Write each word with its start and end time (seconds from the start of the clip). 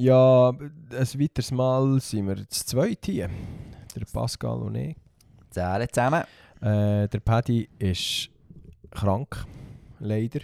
Ja, 0.00 0.48
ein 0.50 0.70
weiteres 1.20 1.50
Mal 1.50 2.00
sind 2.00 2.26
wir 2.26 2.48
zu 2.48 2.64
zweit 2.64 3.04
hier. 3.04 3.28
Der 3.94 4.04
Pascal 4.06 4.62
und 4.62 4.74
ich. 4.76 4.96
Zählen 5.50 5.86
zusammen. 5.92 6.24
Äh, 6.60 7.06
der 7.08 7.20
Paddy 7.20 7.68
ist 7.78 8.30
krank, 8.90 9.44
leider. 9.98 10.40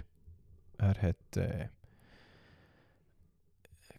Er 0.79 0.95
hat 1.00 1.37
äh, 1.37 1.69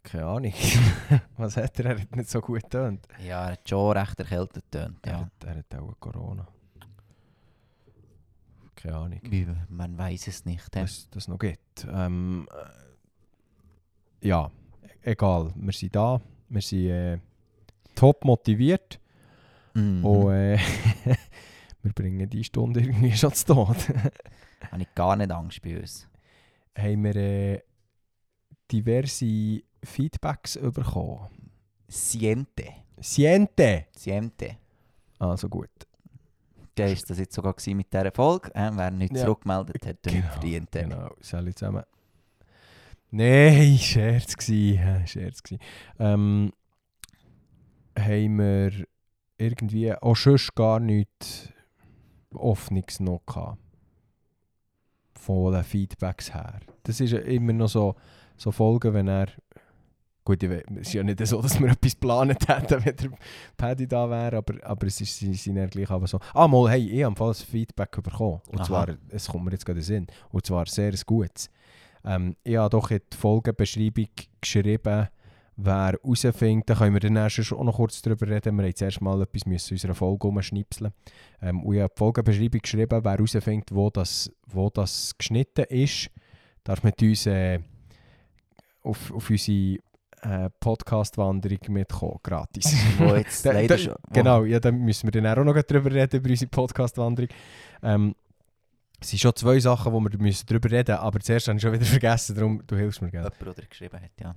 keine 0.03 0.25
Ahnung. 0.25 0.53
Was 1.37 1.57
hat 1.57 1.79
er? 1.79 1.85
Er 1.87 2.01
hat 2.01 2.15
nicht 2.15 2.29
so 2.29 2.39
gut 2.39 2.61
getönt. 2.63 3.07
Ja, 3.25 3.45
er 3.47 3.51
hat 3.53 3.67
schon 3.67 3.97
recht 3.97 4.19
erkältet 4.19 4.63
getönt. 4.71 4.99
Er, 5.05 5.11
Ja. 5.11 5.19
hat, 5.21 5.43
er 5.43 5.55
hat 5.57 5.75
auch 5.75 5.93
Corona. 5.99 6.47
Keine 8.75 8.95
Ahnung. 8.95 9.19
Wie, 9.23 9.47
Man 9.69 9.97
weiß 9.97 10.27
es 10.27 10.45
nicht. 10.45 10.75
hä? 10.75 10.83
was 10.83 11.09
das 11.09 11.27
noch 11.27 11.39
gibt. 11.39 11.87
Ähm, 11.91 12.47
äh, 12.51 14.27
ja, 14.27 14.51
egal. 15.07 15.51
Wir 15.55 15.73
sind 15.73 15.95
da. 15.95 16.19
Wir 16.49 16.61
sind 16.61 16.89
äh, 16.89 17.17
top 17.95 18.23
motiviert. 18.25 18.99
Mhm. 19.73 20.05
Und 20.05 20.31
äh, 20.33 20.57
wir 21.83 21.93
bringen 21.93 22.29
die 22.29 22.43
Stunde 22.43 22.81
irgendwie 22.81 23.15
schon 23.15 23.33
zu 23.33 23.45
Tod. 23.53 23.77
Habe 24.71 24.81
ich 24.81 24.93
gar 24.95 25.15
nicht 25.15 25.31
Angst 25.31 25.61
bei 25.61 25.79
uns. 25.79 26.07
haben 26.77 27.03
wir 27.03 27.15
äh, 27.15 27.61
diverse 28.71 29.61
Feedbacks 29.83 30.57
bekommen. 30.59 31.51
Siente. 31.87 32.65
Siente! 32.99 33.85
Siente. 33.95 34.57
Also 35.19 35.47
gut. 35.47 35.69
Okay, 36.71 36.93
ist 36.93 37.09
das 37.09 37.17
jetzt 37.19 37.33
sogar 37.33 37.55
mit 37.67 37.91
dieser 37.91 38.11
Folge? 38.11 38.53
Äh, 38.53 38.69
wer 38.73 38.91
nicht 38.91 39.15
Ja. 39.15 39.23
zurückgemeldet 39.23 39.85
hat, 39.85 40.05
nicht 40.05 40.15
Genau, 40.15 40.27
verdient. 40.31 40.71
Genau, 40.71 41.15
alle 41.31 41.55
zusammen. 41.55 41.83
Nein, 43.11 43.77
Scherz 43.81 44.35
hä, 44.47 45.03
Scherz 45.05 45.41
gsi. 45.41 45.57
Ähm, 45.99 46.51
haben 47.97 48.37
wir 48.37 48.71
irgendwie 49.37 49.93
auch 49.93 50.15
sonst 50.15 50.53
gar 50.55 50.79
nichts 50.79 51.49
Offenes 52.33 52.99
noch 52.99 53.25
gehabt. 53.25 53.59
Von 55.17 55.53
den 55.53 55.63
Feedbacks 55.63 56.33
her. 56.33 56.59
Das 56.83 56.99
ist 56.99 57.11
ja 57.11 57.19
immer 57.19 57.53
noch 57.53 57.69
so, 57.69 57.95
so 58.37 58.51
Folgen, 58.51 58.93
wenn 58.93 59.07
er... 59.07 59.27
Gut, 60.23 60.43
es 60.43 60.63
ist 60.81 60.93
ja 60.93 61.03
nicht 61.03 61.25
so, 61.25 61.41
dass 61.41 61.57
wir 61.59 61.67
etwas 61.71 61.93
geplant 61.93 62.49
hätten, 62.49 62.85
wenn 62.85 62.95
der 62.95 63.11
Paddy 63.55 63.87
da 63.87 64.09
wäre, 64.09 64.37
aber, 64.37 64.55
aber 64.63 64.87
es 64.87 64.99
ist, 64.99 65.17
sie 65.17 65.33
sind 65.33 65.55
ja 65.55 65.65
gleich 65.67 65.89
aber 65.89 66.07
so... 66.07 66.19
Ah, 66.33 66.47
mal, 66.47 66.69
hey, 66.69 66.89
ich 66.89 67.03
habe 67.03 67.25
ein 67.25 67.33
Feedback 67.33 67.91
bekommen. 68.03 68.41
Und 68.47 68.59
Aha. 68.59 68.65
zwar, 68.65 68.97
es 69.09 69.27
kommt 69.27 69.45
mir 69.45 69.51
jetzt 69.51 69.65
gerade 69.65 69.79
in 69.79 69.83
den 69.83 69.87
Sinn, 69.87 70.07
und 70.29 70.45
zwar 70.45 70.65
sehr 70.65 70.93
gutes. 71.05 71.49
Ähm, 72.05 72.35
ich 72.43 72.57
habe 72.57 72.69
doch 72.69 72.91
in 72.91 72.99
die 73.11 73.17
Folgenbeschreibung 73.17 74.07
geschrieben, 74.41 75.07
wer 75.59 75.75
herausfindet, 76.03 76.69
da 76.69 76.75
können 76.75 76.93
wir 76.93 76.99
dann 76.99 77.15
erst 77.15 77.43
schon 77.43 77.65
noch 77.65 77.75
kurz 77.75 78.01
darüber 78.01 78.27
reden, 78.27 78.55
wir 78.57 78.63
haben 78.65 78.75
zuerst 78.75 79.01
mal 79.01 79.21
etwas 79.21 79.45
müssen 79.45 79.71
in 79.71 79.75
unserer 79.75 79.95
Folge 79.95 80.27
umschnipseln. 80.27 80.93
Ähm, 81.41 81.63
und 81.63 81.75
ich 81.75 81.81
habe 81.81 81.93
die 81.93 81.97
Folgenbeschreibung 81.99 82.61
geschrieben, 82.61 82.99
wer 83.03 83.11
herausfindet, 83.11 83.73
wo 83.73 83.89
das, 83.89 84.31
wo 84.45 84.69
das 84.69 85.17
geschnitten 85.17 85.65
ist, 85.69 86.09
darf 86.63 86.83
mit 86.83 87.01
uns 87.01 87.25
äh, 87.25 87.59
auf, 88.83 89.11
auf 89.11 89.29
unsere 89.29 89.79
äh, 90.21 90.49
Podcast-Wanderung 90.59 91.59
mitkommen, 91.69 92.17
gratis. 92.23 92.73
Wo 92.97 93.15
jetzt 93.15 93.45
Da- 93.45 93.51
leider 93.51 93.77
schon... 93.77 93.93
Genau, 94.11 94.43
ja, 94.45 94.59
dann 94.59 94.79
müssen 94.79 95.11
wir 95.11 95.21
dann 95.21 95.27
auch 95.39 95.43
noch 95.43 95.61
darüber 95.61 95.91
reden, 95.91 96.19
über 96.19 96.29
unsere 96.29 96.49
Podcast-Wanderung. 96.49 97.29
Ähm, 97.83 98.15
es 98.99 99.09
sind 99.09 99.19
schon 99.19 99.35
zwei 99.35 99.59
Sachen, 99.59 99.93
wo 99.93 99.99
wir 99.99 100.17
müssen 100.17 100.45
darüber 100.47 100.71
reden 100.71 100.91
müssen, 100.93 101.03
aber 101.05 101.19
zuerst 101.19 101.47
habe 101.47 101.57
ich 101.57 101.61
schon 101.61 101.73
wieder 101.73 101.85
vergessen, 101.85 102.35
darum 102.35 102.63
du 102.65 102.75
hilfst 102.75 103.01
mir 103.01 103.11
gerne. 103.11 103.31
Jemand, 103.39 103.57
der 103.57 103.65
geschrieben 103.65 104.01
hat, 104.01 104.11
ja. 104.19 104.35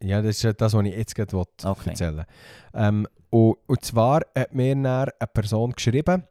Ja, 0.00 0.22
das 0.22 0.42
ist 0.42 0.60
das, 0.60 0.72
was 0.74 0.86
ich 0.86 0.94
jetzt 0.94 1.14
gerade 1.14 1.32
wollte 1.32 1.66
Okay. 1.66 1.90
erzählen 1.90 2.24
ähm, 2.72 3.06
und, 3.30 3.56
und 3.66 3.84
zwar 3.84 4.22
hat 4.34 4.54
mir 4.54 4.72
eine 4.72 5.12
Person 5.34 5.72
geschrieben, 5.72 6.22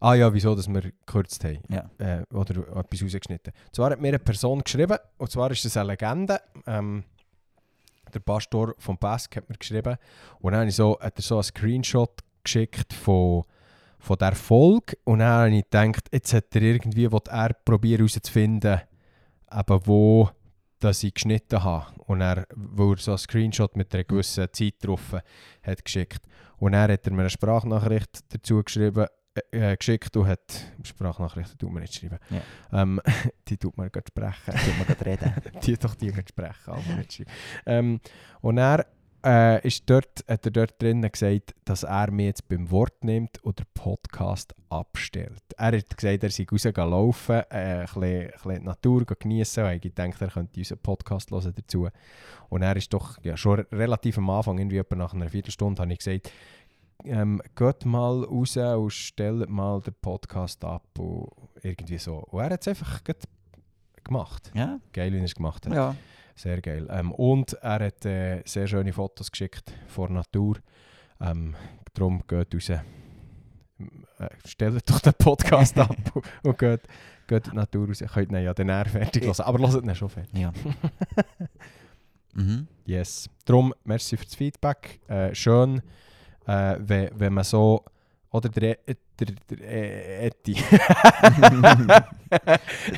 ah 0.00 0.14
ja, 0.14 0.32
wieso, 0.34 0.54
dass 0.54 0.68
wir 0.68 0.80
gekürzt 0.80 1.44
haben. 1.44 1.60
Ja. 1.68 1.88
Äh, 1.98 2.24
oder 2.34 2.66
etwas 2.76 3.02
rausgeschnitten. 3.02 3.52
Und 3.66 3.74
zwar 3.74 3.90
hat 3.90 4.00
mir 4.00 4.08
eine 4.08 4.18
Person 4.18 4.60
geschrieben, 4.60 4.98
und 5.18 5.30
zwar 5.30 5.50
ist 5.50 5.64
das 5.64 5.76
eine 5.76 5.90
Legende. 5.90 6.40
Ähm, 6.66 7.04
der 8.12 8.20
Pastor 8.20 8.74
vom 8.78 8.98
Bask 8.98 9.36
hat 9.36 9.48
mir 9.48 9.56
geschrieben. 9.56 9.96
Und 10.40 10.52
dann 10.52 10.60
habe 10.60 10.68
ich 10.68 10.76
so, 10.76 10.98
hat 11.00 11.18
er 11.18 11.22
so 11.22 11.36
einen 11.36 11.44
Screenshot 11.44 12.20
geschickt 12.42 12.92
von, 12.92 13.44
von 14.02 14.18
der 14.18 14.34
Folge. 14.34 14.98
Und 15.04 15.20
dann 15.20 15.28
habe 15.28 15.56
ich 15.56 15.64
gedacht, 15.70 16.08
jetzt 16.12 16.34
hat 16.34 16.54
er 16.54 16.62
irgendwie, 16.62 17.10
will 17.10 17.20
er 17.30 17.54
probieren 17.64 17.98
herauszufinden, 17.98 18.80
eben 19.50 19.86
wo 19.86 20.28
dass 20.80 21.04
ich 21.04 21.14
geschnitten 21.14 21.62
habe. 21.62 21.86
Und 22.06 22.20
er, 22.20 22.46
wo 22.56 22.92
er 22.92 22.98
so 22.98 23.12
einen 23.12 23.18
Screenshot 23.18 23.76
mit 23.76 23.94
einer 23.94 24.02
gewissen 24.02 24.48
Zeit 24.52 24.74
drauf 24.80 25.14
hat 25.62 25.84
geschickt. 25.84 26.22
Und 26.58 26.72
dann 26.72 26.90
hat 26.90 27.06
er 27.06 27.12
mir 27.12 27.20
eine 27.20 27.30
Sprachnachricht 27.30 28.20
dazu 28.28 28.62
geschrieben, 28.62 29.06
äh, 29.52 29.72
äh, 29.72 29.76
geschickt 29.76 30.16
und 30.16 30.26
hat 30.26 30.40
Sprachnachrichten 30.82 31.56
tut 31.56 31.72
man 31.72 31.82
nicht 31.82 31.94
schreiben. 31.94 32.18
Ja. 32.30 32.82
Ähm, 32.82 33.00
die 33.48 33.56
tut 33.56 33.76
man 33.76 33.90
gerade 33.90 34.06
sprechen. 34.08 34.54
Tun 34.54 34.74
wir 34.78 34.84
gerade 34.84 35.06
reden. 35.06 35.60
die 35.62 35.76
doch 35.76 35.94
die 35.94 36.08
gerade 36.08 36.28
sprechen, 36.28 36.70
aber 36.72 36.94
nicht 36.96 37.12
schreiben. 37.12 37.30
Ähm, 37.64 38.00
und 38.40 38.58
er 38.58 38.86
äh, 39.24 39.66
ist 39.66 39.88
dort, 39.88 40.24
hat 40.28 40.44
er 40.44 40.50
dort 40.50 40.80
drinnen 40.82 41.10
gesagt, 41.10 41.54
dass 41.64 41.82
er 41.84 42.10
mich 42.10 42.26
jetzt 42.26 42.48
beim 42.48 42.70
Wort 42.70 43.04
nimmt 43.04 43.42
und 43.44 43.58
den 43.58 43.66
Podcast 43.74 44.54
abstellt. 44.68 45.42
Er 45.56 45.76
hat 45.76 45.96
gesagt, 45.96 46.24
er 46.24 46.30
sei 46.30 46.46
rausgelaufen, 46.50 47.42
äh, 47.50 47.54
ein 47.54 47.80
bisschen, 47.84 48.02
ein 48.02 48.30
bisschen 48.30 48.60
die 48.60 48.66
Natur 48.66 49.04
genießen 49.04 49.64
und 49.64 49.84
ich 49.84 49.94
denke, 49.94 50.24
er 50.24 50.30
könnte 50.30 50.58
unseren 50.58 50.78
Podcast 50.78 51.30
hören 51.30 51.52
dazu. 51.54 51.88
Und 52.48 52.62
er 52.62 52.76
ist 52.76 52.92
doch 52.92 53.22
ja, 53.22 53.36
schon 53.36 53.60
relativ 53.72 54.18
am 54.18 54.30
Anfang, 54.30 54.58
irgendwie 54.58 54.78
etwa 54.78 54.96
nach 54.96 55.14
einer 55.14 55.28
Viertelstunde, 55.28 55.82
habe 55.82 55.92
ich 55.92 55.98
gesagt, 55.98 56.32
ähm, 57.04 57.42
geht 57.56 57.84
mal 57.84 58.24
raus 58.24 58.56
und 58.56 58.90
stellt 58.90 59.48
mal 59.48 59.80
den 59.80 59.94
Podcast 60.00 60.64
ab 60.64 60.84
und 60.98 61.28
irgendwie 61.62 61.98
so. 61.98 62.16
Und 62.30 62.40
er 62.40 62.50
hat 62.50 62.62
es 62.62 62.68
einfach 62.68 63.02
gemacht. 64.04 64.50
Ja? 64.54 64.80
Geil, 64.92 65.12
wie 65.12 65.18
er 65.18 65.24
es 65.24 65.34
gemacht 65.34 65.66
hat. 65.66 65.74
Ja. 65.74 65.94
Sehr 66.34 66.60
geil. 66.60 66.86
Ähm, 66.90 67.12
und 67.12 67.52
er 67.54 67.86
hat 67.86 68.04
äh, 68.04 68.42
sehr 68.44 68.66
schöne 68.66 68.92
Fotos 68.92 69.30
geschickt 69.30 69.72
von 69.88 70.14
Natur. 70.14 70.56
Ähm, 71.20 71.54
darum 71.94 72.22
geht 72.26 72.54
raus. 72.54 72.68
Äh, 72.70 72.80
stellt 74.46 74.88
doch 74.88 75.00
den 75.00 75.14
Podcast 75.14 75.78
ab 75.78 75.96
und- 76.42 76.58
geht, 76.58 76.82
geht 77.26 77.46
in 77.46 77.50
die 77.52 77.56
Natur 77.56 77.88
raus. 77.88 78.00
Ihr 78.00 78.08
könnt 78.08 78.32
ihn 78.32 78.42
ja 78.42 78.54
dann 78.54 78.68
eher 78.68 78.86
fertig 78.86 79.24
hören, 79.24 79.40
aber 79.40 79.70
hört 79.70 79.84
ihn 79.84 79.94
schon 79.94 80.08
fertig. 80.08 80.38
Ja. 80.38 80.52
mhm. 82.34 82.66
Yes. 82.86 83.28
Darum, 83.44 83.74
merci 83.84 84.16
für 84.16 84.24
das 84.24 84.34
Feedback. 84.34 85.00
Äh, 85.08 85.34
schön, 85.34 85.82
äh, 86.46 86.76
wenn, 86.78 87.10
wenn 87.14 87.32
man 87.34 87.44
so... 87.44 87.84
Oder 88.32 88.48
der, 88.48 88.78
der, 88.86 88.96
der, 89.20 89.26
der 89.50 89.60
äh, 89.60 90.26
Etti. 90.26 90.56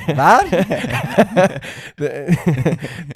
Wer? 0.06 0.40
der, 1.98 2.36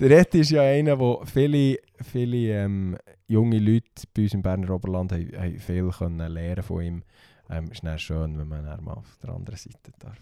der 0.00 0.10
Etti 0.18 0.40
ist 0.40 0.50
ja 0.50 0.62
einer, 0.62 0.96
der 0.96 1.18
viele, 1.26 1.78
viele 2.02 2.64
ähm, 2.64 2.98
junge 3.28 3.58
Leute 3.60 3.86
bei 4.12 4.22
uns 4.22 4.34
im 4.34 4.42
Berner 4.42 4.70
Oberland 4.70 5.12
haben, 5.12 5.30
haben 5.36 5.58
viel 5.58 5.90
können 5.90 6.32
lernen 6.32 6.62
von 6.62 6.82
ihm. 6.82 7.02
Ähm, 7.50 7.70
ist 7.70 7.82
dann 7.82 7.98
schön, 7.98 8.38
wenn 8.38 8.48
man 8.48 8.64
dann 8.64 8.84
mal 8.84 8.94
auf 8.94 9.16
der 9.22 9.30
anderen 9.30 9.56
Seite 9.56 9.90
darf. 9.98 10.18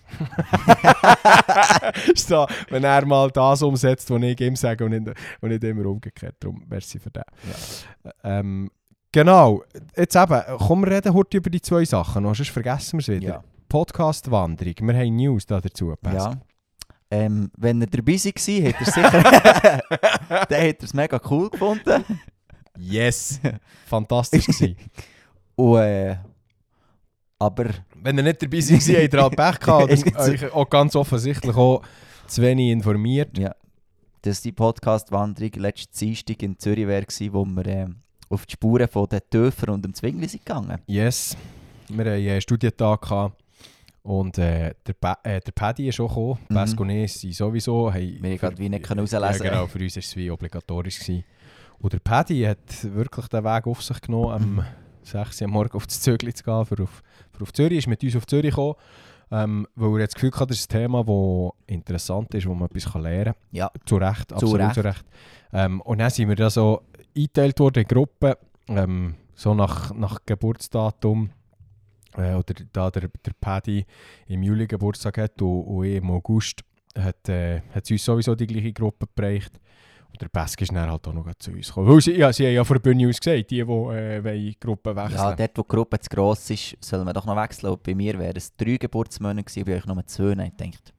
so, 2.14 2.46
wenn 2.68 2.84
er 2.84 3.04
mal 3.04 3.30
das 3.32 3.62
umsetzt, 3.62 4.10
was 4.10 4.22
ich 4.22 4.40
ihm 4.40 4.54
sage 4.54 4.84
und 4.84 4.90
nicht, 4.92 5.08
und 5.40 5.48
nicht 5.48 5.64
immer 5.64 5.86
umgekehrt. 5.86 6.36
Darum, 6.38 6.64
merci 6.68 7.00
für 7.00 7.10
das. 7.10 7.24
Ähm, 8.22 8.70
genau, 9.16 9.62
jetzt 9.96 10.14
eben, 10.14 10.42
komm, 10.58 10.84
wir 10.84 10.92
reden 10.92 11.14
heute 11.14 11.38
über 11.38 11.48
die 11.48 11.62
zwei 11.62 11.84
Sachen, 11.86 12.22
noch, 12.22 12.34
sonst 12.34 12.50
vergessen 12.50 12.98
wir 12.98 13.00
es 13.00 13.08
wieder. 13.08 13.34
Ja. 13.34 13.44
Podcast-Wanderung, 13.68 14.74
wir 14.78 14.94
haben 14.94 15.16
News 15.16 15.46
da 15.46 15.58
dazu. 15.58 15.94
Pascal. 16.00 16.32
ja. 16.32 16.40
Ähm, 17.10 17.50
wenn 17.56 17.80
er 17.80 17.86
dabei 17.86 18.12
war, 18.12 18.68
hat 18.68 18.80
er 18.80 18.84
sicher... 18.84 19.80
dann 20.28 20.68
hat 20.68 20.76
er 20.78 20.82
es 20.82 20.92
mega 20.92 21.20
cool 21.30 21.48
gefunden. 21.48 22.04
Yes! 22.78 23.40
Fantastisch 23.86 24.46
gewesen. 24.46 24.76
Und, 25.56 25.78
äh, 25.78 26.16
aber 27.38 27.70
Wenn 27.94 28.18
ihr 28.18 28.22
nicht 28.22 28.42
dabei 28.42 28.60
seid, 28.60 29.14
habt 29.14 29.14
ihr 29.14 29.22
halt 29.22 29.36
Pech 29.36 29.60
gehabt. 29.60 30.18
Euch 30.18 30.52
auch 30.52 30.68
ganz 30.68 30.94
offensichtlich 30.94 31.56
auch 31.56 31.80
zu 32.26 32.42
wenig 32.42 32.70
informiert. 32.70 33.38
ja, 33.38 33.54
dass 34.20 34.42
die 34.42 34.52
Podcast-Wanderung 34.52 35.52
letzten 35.52 35.96
Dienstag 35.96 36.42
in 36.42 36.58
Zürich 36.58 36.84
gewesen, 36.84 37.32
wo 37.32 37.44
wir 37.46 37.66
ähm, 37.66 38.02
auf 38.28 38.46
die 38.46 38.52
Spuren 38.52 38.88
von 38.88 39.06
den 39.08 39.20
Töfern 39.30 39.70
und 39.74 39.84
dem 39.84 39.94
Zwingli 39.94 40.26
sind 40.28 40.44
gegangen. 40.44 40.78
Yes. 40.86 41.36
Wir 41.88 42.04
hatten 42.04 42.28
einen 42.28 42.40
Studientag 42.40 43.00
gehabt. 43.02 43.42
Und 44.02 44.38
äh, 44.38 44.72
der, 44.86 44.92
pa 44.92 45.18
äh, 45.24 45.40
der 45.40 45.52
Paddy 45.52 45.88
ist 45.88 45.98
auch 45.98 46.08
gekommen. 46.08 46.38
Mhm. 46.48 46.54
Pascal 46.54 46.82
und 46.82 46.90
ich 46.90 47.12
sind 47.12 47.34
sowieso... 47.34 47.92
Wir 47.92 48.38
gerade 48.38 48.56
wie 48.58 48.68
nicht 48.68 48.84
können 48.84 49.04
Ja, 49.04 49.18
rauslesen 49.18 49.46
genau, 49.46 49.66
für 49.66 49.80
uns 49.80 49.96
war 49.96 50.00
es 50.00 50.16
wie 50.16 50.30
obligatorisch. 50.30 51.00
Gewesen. 51.00 51.24
Und 51.80 51.92
der 51.92 51.98
Paddy 51.98 52.42
hat 52.42 52.94
wirklich 52.94 53.26
den 53.28 53.44
Weg 53.44 53.66
auf 53.66 53.82
sich 53.82 54.00
genommen, 54.00 54.32
am 54.32 54.64
6 55.02 55.40
Uhr 55.40 55.44
am 55.46 55.52
Morgen 55.52 55.76
auf 55.76 55.86
das 55.86 56.00
Zögli 56.00 56.32
zu 56.32 56.44
gehen, 56.44 56.64
für 56.64 56.82
auf, 56.82 57.02
für 57.32 57.42
auf 57.42 57.52
Zürich. 57.52 57.78
ist 57.78 57.86
mit 57.88 58.02
uns 58.02 58.16
auf 58.16 58.26
Zürich 58.26 58.50
gekommen, 58.50 58.74
ähm, 59.30 59.66
weil 59.74 59.94
er 59.94 60.00
jetzt 60.00 60.14
das 60.14 60.20
Gefühl 60.20 60.32
hatte, 60.38 60.46
das 60.48 60.58
ist 60.60 60.72
ein 60.72 60.78
Thema, 60.82 61.04
das 61.04 61.52
interessant 61.66 62.34
ist, 62.34 62.46
wo 62.46 62.54
man 62.54 62.68
etwas 62.68 62.94
lernen 62.94 63.24
kann. 63.24 63.34
Ja. 63.52 63.70
Zu 63.84 63.96
Recht, 63.96 64.28
Zu 64.28 64.34
absolut 64.36 64.60
Recht. 64.60 64.74
zu 64.74 64.80
Recht. 64.82 65.04
Ähm, 65.52 65.80
und 65.80 65.98
dann 65.98 66.10
sind 66.10 66.28
wir 66.28 66.36
da 66.36 66.48
so, 66.48 66.82
eingeteilt 67.16 67.58
worden 67.60 67.82
in 67.82 67.88
Gruppen, 67.88 68.34
ähm, 68.68 69.14
so 69.34 69.54
nach, 69.54 69.92
nach 69.94 70.18
Geburtsdatum. 70.26 71.30
Äh, 72.16 72.34
oder 72.34 72.54
da 72.72 72.90
der, 72.90 73.08
der 73.08 73.32
Paddy 73.40 73.84
im 74.26 74.42
Juli 74.42 74.66
Geburtstag 74.66 75.18
hat 75.18 75.40
und, 75.42 75.62
und 75.62 75.84
ich 75.84 75.96
im 75.96 76.10
August, 76.10 76.62
hat, 76.96 77.28
äh, 77.28 77.60
hat 77.74 77.86
sie 77.86 77.94
uns 77.94 78.04
sowieso 78.04 78.34
die 78.34 78.46
gleiche 78.46 78.72
Gruppe 78.72 79.06
bereicht. 79.14 79.60
Und 80.10 80.22
der 80.22 80.28
Pesk 80.28 80.62
ist 80.62 80.72
dann 80.72 80.88
halt 80.90 81.06
auch 81.06 81.12
noch 81.12 81.26
zu 81.38 81.50
uns 81.50 81.66
gekommen. 81.68 81.88
Weil 81.88 82.00
sie, 82.00 82.12
ja, 82.12 82.32
sie 82.32 82.46
haben 82.46 82.54
ja 82.54 82.64
von 82.64 82.76
der 82.76 82.80
Bühne 82.80 83.08
aus 83.08 83.20
gesagt, 83.20 83.50
die, 83.50 83.56
die 83.56 83.60
äh, 83.60 84.24
wollen 84.24 84.54
Gruppen 84.58 84.96
wechseln 84.96 85.18
Ja, 85.18 85.34
dort 85.34 85.58
wo 85.58 85.62
die 85.62 85.68
Gruppe 85.68 86.00
zu 86.00 86.08
gross 86.08 86.48
ist, 86.48 86.76
soll 86.80 87.04
man 87.04 87.12
doch 87.12 87.26
noch 87.26 87.36
wechseln. 87.36 87.72
Und 87.72 87.82
bei 87.82 87.94
mir 87.94 88.18
wären 88.18 88.36
es 88.36 88.56
drei 88.56 88.76
Geburtsmonate 88.78 89.44
gewesen, 89.44 89.64
bei 89.66 89.76
euch 89.76 89.84
nur 89.84 90.06
zwei. 90.06 90.30
Ich 90.32 90.56
dachte, 90.56 90.92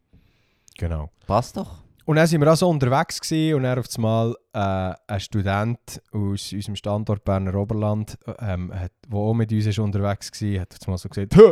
Genau. 0.77 1.09
passt 1.25 1.57
doch. 1.57 1.86
Und 2.07 2.15
dann 2.15 2.31
waren 2.31 2.39
wir 2.39 2.47
also 2.47 2.69
unterwegs 2.69 3.19
gewesen, 3.19 3.55
und 3.55 3.63
dann 3.63 3.79
auf 3.79 3.85
einmal 3.97 4.33
äh, 4.53 4.93
ein 5.07 5.19
Student 5.19 6.01
aus 6.13 6.53
unserem 6.53 6.77
Standort 6.77 7.25
Berner 7.25 7.53
Oberland, 7.55 8.17
ähm, 8.39 8.73
hat, 8.73 8.93
der 9.05 9.19
auch 9.19 9.33
mit 9.33 9.51
uns 9.51 9.65
ist 9.65 9.77
unterwegs 9.77 10.31
war, 10.41 10.61
hat 10.61 10.73
auf 10.73 10.87
einmal 10.87 10.97
so 10.99 11.09
gesagt, 11.09 11.35
«Hä, 11.35 11.51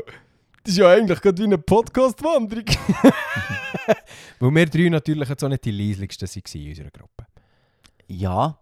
das 0.63 0.71
ist 0.71 0.77
ja 0.77 0.89
eigentlich 0.89 1.19
gerade 1.19 1.37
wie 1.39 1.43
eine 1.43 1.57
Podcast-Wanderung. 1.57 2.63
Weil 4.39 4.55
wir 4.55 4.65
drei 4.67 4.87
natürlich 4.87 5.27
jetzt 5.27 5.43
auch 5.43 5.49
nicht 5.49 5.65
die 5.65 5.71
leislichsten 5.71 6.25
waren 6.25 6.61
in 6.61 6.69
unserer 6.69 6.91
Gruppe. 6.91 7.25
Ja. 8.07 8.57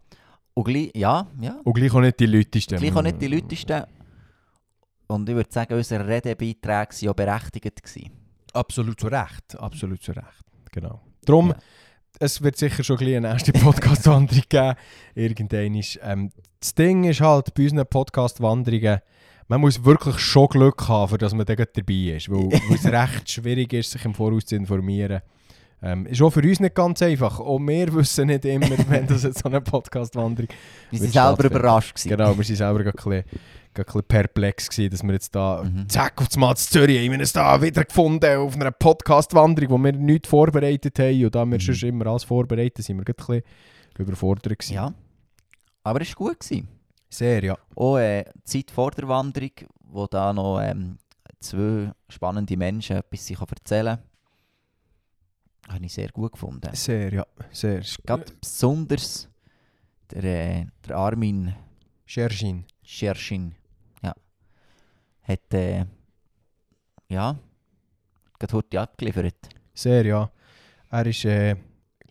Und 0.56 0.64
gleich, 0.64 0.92
ja, 0.96 1.28
ja. 1.40 1.60
Und 1.64 1.74
gleich 1.74 1.94
auch 1.94 2.02
nicht 2.02 2.20
die 2.20 2.26
lautesten. 2.26 2.80
Gleich 2.80 2.96
auch 2.96 3.04
nicht 3.04 3.22
die 3.22 3.28
lautesten. 3.28 3.84
Und 5.06 5.30
ich 5.30 5.36
würde 5.36 5.52
sagen, 5.52 5.76
unsere 5.76 6.08
Redebeiträge 6.08 6.68
waren 6.68 6.88
ja 7.02 7.14
berechtigt. 7.14 7.84
Gewesen. 7.84 8.12
Absolut 8.52 9.00
zu 9.00 9.08
Recht. 9.10 9.60
Absolut 9.60 10.02
zu 10.02 10.12
Recht. 10.12 10.44
Genau. 10.72 11.13
Darum, 11.26 11.50
Ja. 11.50 11.56
es 12.20 12.42
wird 12.42 12.58
sicher 12.58 12.84
schon 12.84 12.98
ein 13.00 13.16
eine 13.18 13.28
erste 13.30 13.52
Podcast-Wanderung 13.54 14.44
geben. 14.50 14.76
Irgendwann 15.16 15.76
ist, 15.76 16.00
ähm, 16.04 16.32
das 16.60 16.74
Ding 16.76 17.04
ist 17.04 17.22
halt 17.22 17.54
bei 17.54 17.64
unseren 17.64 17.86
Podcast-Wanderungen, 17.88 19.00
man 19.48 19.62
muss 19.62 19.84
wirklich 19.84 20.20
schon 20.20 20.48
Glück 20.48 20.88
haben, 20.88 21.10
für 21.10 21.18
dass 21.18 21.34
man 21.34 21.46
gerade 21.46 21.70
dabei 21.74 22.16
ist. 22.16 22.30
Weil, 22.30 22.50
es 22.76 22.86
recht 22.86 23.30
schwierig 23.30 23.74
ist, 23.74 23.92
sich 23.92 24.06
im 24.06 24.14
Voraus 24.14 24.46
zu 24.46 24.56
informieren. 24.56 25.22
Ähm, 25.82 26.06
ist 26.06 26.22
auch 26.22 26.30
für 26.30 26.40
uns 26.42 26.62
nicht 26.62 26.76
ganz 26.76 27.02
einfach. 27.02 27.42
Auch 27.42 27.60
wir 27.60 27.94
wissen 27.94 28.28
nicht 28.28 28.46
immer, 28.46 28.70
wenn 28.90 29.06
das 29.06 29.24
jetzt 29.24 29.40
so 29.40 29.50
eine 29.50 29.60
Podcast-Wanderung 29.60 30.48
Wir 30.92 31.02
Wird 31.02 31.14
waren 31.16 31.36
selber 31.36 31.56
überrascht. 31.58 31.96
Gewesen. 31.96 32.10
Genau, 32.10 32.30
wir 32.30 32.38
waren 32.38 32.56
selber 32.56 32.80
ein 32.80 32.86
bisschen, 32.86 33.24
ein 33.82 33.86
bisschen 33.86 34.04
perplex, 34.04 34.70
gewesen, 34.70 34.92
dass 34.92 35.04
wir 35.04 35.14
jetzt 35.14 35.34
da 35.36 35.64
Mhm. 35.64 35.90
zack 35.90 36.22
auf 36.22 36.28
das 36.28 36.38
Mal 36.38 36.56
zu 36.56 36.70
Zürich 36.70 36.98
haben 37.04 37.12
wir 37.12 37.20
uns 37.20 37.34
da 37.34 37.62
wieder 37.62 37.84
gefunden 37.86 38.38
auf 38.38 38.56
einer 38.56 38.72
Podcast-Wanderung, 38.72 39.70
wo 39.72 39.78
wir 39.84 39.94
nichts 39.94 40.30
vorbereitet 40.30 40.98
haben. 41.00 41.26
Und 41.26 41.36
da 41.36 41.46
wir 41.46 41.58
Mhm. 41.58 41.60
schon 41.62 41.90
immer 41.90 42.08
alles 42.08 42.24
vorbereitet 42.24 42.86
sind 42.86 42.98
wir 42.98 43.06
ein 43.08 43.16
bisschen 43.16 43.42
überfordert 43.98 44.58
gewesen. 44.60 44.74
Ja. 44.74 44.94
Aber 45.84 46.02
es 46.02 46.10
war 46.10 46.28
gut. 46.28 46.40
Gewesen. 46.40 46.68
Sehr, 47.10 47.44
ja. 47.44 47.58
Auch 47.76 47.98
äh, 47.98 48.24
die 48.36 48.44
Zeit 48.66 48.72
vor 48.72 48.92
der 48.92 49.08
Wanderung, 49.08 49.52
wo 49.86 50.08
da 50.08 50.34
noch 50.34 50.60
ähm, 50.62 50.98
zwei 51.40 51.92
spannende 52.10 52.58
Menschen 52.58 52.98
etwas 52.98 53.28
sich 53.28 53.40
erzählen 53.40 53.98
können, 53.98 55.74
habe 55.76 55.86
ich 55.86 55.94
sehr 55.94 56.10
gut 56.10 56.32
gefunden. 56.34 56.70
Sehr, 56.74 57.14
ja. 57.14 57.26
Sehr. 57.52 57.82
Gerade 58.06 58.26
besonders 58.42 59.30
der, 60.12 60.24
äh, 60.24 60.66
der 60.88 60.96
Armin 60.98 61.54
Scherschin. 62.06 62.66
Scherschin 62.84 63.56
hat 65.24 65.54
äh, 65.54 65.86
ja, 67.10 67.38
gerade 68.40 68.54
heute 68.54 68.82
abgeliefert. 68.82 69.36
Sehr, 69.74 70.06
ja. 70.06 70.32
Er 70.90 71.06
war, 71.06 71.26
äh, 71.26 71.56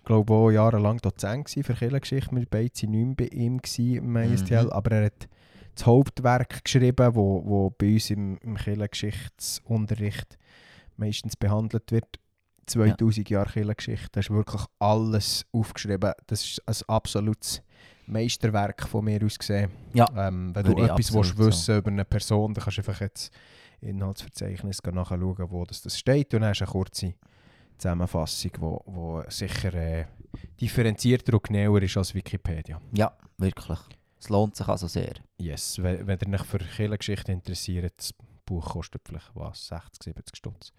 glaube 0.05 0.33
auch 0.35 0.51
jahrelang 0.51 0.99
Dozent 0.99 1.49
für 1.51 1.63
Kirchengeschichte. 1.63 2.35
Wir 2.35 2.47
beide 2.51 2.71
waren 2.83 2.91
nicht 2.91 3.07
mehr 3.07 3.15
bei 3.17 3.27
ihm 3.29 3.61
im 3.77 4.17
ISTL, 4.17 4.65
Mhm. 4.65 4.71
aber 4.71 4.91
er 4.93 5.05
hat 5.07 5.29
das 5.75 5.87
Hauptwerk 5.87 6.65
geschrieben, 6.65 7.15
wo, 7.15 7.43
wo 7.45 7.71
bei 7.71 7.95
uns 7.95 8.11
im, 8.11 8.39
im 8.39 8.57
Kirchengeschichtsunterricht 8.57 10.39
meistens 10.97 11.37
behandelt 11.37 11.91
wird. 11.93 12.19
2000 12.67 13.29
Jahre 13.31 13.51
Kirchengeschichte. 13.51 14.09
Da 14.13 14.21
ist 14.21 14.31
wirklich 14.31 14.63
alles 14.79 15.47
aufgeschrieben. 15.53 16.13
Das 16.27 16.45
ist 16.45 16.63
ein 16.67 16.89
absolutes 16.89 17.63
Meisterwerk 18.07 18.87
von 18.89 19.05
mir 19.05 19.25
aus 19.25 19.39
gesehen. 19.39 19.71
Ja, 19.95 20.07
Ähm, 20.17 20.55
wenn 20.55 20.65
du 20.65 20.77
etwas 20.83 21.13
willst 21.13 21.39
wissen 21.39 21.79
über 21.79 21.91
eine 21.91 22.05
Person, 22.05 22.55
dann 22.55 22.65
kannst 22.65 22.79
du 22.79 22.83
einfach 22.83 23.01
jetzt 23.01 23.33
Inhaltsverzeichnis 23.81 24.79
nachschauen, 24.83 25.51
wo 25.51 25.65
das, 25.65 25.83
das 25.83 25.99
steht. 25.99 26.33
Und 26.35 26.41
dann 26.41 26.51
hast 26.51 26.61
du 26.61 26.65
eine 26.65 26.73
kurze 26.73 27.15
Zusammenfassung, 27.79 28.53
wo, 28.59 28.83
wo 28.87 29.23
sicher 29.29 29.75
äh, 29.75 30.07
differenzierter 30.61 31.35
und 31.35 31.45
genauer 31.45 31.83
ist 31.83 31.97
als 31.97 32.15
Wikipedia. 32.15 32.81
Ja, 32.93 33.17
wirklich. 33.39 33.79
Es 34.19 34.29
lohnt 34.29 34.55
sich 34.55 34.69
also 34.69 34.87
sehr. 34.87 35.15
Yes, 35.39 35.83
wenn, 35.83 36.07
wenn 36.07 36.19
ihr 36.25 36.41
euch 36.41 36.47
für 36.47 36.59
Kirchengeschichte 36.59 37.33
interessiert, 37.33 37.95
das 37.97 38.15
Buch 38.45 38.71
kostet 38.71 39.03
vielleicht 39.05 39.31
was, 39.35 39.67
60, 39.67 40.15
70 40.15 40.37
Stutz. 40.37 40.73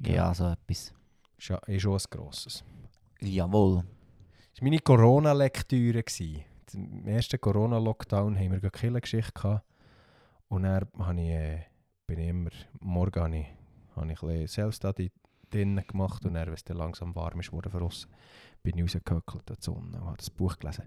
Ja, 0.00 0.32
so 0.32 0.46
etwas. 0.46 0.92
Ist, 1.38 1.48
ja, 1.48 1.60
schon 1.78 1.92
ein 1.94 2.02
grosses. 2.10 2.64
Jawohl. 3.20 3.84
Das 4.52 4.60
war 4.60 4.68
meine 4.68 4.80
Corona-Lektüre. 4.80 6.02
Im 6.74 7.06
ersten 7.06 7.40
Corona-Lockdown 7.40 8.36
haben 8.36 8.52
wir 8.52 8.60
gerade 8.60 8.78
Kirchengeschichte 8.78 9.32
gehabt. 9.32 9.64
Und 10.48 10.64
dann 10.64 10.86
habe 10.98 11.20
ich, 11.20 11.28
äh, 11.28 11.64
bin 12.06 12.18
ich 12.18 12.28
immer, 12.28 12.50
morgen 12.80 13.20
habe 13.22 13.36
ich, 13.36 13.46
habe 13.94 14.12
ich 14.12 14.22
ein 14.22 14.28
bisschen 14.28 14.48
Self-Study 14.48 15.12
drinnen 15.50 15.86
gemacht 15.86 16.24
und 16.24 16.34
dann, 16.34 16.46
wenn 16.46 16.54
es 16.54 16.64
dann 16.64 16.76
langsam 16.76 17.14
warm 17.14 17.40
ist, 17.40 17.52
wurde 17.52 17.70
draussen, 17.70 18.10
bin 18.62 18.76
ich 18.76 18.82
rausgehöckelt 18.84 19.50
in 19.50 19.56
die 19.56 19.62
Sonne 19.62 20.00
und 20.00 20.06
habe 20.06 20.16
das 20.16 20.30
Buch 20.30 20.58
gelesen. 20.58 20.84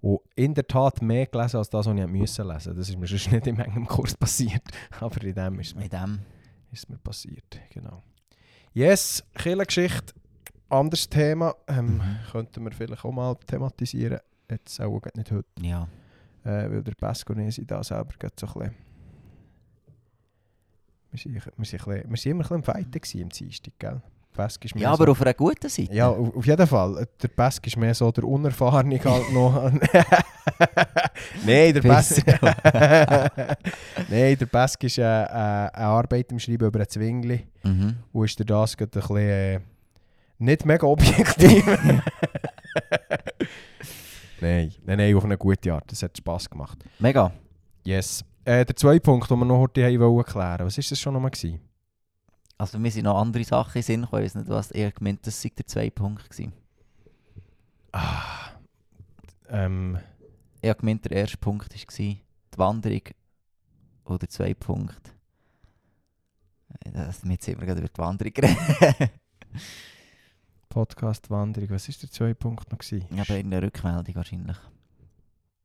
Und 0.00 0.20
in 0.34 0.54
der 0.54 0.66
Tat 0.66 1.02
mehr 1.02 1.26
gelesen, 1.26 1.58
als 1.58 1.70
das, 1.70 1.86
was 1.86 1.96
ich 1.96 2.06
müssen 2.06 2.48
lesen 2.48 2.76
Das 2.76 2.88
ist 2.88 2.98
mir 2.98 3.06
sonst 3.06 3.30
nicht 3.30 3.46
in 3.46 3.60
einem 3.60 3.86
Kurs 3.86 4.16
passiert. 4.16 4.62
Aber 5.00 5.22
in 5.22 5.34
dem 5.34 5.60
ist 5.60 5.68
es 5.68 5.74
mir 5.74 5.82
Mit 5.82 5.92
dem. 5.92 6.20
ist 6.72 6.88
mir 6.88 6.98
passiert, 6.98 7.60
genau. 7.70 8.02
Yes, 8.72 9.22
Kirchengeschichte, 9.34 10.14
anderes 10.68 11.08
Thema, 11.08 11.54
ähm, 11.66 11.96
Mhm. 11.96 12.02
könnten 12.30 12.64
wir 12.64 12.72
vielleicht 12.72 13.04
auch 13.04 13.12
mal 13.12 13.34
thematisieren. 13.46 14.20
Jetzt 14.50 14.80
auch 14.80 15.00
nicht 15.14 15.30
heute, 15.30 15.44
Ja. 15.60 15.88
äh, 16.44 16.70
weil 16.70 16.82
der 16.82 16.92
Pesco 16.94 17.32
und 17.32 17.40
ich 17.40 17.54
sind 17.54 17.70
da 17.70 17.82
selber 17.82 18.12
gerade 18.18 18.34
so 18.38 18.46
ein 18.46 18.52
bisschen... 18.52 18.74
Wir 21.10 21.18
sind 21.18 21.34
immer 21.86 22.00
ein 22.04 22.10
bisschen 22.10 22.62
Fighten 22.62 22.90
gewesen 22.92 23.20
im 23.20 23.28
Dienstag, 23.30 23.72
gell? 23.78 24.00
Pesk 24.32 24.64
ist 24.64 24.74
mehr 24.76 24.84
ja, 24.84 24.96
so, 24.96 25.02
aber 25.02 25.10
auf 25.10 25.20
einer 25.22 25.34
guten 25.34 25.68
Seite. 25.68 25.92
ja, 25.92 26.08
auf, 26.08 26.36
auf 26.36 26.46
jeden 26.46 26.66
Fall. 26.68 27.08
Der 27.20 27.28
Pesk 27.28 27.66
ist 27.66 27.76
mehr 27.76 27.92
so 27.94 28.12
der 28.12 28.22
Unerfahrene 28.24 28.98
halt 29.04 29.32
noch. 29.32 29.72
Nein, 31.46 31.74
der 31.74 31.80
Pesk... 31.80 32.26
Nein, 34.08 34.38
der 34.38 34.46
Pesk 34.46 34.84
ist 34.84 34.98
äh, 34.98 35.02
äh, 35.02 35.26
eine 35.26 35.86
Arbeit 35.86 36.32
im 36.32 36.38
Schreiben 36.38 36.66
über 36.66 36.80
ein 36.80 36.88
Zwingli. 36.88 37.46
Mhm. 37.62 37.96
Und 38.12 38.24
ist 38.24 38.38
dir 38.38 38.44
das 38.44 38.76
gerade 38.76 38.98
ein 38.98 39.00
bisschen 39.00 39.16
äh, 39.16 39.60
nicht 40.38 40.64
mega 40.64 40.86
objektiv? 40.86 41.66
nein, 44.40 44.72
nein, 44.84 44.98
nein, 44.98 45.14
auf 45.14 45.24
eine 45.24 45.36
gute 45.38 45.72
Art. 45.72 45.90
Das 45.90 46.02
hat 46.02 46.16
Spass 46.16 46.48
gemacht. 46.48 46.78
Mega. 46.98 47.32
Yes. 47.84 48.24
Äh, 48.44 48.64
der 48.64 48.76
zweite 48.76 49.00
Punkt, 49.00 49.30
den 49.30 49.38
wir 49.38 49.44
noch 49.44 49.58
heute 49.58 49.84
haben 49.84 50.00
wollen 50.00 50.24
klären. 50.24 50.66
Was 50.66 50.76
war 50.76 50.84
das 50.88 50.98
schon 51.00 51.14
nochmal? 51.14 51.30
gewesen? 51.30 51.60
Also 52.56 52.78
mir 52.78 52.90
sind 52.90 53.04
noch 53.04 53.18
andere 53.18 53.44
Sachen 53.44 53.78
in 53.78 53.82
Sinn 53.82 54.02
gekommen. 54.02 54.22
Ich 54.22 54.34
weiß 54.34 54.42
nicht, 54.42 54.48
was 54.50 54.70
eher 54.70 54.92
gemeint 54.92 55.26
das 55.26 55.40
sei 55.40 55.50
der 55.56 55.66
zwei 55.66 55.88
Punkt 55.88 56.28
gewesen. 56.28 56.52
Ah. 57.92 58.50
Ähm, 59.48 59.98
Ich 60.62 60.68
habe 60.68 60.80
gemeint, 60.80 61.04
der 61.04 61.12
erste 61.12 61.38
Punkt 61.38 61.72
war 61.72 61.96
die 61.96 62.18
Wanderung. 62.56 63.02
Oder 64.04 64.28
zwei 64.28 64.54
Punkt. 64.54 65.14
Äh, 66.84 66.90
Das, 66.92 67.22
jetzt 67.24 67.44
sind 67.44 67.60
wir 67.60 67.66
gerade 67.66 67.80
über 67.80 67.88
die 67.88 67.98
Wanderung 67.98 68.32
geredet. 68.32 68.58
Podcast-Wanderung. 70.68 71.70
Was 71.70 71.88
war 71.88 71.94
der 72.00 72.10
zweite 72.10 72.34
Punkt 72.34 72.70
noch? 72.70 72.78
Gewesen? 72.78 73.06
Ich 73.10 73.18
habe 73.18 73.34
eine 73.34 73.62
Rückmeldung 73.62 74.14
wahrscheinlich. 74.14 74.56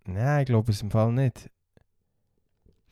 Nein, 0.06 0.42
ich 0.42 0.46
glaube 0.48 0.72
es 0.72 0.82
im 0.82 0.92
Fall 0.92 1.12
nicht. 1.12 1.50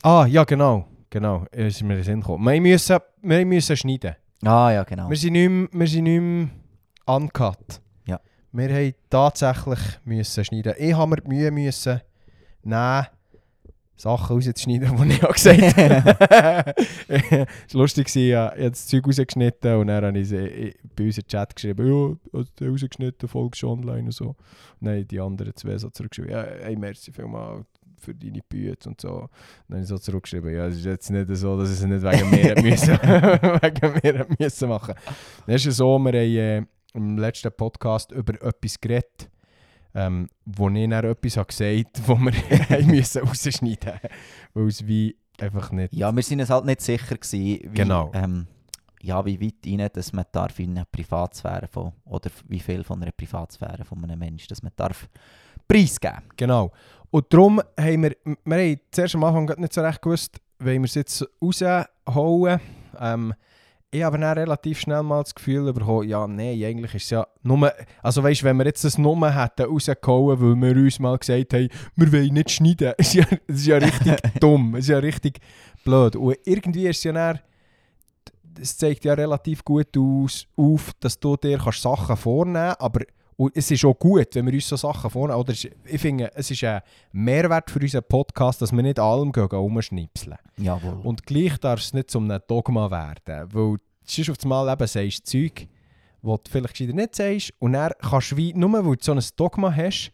Ah, 0.01 0.25
ja, 0.25 0.43
genau. 0.43 0.87
Genau, 1.09 1.45
es 1.51 1.75
ist 1.75 1.83
mir 1.83 1.93
in 1.93 1.99
den 1.99 2.03
Sinn 2.03 2.19
gekommen. 2.21 2.43
Wir 2.51 2.59
müssen, 2.59 2.97
wir 3.21 3.45
müssen 3.45 3.77
schneiden. 3.77 4.15
Ah 4.43 4.71
ja, 4.71 4.83
genau. 4.83 5.09
Wir 5.09 5.15
sind 5.17 5.33
nicht 5.33 5.49
mehr, 5.49 5.67
wir 5.71 5.87
sind 5.87 6.03
nicht 6.05 6.19
mehr 6.21 6.49
uncut. 7.05 7.81
Wir 8.53 8.69
haben 8.69 8.93
tatsächlich 9.09 9.79
müssen 10.05 10.45
schneiden. 10.45 10.75
Ich 10.77 10.93
habe 10.93 11.09
mir 11.09 11.21
die 11.21 11.27
Mühe 11.27 11.49
müssen 11.49 12.01
nehmen, 12.61 13.07
Sachen 13.95 14.35
rauszuschneiden, 14.35 14.95
die 14.95 15.13
ich 15.13 15.23
auch 15.23 15.33
gesagt 15.33 15.77
habe. 15.77 16.75
Es 17.67 17.73
war 17.73 17.81
lustig, 17.81 18.15
ich 18.15 18.35
habe 18.35 18.69
das 18.69 18.85
Zeug 18.85 19.07
rausgeschnitten 19.07 19.75
und 19.75 19.87
dann 19.87 20.05
habe 20.05 20.19
ich 20.19 20.29
bei 20.95 21.03
unserem 21.03 21.27
Chat 21.27 21.55
geschrieben, 21.55 21.87
ja, 21.87 22.39
hast 22.39 22.51
du 22.59 22.69
rausgeschnitten, 22.69 23.27
folgst 23.27 23.63
du 23.63 23.69
online 23.69 24.03
und 24.03 24.13
so. 24.13 24.35
Haben 24.83 25.07
die 25.07 25.19
anderen 25.19 25.55
zwei 25.55 25.75
so 25.79 25.89
zurückgeschrieben, 25.89 26.31
ja, 26.31 26.45
hey, 26.61 26.75
merci 26.75 27.11
vielmals 27.11 27.65
für 27.97 28.13
deine 28.13 28.41
Büte 28.47 28.87
und 28.87 29.01
so. 29.01 29.09
Und 29.09 29.29
dann 29.67 29.77
habe 29.77 29.81
ich 29.81 29.87
so 29.87 29.97
zurückgeschrieben, 29.97 30.53
ja, 30.53 30.67
es 30.67 30.77
ist 30.77 30.85
jetzt 30.85 31.09
nicht 31.09 31.27
so, 31.35 31.57
dass 31.57 31.69
es 31.69 31.83
nicht 31.83 32.03
wegen 32.03 32.29
mir 32.29 32.61
müssen, 32.61 32.93
wegen 33.01 33.99
mir 34.03 34.27
müssen 34.37 34.69
machen. 34.69 34.93
Dann 35.47 35.55
ist 35.55 35.65
es 35.65 35.77
so, 35.77 35.97
wir 35.97 36.11
haben 36.11 36.15
äh, 36.15 36.63
im 36.93 37.17
letzten 37.17 37.51
Podcast 37.51 38.11
über 38.11 38.33
etwas 38.41 38.79
geredet, 38.79 39.29
ähm, 39.95 40.29
wo 40.45 40.69
ich 40.69 40.89
dann 40.89 41.05
etwas 41.05 41.37
habe 41.37 41.47
gesagt 41.47 41.99
habe, 41.99 42.07
wo 42.07 42.15
wir 42.17 42.85
müssen 42.85 43.23
rausschneiden 43.23 43.93
mussten. 43.93 44.09
Weil 44.53 44.67
es 44.67 44.87
wie 44.87 45.15
einfach 45.39 45.71
nicht... 45.71 45.93
Ja, 45.93 46.15
wir 46.15 46.23
sind 46.23 46.39
uns 46.39 46.49
halt 46.49 46.65
nicht 46.65 46.81
sicher 46.81 47.15
gewesen, 47.15 47.39
wie, 47.39 47.59
Genau. 47.73 48.11
ähm, 48.13 48.47
ja, 49.01 49.25
wie 49.25 49.39
weit 49.41 49.55
rein, 49.65 49.89
dass 49.93 50.13
man 50.13 50.25
darf 50.31 50.59
in 50.59 50.77
eine 50.77 50.85
Privatsphäre 50.85 51.67
von, 51.67 51.91
oder 52.05 52.29
wie 52.47 52.59
viel 52.59 52.83
von 52.83 53.01
einer 53.01 53.11
Privatsphäre 53.11 53.83
von 53.83 54.03
einem 54.03 54.17
Menschen, 54.17 54.47
dass 54.47 54.63
man 54.63 54.71
darf 54.75 55.09
preisgeben. 55.67 56.21
Genau. 56.37 56.71
Und 57.11 57.31
darum 57.31 57.61
haben 57.77 58.03
wir, 58.03 58.15
wir 58.45 58.57
haben 58.57 58.79
zuerst 58.91 59.15
am 59.15 59.23
Anfang 59.23 59.59
nicht 59.59 59.73
so 59.73 59.81
recht 59.81 60.01
gewusst, 60.01 60.39
wollen 60.59 60.81
wir 60.81 60.85
es 60.85 60.95
jetzt 60.95 61.25
rausholen. 61.41 62.59
Ähm, 62.99 63.33
ich 63.93 64.01
habe 64.01 64.17
dann 64.17 64.37
relativ 64.37 64.79
schnell 64.79 65.03
mal 65.03 65.21
das 65.21 65.35
Gefühl 65.35 65.71
bekommen, 65.71 66.09
ja, 66.09 66.27
nein, 66.27 66.61
eigentlich 66.63 66.95
ist 66.95 67.03
es 67.03 67.09
ja 67.11 67.27
nur, 67.43 67.71
also 68.01 68.23
weißt, 68.23 68.43
wenn 68.43 68.57
wir 68.57 68.65
jetzt 68.65 68.83
das 68.83 68.97
Nummer 68.97 69.31
hätten 69.31 69.67
rausgehauen, 69.67 70.41
weil 70.41 70.75
wir 70.75 70.83
uns 70.83 70.99
mal 70.99 71.17
gesagt 71.17 71.53
haben, 71.53 71.69
wir 71.95 72.11
wollen 72.11 72.33
nicht 72.33 72.49
schneiden, 72.49 72.93
ist 72.97 73.13
ja, 73.13 73.25
ist 73.45 73.67
ja 73.67 73.77
richtig 73.77 74.15
dumm, 74.39 74.75
es 74.75 74.85
ist 74.85 74.89
ja 74.89 74.97
richtig 74.97 75.39
blöd. 75.83 76.15
Und 76.15 76.37
irgendwie 76.43 76.87
ist 76.87 76.97
es 76.97 77.03
ja 77.03 77.13
dann, 77.13 77.39
es 78.59 78.77
zeigt 78.77 79.05
ja 79.05 79.13
relativ 79.13 79.63
gut 79.63 79.95
aus, 79.95 80.47
auf, 80.57 80.91
dass 80.99 81.19
du 81.19 81.37
dir 81.37 81.59
kannst 81.59 81.81
Sachen 81.81 82.17
vornehmen 82.17 82.55
kannst, 82.55 82.81
aber 82.81 83.01
und 83.37 83.55
es 83.55 83.71
ist 83.71 83.83
auch 83.85 83.97
gut, 83.97 84.27
wenn 84.33 84.45
wir 84.45 84.53
uns 84.53 84.67
so 84.67 84.75
Sachen 84.75 85.09
vornehmen. 85.09 85.39
Oder 85.39 85.53
ich 85.53 85.69
finde, 85.97 86.31
es 86.35 86.51
ist 86.51 86.63
ein 86.63 86.81
Mehrwert 87.11 87.71
für 87.71 87.79
unseren 87.79 88.03
Podcast, 88.03 88.61
dass 88.61 88.71
wir 88.71 88.83
nicht 88.83 88.99
allem 88.99 89.31
gehen, 89.31 89.49
gehen 89.49 89.59
rumschnipseln. 89.59 90.37
Jawohl. 90.57 90.99
Und 91.03 91.25
gleich 91.25 91.57
darf 91.57 91.79
es 91.79 91.93
nicht 91.93 92.11
zum 92.11 92.29
einem 92.29 92.41
Dogma 92.47 92.89
werden. 92.91 93.49
Weil 93.51 93.77
sonst 94.05 94.29
auf 94.29 94.37
einmal 94.43 94.71
eben 94.71 94.87
sagst 94.87 95.27
Zeug, 95.27 95.67
das 96.21 96.39
du 96.43 96.51
vielleicht 96.51 96.79
nicht 96.79 97.15
sagst. 97.15 97.53
Und 97.59 97.73
dann 97.73 97.91
kannst 97.99 98.31
du 98.31 98.37
wie, 98.37 98.53
nur 98.53 98.71
weil 98.71 98.95
du 98.95 99.03
so 99.03 99.11
ein 99.13 99.23
Dogma 99.35 99.73
hast, 99.75 100.11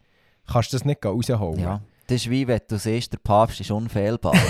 kannst 0.47 0.73
du 0.73 0.77
das 0.77 0.85
nicht 0.85 1.05
rausholen. 1.05 1.59
ja, 1.59 1.81
das 2.07 2.21
ist 2.21 2.29
wie 2.29 2.47
wenn 2.47 2.61
du 2.67 2.77
siehst, 2.77 3.13
der 3.13 3.19
Papst 3.19 3.61
ist 3.61 3.71
unfehlbar. 3.71 4.33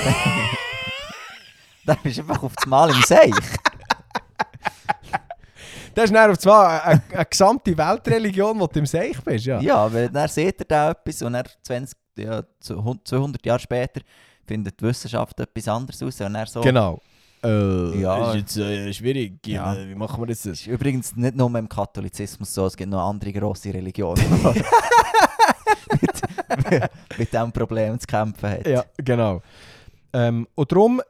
Dann 1.86 1.98
bist 2.04 2.18
du 2.18 2.22
einfach 2.22 2.44
auf 2.44 2.56
das 2.56 2.66
Mal 2.68 2.90
im 2.90 3.02
Seich. 3.02 3.34
Das 6.00 6.06
ist 6.10 6.14
dann 6.16 6.32
auf 6.32 6.46
einmal 6.46 6.80
eine, 6.82 7.02
eine 7.14 7.26
gesamte 7.26 7.78
Weltreligion, 7.78 8.60
wo 8.60 8.68
du 8.68 8.80
im 8.80 8.86
Seich 8.86 9.22
bist. 9.24 9.46
Ja. 9.46 9.60
Ja, 9.60 9.94
weil 9.94 10.10
dann 10.10 10.28
sieht 10.30 10.60
er 10.62 10.66
da 10.66 10.92
etwas 10.92 11.22
und 11.22 11.34
dann 11.34 11.44
20, 11.64 11.98
ja, 12.18 12.42
zu 12.60 12.84
hun- 12.84 13.02
200 13.04 13.46
Jahre 13.46 13.60
später 13.60 14.02
findet 14.48 14.80
die 14.80 14.86
Wissenschaft 14.86 15.38
etwas 15.40 15.68
anderes 15.68 16.02
aus. 16.02 16.22
Und 16.22 16.34
dann 16.34 16.46
so, 16.48 16.62
Genau. 16.62 17.02
Äh, 17.44 18.00
Ja. 18.02 18.30
ist 18.32 18.36
jetzt 18.36 18.58
äh, 18.58 18.94
schwierig. 18.94 19.46
Ja. 19.46 19.76
Wie 19.78 19.96
machen 19.96 20.22
wir 20.22 20.28
das? 20.28 20.44
Das 20.44 20.54
ist 20.60 20.68
übrigens 20.68 21.16
nicht 21.16 21.36
nur 21.36 21.54
im 21.58 21.68
Katholizismus 21.70 22.54
so, 22.54 22.66
es 22.66 22.76
gibt 22.78 22.90
noch 22.92 23.08
andere 23.08 23.32
grosse 23.34 23.74
Religionen, 23.74 24.24
die 24.54 24.64
mit, 26.70 26.90
mit 27.18 27.32
diesem 27.34 27.52
Problem 27.52 28.00
zu 28.00 28.08
kämpfen 28.08 28.50
hat. 28.52 28.68
Ja, 28.68 28.84
genau. 28.98 29.42
Ähm, 30.14 30.48
und 30.56 30.72
darum 30.72 31.02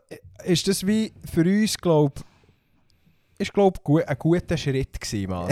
ist 0.43 0.67
das 0.67 0.85
wie 0.85 1.13
für 1.31 1.41
uns, 1.41 1.77
glaube 1.77 2.13
ist 3.39 3.53
glaub, 3.53 3.83
gu 3.83 3.99
ein 3.99 4.17
guter 4.19 4.57
Schritt 4.57 4.99
gewesen, 4.99 5.29
mal. 5.29 5.47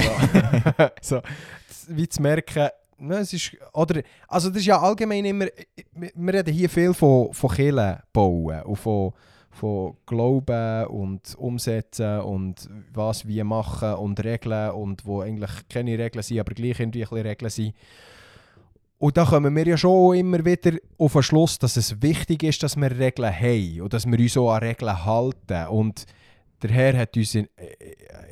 So, 1.01 1.21
wie 1.87 2.07
zu 2.07 2.21
merken, 2.21 2.69
ne, 2.97 3.17
es 3.17 3.33
ist, 3.33 3.57
oder, 3.73 4.01
also 4.27 4.49
das 4.49 4.59
ist 4.59 4.65
ja 4.65 4.79
allgemein 4.79 5.25
immer, 5.25 5.45
wir 5.93 6.11
wir 6.13 6.33
reden 6.33 6.53
hier 6.53 6.69
viel 6.69 6.93
von, 6.93 7.33
von 7.33 7.49
Kirchen 7.49 7.97
bauen 8.11 8.61
und 8.63 8.75
von, 8.75 9.13
von 9.51 9.97
Glauben 10.05 10.85
und 10.87 11.35
Umsetzen 11.37 12.19
und 12.21 12.69
was 12.93 13.27
wie 13.27 13.43
machen 13.43 13.93
und 13.93 14.23
Regeln 14.23 14.71
und 14.71 15.05
wo 15.05 15.21
eigentlich 15.21 15.51
keine 15.69 15.97
Regeln 15.97 16.23
sind, 16.23 16.39
aber 16.39 16.53
gleich 16.53 16.79
irgendwie 16.79 17.03
ein 17.03 17.09
bisschen 17.09 17.27
Regeln 17.27 17.49
sind. 17.49 17.73
Und 18.99 19.15
da 19.15 19.25
kommen 19.25 19.55
wir 19.55 19.67
ja 19.67 19.77
schon 19.77 20.15
immer 20.15 20.43
wieder 20.43 20.77
auf 20.97 21.13
den 21.13 21.23
Schluss, 21.23 21.59
dass 21.59 21.77
es 21.77 22.01
wichtig 22.01 22.41
ist, 22.41 22.63
dass 22.63 22.75
wir 22.75 22.91
Regeln 22.97 23.31
haben 23.31 23.81
und 23.81 23.93
dass 23.93 24.07
wir 24.07 24.19
uns 24.19 24.37
auch 24.37 24.51
an 24.51 24.63
Regeln 24.63 25.05
halten. 25.05 25.67
Und 25.67 26.05
der 26.61 26.71
Herr 26.71 26.97
hat 26.97 27.15
uns 27.15 27.35
in, 27.35 27.47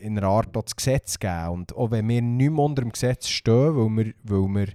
in 0.01 0.17
einer 0.17 0.27
Art 0.27 0.55
das 0.55 0.75
Gesetz 0.75 1.20
gegeben. 1.20 1.50
Und 1.50 1.75
auch 1.75 1.91
wenn 1.91 2.08
wir 2.08 2.22
nicht 2.22 2.51
mehr 2.51 2.63
unter 2.63 2.82
dem 2.82 2.91
Gesetz 2.91 3.27
stehen, 3.27 3.75
weil 3.75 4.05
wir, 4.05 4.13
weil 4.24 4.55
wir 4.55 4.67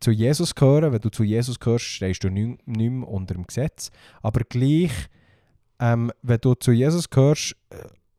zu 0.00 0.10
Jesus 0.10 0.54
gehören, 0.54 0.92
wenn 0.92 1.00
du 1.00 1.10
zu 1.10 1.22
Jesus 1.22 1.58
gehörst, 1.60 1.84
stehst 1.84 2.24
du 2.24 2.28
nicht, 2.28 2.66
nicht 2.66 2.90
mehr 2.90 3.08
unter 3.08 3.34
dem 3.34 3.46
Gesetz. 3.46 3.90
Aber 4.20 4.40
gleich, 4.48 4.90
ähm, 5.78 6.10
wenn 6.22 6.40
du 6.40 6.54
zu 6.54 6.72
Jesus 6.72 7.08
gehörst, 7.08 7.56
äh, 7.70 7.76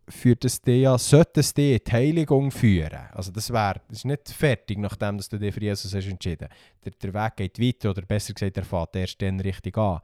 führt 0.10 0.43
es 0.46 0.62
dir 0.62 0.77
ja, 0.77 0.98
sollte 0.98 1.39
es 1.39 1.53
dir 1.53 1.79
die 1.79 1.91
Heiligung 1.91 2.51
führen. 2.51 3.08
Also 3.12 3.32
das 3.32 3.51
wäre, 3.51 3.82
das 3.88 4.00
ist 4.00 4.05
nicht 4.05 4.29
fertig, 4.29 4.77
nachdem 4.77 5.17
dass 5.17 5.29
du 5.29 5.39
dich 5.39 5.53
für 5.53 5.62
Jesus 5.62 5.93
hast 5.93 6.08
entschieden. 6.08 6.50
Der, 6.84 6.91
der 6.91 7.13
Weg 7.13 7.36
geht 7.38 7.60
weiter, 7.60 7.91
oder 7.91 8.01
besser 8.01 8.34
gesagt, 8.34 8.58
er 8.58 8.65
fährt 8.65 8.96
erst 8.96 9.22
dann 9.22 9.39
richtig 9.39 9.77
an. 9.77 10.00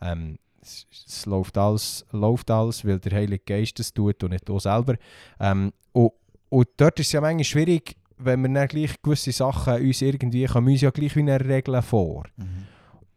Ähm, 0.00 0.38
es, 0.62 0.86
es 1.06 1.26
läuft, 1.26 1.56
alles, 1.58 2.04
läuft 2.12 2.50
alles, 2.50 2.84
weil 2.84 2.98
der 2.98 3.12
Heilige 3.18 3.44
Geist 3.44 3.80
es 3.80 3.92
tut 3.92 4.22
und 4.22 4.30
nicht 4.30 4.48
du 4.48 4.58
selber. 4.58 4.96
Ähm, 5.38 5.72
und, 5.92 6.12
und 6.48 6.68
dort 6.76 6.98
ist 7.00 7.08
es 7.08 7.12
ja 7.12 7.20
manchmal 7.20 7.44
schwierig, 7.44 7.96
wenn 8.18 8.42
wir 8.42 8.52
dann 8.52 8.68
gleich 8.68 9.00
gewisse 9.02 9.32
Sachen 9.32 9.82
uns 9.82 10.02
irgendwie, 10.02 10.44
kommen 10.44 10.68
uns 10.68 10.80
ja 10.82 10.90
gleich 10.90 11.16
wie 11.16 11.20
eine 11.20 11.40
Regel 11.40 11.80
vor. 11.82 12.24
Mhm. 12.36 12.66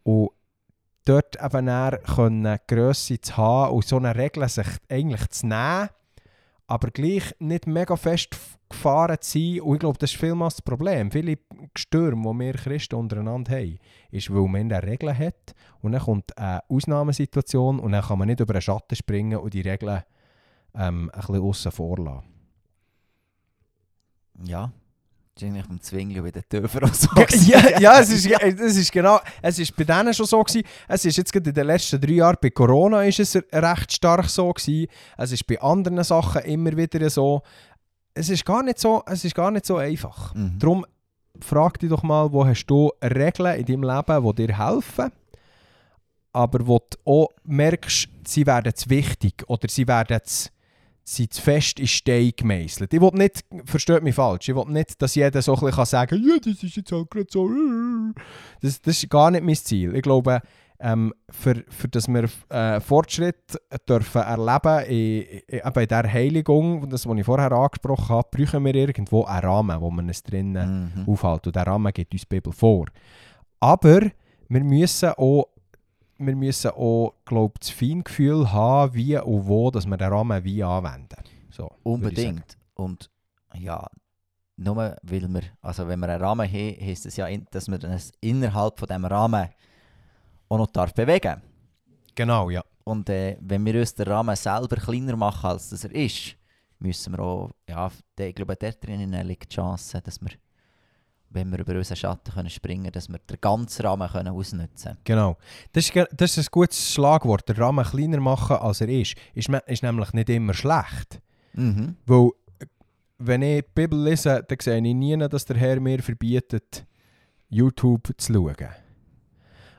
Und 0.02 0.30
dort 1.04 1.36
eben 1.42 1.66
dann 1.66 2.02
können 2.02 2.58
Grösse 2.66 3.20
zu 3.20 3.36
haben 3.36 3.74
und 3.74 3.86
so 3.86 3.96
eine 3.96 4.14
Regel 4.14 4.48
sich 4.48 4.66
eigentlich 4.88 5.28
zu 5.30 5.46
nehmen, 5.46 5.88
aber 6.66 6.90
gleich 6.90 7.34
nicht 7.38 7.66
mega 7.66 7.96
fest 7.96 8.36
gefahren 8.68 9.18
zu 9.20 9.38
sein. 9.38 9.60
Und 9.60 9.74
ich 9.74 9.80
glaube, 9.80 9.98
das 9.98 10.12
ist 10.12 10.20
vielmals 10.20 10.56
das 10.56 10.62
Problem. 10.62 11.10
Viele 11.10 11.38
Stürme, 11.76 12.32
die 12.32 12.38
wir 12.38 12.52
Christen 12.54 12.96
untereinander 12.96 13.52
haben, 13.52 13.78
ist, 14.10 14.32
weil 14.32 14.48
man 14.48 14.72
eine 14.72 14.82
Regel 14.82 15.16
hat 15.16 15.54
und 15.80 15.92
dann 15.92 16.02
kommt 16.02 16.36
eine 16.38 16.62
Ausnahmesituation 16.68 17.80
und 17.80 17.92
dann 17.92 18.02
kann 18.02 18.18
man 18.18 18.28
nicht 18.28 18.40
über 18.40 18.54
einen 18.54 18.62
Schatten 18.62 18.96
springen 18.96 19.38
und 19.38 19.54
die 19.54 19.60
Regeln 19.60 20.02
ähm, 20.74 21.10
ein 21.12 21.20
bisschen 21.20 21.42
aussen 21.42 21.72
vor 21.72 21.98
lassen. 21.98 22.24
Ja, 24.44 24.72
eigentlich 25.42 25.66
beim 25.66 25.80
Zwingli 25.80 26.22
wie 26.22 26.30
der 26.30 26.48
Töfer 26.48 26.84
auch 26.84 26.94
so. 26.94 27.08
ja, 27.46 27.78
ja 27.78 28.00
es, 28.00 28.10
ist, 28.10 28.26
es 28.26 28.76
ist 28.76 28.92
genau, 28.92 29.18
es 29.42 29.58
ist 29.58 29.74
bei 29.74 29.84
denen 29.84 30.14
schon 30.14 30.26
so 30.26 30.42
gewesen. 30.42 30.66
Es 30.86 31.04
ist 31.04 31.16
jetzt 31.16 31.32
gerade 31.32 31.50
in 31.50 31.54
den 31.54 31.66
letzten 31.66 32.00
drei 32.00 32.12
Jahren, 32.12 32.36
bei 32.40 32.50
Corona 32.50 33.02
ist 33.02 33.20
es 33.20 33.36
recht 33.52 33.92
stark 33.92 34.28
so 34.28 34.52
gewesen. 34.52 34.86
Es 35.16 35.32
ist 35.32 35.46
bei 35.46 35.60
anderen 35.60 36.04
Sachen 36.04 36.42
immer 36.42 36.76
wieder 36.76 37.10
so. 37.10 37.42
Es 38.14 38.28
ist 38.28 38.44
gar 38.44 38.62
nicht 38.62 38.78
so, 38.78 39.02
es 39.06 39.24
ist 39.24 39.34
gar 39.34 39.50
nicht 39.50 39.66
so 39.66 39.76
einfach. 39.76 40.34
Mhm. 40.34 40.58
Darum 40.58 40.86
frag 41.40 41.80
dich 41.80 41.90
doch 41.90 42.02
mal, 42.02 42.32
wo 42.32 42.46
hast 42.46 42.66
du 42.66 42.92
Regeln 43.02 43.58
in 43.58 43.66
deinem 43.66 43.82
Leben, 43.82 44.24
die 44.24 44.46
dir 44.46 44.58
helfen, 44.58 45.10
aber 46.32 46.66
wo 46.66 46.78
du 46.78 46.96
auch 47.04 47.28
merkst, 47.44 48.08
sie 48.24 48.46
werden 48.46 48.74
zu 48.74 48.88
wichtig 48.90 49.42
oder 49.48 49.68
sie 49.68 49.88
werden 49.88 50.20
zu, 50.24 50.48
sind 51.04 51.32
zu 51.34 51.42
fest 51.42 51.78
in 51.78 51.86
Stein 51.86 52.32
gemeißelt. 52.36 52.92
Ich 52.92 53.00
will 53.00 53.10
nicht, 53.12 53.44
versteht 53.66 54.02
mich 54.02 54.14
falsch, 54.14 54.48
ich 54.48 54.54
will 54.56 54.64
nicht, 54.68 55.00
dass 55.02 55.14
jeder 55.14 55.42
so 55.42 55.54
ein 55.54 55.60
bisschen 55.66 55.84
sagen 55.84 56.08
kann, 56.18 56.28
ja, 56.28 56.36
das 56.38 56.62
ist 56.62 56.76
jetzt 56.76 56.90
halt 56.92 57.10
gerade 57.10 57.26
so. 57.30 57.48
Das, 58.62 58.80
das 58.80 59.02
ist 59.02 59.10
gar 59.10 59.30
nicht 59.30 59.44
mein 59.44 59.54
Ziel. 59.54 59.94
Ich 59.94 60.02
glaube, 60.02 60.40
ähm, 60.80 61.12
für, 61.30 61.62
für 61.68 61.88
dass 61.88 62.08
wir 62.08 62.28
äh, 62.48 62.80
Fortschritt 62.80 63.36
dürfen 63.88 64.22
erleben 64.22 64.84
in, 64.86 65.22
in, 65.46 65.58
in 65.58 65.72
dieser 65.88 66.12
Heiligung, 66.12 66.88
das, 66.88 67.06
was 67.06 67.16
ich 67.18 67.24
vorher 67.24 67.52
angesprochen 67.52 68.08
habe, 68.08 68.28
brauchen 68.30 68.64
wir 68.64 68.74
irgendwo 68.74 69.24
einen 69.24 69.44
Rahmen, 69.44 69.80
wo 69.80 69.90
man 69.90 70.08
es 70.08 70.22
drinnen 70.22 70.92
Mhm. 70.94 71.08
aufhalten. 71.08 71.48
Und 71.50 71.56
der 71.56 71.66
Rahmen 71.66 71.92
gibt 71.92 72.12
uns 72.12 72.22
die 72.22 72.28
Bibel 72.28 72.52
vor. 72.52 72.86
Aber 73.60 74.00
wir 74.48 74.64
müssen 74.64 75.10
auch, 75.10 75.48
wir 76.18 76.36
müssen 76.36 76.70
auch 76.72 77.14
glaube 77.24 77.54
das 77.58 77.70
Feingefühl 77.70 78.50
haben, 78.52 78.94
wie 78.94 79.18
und 79.18 79.46
wo 79.46 79.70
dass 79.70 79.86
wir 79.86 79.96
den 79.96 80.12
Rahmen 80.12 80.44
wie 80.44 80.62
anwenden. 80.62 81.22
So. 81.50 81.70
Unbedingt. 81.82 82.56
Und 82.74 83.10
ja, 83.54 83.86
nur 84.56 84.76
weil 84.76 85.28
wir, 85.28 85.42
also 85.60 85.86
wenn 85.88 86.00
wir 86.00 86.08
einen 86.08 86.22
Rahmen 86.22 86.48
haben, 86.48 86.76
heisst 86.80 87.06
es 87.06 87.16
ja, 87.16 87.28
dass 87.50 87.68
man 87.68 87.80
es 87.82 88.12
innerhalb 88.20 88.78
von 88.78 88.88
diesem 88.88 89.04
Rahmen 89.04 89.48
auch 90.48 90.58
noch 90.58 90.66
darf 90.68 90.94
bewegen 90.94 91.42
Genau, 92.14 92.50
ja. 92.50 92.62
Und 92.84 93.08
äh, 93.08 93.36
wenn 93.40 93.64
wir 93.64 93.80
uns 93.80 93.94
den 93.94 94.06
Rahmen 94.06 94.36
selber 94.36 94.76
kleiner 94.76 95.16
machen, 95.16 95.50
als 95.50 95.70
das 95.70 95.84
er 95.84 95.94
ist, 95.94 96.36
müssen 96.78 97.14
wir 97.14 97.20
auch, 97.20 97.50
ja, 97.68 97.90
ich 98.18 98.34
glaube, 98.34 98.56
dort 98.56 98.84
drinnen 98.84 99.26
liegt 99.26 99.50
die 99.50 99.56
Chance, 99.56 100.00
dass 100.02 100.20
wir, 100.20 100.30
wenn 101.34 101.50
wir 101.50 101.58
über 101.58 101.74
unseren 101.74 101.96
Schatten 101.96 102.32
können 102.32 102.50
springen 102.50 102.84
können, 102.84 102.92
dass 102.92 103.08
wir 103.08 103.18
den 103.18 103.40
ganzen 103.40 103.82
Rahmen 103.82 104.08
können 104.08 104.28
ausnutzen 104.28 104.92
können. 104.92 104.98
Genau. 105.04 105.36
Das 105.72 105.88
ist, 105.88 106.08
das 106.16 106.36
ist 106.38 106.48
ein 106.48 106.50
gutes 106.50 106.92
Schlagwort. 106.92 107.48
Den 107.48 107.56
Rahmen 107.56 107.84
kleiner 107.84 108.20
machen, 108.20 108.56
als 108.56 108.80
er 108.80 108.88
ist, 108.88 109.14
ist, 109.34 109.48
ist 109.48 109.82
nämlich 109.82 110.12
nicht 110.12 110.30
immer 110.30 110.54
schlecht. 110.54 111.20
Mhm. 111.54 111.96
Weil, 112.06 112.30
wenn 113.18 113.42
ich 113.42 113.62
die 113.62 113.70
Bibel 113.74 114.02
lese, 114.02 114.44
dann 114.46 114.58
sehe 114.60 114.76
ich 114.76 114.94
nie, 114.94 115.16
dass 115.16 115.44
der 115.44 115.56
Herr 115.56 115.80
mir 115.80 116.02
verbietet, 116.02 116.86
YouTube 117.48 118.12
zu 118.16 118.32
schauen. 118.32 118.68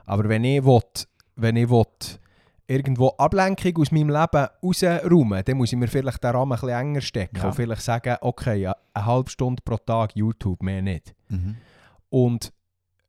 Aber 0.04 0.28
wenn 0.28 0.44
ich, 0.44 0.64
will, 0.64 0.80
wenn 1.34 1.56
ich 1.56 1.68
will, 1.68 1.84
irgendwo 2.68 3.08
Ablenkung 3.10 3.76
aus 3.78 3.92
meinem 3.92 4.08
Leben 4.10 4.46
rausräumen 4.62 5.42
dann 5.44 5.56
muss 5.56 5.72
ich 5.72 5.78
mir 5.78 5.88
vielleicht 5.88 6.22
den 6.24 6.30
Rahmen 6.30 6.52
ein 6.52 6.60
bisschen 6.60 6.78
enger 6.80 7.00
stecken 7.00 7.36
Ja. 7.36 7.46
und 7.46 7.54
vielleicht 7.54 7.82
sagen, 7.82 8.16
okay, 8.20 8.66
eine 8.94 9.06
halbe 9.06 9.30
Stunde 9.30 9.62
pro 9.64 9.76
Tag 9.76 10.16
YouTube, 10.16 10.62
mehr 10.62 10.82
nicht. 10.82 11.14
Mhm. 11.28 11.56
Und 12.08 12.52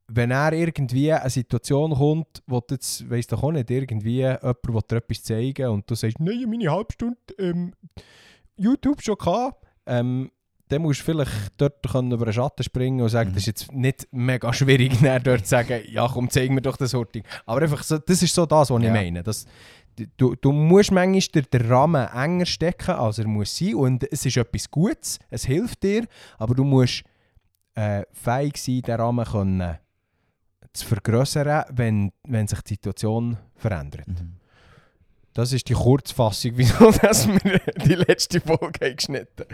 wenn 0.06 0.30
er 0.30 0.52
irgendwie 0.52 1.12
eine 1.12 1.28
Situation 1.28 1.92
kommt, 1.92 2.42
wo 2.46 2.60
du 2.60 2.74
jetzt, 2.74 3.08
weiss 3.10 3.26
doch 3.26 3.42
auch 3.42 3.52
nicht, 3.52 3.70
irgendwie 3.70 4.20
jemand 4.20 4.42
will 4.42 4.80
dir 4.88 4.96
etwas 4.96 5.22
zeigen 5.22 5.68
und 5.68 5.90
du 5.90 5.94
sagst, 5.94 6.18
nein, 6.20 6.44
meine 6.48 6.70
halbe 6.70 6.92
Stunde 6.92 7.16
ähm, 7.38 7.74
YouTube 8.56 9.02
schon 9.02 9.16
gehabt, 9.16 9.64
ähm, 9.86 10.30
dann 10.68 10.82
musst 10.82 11.00
du 11.00 11.04
vielleicht 11.04 11.32
dort 11.56 11.82
können 11.90 12.12
über 12.12 12.24
den 12.26 12.34
Schatten 12.34 12.62
springen 12.62 13.00
und 13.00 13.08
sagen, 13.08 13.30
Mhm. 13.30 13.34
das 13.34 13.42
ist 13.42 13.46
jetzt 13.46 13.72
nicht 13.72 14.06
mega 14.10 14.52
schwierig, 14.52 14.92
dann 15.02 15.22
dort 15.22 15.40
zu 15.44 15.50
sagen, 15.50 15.80
ja 15.88 16.08
komm, 16.12 16.30
zeig 16.30 16.50
mir 16.50 16.60
doch 16.62 16.76
das 16.76 16.94
Horting. 16.94 17.22
Aber 17.46 17.62
einfach 17.62 17.82
so, 17.82 17.98
das 17.98 18.22
ist 18.22 18.34
so 18.34 18.46
das, 18.46 18.70
was 18.70 18.78
ich 18.80 18.86
Ja. 18.86 18.92
meine. 18.92 19.22
Das, 19.22 19.46
du, 20.16 20.34
du 20.36 20.52
musst 20.52 20.92
manchmal 20.92 21.20
den, 21.42 21.46
den 21.52 21.72
Rahmen 21.72 22.06
enger 22.08 22.46
stecken, 22.46 22.92
als 22.92 23.18
er 23.18 23.26
muss 23.26 23.56
sein. 23.56 23.74
Und 23.74 24.04
es 24.12 24.24
ist 24.26 24.36
etwas 24.36 24.70
Gutes, 24.70 25.18
es 25.30 25.44
hilft 25.44 25.82
dir, 25.82 26.06
aber 26.38 26.54
du 26.54 26.64
musst 26.64 27.02
äh, 27.74 28.02
fähig 28.12 28.56
sein, 28.58 28.82
den 28.82 29.00
Rahmen 29.00 29.24
können, 29.24 29.78
zu 30.72 30.86
vergrößern, 30.86 31.64
wenn, 31.72 32.12
wenn 32.24 32.46
sich 32.46 32.60
die 32.62 32.74
Situation 32.74 33.36
verändert. 33.56 34.06
Mhm. 34.06 34.34
Das 35.34 35.52
ist 35.52 35.68
die 35.68 35.74
Kurzfassung, 35.74 36.52
wieso 36.56 36.90
dass 36.90 37.28
wir 37.28 37.60
die 37.84 37.94
letzte 37.94 38.40
Folge 38.40 38.86
haben 38.86 38.96
geschnitten 38.96 39.44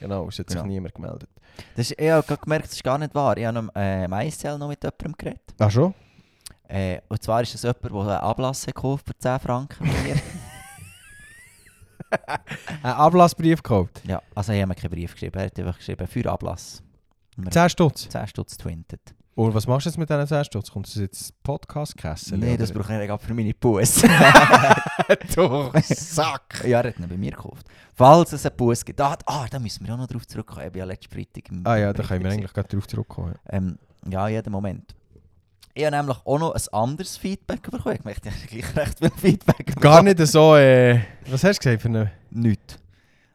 Genau, 0.00 0.28
es 0.28 0.38
hat 0.38 0.48
sich 0.50 0.56
Genau. 0.56 0.68
niemand 0.68 0.94
gemeldet. 0.94 1.28
Das 1.76 1.90
ist, 1.90 2.00
ich 2.00 2.10
habe 2.10 2.36
gemerkt, 2.36 2.66
das 2.66 2.72
ist 2.74 2.84
gar 2.84 2.98
nicht 2.98 3.14
wahr. 3.14 3.36
Ich 3.36 3.44
habe 3.44 3.62
noch, 3.62 3.74
äh, 3.74 4.26
ISL 4.28 4.58
noch 4.58 4.68
mit 4.68 4.82
jemandem 4.82 5.14
geredet. 5.16 5.42
Ach 5.58 5.70
schon? 5.70 5.92
Äh, 6.68 7.00
und 7.08 7.22
zwar 7.22 7.42
ist 7.42 7.54
das 7.54 7.62
jemand, 7.62 7.82
der 7.84 7.92
einen 8.00 8.10
Ablass 8.30 8.66
gekauft 8.66 9.06
für 9.08 9.16
10 9.18 9.38
Franken. 9.40 9.78
bei 9.86 10.02
mir. 10.02 10.16
Ein 12.82 12.92
Ablassbrief 12.92 13.62
gekauft. 13.62 14.00
ja, 14.04 14.22
also 14.34 14.52
ich 14.52 14.60
habe 14.60 14.68
mir 14.68 14.74
keinen 14.74 14.90
Brief 14.90 15.12
geschrieben. 15.12 15.38
Er 15.38 15.46
hat 15.46 15.58
einfach 15.58 15.76
geschrieben, 15.76 16.06
für 16.06 16.30
Ablass. 16.30 16.82
Und 17.36 17.44
wir 17.46 17.50
10 17.50 17.68
Stutz. 17.70 18.08
10 18.08 18.26
Stutz 18.28 18.56
twintet. 18.56 19.14
Und 19.38 19.54
was 19.54 19.68
machst 19.68 19.86
du 19.86 19.90
jetzt 19.90 19.98
mit 19.98 20.10
diesen 20.10 20.26
10 20.26 20.44
Stutz? 20.46 20.68
Kommt 20.68 20.88
das 20.88 20.96
jetzt 20.96 21.42
Podcast-Kessel? 21.44 22.38
Nein, 22.38 22.58
das 22.58 22.72
brauche 22.72 23.00
ich 23.00 23.06
gerade 23.06 23.24
für 23.24 23.34
meine 23.34 23.54
Bus. 23.54 24.02
du 25.36 25.70
Sack! 25.80 26.64
ja, 26.66 26.80
er 26.80 26.88
hat 26.88 26.98
ihn 26.98 27.08
bei 27.08 27.16
mir 27.16 27.30
gekauft. 27.30 27.64
Falls 27.94 28.32
es 28.32 28.44
einen 28.44 28.56
Bus 28.56 28.84
gibt. 28.84 29.00
Ah, 29.00 29.16
ah, 29.26 29.46
da 29.48 29.60
müssen 29.60 29.86
wir 29.86 29.94
auch 29.94 29.98
noch 29.98 30.08
drauf 30.08 30.26
zurückkommen. 30.26 30.66
Ich 30.66 30.72
bin 30.72 30.80
ja 30.80 30.84
letzten 30.86 31.14
Freitag 31.14 31.52
im 31.52 31.64
Ah 31.64 31.76
ja, 31.76 31.92
da 31.92 32.02
können 32.02 32.24
wir 32.24 32.32
eigentlich 32.32 32.52
gerade 32.52 32.66
drauf 32.68 32.88
zurückkommen. 32.88 33.36
Ähm, 33.48 33.78
ja, 34.10 34.26
jeden 34.26 34.50
Moment. 34.50 34.96
Ich 35.72 35.84
habe 35.84 35.96
nämlich 35.96 36.16
auch 36.24 36.38
noch 36.40 36.54
ein 36.56 36.62
anderes 36.72 37.16
Feedback 37.16 37.62
bekommen. 37.62 37.94
Ich 37.94 38.04
möchte 38.04 38.30
ja 38.30 38.34
gleich 38.48 38.76
recht 38.76 38.98
viel 38.98 39.10
Feedback 39.10 39.80
Gar 39.80 40.02
nicht 40.02 40.18
so, 40.26 40.56
äh, 40.56 41.00
was 41.30 41.44
hast 41.44 41.58
du 41.58 41.60
gesagt 41.60 41.82
für 41.82 41.88
eine... 41.88 42.10
Nichts. 42.32 42.76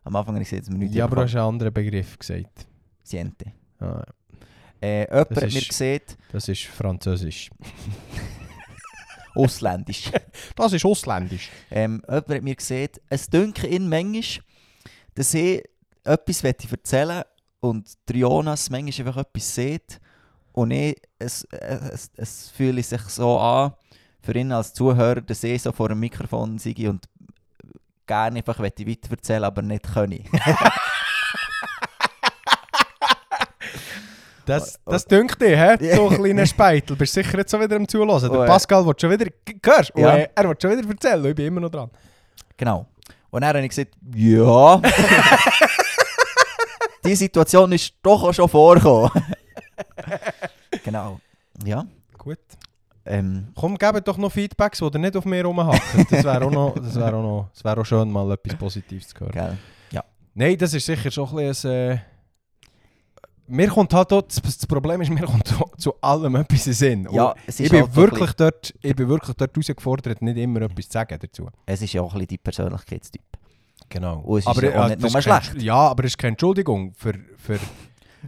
Am 0.03 0.13
Anfang 0.17 0.35
habe 0.35 0.43
ich 0.43 0.49
gesagt, 0.49 0.67
dass 0.67 0.73
wir 0.73 0.79
nichts 0.79 0.97
Ja, 0.97 1.05
aber 1.05 1.11
du 1.11 1.21
bekommen. 1.21 1.29
hast 1.29 1.35
einen 1.37 1.47
anderen 1.47 1.73
Begriff 1.73 2.19
gesagt. 2.19 2.67
Siente. 3.03 3.53
Ah, 3.79 4.03
Äh, 4.83 5.01
jemand 5.09 5.31
Das 5.31 5.43
hat 5.43 5.51
mir 5.53 5.59
ist- 5.59 5.69
gesehen, 5.69 6.01
das 6.31 6.47
ist 6.49 6.63
Französisch. 6.65 7.49
ausländisch. 9.35 10.11
Das 10.55 10.73
ist 10.73 10.85
Ausländisch. 10.85 11.49
ähm, 11.71 12.01
jemand 12.07 12.29
hat 12.29 12.43
mir 12.43 12.55
gesehen, 12.55 12.89
es 13.09 13.27
dünke 13.29 13.67
ihn 13.67 13.87
manchmal, 13.89 14.45
dass 15.15 15.33
ich 15.33 15.63
etwas 16.03 16.43
möchte 16.43 16.69
erzählen 16.69 17.23
und 17.61 17.89
der 18.09 18.15
Jonas 18.17 18.69
manchmal 18.69 19.07
einfach 19.07 19.21
etwas 19.21 19.55
sieht 19.55 19.99
und 20.51 20.71
ich, 20.71 20.95
es, 21.17 21.45
es, 21.51 22.11
es 22.17 22.49
fühle 22.49 22.83
sich 22.83 23.01
so 23.03 23.39
an, 23.39 23.73
für 24.21 24.35
ihn 24.35 24.51
als 24.51 24.73
Zuhörer, 24.73 25.21
dass 25.21 25.43
ich 25.43 25.61
so 25.61 25.71
vor 25.71 25.89
dem 25.89 25.99
Mikrofon 25.99 26.57
sei 26.59 26.75
und 26.89 27.07
gerne 28.05 28.39
einfach 28.39 28.59
möchte 28.59 28.85
weiter 28.87 29.11
erzählen, 29.11 29.43
aber 29.45 29.61
nicht 29.61 29.83
können. 29.93 30.23
Das, 34.45 34.79
das 34.85 35.05
dünkt 35.05 35.41
dich, 35.41 35.55
hä? 35.57 35.77
Ja. 35.79 35.95
Du 35.95 36.09
kleiner 36.09 36.45
Speitel. 36.45 36.95
Bist 36.95 37.13
sicher 37.13 37.37
jetzt 37.37 37.51
so 37.51 37.59
wieder 37.59 37.75
am 37.75 37.87
Zuhören. 37.87 38.09
Oh, 38.09 38.19
Der 38.19 38.43
äh. 38.43 38.47
Pascal 38.47 38.85
will 38.85 38.93
schon 38.99 39.11
wieder... 39.11 39.27
Hörst? 39.63 39.91
Ja. 39.95 40.17
Er 40.17 40.49
will 40.49 40.55
schon 40.61 40.71
wieder 40.77 40.89
erzählen. 40.89 41.25
Ich 41.25 41.35
bin 41.35 41.45
immer 41.47 41.61
noch 41.61 41.69
dran. 41.69 41.89
Genau. 42.57 42.85
Und 43.29 43.41
dann 43.41 43.49
habe 43.49 43.61
ich 43.61 43.69
gesagt, 43.69 43.93
ja. 44.15 44.81
Die 47.05 47.15
Situation 47.15 47.71
ist 47.71 47.93
doch 48.01 48.23
auch 48.23 48.33
schon 48.33 48.49
vorgekommen. 48.49 49.11
genau. 50.83 51.19
Ja. 51.65 51.85
Gut. 52.17 52.39
Ähm, 53.05 53.49
Komm, 53.55 53.77
gebt 53.77 54.07
doch 54.07 54.17
noch 54.17 54.31
Feedbacks, 54.31 54.79
die 54.79 54.85
ihr 54.85 54.99
nicht 54.99 55.17
auf 55.17 55.25
mir 55.25 55.43
rumhacken. 55.43 56.07
Das 56.09 56.23
wäre 56.23 56.45
auch, 56.45 56.51
noch, 56.51 56.75
das 56.75 56.95
wär 56.95 57.13
auch, 57.13 57.21
noch, 57.21 57.49
das 57.53 57.63
wär 57.65 57.77
auch 57.77 57.85
schön, 57.85 58.09
mal 58.09 58.31
etwas 58.31 58.55
Positives 58.55 59.09
zu 59.09 59.19
hören. 59.19 59.31
gell. 59.31 59.57
Nein, 60.35 60.57
das 60.57 60.73
ist 60.73 60.85
sicher 60.85 61.11
schon 61.11 61.29
ein 61.29 61.35
bisschen... 61.47 61.71
ein, 61.91 61.97
Äh, 61.97 61.99
mir 63.47 63.67
kommt 63.67 63.93
halt 63.93 64.11
auch, 64.13 64.21
das, 64.21 64.67
Problem 64.67 65.01
ist, 65.01 65.09
mir 65.11 65.25
kommt 65.25 65.53
zu, 65.77 65.93
allem 66.01 66.35
etwas 66.35 66.67
in 66.67 66.73
Sinn. 66.73 67.07
Ja, 67.11 67.33
es 67.45 67.59
ist 67.59 67.65
ich, 67.65 67.71
bin 67.71 67.81
halt 67.81 67.93
so 67.93 68.01
wirklich 68.01 68.33
dort, 68.33 68.73
ich 68.81 68.95
bin 68.95 69.07
wirklich 69.07 69.35
dort 69.35 69.55
herausgefordert, 69.55 70.21
nicht 70.21 70.37
immer 70.37 70.61
etwas 70.61 70.85
zu 70.87 70.91
sagen 70.93 71.17
dazu. 71.21 71.49
Es 71.65 71.81
ist 71.81 71.93
ja 71.93 72.01
auch 72.01 72.13
ein 72.13 72.19
bisschen 72.19 72.37
dein 72.37 72.43
Persönlichkeitstyp. 72.43 73.21
Genau. 73.89 74.19
Und 74.19 74.39
es 74.39 74.47
ist 74.47 74.61
ja 74.61 74.83
auch 74.83 74.87
nicht 74.87 75.01
nur 75.01 75.21
schlecht. 75.21 75.61
Ja, 75.61 75.75
aber 75.75 76.03
es 76.05 76.11
ist 76.11 76.17
keine 76.17 76.31
Entschuldigung 76.31 76.93
für... 76.95 77.13
für 77.37 77.59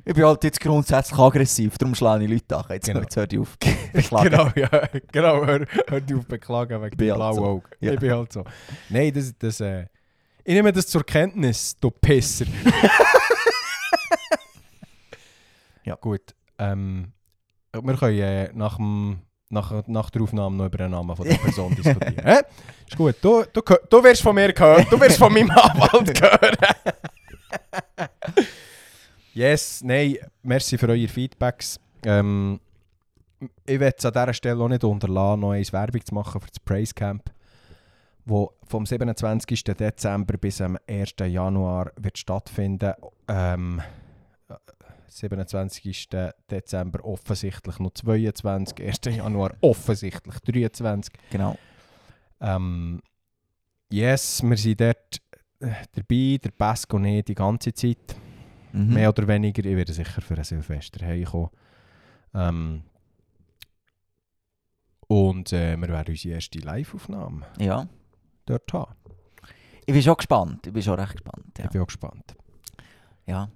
Ich 0.04 0.13
bin 0.13 0.25
halt 0.25 0.43
jetzt 0.43 0.60
grundsätzlich 0.60 1.17
aggressiv, 1.17 1.78
darum 1.78 1.95
schlage 1.95 2.25
ich 2.25 2.30
Leute 2.30 2.58
an. 2.58 2.65
Jetzt, 2.69 2.86
Genau. 2.86 2.99
jetzt 2.99 3.15
hör 3.15 3.28
auf. 3.39 3.58
Beklagen. 3.93 4.30
genau, 4.30 4.49
ja, 4.54 4.89
genau. 5.10 5.45
Hör, 5.45 5.65
hör 5.88 6.01
die 6.01 6.15
auf 6.15 6.25
beklagen 6.28 6.82
wegen 6.82 6.97
dem 6.97 7.10
halt 7.12 7.17
blauen 7.17 7.36
so. 7.36 7.45
Auge. 7.45 7.69
Ja. 7.80 7.93
Ich 7.93 7.99
bin 8.01 8.12
halt 8.12 8.34
so. 8.34 8.43
Nein, 8.89 9.13
das... 9.13 9.34
das 9.39 9.62
äh, 9.62 9.86
ich 10.47 10.54
nehme 10.54 10.71
das 10.71 10.86
zur 10.86 11.04
Kenntnis, 11.04 11.75
du 11.80 11.89
Pisser. 11.89 12.45
Ja. 15.86 15.95
Gut. 15.95 16.36
Ähm, 16.58 17.13
wir 17.71 17.95
können 17.95 18.19
äh, 18.19 18.50
nach, 18.54 18.78
dem, 18.78 19.19
nach, 19.50 19.88
nach 19.88 20.10
der 20.10 20.21
Aufnahme 20.21 20.56
noch 20.58 20.65
über 20.65 20.78
den 20.80 20.91
Namen 20.91 21.15
von 21.15 21.28
der 21.28 21.36
Person 21.36 21.76
diskutieren. 21.76 22.26
Hä? 22.26 22.41
Ist 22.88 22.98
gut. 22.98 23.15
Du, 23.21 23.43
du, 23.54 23.62
du 23.62 24.04
wirst 24.04 24.21
von 24.21 24.36
mir 24.36 24.52
gehört. 24.52 24.91
Du 24.91 25.00
wirst 25.00 25.17
von 25.17 25.32
meinem 25.32 25.52
Anwalt 25.52 26.21
hören. 26.21 26.58
yes, 29.34 29.82
nein, 29.84 30.17
merci 30.41 30.78
für 30.78 30.89
eure 30.89 31.08
Feedbacks. 31.08 31.80
Ähm, 32.04 32.60
ich 33.65 33.80
werde 33.80 33.95
es 33.98 34.06
an 34.06 34.13
dieser 34.13 34.34
Stelle 34.34 34.63
auch 34.63 34.69
nicht 34.69 34.84
unterlassen, 34.84 35.41
noch 35.41 35.52
eins 35.52 35.74
Werbung 35.74 36.04
zu 36.04 36.15
machen 36.15 36.41
für 36.41 36.48
das 36.48 36.60
Praise 36.60 36.93
Camp, 36.93 37.30
wo 38.26 38.54
vom 38.67 38.86
27. 38.86 39.63
Dezember 39.63 40.38
bis 40.38 40.62
am 40.62 40.78
1. 40.88 41.15
Januar 41.28 41.91
wird 41.98 42.17
stattfinden. 42.17 42.93
Ähm, 43.28 43.82
27. 45.15 46.10
Dezember 46.51 47.04
offensichtlich 47.06 47.80
noch 47.80 47.91
22, 47.93 48.86
1. 48.86 48.99
Januar 49.15 49.56
offensichtlich 49.62 50.39
23. 50.39 51.13
Genau. 51.32 51.58
Ähm, 52.41 53.01
yes, 53.89 54.43
wir 54.43 54.58
sind 54.58 54.82
dort 54.82 55.21
äh, 55.62 55.71
dabei, 55.93 56.38
der 56.43 56.51
Pesk 56.51 56.93
und 56.93 57.06
ich 57.06 57.23
die 57.25 57.36
ganze 57.36 57.73
Zeit. 57.73 58.15
Mhm. 58.73 58.93
Mehr 58.93 59.10
oder 59.10 59.28
weniger. 59.28 59.63
Ich 59.63 59.75
werde 59.75 59.93
sicher 59.93 60.21
für 60.21 60.36
ein 60.36 60.43
Silvester 60.43 61.06
heimkommen. 61.06 61.49
Ähm, 62.34 62.84
und 65.08 65.54
äh, 65.54 65.78
wir 65.78 65.88
werden 65.88 66.10
unsere 66.12 66.36
erste 66.36 66.60
Live-Aufnahme 66.60 67.45
Ja. 67.60 67.88
dort 68.45 68.73
haben. 68.73 68.95
Ich 69.86 69.93
bin 69.93 70.01
schon 70.01 70.17
gespannt. 70.17 70.65
Ich 70.67 70.73
bin 70.73 70.82
schon 70.82 70.99
recht 70.99 71.13
gespannt. 71.13 71.58
Ja. 71.58 71.65
Ich 71.65 71.71
bin 71.71 71.82
auch 71.82 71.88
gespannt. 71.88 72.36
Ja. 73.28 73.49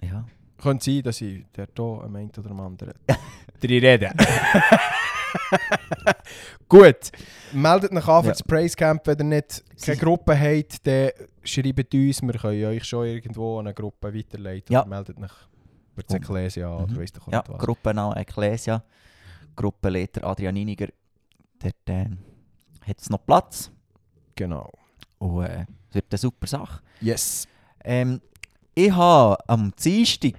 Ja. 0.00 0.24
Könnte 0.60 0.84
sein, 0.84 1.02
dass 1.02 1.20
ich 1.20 1.44
dort 1.52 1.78
auch 1.80 2.02
am 2.02 2.16
einen 2.16 2.30
oder 2.36 2.50
am 2.50 2.60
anderen 2.60 2.94
drin 3.60 3.84
rede. 3.84 4.10
Gut, 6.68 7.10
meldet 7.52 7.92
euch 7.92 8.08
an 8.08 8.22
für 8.22 8.28
Ja. 8.28 8.32
das 8.32 8.42
Praise 8.42 8.76
Camp, 8.76 9.06
wenn 9.06 9.18
ihr 9.18 9.24
nicht 9.24 9.64
keine 9.82 9.96
Gruppe 9.98 10.38
habt, 10.38 10.86
dann 10.86 11.10
schreibt 11.42 11.94
uns, 11.94 12.22
wir 12.22 12.32
können 12.34 12.64
euch 12.64 12.84
schon 12.84 13.06
irgendwo 13.06 13.58
an 13.58 13.66
eine 13.66 13.74
Gruppe 13.74 14.14
weiterleiten. 14.14 14.72
Ja. 14.72 14.84
Meldet 14.84 15.18
euch 15.18 15.30
über 15.92 16.02
das 16.02 16.14
Um- 16.14 16.22
Ecclesia 16.22 16.68
an 16.76 16.84
oder 16.84 16.92
Mhm. 16.92 17.00
weiss 17.00 17.10
Ja, 17.30 17.44
was. 17.48 17.58
Gruppennamen 17.58 18.16
Ecclesia, 18.16 18.84
Gruppenleiter 19.56 20.24
Adrian 20.24 20.56
Iniger. 20.56 20.88
Dort 21.58 21.74
äh, 21.86 22.06
hat 22.86 22.98
es 23.00 23.10
noch 23.10 23.24
Platz. 23.26 23.70
Genau. 24.36 24.70
Und 25.18 25.44
äh, 25.44 25.66
wird 25.92 26.06
eine 26.10 26.18
super 26.18 26.46
Sache. 26.46 26.80
Yes. 27.00 27.46
Ähm, 27.84 28.20
ich 28.74 28.90
habe 28.92 29.36
am 29.48 29.72
Dienstag 29.82 30.36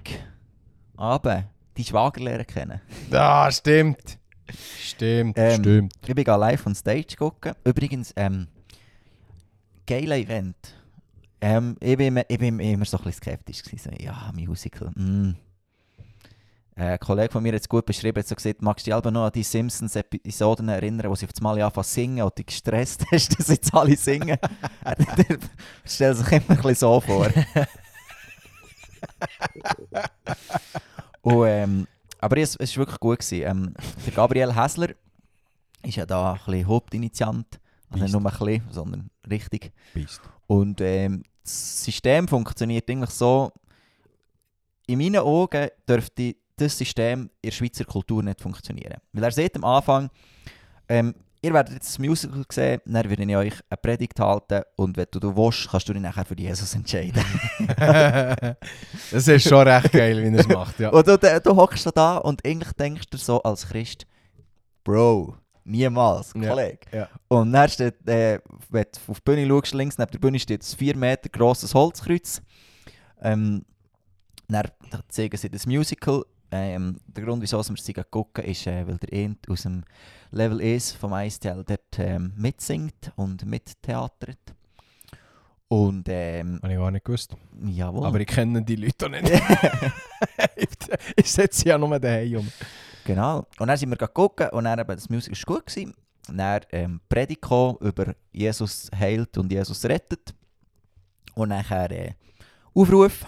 Abend 0.96 1.46
die 1.76 1.84
Schwagerlehre 1.84 2.44
kennen. 2.44 2.80
Ah, 3.12 3.50
stimmt. 3.50 4.18
Stimmt, 4.80 5.36
Ähm, 5.38 5.60
stimmt. 5.60 5.94
Ich 6.06 6.14
bin 6.14 6.24
live 6.24 6.66
on 6.66 6.74
Stage 6.74 7.16
gucken. 7.16 7.52
Übrigens, 7.64 8.12
ähm, 8.16 8.48
geiler 9.86 10.16
Event. 10.16 10.56
Ähm, 11.40 11.76
ich, 11.80 11.96
bin, 11.96 12.08
immer- 12.08 12.24
ich 12.28 12.38
bin 12.38 12.58
immer 12.60 12.84
so 12.84 12.98
ein 12.98 13.04
bisschen 13.04 13.22
skeptisch. 13.22 13.62
Gewesen. 13.62 13.92
Ja, 14.00 14.30
Musical. 14.34 14.90
Mm. 14.94 15.34
Äh, 16.76 16.82
Ein 16.92 16.98
Kollege 17.00 17.32
von 17.32 17.42
mir 17.42 17.52
hat 17.52 17.60
es 17.60 17.68
gut 17.68 17.84
beschrieben, 17.84 18.18
hat 18.18 18.26
so 18.28 18.34
gesagt, 18.34 18.62
magst 18.62 18.86
du 18.86 18.90
dich 18.90 18.94
selber 18.94 19.10
noch 19.10 19.26
an 19.26 19.32
die 19.32 19.42
Simpsons-Episoden 19.42 20.68
erinnern, 20.68 21.10
wo 21.10 21.14
sie 21.14 21.26
auf 21.26 21.32
einmal 21.38 21.60
anfangen 21.60 21.84
zu 21.84 21.90
singen 21.92 22.22
und 22.22 22.36
dich 22.38 22.46
gestresst 22.46 23.04
hast, 23.12 23.38
dass 23.38 23.48
jetzt 23.48 23.74
alle 23.74 23.96
singen? 23.96 24.38
Er 24.84 24.96
stellt 25.84 26.16
sich 26.18 26.28
immer 26.32 26.42
ein 26.50 26.56
bisschen 26.56 26.74
so 26.76 27.00
vor. 27.00 27.28
und 31.22 31.46
ähm, 31.46 31.86
Aber 32.18 32.36
es, 32.36 32.58
war 32.58 32.76
wirklich 32.76 33.00
gut. 33.00 33.18
Gewesen. 33.18 33.46
Ähm, 33.46 33.74
der 34.06 34.12
Gabriel 34.12 34.54
Häsler 34.54 34.90
ist 35.82 35.96
ja 35.96 36.06
da 36.06 36.32
ein 36.32 36.40
bisschen 36.44 36.66
Hauptinitiant. 36.66 37.60
Also 37.90 38.04
nicht 38.04 38.12
nur 38.12 38.24
ein 38.24 38.38
bisschen, 38.38 38.62
sondern 38.70 39.10
richtig. 39.28 39.72
Beast. 39.92 40.20
Und 40.46 40.80
ähm, 40.80 41.22
das 41.42 41.84
System 41.84 42.28
funktioniert 42.28 42.88
eigentlich 42.90 43.10
so, 43.10 43.52
in 44.86 44.98
meinen 44.98 45.18
Augen 45.18 45.68
dürfte 45.88 46.36
das 46.56 46.76
System 46.76 47.30
in 47.40 47.42
der 47.42 47.50
Schweizer 47.50 47.84
Kultur 47.84 48.22
nicht 48.22 48.40
funktionieren. 48.40 48.98
Weil 49.12 49.24
er 49.24 49.32
sieht 49.32 49.56
am 49.56 49.64
Anfang, 49.64 50.10
ähm, 50.88 51.14
ihr 51.42 51.52
werdet 51.52 51.74
jetzt 51.74 51.88
das 51.88 51.98
Musical 51.98 52.44
sehen, 52.50 52.80
dann 52.86 53.10
werde 53.10 53.22
ich 53.24 53.36
euch 53.36 53.54
eine 53.68 53.76
Predigt 53.76 54.18
halten 54.20 54.62
und 54.76 54.96
wenn 54.96 55.06
du, 55.10 55.18
du 55.20 55.36
willst, 55.36 55.68
kannst 55.68 55.88
du 55.88 55.92
dich 55.92 56.02
nachher 56.02 56.24
für 56.24 56.38
Jesus 56.38 56.74
entscheiden. 56.74 57.22
das 59.10 59.28
ist 59.28 59.48
schon 59.48 59.66
recht 59.66 59.92
geil, 59.92 60.22
wie 60.22 60.34
er 60.34 60.40
es 60.40 60.48
macht. 60.48 60.78
Ja. 60.78 60.90
und 60.90 61.06
du, 61.06 61.56
hockst 61.56 61.90
da 61.94 62.18
und 62.18 62.46
eigentlich 62.46 62.72
denkst 62.72 63.06
du 63.10 63.18
so 63.18 63.42
als 63.42 63.68
Christ, 63.68 64.06
Bro, 64.84 65.36
niemals, 65.64 66.32
Ja, 66.34 66.50
Kollege. 66.50 66.78
ja. 66.92 67.08
Und 67.28 67.52
dann 67.52 67.68
steht, 67.68 68.06
äh, 68.08 68.40
wenn 68.70 68.84
du 68.92 69.10
auf 69.12 69.20
die 69.20 69.24
Bühne 69.24 69.46
schaust, 69.46 69.74
links 69.74 69.98
neben 69.98 70.10
der 70.10 70.18
Bühne 70.18 70.38
steht 70.38 70.62
ein 70.62 70.76
4 70.76 70.96
Meter 70.96 71.28
grosses 71.28 71.74
Holzkreuz. 71.74 72.40
Ähm, 73.20 73.64
dann 74.48 74.68
zeigen 75.08 75.36
sie 75.36 75.50
das 75.50 75.66
Musical. 75.66 76.24
Ähm, 76.52 76.98
der 77.06 77.24
Grund, 77.24 77.42
wieso 77.42 77.58
wir 77.58 77.76
sie 77.76 77.94
gucken, 77.94 78.44
ist, 78.44 78.66
äh, 78.66 78.86
weil 78.86 78.98
der 78.98 79.12
Ent 79.12 79.48
aus 79.48 79.62
dem 79.62 79.82
Level 80.30 80.60
1 80.60 80.92
vom 80.92 81.14
ISTL 81.14 81.64
dort 81.64 81.98
ähm, 81.98 82.32
mitsingt 82.36 83.10
und 83.16 83.46
mittheatert. 83.46 84.38
Und 85.68 86.06
ähm, 86.10 86.60
Habe 86.62 86.74
ich 86.74 86.78
gar 86.78 86.90
nicht 86.90 87.04
gewusst. 87.06 87.34
jawohl. 87.64 88.04
Aber 88.04 88.20
ich 88.20 88.26
kenne 88.26 88.62
die 88.62 88.76
Leute 88.76 89.06
auch 89.06 89.10
nicht. 89.10 89.24
ich 91.16 91.32
setze 91.32 91.60
sie 91.60 91.68
ja 91.70 91.78
nur 91.78 91.98
daheim 91.98 92.36
um. 92.36 92.52
Genau. 93.04 93.46
Und 93.58 93.68
dann 93.68 93.76
sind 93.78 93.88
wir 93.88 94.08
gucken 94.08 94.50
und 94.50 94.64
dann 94.64 94.78
eben, 94.78 94.94
das 94.94 95.08
Musical 95.08 95.38
war 95.46 95.56
gut. 95.56 95.66
Gewesen. 95.66 95.94
Dann 96.28 96.60
ähm, 96.70 97.00
gekommen 97.08 97.78
über 97.80 98.14
Jesus 98.30 98.90
heilt 98.94 99.38
und 99.38 99.50
Jesus 99.50 99.82
rettet. 99.86 100.34
Und 101.34 101.48
nachher 101.48 101.90
äh, 101.90 102.12
Aufruf. 102.74 103.24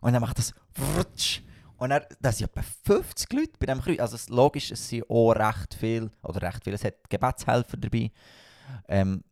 Und 0.00 0.12
dann 0.12 0.20
macht 0.20 0.38
das 0.38 0.52
Wrutsch. 0.74 1.40
Und 1.78 1.90
dann, 1.90 2.02
das 2.20 2.38
sind 2.38 2.48
etwa 2.50 2.62
50 2.84 3.32
Leute 3.32 3.52
bei 3.58 3.66
diesem 3.66 3.82
Kreuz. 3.82 4.00
Also 4.00 4.16
es- 4.16 4.28
logisch, 4.28 4.70
es 4.70 4.88
sind 4.88 5.08
auch 5.10 5.32
recht 5.32 5.74
viel, 5.74 6.10
oder 6.22 6.40
recht 6.42 6.64
viel, 6.64 6.72
es 6.74 6.84
hat 6.84 6.94
Gebetshelfer 7.10 7.76
dabei. 7.76 8.10
Ähm, 8.88 9.22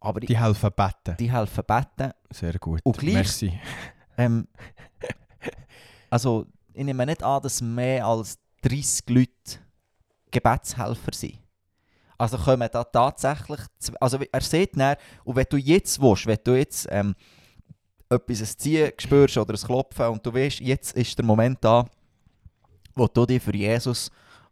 aber 0.00 0.20
die, 0.20 0.36
helfen 0.36 0.70
beten. 0.74 1.16
die 1.18 1.30
helfen 1.32 1.62
beten. 1.64 2.12
Sehr 2.30 2.54
gut. 2.58 2.80
Und 2.82 2.98
gleich- 2.98 3.14
Merci. 3.14 3.60
Ähm, 4.18 4.48
also, 6.10 6.46
ich 6.74 6.84
nehme 6.84 7.06
nicht 7.06 7.22
an, 7.22 7.42
dass 7.42 7.60
mehr 7.60 8.04
als 8.06 8.38
30 8.62 9.08
Leute 9.08 9.60
Gebetshelfer 10.30 11.12
sind. 11.12 11.38
Also 12.18 12.38
kommen 12.38 12.68
da 12.70 12.84
tatsächlich... 12.84 13.60
Also 14.00 14.18
er 14.30 14.40
sieht 14.40 14.76
dann, 14.78 14.96
und 15.24 15.36
wenn 15.36 15.46
du 15.48 15.56
jetzt 15.56 16.00
willst, 16.00 16.26
wenn 16.26 16.38
du 16.44 16.54
jetzt 16.56 16.86
ähm, 16.90 17.14
etwas 18.12 18.40
ein 18.40 18.58
Ziehen 18.58 18.92
spürst 18.98 19.36
oder 19.38 19.54
ein 19.54 19.60
Klopfen 19.66 20.06
und 20.06 20.24
du 20.24 20.32
weißt, 20.34 20.60
jetzt 20.60 20.96
ist 20.96 21.18
der 21.18 21.24
Moment 21.24 21.58
da, 21.60 21.84
wo 22.94 23.06
du 23.06 23.26
dich 23.26 23.42
für 23.42 23.54
Jesus 23.56 24.10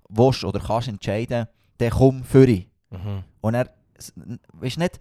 willst 0.08 0.44
oder 0.44 0.60
kannst 0.60 0.88
entscheiden, 0.88 1.46
dann 1.78 1.90
komm 1.90 2.24
für 2.24 2.46
ihn. 2.46 2.66
Mhm. 2.90 3.22
Und 3.40 3.54
er, 3.54 3.70
n- 4.16 4.40
weisst 4.54 4.78
nicht, 4.78 4.98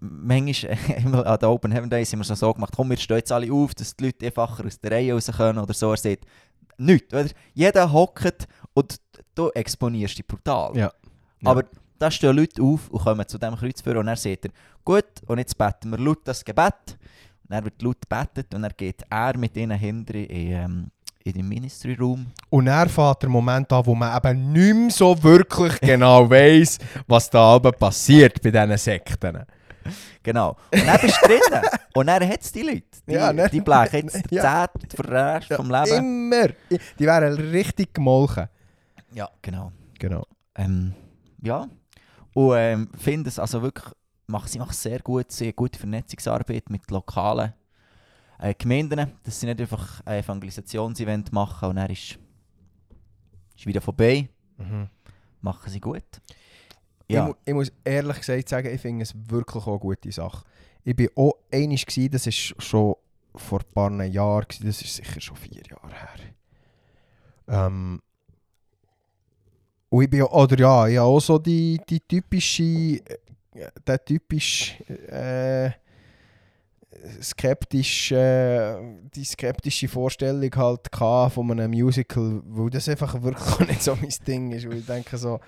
manchmal 0.00 1.26
an 1.26 1.38
den 1.38 1.48
Open 1.48 1.72
Heaven 1.72 1.90
Days 1.90 2.12
haben 2.12 2.20
wir 2.26 2.36
so 2.36 2.52
gemacht, 2.54 2.72
komm, 2.74 2.90
wir 2.90 2.96
stehen 2.96 3.18
jetzt 3.18 3.32
alle 3.32 3.52
auf, 3.52 3.74
dass 3.74 3.94
die 3.96 4.04
Leute 4.06 4.26
einfacher 4.26 4.64
aus 4.64 4.78
der 4.80 4.90
Reihe 4.92 5.12
raus 5.14 5.30
können 5.36 5.58
oder 5.58 5.74
so. 5.74 5.90
Er 5.90 5.96
sagt, 5.96 6.24
nichts, 6.78 7.12
oder? 7.12 7.28
Jeder 7.54 7.92
hockt 7.92 8.46
und 8.74 8.96
du 9.34 9.50
exponierst 9.50 10.18
dich 10.18 10.26
brutal. 10.26 10.76
Ja. 10.76 10.92
Ja. 11.42 11.50
Aber 11.50 11.64
da 11.98 12.10
stehen 12.10 12.36
Leute 12.36 12.62
auf 12.62 12.88
und 12.90 13.02
kommen 13.02 13.26
zu 13.26 13.38
diesem 13.38 13.56
Kreuz 13.56 13.80
vor 13.80 13.96
und 13.96 14.08
er 14.08 14.16
sagt 14.16 14.44
er, 14.46 14.50
gut, 14.84 15.04
und 15.26 15.38
jetzt 15.38 15.56
beten 15.56 15.90
wir 15.90 15.98
laut 15.98 16.20
das 16.24 16.44
Gebet. 16.44 16.98
Er 17.48 17.64
wird 17.64 17.80
laut 17.82 17.98
gebetet 18.00 18.54
und 18.54 18.62
dann 18.62 18.72
geht 18.76 19.02
er 19.08 19.36
mit 19.36 19.56
ihnen 19.56 19.78
hinter 19.78 20.14
in, 20.14 20.28
ähm, 20.30 20.90
in 21.24 21.32
den 21.32 21.48
Ministry 21.48 21.94
Room. 21.94 22.26
Und 22.50 22.66
er 22.66 22.88
fährt 22.88 23.22
der 23.22 23.28
Moment 23.28 23.72
an, 23.72 23.84
wo 23.86 23.94
man 23.94 24.16
eben 24.16 24.52
nicht 24.52 24.74
mehr 24.74 24.90
so 24.90 25.22
wirklich 25.22 25.78
genau 25.80 26.28
weiss, 26.28 26.78
was 27.06 27.30
da 27.30 27.56
oben 27.56 27.72
passiert 27.72 28.40
bei 28.42 28.50
diesen 28.50 28.76
Sekten. 28.78 29.44
Genau. 30.22 30.56
Und 30.72 30.84
dann 30.86 31.00
bist 31.00 31.18
du 31.22 31.26
drinnen. 31.28 31.64
Und 31.94 32.06
dann 32.08 32.28
hat 32.28 32.40
es 32.42 32.50
die 32.50 32.62
Leute. 32.62 32.82
Die, 33.08 33.12
Ja, 33.12 33.32
ne? 33.32 33.48
die 33.48 33.60
blechen 33.60 34.08
jetzt 34.12 34.30
Ja. 34.32 34.66
zehn 34.68 34.90
für 34.90 35.02
den 35.04 35.12
Rest 35.12 35.52
vom 35.52 35.70
Leben. 35.70 36.32
Immer. 36.32 36.48
Die 36.98 37.04
wären 37.06 37.34
richtig 37.34 37.94
gemolken. 37.94 38.48
Ja, 39.12 39.28
genau. 39.40 39.70
Genau. 40.00 40.26
Ähm, 40.56 40.92
ja. 41.42 41.68
Und 42.34 42.54
ähm, 42.56 42.88
finde 42.98 43.28
es 43.28 43.38
also 43.38 43.62
wirklich, 43.62 43.94
mach, 44.26 44.46
sie 44.46 44.58
machen 44.58 44.72
sehr 44.72 45.00
gut, 45.00 45.30
sehr 45.30 45.52
gute 45.52 45.78
Vernetzungsarbeit 45.78 46.70
mit 46.70 46.90
lokalen 46.90 47.52
äh, 48.38 48.54
Gemeinden, 48.54 49.12
dass 49.22 49.40
sie 49.40 49.46
nicht 49.46 49.60
einfach 49.60 50.00
ein 50.04 50.22
Evangelisationsevent 50.22 51.32
machen 51.32 51.70
und 51.70 51.76
dann 51.76 51.90
ist, 51.90 52.18
ist 53.56 53.66
wieder 53.66 53.80
vorbei. 53.80 54.28
Mhm. 54.58 54.88
Machen 55.40 55.70
sie 55.70 55.80
gut. 55.80 56.04
Ich, 57.06 57.14
Ja, 57.14 57.26
mu 57.26 57.34
ich 57.44 57.54
muss 57.54 57.72
ehrlich 57.84 58.18
gesagt 58.18 58.48
sagen, 58.48 58.74
ich 58.74 58.80
finde 58.80 59.02
es 59.02 59.14
wirklich 59.28 59.64
auch 59.64 59.68
eine 59.68 59.78
gute 59.78 60.10
Sache. 60.10 60.44
Ich 60.82 60.98
war 60.98 61.06
auch 61.16 61.34
einig, 61.52 61.86
gewesen, 61.86 62.10
das 62.10 62.26
ist 62.26 62.54
schon 62.62 62.94
vor 63.34 63.60
ein 63.60 63.72
paar 63.72 64.04
Jahren, 64.04 64.46
das 64.62 64.82
ist 64.82 64.96
sicher 64.96 65.20
schon 65.20 65.36
vier 65.36 65.62
Jahre 65.68 65.92
her. 65.92 66.08
Ähm, 67.48 68.00
und 69.88 70.02
ich 70.02 70.10
bin 70.10 70.22
auch, 70.22 70.32
oder 70.44 70.58
ja, 70.58 70.86
ich 70.88 70.96
habe 70.96 71.06
auch 71.06 71.20
so 71.20 71.38
die, 71.38 71.80
die 71.88 72.00
typische, 72.00 72.62
äh, 72.62 73.18
der 73.86 74.04
typisch 74.04 74.80
äh, 75.08 75.70
skeptisch, 77.22 78.12
äh, 78.12 78.76
die 79.14 79.24
skeptische 79.24 79.88
Vorstellung 79.88 80.50
halt 80.56 80.88
von 80.92 81.50
einem 81.50 81.70
Musical, 81.70 82.42
weil 82.46 82.70
das 82.70 82.88
einfach 82.88 83.20
wirklich 83.22 83.68
nicht 83.68 83.82
so 83.82 83.96
mein 83.96 84.12
Ding 84.26 84.52
ist. 84.52 84.68
Weil 84.68 84.78
ich 84.78 84.86
denke 84.86 85.16
so, 85.16 85.40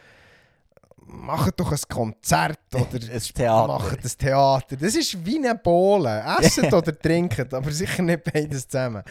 macht 1.07 1.59
doch 1.59 1.73
ein 1.73 1.79
Konzert 1.88 2.59
oder 2.75 3.12
ein 3.12 3.21
Theater. 3.21 3.66
macht 3.66 4.05
ein 4.05 4.18
Theater. 4.18 4.77
Das 4.77 4.94
ist 4.94 5.25
wie 5.25 5.38
eine 5.38 5.55
Bohle. 5.55 6.25
Esset 6.40 6.73
oder 6.73 6.99
trinket, 6.99 7.53
aber 7.55 7.71
sicher 7.71 8.03
nicht 8.03 8.25
beides 8.25 8.68
zusammen. 8.68 9.03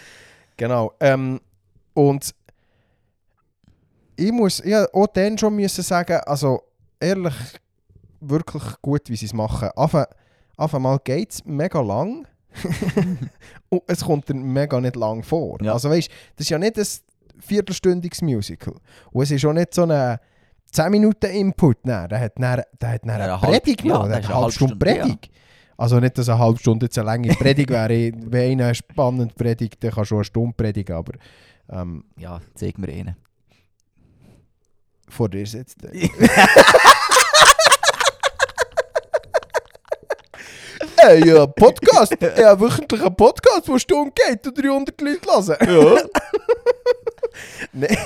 Genau. 0.55 0.93
Ähm, 0.99 1.39
und 1.93 2.33
ich 4.15 4.31
muss 4.31 4.61
ja 4.65 4.87
auch 4.93 5.07
dann 5.07 5.37
schon 5.37 5.55
müssen 5.55 5.83
sagen, 5.83 6.19
also 6.25 6.63
ehrlich, 6.99 7.35
wirklich 8.19 8.63
gut, 8.81 9.09
wie 9.09 9.15
sie 9.15 9.25
es 9.27 9.33
machen. 9.33 9.69
Auf, 9.75 9.95
auf 10.57 10.75
einmal 10.75 10.99
geht 11.03 11.31
es 11.31 11.45
mega 11.45 11.81
lang. 11.81 12.27
und 13.69 13.83
es 13.87 14.03
kommt 14.03 14.29
dann 14.29 14.41
mega 14.41 14.79
nicht 14.81 14.95
lang 14.95 15.21
vor. 15.23 15.61
Ja. 15.61 15.73
Also 15.73 15.89
weißt, 15.89 16.09
das 16.35 16.45
ist 16.45 16.49
ja 16.49 16.57
nicht 16.57 16.77
ein 16.77 16.85
viertelstündiges 17.39 18.21
Musical. 18.21 18.73
Und 19.11 19.23
es 19.23 19.31
ist 19.31 19.45
auch 19.45 19.53
nicht 19.53 19.73
so 19.73 19.83
ein 19.83 20.17
10 20.71 20.89
Minuten 20.91 21.27
Input. 21.27 21.85
Nein, 21.85 22.09
der 22.09 22.19
hat 22.19 22.33
dann, 22.37 22.63
der 22.81 22.89
hat 22.89 23.01
dann 23.05 23.09
Ja, 23.09 23.15
eine 23.15 23.33
eine 23.33 23.59
Predigt 23.59 23.83
ja, 23.83 23.93
noch. 23.93 24.07
der 24.07 24.15
hat 24.17 24.23
eine 24.25 24.33
eine 24.33 24.41
halbe 24.41 24.51
Stunde 24.51 24.75
Predigt. 24.75 25.29
Also 25.77 25.99
nicht, 25.99 26.17
dass 26.17 26.27
eine 26.29 26.39
halbe 26.39 26.57
Stunde 26.59 26.87
jetzt 26.87 26.97
eine 26.97 27.05
lange 27.05 27.29
Predigt 27.35 27.69
wäre. 27.69 28.11
Wenn 28.17 28.59
einer 28.61 28.73
spannend 28.73 29.35
predigt, 29.35 29.83
dann 29.83 29.91
kann 29.91 30.05
schon 30.05 30.17
eine 30.19 30.25
Stunde 30.25 30.53
predigen. 30.57 30.95
Aber 30.95 31.13
ähm, 31.69 32.03
ja, 32.17 32.41
zeig 32.55 32.79
mir 32.79 32.87
einen. 32.89 33.15
vor 35.07 35.29
dir 35.29 35.45
sitzt 35.45 35.83
der. 35.83 35.91
Hey, 40.99 41.27
ja, 41.27 41.45
Podcast. 41.45 42.17
Ja, 42.21 42.59
wöchentlich 42.59 43.03
ein 43.03 43.15
Podcast, 43.15 43.67
der 43.67 43.73
eine 43.73 43.79
Stunde 43.79 44.11
geht 44.15 44.47
und 44.47 44.57
300 44.57 45.01
Leute 45.01 45.27
hören. 45.27 45.95
Ja. 45.95 46.03
Nein, 47.73 47.97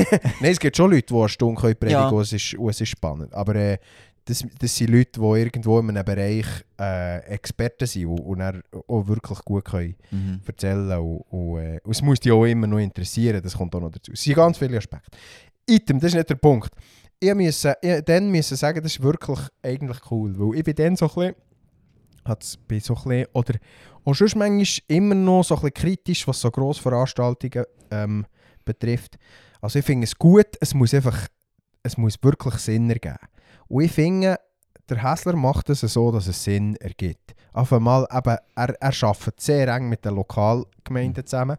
Nein, 0.42 0.52
es 0.52 0.60
gibt 0.60 0.76
schon 0.76 0.92
Leute, 0.92 1.08
die 1.08 1.16
eine 1.16 1.30
Stunde 1.30 1.62
können 1.62 1.76
predigen 1.78 2.02
Ja. 2.02 2.10
können 2.10 2.18
und 2.18 2.24
es 2.24 2.34
ist, 2.34 2.54
es 2.54 2.82
ist 2.82 2.90
spannend. 2.90 3.34
Aber 3.34 3.56
äh, 3.56 3.78
das, 4.26 4.44
das 4.60 4.76
sind 4.76 4.90
Leute, 4.90 5.20
die 5.22 5.40
irgendwo 5.40 5.80
in 5.80 5.90
einem 5.90 6.04
Bereich 6.04 6.46
äh, 6.80 7.20
Experten 7.34 7.88
sind 7.88 8.08
und, 8.08 8.20
und 8.20 8.64
auch 8.88 9.08
wirklich 9.08 9.40
gut 9.46 9.66
können 9.66 9.96
mhm. 10.12 10.42
erzählen 10.46 11.00
und, 11.00 11.22
und, 11.30 11.60
äh, 11.60 11.80
und 11.84 11.92
es 11.92 12.02
muss 12.02 12.20
dich 12.20 12.32
auch 12.32 12.46
immer 12.46 12.68
noch 12.68 12.80
interessieren, 12.80 13.42
das 13.42 13.56
kommt 13.58 13.74
auch 13.74 13.80
noch 13.82 13.92
dazu. 13.92 14.12
Es 14.12 14.22
sind 14.22 14.36
ganz 14.36 14.58
viele 14.58 14.78
Aspekte. 14.78 15.18
Item, 15.66 16.00
das 16.00 16.10
ist 16.10 16.16
nicht 16.16 16.30
der 16.30 16.36
Punkt. 16.36 16.72
Ich 17.20 17.34
musste 17.34 17.78
dann 18.06 18.30
müssen 18.30 18.58
sagen, 18.58 18.82
das 18.84 18.94
ist 18.94 19.04
wirklich 19.04 19.40
eigentlich 19.64 20.00
cool, 20.10 20.34
weil 20.38 20.58
ich 20.58 20.64
bin 20.64 20.76
dann 20.76 20.96
so 20.96 21.06
ein 21.06 21.14
bisschen, 21.14 21.36
hat's, 22.26 22.58
bin 22.58 22.80
so 22.80 22.96
ein 22.96 23.04
bisschen 23.04 23.28
oder 23.34 23.54
auch 24.04 24.16
sonst 24.16 24.36
manchmal 24.36 24.84
immer 24.88 25.16
noch 25.16 25.44
so 25.44 25.56
ein 25.56 25.62
bisschen 25.62 25.74
kritisch, 25.74 26.28
was 26.28 26.42
so 26.42 26.50
Grossveranstaltungen 26.50 27.66
ähm, 27.92 28.26
betrifft. 28.66 29.18
Also 29.62 29.80
ich 29.80 29.86
finde 29.86 30.06
es 30.06 30.16
gut, 30.16 30.48
es 30.60 30.74
muss 30.74 30.94
einfach, 30.94 31.28
es 31.84 31.98
muss 31.98 32.18
wirklich 32.22 32.56
Sinn 32.56 32.90
ergeben. 32.90 33.18
Und 33.68 33.84
ich 33.84 33.92
finde, 33.92 34.40
der 34.90 35.04
Häsler 35.04 35.36
macht 35.36 35.70
es 35.70 35.82
so, 35.82 36.12
dass 36.12 36.28
es 36.28 36.44
Sinn 36.44 36.76
ergibt. 36.78 37.34
Auf 37.54 37.72
einmal 37.74 38.08
eben, 38.12 38.38
er, 38.56 38.76
er 38.82 39.04
arbeitet 39.04 39.40
sehr 39.40 39.68
eng 39.68 39.90
mit 39.90 40.04
den 40.04 40.16
Lokalgemeinden 40.16 41.26
zusammen. 41.26 41.58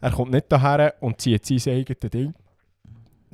Er 0.00 0.10
kommt 0.12 0.32
nicht 0.32 0.46
daher 0.50 0.94
und 1.00 1.20
zieht 1.20 1.44
sein 1.44 1.74
eigenes 1.74 2.10
Ding. 2.10 2.34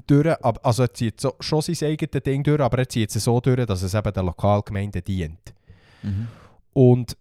durch, 0.07 0.35
also 0.45 0.83
er 0.85 0.95
zieht 0.95 1.21
so, 1.21 1.35
schon 1.41 1.63
sein 1.63 1.91
eigenes 1.91 2.23
Ding 2.23 2.43
durch, 2.43 2.61
aber 2.61 2.79
er 2.79 2.89
zieht 2.89 3.15
es 3.15 3.25
so 3.25 3.41
durch, 3.41 3.67
dass 3.67 3.83
es 3.83 3.95
eben 3.95 4.13
der 4.13 4.23
Lokalgemeinde 4.23 5.03
dient. 5.03 5.55
Mhm. 6.03 6.29
Und 6.73 7.17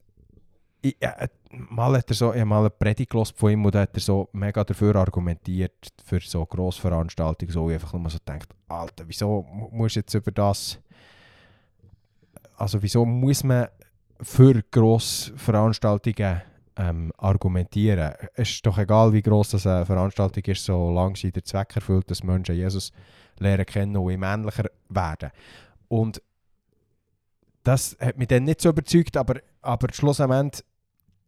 ich, 0.81 0.95
äh, 1.01 1.27
mal 1.51 1.97
hat 1.97 2.09
er 2.09 2.15
so, 2.15 2.31
ich 2.33 2.39
habe 2.39 2.45
mal 2.45 2.59
eine 2.59 2.69
Predigt 2.69 3.11
von 3.35 3.51
ihm 3.51 3.65
und 3.65 3.75
hat 3.75 3.93
er 3.93 3.99
so 3.99 4.29
mega 4.31 4.63
dafür 4.63 4.95
argumentiert, 4.95 5.89
für 6.05 6.19
so 6.21 6.45
Grossveranstaltungen, 6.45 7.51
so 7.51 7.69
ich 7.69 7.75
einfach 7.75 7.93
nur 7.93 8.09
so 8.09 8.19
denkt, 8.25 8.47
Alter, 8.67 9.03
wieso 9.07 9.45
mu- 9.51 9.69
musst 9.71 9.95
du 9.95 9.99
jetzt 10.01 10.13
über 10.13 10.31
das, 10.31 10.79
also 12.55 12.81
wieso 12.81 13.05
muss 13.05 13.43
man 13.43 13.67
für 14.21 14.61
Grossveranstaltungen 14.71 16.41
ähm, 16.77 17.11
argumentieren? 17.17 18.13
Es 18.35 18.49
ist 18.51 18.65
doch 18.65 18.77
egal, 18.77 19.11
wie 19.11 19.21
gross 19.21 19.49
das 19.49 19.67
eine 19.67 19.85
Veranstaltung 19.85 20.43
ist, 20.45 20.63
solange 20.63 21.15
sie 21.17 21.31
den 21.31 21.43
Zweck 21.43 21.75
erfüllt, 21.75 22.09
dass 22.11 22.23
Menschen 22.23 22.55
Jesus 22.55 22.91
lernen 23.39 23.65
kennen 23.65 23.97
und 23.97 24.11
ihm 24.11 24.23
ähnlicher 24.23 24.65
werden. 24.89 25.31
Und 25.87 26.21
das 27.63 27.97
hat 27.99 28.17
mich 28.17 28.27
dann 28.27 28.43
nicht 28.45 28.61
so 28.61 28.69
überzeugt, 28.69 29.17
aber, 29.17 29.41
aber 29.61 29.87
schlussendlich 29.93 30.63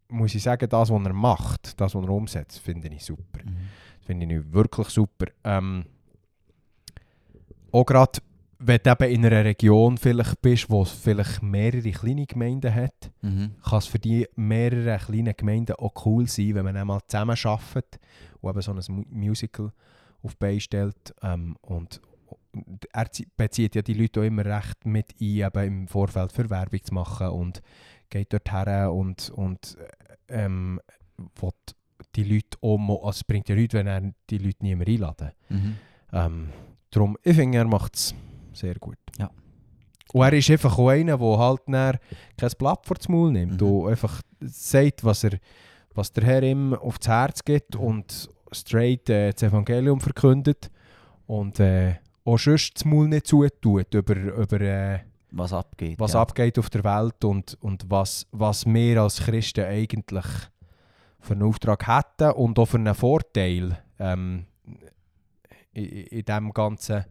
muss 0.10 0.36
ich 0.36 0.44
sagen, 0.44 0.68
das, 0.70 0.90
was 0.90 1.06
er 1.06 1.14
macht, 1.14 1.80
das, 1.80 1.96
was 1.96 2.04
er 2.04 2.10
umsetzt, 2.10 2.60
finde 2.60 2.88
ich 2.90 3.04
super. 3.06 3.40
Mhm. 3.44 3.56
Finde 4.02 4.36
ich 4.36 4.52
wirklich 4.54 4.88
super. 4.90 5.28
Ähm, 5.44 5.86
auch 7.72 7.86
gerade, 7.86 8.20
wenn 8.60 8.80
du 8.84 8.92
eben 8.92 9.04
in 9.14 9.26
einer 9.26 9.46
Region 9.46 9.98
vielleicht 9.98 10.42
bist, 10.42 10.70
wo 10.70 10.84
es 10.84 10.92
vielleicht 10.92 11.42
mehrere 11.42 11.90
kleine 11.92 12.26
Gemeinden 12.26 12.74
hat, 12.74 13.12
Mhm. 13.22 13.52
kann 13.64 13.80
es 13.80 13.86
für 13.88 14.00
die 14.00 14.28
mehrere 14.36 14.98
kleine 14.98 15.34
Gemeinden 15.34 15.74
auch 15.78 16.06
cool 16.06 16.28
sein, 16.28 16.56
wenn 16.56 16.66
man 16.66 16.78
einmal 16.78 17.00
zusammen 17.08 17.38
arbeitet 17.44 18.00
und 18.42 18.50
eben 18.52 18.62
so 18.62 18.72
ein 18.74 18.96
Mu- 18.96 19.06
Musical 19.10 19.72
auf 20.24 20.32
die 20.34 20.38
Beine 20.40 20.60
stellt. 20.60 21.14
Ähm, 21.24 21.56
und 21.62 22.02
er 22.94 23.06
zie- 23.12 23.28
bezieht 23.38 23.76
ja 23.76 23.82
die 23.82 23.94
Leute 23.94 24.20
auch 24.22 24.24
immer 24.26 24.46
recht 24.46 24.86
mit 24.86 25.14
ein, 25.20 25.26
eben 25.28 25.64
im 25.68 25.88
Vorfeld 25.88 26.32
für 26.32 26.50
Werbung 26.50 26.84
zu 26.84 26.94
machen 26.94 27.28
und 27.30 27.62
geht 28.10 28.34
dort 28.34 28.52
her 28.52 28.92
und, 28.92 29.30
und 29.32 29.78
äh, 30.28 30.44
ähm, 30.44 30.80
will 31.40 31.52
die 32.16 32.24
Leute 32.24 32.58
mo- 32.62 32.98
also 33.04 33.10
es 33.20 33.24
bringt 33.24 33.48
ja 33.50 33.56
nichts, 33.56 33.74
wenn 33.74 33.88
er 33.88 34.02
die 34.30 34.38
Leute 34.38 34.58
nie 34.64 34.76
mehr 34.76 34.88
einladen. 34.88 35.32
Mhm. 35.50 35.76
Ähm, 36.12 36.50
darum, 36.90 37.18
ich 37.24 37.36
finde, 37.36 37.58
er 37.60 37.66
macht 37.66 37.96
es 37.96 38.16
sehr 38.54 38.76
gut. 38.76 38.98
Ja. 39.18 39.30
Und 40.14 40.24
er 40.24 40.34
ist 40.34 40.50
einfach 40.50 40.78
auch 40.78 40.90
einer, 40.90 41.18
der 41.18 41.38
halt 41.38 41.62
kein 42.38 42.50
Blatt 42.58 42.86
vor 42.86 42.98
den 42.98 43.12
Maul 43.14 43.32
nimmt 43.32 43.62
Mhm. 43.62 43.68
und 43.68 43.90
einfach 43.92 44.22
sagt, 44.42 45.04
was, 45.06 45.24
er, 45.24 45.40
was 45.94 46.12
der 46.12 46.26
Herr 46.26 46.44
ihm 46.44 46.74
aufs 46.74 47.08
Herz 47.08 47.46
gibt 47.46 47.78
und 47.78 48.28
straight 48.52 49.10
äh, 49.10 49.32
das 49.32 49.44
Evangelium 49.44 50.02
verkündet 50.02 50.70
und 51.28 51.62
äh, 51.62 51.96
auch 52.26 52.38
sonst 52.38 52.76
das 52.76 52.86
Maul 52.86 53.08
nicht 53.08 53.28
zutut 53.28 53.94
über, 53.94 54.16
über 54.16 54.62
äh, 54.62 55.00
Was 55.32 55.54
abgeht. 55.54 56.00
was 56.00 56.14
ja. 56.14 56.22
abgeht 56.22 56.60
auf 56.60 56.70
der 56.70 56.84
Welt 56.84 57.24
und, 57.24 57.58
und 57.62 57.90
was, 57.90 58.28
was 58.32 58.66
wir 58.66 59.02
als 59.02 59.22
Christen 59.22 59.66
eigentlich 59.66 60.26
für 61.20 61.34
einen 61.34 61.44
Auftrag 61.44 61.88
hätten 61.88 62.32
und 62.32 62.58
auch 62.58 62.66
für 62.66 62.78
einen 62.78 62.96
Vorteil 62.96 63.78
ähm, 64.00 64.46
in, 65.74 65.86
in 65.86 66.26
dem 66.26 66.52
ganzen 66.52 67.06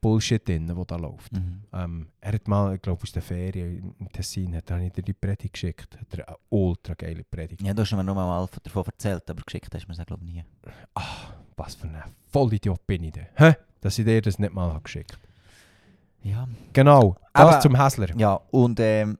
Bullshit 0.00 0.46
drin, 0.46 0.66
der 0.66 0.84
da 0.84 0.96
läuft. 0.96 1.32
Mhm. 1.32 1.62
Ähm, 1.72 2.08
er 2.20 2.32
hat 2.32 2.48
mal, 2.48 2.74
ich 2.74 2.82
glaube 2.82 3.02
aus 3.02 3.12
der 3.12 3.22
Ferien 3.22 3.94
im 3.98 4.10
Tessin, 4.10 4.56
hat 4.56 4.70
er 4.70 4.78
dir 4.90 5.02
die 5.02 5.12
Predigt 5.12 5.52
geschickt. 5.52 5.98
Hat 5.98 6.18
er 6.18 6.28
eine 6.28 6.36
ultra 6.48 6.94
geile 6.94 7.22
Predigt. 7.24 7.60
Ja, 7.62 7.74
du 7.74 7.82
hast 7.82 7.92
mir 7.92 8.02
nur 8.02 8.14
mal 8.14 8.48
davon 8.64 8.84
erzählt, 8.86 9.28
aber 9.28 9.42
geschickt 9.42 9.74
hast 9.74 9.84
du 9.84 9.88
mir 9.88 9.96
das 9.96 10.06
glaube 10.06 10.24
ich 10.24 10.32
nie. 10.32 10.44
Was 11.56 11.74
für 11.74 11.88
ein 11.88 12.02
Vollidiot 12.28 12.86
bin 12.86 13.04
ich 13.04 13.12
denn? 13.12 13.26
Hä? 13.34 13.54
Dass 13.80 13.98
ich 13.98 14.04
dir 14.04 14.20
das 14.22 14.38
nicht 14.38 14.52
mal 14.52 14.72
habe 14.72 14.82
geschickt 14.82 15.18
Ja. 16.22 16.46
Genau, 16.72 17.16
das 17.32 17.42
Aber- 17.46 17.60
zum 17.60 17.80
Häsler. 17.82 18.08
Ja, 18.16 18.40
und 18.50 18.78
ähm, 18.80 19.18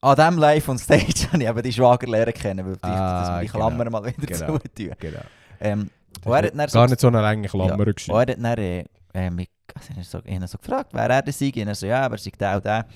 an 0.00 0.16
diesem 0.16 0.38
Live 0.38 0.68
on 0.68 0.78
Stage 0.78 1.04
habe 1.32 1.42
ich 1.42 1.48
eben 1.48 1.62
die 1.62 1.72
Schwager 1.72 2.06
lernen 2.06 2.34
kennen, 2.34 2.66
weil 2.66 2.76
dass 2.76 2.90
Ah, 2.90 3.40
die 3.40 3.46
genau. 3.46 3.58
Klammer 3.70 3.90
mal 3.90 4.04
wieder 4.04 4.26
Genau. 4.26 4.58
zutun. 4.58 4.90
Genau. 4.98 5.20
Ähm, 5.60 5.90
Das 6.20 6.26
und 6.26 6.32
er 6.32 6.42
hat 6.42 6.54
dann 6.58 6.68
so 6.68 6.78
gar 6.78 6.88
nicht 6.88 7.00
so 7.00 7.06
eine 7.08 7.20
lange 7.22 7.48
Klammer 7.48 7.86
Ja. 7.86 8.14
Und 8.14 8.28
er 8.28 8.30
hat 8.36 8.36
dann, 8.44 8.58
äh, 8.58 8.84
ähm, 9.14 9.38
ich, 9.38 9.48
also 9.74 9.88
ich 9.90 9.96
habe 9.96 10.04
so, 10.04 10.18
ich 10.24 10.50
so 10.50 10.58
gefragt, 10.58 10.90
wer 10.92 11.08
er 11.08 11.22
denn 11.22 11.32
sei. 11.32 11.46
Und 11.46 11.56
er 11.68 11.74
so, 11.74 11.86
ja, 11.86 12.10
wer 12.10 12.18
sei 12.18 12.30
der 12.38 12.56
und 12.56 12.64
der. 12.66 12.86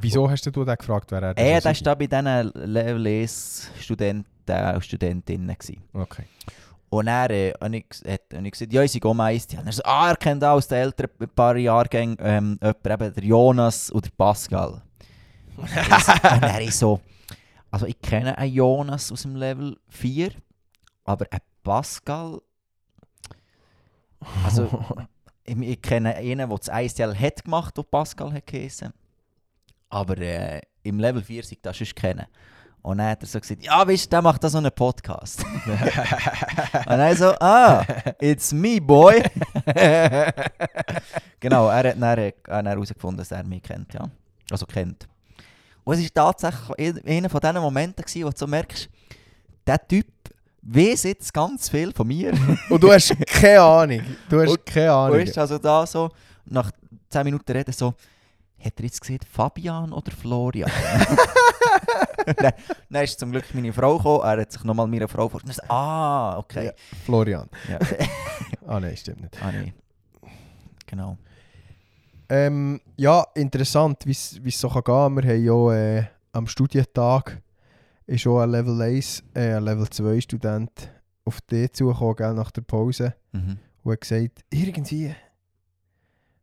Wieso 0.00 0.28
hast 0.28 0.44
du 0.44 0.50
den 0.50 0.76
gefragt, 0.76 1.12
wer 1.12 1.22
er 1.22 1.34
das 1.34 1.44
Er 1.44 1.58
ist? 1.58 1.64
war 1.64 1.72
da 1.74 1.94
bei 1.94 2.06
diesen 2.08 2.50
Level-Studenten 2.54 4.74
und 4.74 4.84
Studentinnen. 4.84 5.56
Gewesen. 5.56 5.82
Okay. 5.92 6.24
Und 6.96 7.08
er 7.08 7.30
äh, 7.30 7.52
habe 7.60 7.76
ich, 7.76 7.84
hat, 8.06 8.22
habe 8.32 8.46
ich 8.46 8.52
gesagt, 8.52 8.72
ja, 8.72 8.82
ich 8.82 8.92
sei 8.92 9.14
Meister. 9.14 9.58
Und 9.58 9.66
er 9.66 9.72
so, 9.72 9.82
ah, 9.84 10.08
er 10.08 10.16
kennt 10.16 10.42
auch 10.42 10.54
aus 10.54 10.68
den 10.68 10.78
älteren 10.78 11.10
ein 11.20 11.28
paar 11.28 11.56
Jahrgängen 11.56 12.16
ähm, 12.20 12.58
jemanden, 12.62 12.92
eben 12.92 13.14
der 13.14 13.24
Jonas 13.24 13.92
oder 13.92 14.08
Pascal. 14.16 14.82
Und 15.56 15.68
er 15.74 15.96
ist, 15.96 16.08
und 16.08 16.42
er 16.42 16.60
ist 16.60 16.78
so, 16.78 17.00
also 17.70 17.86
ich 17.86 17.98
kenne 18.00 18.36
einen 18.36 18.52
Jonas 18.52 19.10
aus 19.10 19.22
dem 19.22 19.36
Level 19.36 19.78
4, 19.88 20.32
aber 21.04 21.26
einen 21.30 21.40
Pascal, 21.62 22.42
also 24.44 24.84
ich, 25.44 25.56
ich 25.58 25.80
kenne 25.80 26.14
einen, 26.14 26.48
der 26.48 26.58
das 26.58 26.68
ISTL 26.68 27.14
hat 27.14 27.44
gemacht, 27.44 27.76
der 27.76 27.84
Pascal 27.84 28.34
hat 28.34 28.46
geheißen. 28.46 28.92
Aber 29.88 30.18
äh, 30.18 30.60
im 30.82 30.98
Level 30.98 31.22
4 31.22 31.42
sei 31.42 31.56
das 31.62 31.78
schon 31.78 31.88
kennen. 31.94 32.26
Und 32.86 32.98
dann 32.98 33.08
hat 33.10 33.20
er 33.22 33.26
so 33.26 33.40
gesagt, 33.40 33.64
ja, 33.64 33.84
weißt 33.84 34.04
du, 34.06 34.10
der 34.10 34.22
macht 34.22 34.44
da 34.44 34.48
so 34.48 34.58
einen 34.58 34.70
Podcast. 34.70 35.44
Und 36.86 36.86
dann 36.86 37.16
so, 37.16 37.32
ah, 37.40 37.84
it's 38.20 38.52
me, 38.52 38.80
boy. 38.80 39.24
genau, 41.40 41.68
er 41.68 41.88
hat 41.90 42.00
dann, 42.00 42.18
äh, 42.18 42.26
er 42.26 42.26
hat 42.28 42.34
dann 42.46 42.66
herausgefunden, 42.66 43.18
dass 43.18 43.30
er 43.32 43.42
mich 43.44 43.62
kennt, 43.62 43.92
ja. 43.94 44.08
Also 44.50 44.66
kennt. 44.66 45.08
Und 45.84 45.94
es 45.98 46.14
war 46.14 46.32
tatsächlich 46.32 46.78
ein- 46.96 47.08
einer 47.08 47.28
von 47.28 47.40
diesen 47.40 47.58
Momenten, 47.60 48.04
gewesen, 48.04 48.24
wo 48.24 48.30
du 48.30 48.36
so 48.36 48.46
merkst, 48.46 48.88
der 49.66 49.88
Typ 49.88 50.06
weiß 50.62 51.04
jetzt 51.04 51.32
ganz 51.34 51.68
viel 51.68 51.92
von 51.92 52.06
mir. 52.06 52.32
Und 52.70 52.82
du 52.82 52.92
hast 52.92 53.14
keine 53.26 53.60
Ahnung. 53.62 54.02
Du 54.28 54.40
hast 54.40 54.64
keine 54.66 54.92
Und 54.96 55.12
Ahnung. 55.12 55.20
ist 55.20 55.36
also 55.38 55.58
da 55.58 55.84
so, 55.86 56.10
nach 56.44 56.70
10 57.10 57.24
Minuten 57.24 57.50
reden, 57.52 57.72
so, 57.72 57.94
hat 58.58 58.72
er 58.78 58.84
jetzt 58.84 59.00
gesehen, 59.00 59.20
Fabian 59.30 59.92
oder 59.92 60.10
Florian? 60.12 60.70
dann, 62.36 62.52
dann 62.90 63.04
ist 63.04 63.18
zum 63.18 63.30
Glück 63.30 63.44
meine 63.54 63.72
Frau 63.72 63.96
gekommen, 63.96 64.24
er 64.24 64.40
hat 64.40 64.52
sich 64.52 64.64
nochmal 64.64 64.86
meiner 64.86 65.08
Frau 65.08 65.28
vorgestellt. 65.28 65.70
Ah, 65.70 66.38
okay. 66.38 66.66
Ja. 66.66 66.72
Florian. 67.04 67.48
Ja. 67.68 67.78
Ah 68.68 68.80
nein, 68.80 68.96
stimmt 68.96 69.20
nicht. 69.20 69.40
Ah, 69.40 69.52
nee. 69.52 69.72
Genau. 70.86 71.16
Ähm, 72.28 72.80
ja, 72.96 73.24
interessant, 73.34 74.04
wie 74.04 74.10
es 74.10 74.60
so 74.60 74.68
kann 74.68 74.82
gehen 74.82 75.16
Wir 75.16 75.34
haben 75.34 75.44
ja 75.44 75.98
äh, 75.98 76.04
am 76.32 76.48
Studientag 76.48 77.40
ist 78.06 78.22
schon 78.22 78.42
ein 78.42 78.50
Level 78.50 78.80
1, 78.82 79.22
äh, 79.34 79.54
ein 79.54 79.62
Level 79.62 79.88
2 79.88 80.20
Student 80.20 80.90
auf 81.24 81.40
dich 81.42 81.72
zugekommen, 81.74 82.16
gell, 82.16 82.34
nach 82.34 82.50
der 82.50 82.62
Pause. 82.62 83.14
Mhm. 83.30 83.58
und 83.84 83.92
hat 83.92 84.00
gesagt, 84.00 84.44
irgendwie 84.50 85.14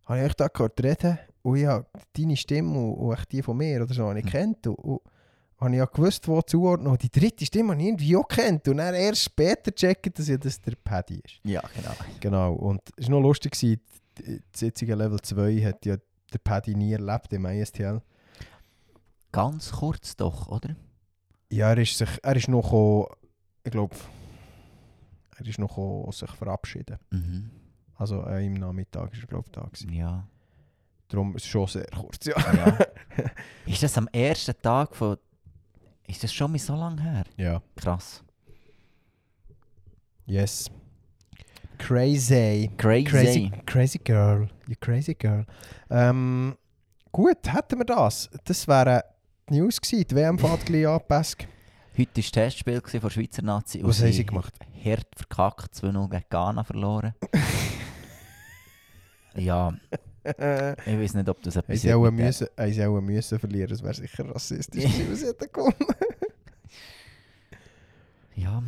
habe 0.05 0.19
ich 0.19 0.25
euch 0.25 0.33
da 0.35 0.47
gehört 0.47 0.81
reden 0.81 1.19
und 1.43 1.55
ich 1.57 1.65
habe 1.65 1.85
deine 2.17 2.35
Stimme 2.35 2.79
und, 2.79 3.13
echt 3.13 3.31
die 3.31 3.41
von 3.43 3.55
mir 3.57 3.83
oder 3.83 3.93
so 3.93 4.07
habe 4.09 4.17
ich 4.19 4.25
Mhm. 4.25 4.29
kennt 4.29 4.67
und, 4.67 4.75
und 4.79 5.01
habe 5.59 5.71
ich 5.71 5.77
ja 5.77 5.85
gewusst, 5.85 6.27
wo 6.27 6.41
zuordnen 6.41 6.87
und 6.87 7.01
die 7.03 7.09
dritte 7.11 7.45
Stimme 7.45 7.71
habe 7.73 7.81
ich 7.81 7.87
irgendwie 7.87 8.17
auch 8.17 8.27
kennt 8.27 8.67
und 8.67 8.77
dann 8.77 8.93
erst 8.95 9.23
später 9.23 9.71
checken, 9.73 10.11
dass 10.13 10.27
ja 10.27 10.37
das 10.37 10.59
der 10.59 10.73
Paddy 10.83 11.21
ist. 11.23 11.39
Ja, 11.43 11.61
genau. 11.75 11.93
Genau, 12.19 12.53
und 12.53 12.81
es 12.97 13.05
war 13.05 13.11
noch 13.11 13.21
lustig, 13.27 13.51
gewesen, 13.53 13.79
die- 14.17 14.41
das 14.51 14.61
jetzige 14.61 14.95
Level 14.95 15.19
2 15.21 15.61
hat 15.63 15.85
ja 15.85 15.95
der 16.33 16.39
Paddy 16.39 16.75
nie 16.75 16.93
erlebt 16.93 17.31
im 17.33 17.45
ISTL. 17.45 18.01
Ganz 19.31 19.71
kurz 19.71 20.15
doch, 20.15 20.47
oder? 20.49 20.75
Ja, 21.51 21.69
er 21.69 21.77
ist, 21.79 21.97
sich, 21.97 22.09
er 22.23 22.35
ist 22.35 22.47
noch, 22.47 23.07
ich 23.63 23.71
glaube, 23.71 23.95
er 25.37 25.45
ist 25.47 25.59
noch 25.59 25.69
gekommen, 25.69 26.11
sich 26.11 26.29
verabschieden. 26.31 26.97
Mhm. 27.11 27.49
Also 27.95 28.23
äh, 28.25 28.45
im 28.45 28.55
Nachmittag 28.55 29.13
ist 29.13 29.21
er, 29.21 29.27
glaube 29.27 29.45
ich, 29.47 29.51
da 29.51 29.61
gewesen. 29.61 29.93
Ja. 29.93 30.27
Darum 31.13 31.35
ist 31.35 31.43
es 31.43 31.51
schon 31.51 31.67
sehr 31.67 31.85
kurz, 31.95 32.25
ja. 32.25 32.33
ja. 32.37 32.77
ist 33.67 33.83
das 33.83 33.95
am 33.99 34.07
ersten 34.07 34.59
Tag 34.59 34.95
von... 34.95 35.15
Ist 36.07 36.23
das 36.23 36.33
schon 36.33 36.51
mal 36.51 36.57
so 36.57 36.75
lange 36.75 37.03
her? 37.03 37.23
Ja. 37.37 37.61
Krass. 37.75 38.23
Yes. 40.25 40.71
Crazy. 41.77 42.71
Crazy. 42.77 43.03
Crazy, 43.05 43.51
crazy 43.67 43.99
girl. 44.03 44.49
You 44.67 44.73
crazy 44.79 45.13
girl. 45.13 45.45
Ähm, 45.91 46.57
gut, 47.11 47.37
hätten 47.45 47.77
wir 47.77 47.85
das. 47.85 48.31
Das 48.45 48.67
wären 48.67 49.03
die 49.49 49.59
News 49.59 49.79
gewesen. 49.79 50.07
Die 50.09 50.15
WM 50.15 50.39
fährt 50.39 50.65
gleich 50.65 50.87
an, 50.87 50.99
Pesk. 51.07 51.47
Heute 51.95 52.07
war 52.07 52.13
das 52.15 52.31
Testspiel 52.31 52.81
von 52.81 52.99
der 53.01 53.09
Schweizer 53.11 53.43
Nazi. 53.43 53.83
Was 53.83 54.01
haben 54.01 54.11
sie 54.11 54.25
gemacht? 54.25 54.55
Hart 54.83 55.07
verkackt, 55.15 55.75
2-0 55.75 56.09
gegen 56.09 56.23
Ghana 56.27 56.63
verloren. 56.63 57.13
ja, 59.35 59.71
ich 60.85 60.99
weiß 60.99 61.13
nicht, 61.15 61.29
ob 61.29 61.41
das 61.41 61.55
etwas 61.55 61.83
müssen, 61.83 62.47
haben 62.57 62.71
sie 62.73 62.85
auch 62.85 63.01
müssen 63.01 63.39
verlieren. 63.39 63.69
Das 63.69 63.83
wäre 63.83 63.93
sicher 63.93 64.29
rassistisch 64.29 64.83
gewesen, 64.83 65.11
was 65.11 65.19
sie 65.19 65.27
hätten 65.27 65.51
gewonnen. 65.51 65.75
Ja. 68.35 68.63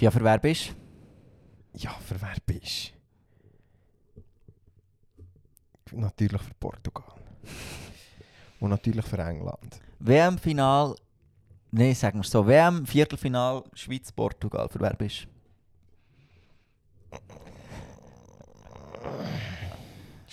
Ja, 0.00 0.10
für 0.10 0.24
wer 0.24 0.38
bist 0.38 0.70
du? 0.70 1.78
Ja, 1.78 1.90
für 1.90 2.18
wer 2.20 2.36
bist 2.46 2.94
natürlich 5.96 6.42
für 6.42 6.54
Portugal. 6.54 7.12
Und 8.60 8.70
natürlich 8.70 9.04
für 9.04 9.18
England. 9.18 9.80
WM-Final, 9.98 10.94
nein, 11.70 11.94
sagen 11.94 12.20
wir 12.20 12.24
so, 12.24 12.46
WM-Viertelfinal 12.46 13.64
Schweiz-Portugal, 13.74 14.68
für 14.68 14.80
wer 14.80 14.94
bist 14.94 15.26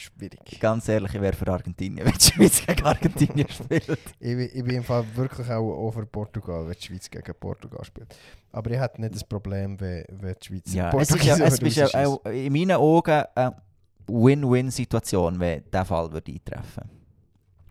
Schwierig. 0.01 0.59
Ganz 0.59 0.89
ehrlich, 0.89 1.13
ich 1.13 1.21
wäre 1.21 1.35
für 1.35 1.47
Argentinien, 1.47 2.05
wenn 2.05 2.13
die 2.13 2.19
Schweiz 2.19 2.65
gegen 2.65 2.83
Argentinien 2.83 3.47
spielt. 3.49 3.87
Ich, 4.19 4.55
ich 4.55 4.63
bin 4.63 4.77
im 4.77 4.83
Fall 4.83 5.05
wirklich 5.15 5.47
auch, 5.49 5.71
auch 5.71 5.91
für 5.91 6.07
Portugal, 6.07 6.65
wenn 6.65 6.73
die 6.73 6.81
Schweiz 6.81 7.09
gegen 7.09 7.33
Portugal 7.39 7.85
spielt. 7.85 8.15
Aber 8.51 8.71
ich 8.71 8.79
hätte 8.79 8.99
nicht 8.99 9.13
das 9.13 9.23
Problem, 9.23 9.79
wenn, 9.79 10.05
wenn 10.09 10.35
die 10.41 10.47
Schweiz 10.47 10.73
Ja, 10.73 10.91
es 10.97 11.11
ist 11.11 11.23
ja, 11.23 11.37
es 11.37 11.59
ist 11.59 11.75
ja 11.75 12.07
auch 12.07 12.25
in 12.25 12.51
meinen 12.51 12.77
Augen 12.77 13.23
eine 13.35 13.55
Win-Win-Situation, 14.07 15.39
wenn 15.39 15.63
dieser 15.65 15.85
Fall 15.85 16.11
würde 16.11 16.31
eintreffen 16.31 16.89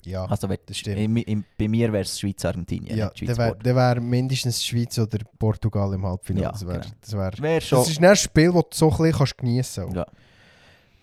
Ja, 0.05 0.25
Also 0.27 0.49
wenn, 0.49 0.59
das 0.65 0.77
stimmt. 0.77 0.99
in, 0.99 1.17
in, 1.17 1.45
bei 1.59 1.67
mir 1.67 1.93
wäre 1.93 2.05
es 2.05 2.21
Schweiz-Argentinien, 2.21 2.97
ja, 2.97 3.11
nicht 3.21 3.29
dann 3.29 3.37
wäre 3.65 3.77
wär 3.77 4.01
mindestens 4.01 4.65
Schweiz 4.65 4.97
oder 5.01 5.19
Portugal 5.37 5.93
im 5.95 6.07
Halbfinale. 6.07 6.45
Ja, 6.45 6.53
das 6.53 6.65
wäre 6.65 6.81
genau. 6.81 6.95
das 7.01 7.13
wär, 7.13 7.33
Wäre 7.43 7.61
schon... 7.61 7.79
das 7.81 7.91
ist 7.91 8.01
ein 8.01 8.15
Spiel, 8.15 8.53
das 8.53 8.63
du 8.71 8.77
so 8.77 8.91
ein 8.91 8.97
bisschen 8.97 9.13
kannst 9.13 9.39
geniessen 9.39 9.83
kannst. 9.83 9.97
Ja. 9.97 10.07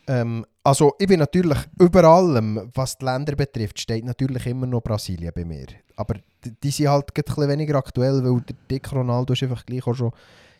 Ähm, 0.07 0.45
also 0.63 0.95
ich 0.99 1.07
bin 1.07 1.19
natürlich 1.19 1.57
über 1.79 2.03
allem, 2.05 2.69
was 2.73 2.97
die 2.97 3.05
Länder 3.05 3.35
betrifft, 3.35 3.79
steht 3.79 4.05
natürlich 4.05 4.45
immer 4.47 4.65
noch 4.65 4.81
Brasilien 4.81 5.31
bei 5.35 5.43
mir. 5.45 5.67
Aber 5.95 6.15
die, 6.43 6.51
die 6.63 6.71
sind 6.71 6.87
halt 6.89 7.05
ein 7.15 7.23
bisschen 7.23 7.49
weniger 7.49 7.75
aktuell, 7.75 8.23
weil 8.23 8.41
der 8.41 8.55
Dick 8.69 8.91
Ronaldo 8.91 9.33
ist 9.33 9.43
einfach 9.43 9.65
gleich 9.65 9.85
auch 9.85 9.93
schon 9.93 10.11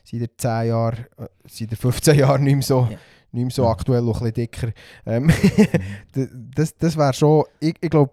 seit 0.04 0.22
er 0.22 0.38
10 0.38 0.68
Jahren, 0.70 1.06
äh, 1.18 1.28
seit 1.50 1.72
er 1.72 1.78
15 1.78 2.20
Jahren 2.20 2.44
nicht 2.44 2.56
mehr 2.56 2.64
so, 2.64 2.80
Ja. 2.92 2.98
nicht 3.32 3.44
mehr 3.46 3.50
so 3.52 3.64
Ja. 3.64 3.70
aktuell 3.72 4.02
und 4.04 4.08
ein 4.10 4.14
bisschen 4.14 4.34
dicker. 4.34 4.72
Ähm, 5.06 5.30
das 6.56 6.76
das 6.78 6.98
wäre 6.98 7.14
schon, 7.14 7.44
ich, 7.60 7.76
ich 7.82 7.90
glaube, 7.90 8.12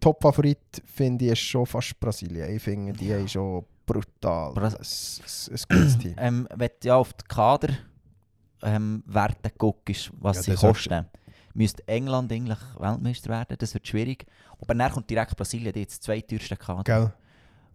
Top-Favorit 0.00 0.58
finde 0.84 1.24
ich 1.26 1.32
ist 1.32 1.38
schon 1.40 1.66
fast 1.66 1.98
Brasilien. 2.00 2.54
Ich 2.54 2.62
finde, 2.62 2.92
die 2.92 3.08
Ja. 3.08 3.16
haben 3.18 3.28
schon 3.28 3.64
brutal 3.86 4.52
Bras- 4.52 5.20
ein, 5.50 5.54
ein, 5.54 5.78
gutes 5.78 5.98
Team. 5.98 6.14
Ähm, 6.18 6.48
wenn 6.54 6.70
du 6.80 6.88
ja 6.88 6.96
auf 6.96 7.12
die 7.12 7.24
Kader 7.28 7.68
ähm, 8.66 9.02
Werte 9.06 9.50
guckst, 9.56 10.10
was 10.18 10.36
Ja, 10.38 10.42
sie 10.42 10.50
das 10.52 10.60
kosten, 10.60 11.06
müsste 11.54 11.86
England 11.88 12.30
eigentlich 12.32 12.58
Weltmeister 12.78 13.30
werden. 13.30 13.56
Das 13.58 13.72
wird 13.72 13.86
schwierig. 13.88 14.26
Aber 14.60 14.74
dann 14.74 14.92
kommt 14.92 15.08
direkt 15.08 15.36
Brasilien, 15.36 15.72
die 15.72 15.80
jetzt 15.80 16.02
zwei 16.02 16.20
teuersten 16.20 16.58
Kader. 16.58 16.82
Gell? 16.84 17.12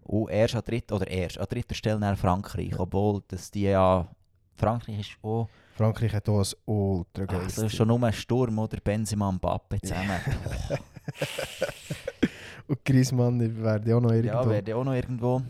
Und 0.04 0.30
erst 0.30 0.56
an 0.56 0.64
dritter, 0.66 0.96
oder 0.96 1.08
erst 1.08 1.38
an 1.40 1.46
dritter 1.50 1.74
Stelle 1.76 2.00
nach 2.00 2.18
Frankreich. 2.18 2.78
Obwohl 2.80 3.22
das 3.28 3.50
die 3.50 3.64
ja... 3.64 4.08
Frankreich 4.56 5.00
ist 5.00 5.18
auch... 5.24 5.48
Frankreich 5.76 6.14
hat 6.14 6.28
auch 6.30 6.40
ein 6.42 6.54
ultra 6.66 7.26
geiles 7.26 7.58
Also 7.58 7.62
Team. 7.62 7.70
schon 7.70 7.88
nur 7.88 8.04
ein 8.04 8.14
Sturm 8.14 8.60
oder 8.60 8.78
Benzema 8.84 9.30
und 9.30 9.36
Mbappe 9.36 9.80
zusammen. 9.82 10.20
Und 12.68 12.86
Griezmann 12.86 13.40
wäre 13.64 13.98
auch 13.98 14.02
noch 14.02 14.12
irgendwo. 14.12 14.28
ja, 14.38 14.50
wäre 14.50 14.76
auch 14.78 14.84
noch 14.84 14.94
irgendwo. 14.94 15.42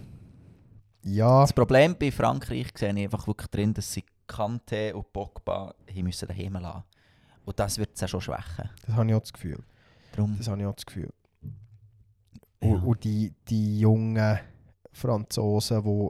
Ja, 1.03 1.41
Das 1.41 1.53
Problem 1.53 1.95
bei 1.99 2.11
Frankreich 2.11 2.67
sehe 2.75 2.93
ich 2.93 3.03
einfach 3.03 3.27
wirklich 3.27 3.49
drin, 3.49 3.73
dass 3.73 3.91
sie 3.91 4.03
Kante 4.31 4.95
und 4.95 5.11
Pogba 5.11 5.75
hier 5.87 6.03
müssen 6.03 6.27
daheim 6.27 6.53
lassen. 6.53 6.83
Und 7.45 7.59
das 7.59 7.77
wird 7.77 7.97
sie 7.97 8.07
schon 8.07 8.21
schwächen. 8.21 8.69
das 8.85 8.95
habe 8.95 9.09
ich 9.09 9.15
auch 9.15 9.21
das 9.21 9.33
Gefühl. 9.33 9.59
Darum, 10.13 10.37
Das 10.37 10.47
habe 10.47 10.61
ich 10.61 10.67
auch 10.67 10.75
das 10.75 10.85
Gefühl. 10.85 11.11
ja. 12.61 12.69
Und, 12.69 12.83
und 12.83 13.03
die, 13.03 13.33
die 13.47 13.79
jungen 13.79 14.39
Franzosen, 14.93 15.83
die 15.83 16.07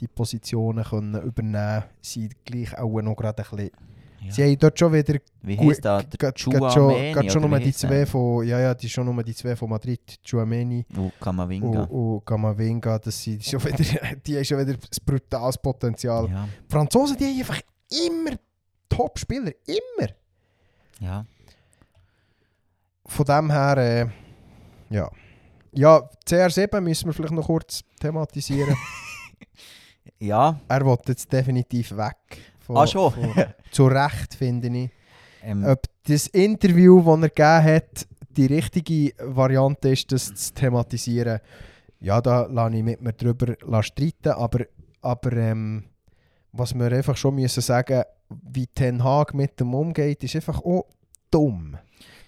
die 0.00 0.08
Positionen 0.08 0.84
können 0.84 1.22
übernehmen 1.22 1.80
können, 1.80 1.84
sind 2.02 2.44
gleich 2.44 2.76
auch 2.78 3.00
noch 3.00 3.16
gerade 3.16 3.42
ein 3.42 3.56
bisschen... 3.56 3.70
ja. 4.26 4.32
Sie 4.32 4.42
haben 4.44 4.58
dort 4.58 4.78
schon 4.78 4.92
wieder... 4.92 5.18
Wie 5.42 5.56
der? 5.56 6.02
Der 6.02 6.18
Gerade 6.18 6.38
schon, 6.38 7.42
nur 7.48 7.58
die 7.58 7.72
zwei 7.72 8.06
von... 8.06 8.46
Ja, 8.46 8.60
ja, 8.60 8.74
die 8.74 8.88
schon 8.88 9.06
nur 9.06 9.22
die 9.22 9.34
zwei 9.34 9.56
von 9.56 9.70
Madrid, 9.70 10.00
Chouameni 10.28 10.84
Und 10.96 11.12
Kamavinga. 11.20 11.84
und 11.84 12.24
Camavinga, 12.26 12.98
das 12.98 13.22
sind 13.22 13.44
schon 13.44 13.64
wieder, 13.64 13.84
die 14.26 14.36
haben 14.36 14.44
schon 14.44 14.58
wieder 14.58 14.72
ein 14.72 14.78
brutales 15.04 15.58
Potenzial. 15.58 16.28
Ja, 16.30 16.48
Die 16.68 16.72
Franzosen, 16.72 17.16
die 17.16 17.24
haben 17.24 17.38
einfach 17.38 17.60
immer 18.08 18.36
Top-Spieler, 18.88 19.52
immer. 19.66 20.08
ja. 21.00 21.24
Von 23.08 23.24
dem 23.24 23.50
her, 23.52 23.76
äh, 23.78 24.06
ja. 24.94 25.08
Ja, 25.72 26.08
CR7 26.26 26.80
müssen 26.80 27.06
wir 27.06 27.12
vielleicht 27.12 27.34
noch 27.34 27.46
kurz 27.46 27.82
thematisieren. 28.00 28.74
Ja, 30.18 30.58
er 30.68 30.86
will 30.86 30.96
jetzt 31.08 31.30
definitiv 31.30 31.94
weg. 31.94 32.16
Von, 32.66 32.76
ah 32.76 32.86
schon. 32.86 33.12
Von, 33.12 33.32
zu 33.70 33.86
Recht, 33.86 34.34
finde 34.34 34.68
ich. 34.68 34.90
ähm, 35.42 35.64
Ob 35.64 35.82
das 36.04 36.26
Interview, 36.26 37.00
das 37.00 37.22
er 37.22 37.28
gegeben 37.28 37.76
hat, 37.76 38.08
die 38.36 38.46
richtige 38.46 39.12
Variante 39.24 39.90
ist, 39.90 40.10
das 40.10 40.34
zu 40.34 40.52
thematisieren, 40.52 41.40
ja, 42.00 42.20
da 42.20 42.46
lasse 42.46 42.76
ich 42.76 42.82
mit 42.82 43.00
mir 43.00 43.12
drüber 43.12 43.54
streiten. 43.82 44.32
Aber, 44.32 44.66
aber 45.00 45.32
ähm, 45.32 45.84
was 46.52 46.74
wir 46.74 46.90
einfach 46.90 47.16
schon 47.16 47.36
müssen 47.36 47.62
sagen 47.62 48.02
wie 48.28 48.66
Ten 48.66 49.04
Hag 49.04 49.32
mit 49.32 49.60
dem 49.60 49.72
umgeht, 49.72 50.24
ist 50.24 50.34
einfach 50.34 50.58
auch 50.58 50.86
dumm. 51.30 51.78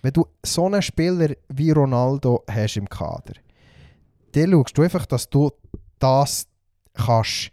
Wenn 0.03 0.12
du 0.12 0.24
so 0.44 0.66
einen 0.66 0.83
Spieler 0.83 1.35
wie 1.48 1.72
Ronaldo 1.72 2.44
hast 2.48 2.77
im 2.77 2.88
Kader, 2.88 3.35
dann 4.33 4.53
schaust 4.53 4.79
du 4.79 4.83
einfach, 4.83 5.07
dass 5.07 5.29
du 5.29 5.51
das 5.98 6.46
kannst 6.94 7.51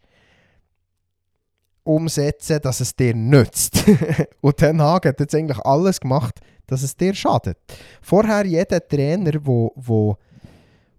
umsetzen, 1.85 2.59
dass 2.61 2.81
es 2.81 2.95
dir 2.95 3.15
nützt. 3.15 3.83
Und 4.41 4.57
Ten 4.57 4.81
Hag 4.81 5.05
hat 5.05 5.19
jetzt 5.19 5.35
eigentlich 5.35 5.59
alles 5.59 5.99
gemacht, 5.99 6.39
dass 6.67 6.83
es 6.83 6.95
dir 6.95 7.13
schadet. 7.13 7.57
Vorher 8.01 8.45
jeder 8.45 8.85
Trainer, 8.85 9.33
wo, 9.41 9.71
wo, 9.75 10.17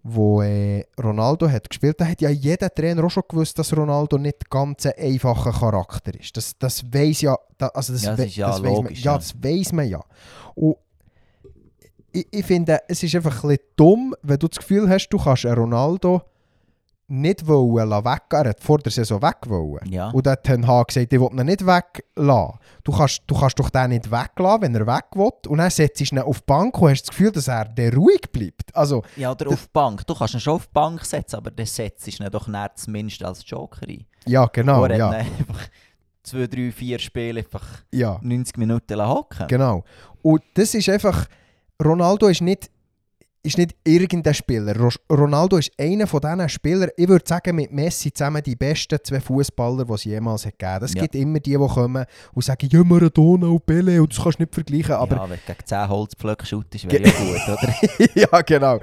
wo 0.03 0.43
äh, 0.43 0.85
Ronaldo 1.03 1.51
hat 1.51 1.69
gespielt 1.69 2.01
hat, 2.01 2.09
hat 2.09 2.21
ja 2.21 2.31
jeder 2.31 2.73
Trainer 2.73 3.05
auch 3.05 3.11
schon 3.11 3.25
gewusst, 3.29 3.59
dass 3.59 3.77
Ronaldo 3.77 4.17
nicht 4.17 4.49
ganz 4.49 4.87
ein 4.87 4.95
einfacher 4.97 5.53
Charakter 5.53 6.15
ist. 6.19 6.37
Das, 6.37 6.57
das 6.59 6.85
weiß 6.85 7.21
ja, 7.23 7.37
da, 7.59 7.69
also 7.69 7.93
das, 7.93 8.05
Ja, 8.05 8.17
das 8.17 8.27
ist 8.27 8.37
ja 8.37 8.47
das 8.47 8.63
weiss 8.63 8.63
man, 8.63 8.75
logisch, 8.85 9.05
ja, 9.05 9.13
ja. 9.13 9.19
das 9.19 9.35
weiß 9.43 9.73
man 9.73 9.89
ja. 9.89 10.05
Und 10.55 10.77
ich, 12.13 12.27
ich 12.31 12.47
finde, 12.47 12.81
es 12.89 13.03
ist 13.03 13.15
einfach 13.15 13.43
ein 13.43 13.49
bisschen 13.51 13.67
dumm, 13.75 14.15
wenn 14.23 14.39
du 14.39 14.49
das 14.49 14.59
Gefühl 14.59 14.89
hast, 14.89 15.09
du 15.09 15.19
kannst 15.19 15.45
einen 15.45 15.57
Ronaldo 15.57 16.23
nicht 17.09 17.47
wollen 17.47 17.89
weggehen. 17.91 18.45
Er 18.45 18.49
hat 18.51 18.61
vor 18.61 18.79
der 18.79 18.91
Saison 18.91 19.23
weg 19.23 19.37
wollen. 19.47 19.89
ja. 19.91 20.11
Und 20.11 20.27
dann 20.27 20.37
Ten 20.43 20.67
Hag 20.67 20.89
gesagt, 20.89 21.13
ich 21.13 21.21
will 21.21 21.29
ihn 21.39 21.47
nicht 21.47 21.65
weglassen. 21.65 22.59
Du 22.83 22.93
kannst, 22.93 23.23
du 23.27 23.39
kannst 23.39 23.59
doch 23.59 23.71
den 23.71 23.91
nicht 23.91 24.11
weglassen, 24.11 24.63
wenn 24.63 24.75
er 24.75 24.87
weg 24.87 25.05
will. 25.15 25.31
Und 25.49 25.59
dann 25.59 25.71
setzt 25.71 26.01
du 26.01 26.05
ihn 26.05 26.19
auf 26.19 26.39
die 26.41 26.45
Bank 26.47 26.81
und 26.81 26.91
hast 26.91 27.03
das 27.03 27.11
Gefühl, 27.11 27.31
dass 27.31 27.49
er 27.49 27.65
der 27.67 27.95
ruhig 27.95 28.23
bleibt. 28.33 28.75
Also, 28.75 29.03
ja, 29.17 29.31
oder 29.31 29.49
auf 29.49 29.63
die 29.67 29.71
Bank. 29.73 30.07
Du 30.07 30.15
kannst 30.15 30.35
ihn 30.35 30.41
schon 30.41 30.55
auf 30.55 30.67
die 30.67 30.73
Bank 30.73 31.05
setzen, 31.05 31.37
aber 31.37 31.51
dann 31.51 31.67
setzt 31.67 32.07
ihn 32.09 32.29
doch 32.31 32.49
nicht 32.49 32.71
zumindest 32.79 33.25
als 33.25 33.43
Joker 33.49 33.87
ein. 33.89 34.05
ja, 34.27 34.47
genau. 34.47 34.83
Oder 34.85 34.97
Ja, 34.97 35.13
hat 35.13 35.27
ihn 35.27 35.35
einfach 35.39 35.61
zwei, 36.25 36.47
drei, 36.49 36.73
vier 36.73 36.99
Spiele 36.99 37.41
einfach 37.41 37.65
ja, 37.93 38.19
90 38.21 38.57
Minuten 38.59 39.01
hocken. 39.07 39.47
genau. 39.47 39.85
Und 40.23 40.43
das 40.55 40.75
ist 40.75 40.89
einfach, 40.89 41.27
Ronaldo 41.83 42.27
ist 42.27 42.41
nicht, 42.41 42.69
ist 43.47 43.57
nicht 43.59 43.75
irgendein 43.85 44.35
Spieler. 44.35 44.77
Ro 44.77 44.91
Ronaldo 45.11 45.57
ist 45.57 45.71
einer 45.79 46.07
von 46.07 46.21
diesen 46.21 46.49
Spielern, 46.49 46.91
ich 46.97 47.09
würde 47.09 47.25
sagen, 47.27 47.57
mit 47.57 47.73
Messi 47.73 48.13
zusammen 48.13 48.43
die 48.43 48.57
besten 48.57 48.99
zwei 49.03 49.21
Fußballer, 49.21 49.85
die 49.85 49.93
es 49.93 50.05
jemals 50.05 50.45
hat 50.45 50.59
gegeben 50.59 50.73
hat. 50.75 50.83
Es 50.83 50.95
Ja. 50.95 51.03
gibt 51.03 51.15
immer 51.15 51.41
die, 51.41 51.51
die 51.53 51.57
kommen 51.57 52.05
und 52.35 52.45
sagen, 52.45 52.69
ja, 52.71 52.85
Maradona 52.85 53.47
und 53.47 53.65
Pele, 53.65 54.03
und 54.03 54.13
das 54.13 54.23
kannst 54.23 54.39
du 54.39 54.43
nicht 54.43 54.55
vergleichen. 54.55 54.95
Aber 54.97 55.17
ja, 55.17 55.23
wenn 55.31 55.39
du 55.39 55.53
gegen 55.53 55.65
10 55.67 55.89
Holzpflöcke 55.89 56.45
shootest, 56.47 56.91
wäre 56.91 57.05
ja 57.05 57.11
gut, 57.11 57.59
oder? 57.59 57.75
ja, 58.33 58.43
genau. 58.43 58.81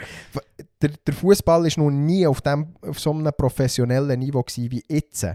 Der, 0.81 0.89
der 1.05 1.13
Fußball 1.13 1.65
ist 1.67 1.77
noch 1.77 1.89
nie 1.91 2.25
auf, 2.27 2.41
dem, 2.41 2.75
auf 2.81 2.99
so 2.99 3.11
einem 3.11 3.31
professionellen 3.37 4.19
Niveau 4.19 4.41
gewesen 4.43 4.71
wie 4.71 4.83
jetzt. 4.89 5.25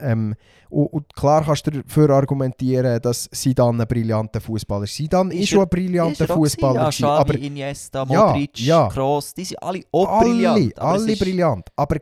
Ähm, 0.00 0.34
und, 0.70 0.86
und 0.88 1.14
klar 1.14 1.44
kannst 1.44 1.66
du 1.66 1.70
dafür 1.70 2.10
argumentieren, 2.10 3.00
dass 3.00 3.28
Zidane 3.32 3.82
ein 3.82 3.88
brillanter 3.88 4.40
Fußballer 4.40 4.84
ist. 4.84 4.94
Zidane 4.94 5.32
ist, 5.34 5.40
Ist 5.44 5.48
schon 5.50 5.62
ein 5.62 5.68
brillanter 5.68 6.28
er? 6.28 6.34
Fußballer, 6.34 6.90
Ja, 6.90 7.08
aber 7.08 7.34
Iniesta, 7.38 8.04
Ja, 8.08 8.26
Modric, 8.26 8.58
ja. 8.60 8.88
Kroos, 8.88 9.32
die 9.34 9.44
sind 9.44 9.62
alle 9.62 9.80
auch 9.92 10.08
alle, 10.20 10.28
brillant. 10.30 10.78
alle 10.78 11.12
ist- 11.12 11.18
brillant. 11.20 11.68
Aber 11.76 11.96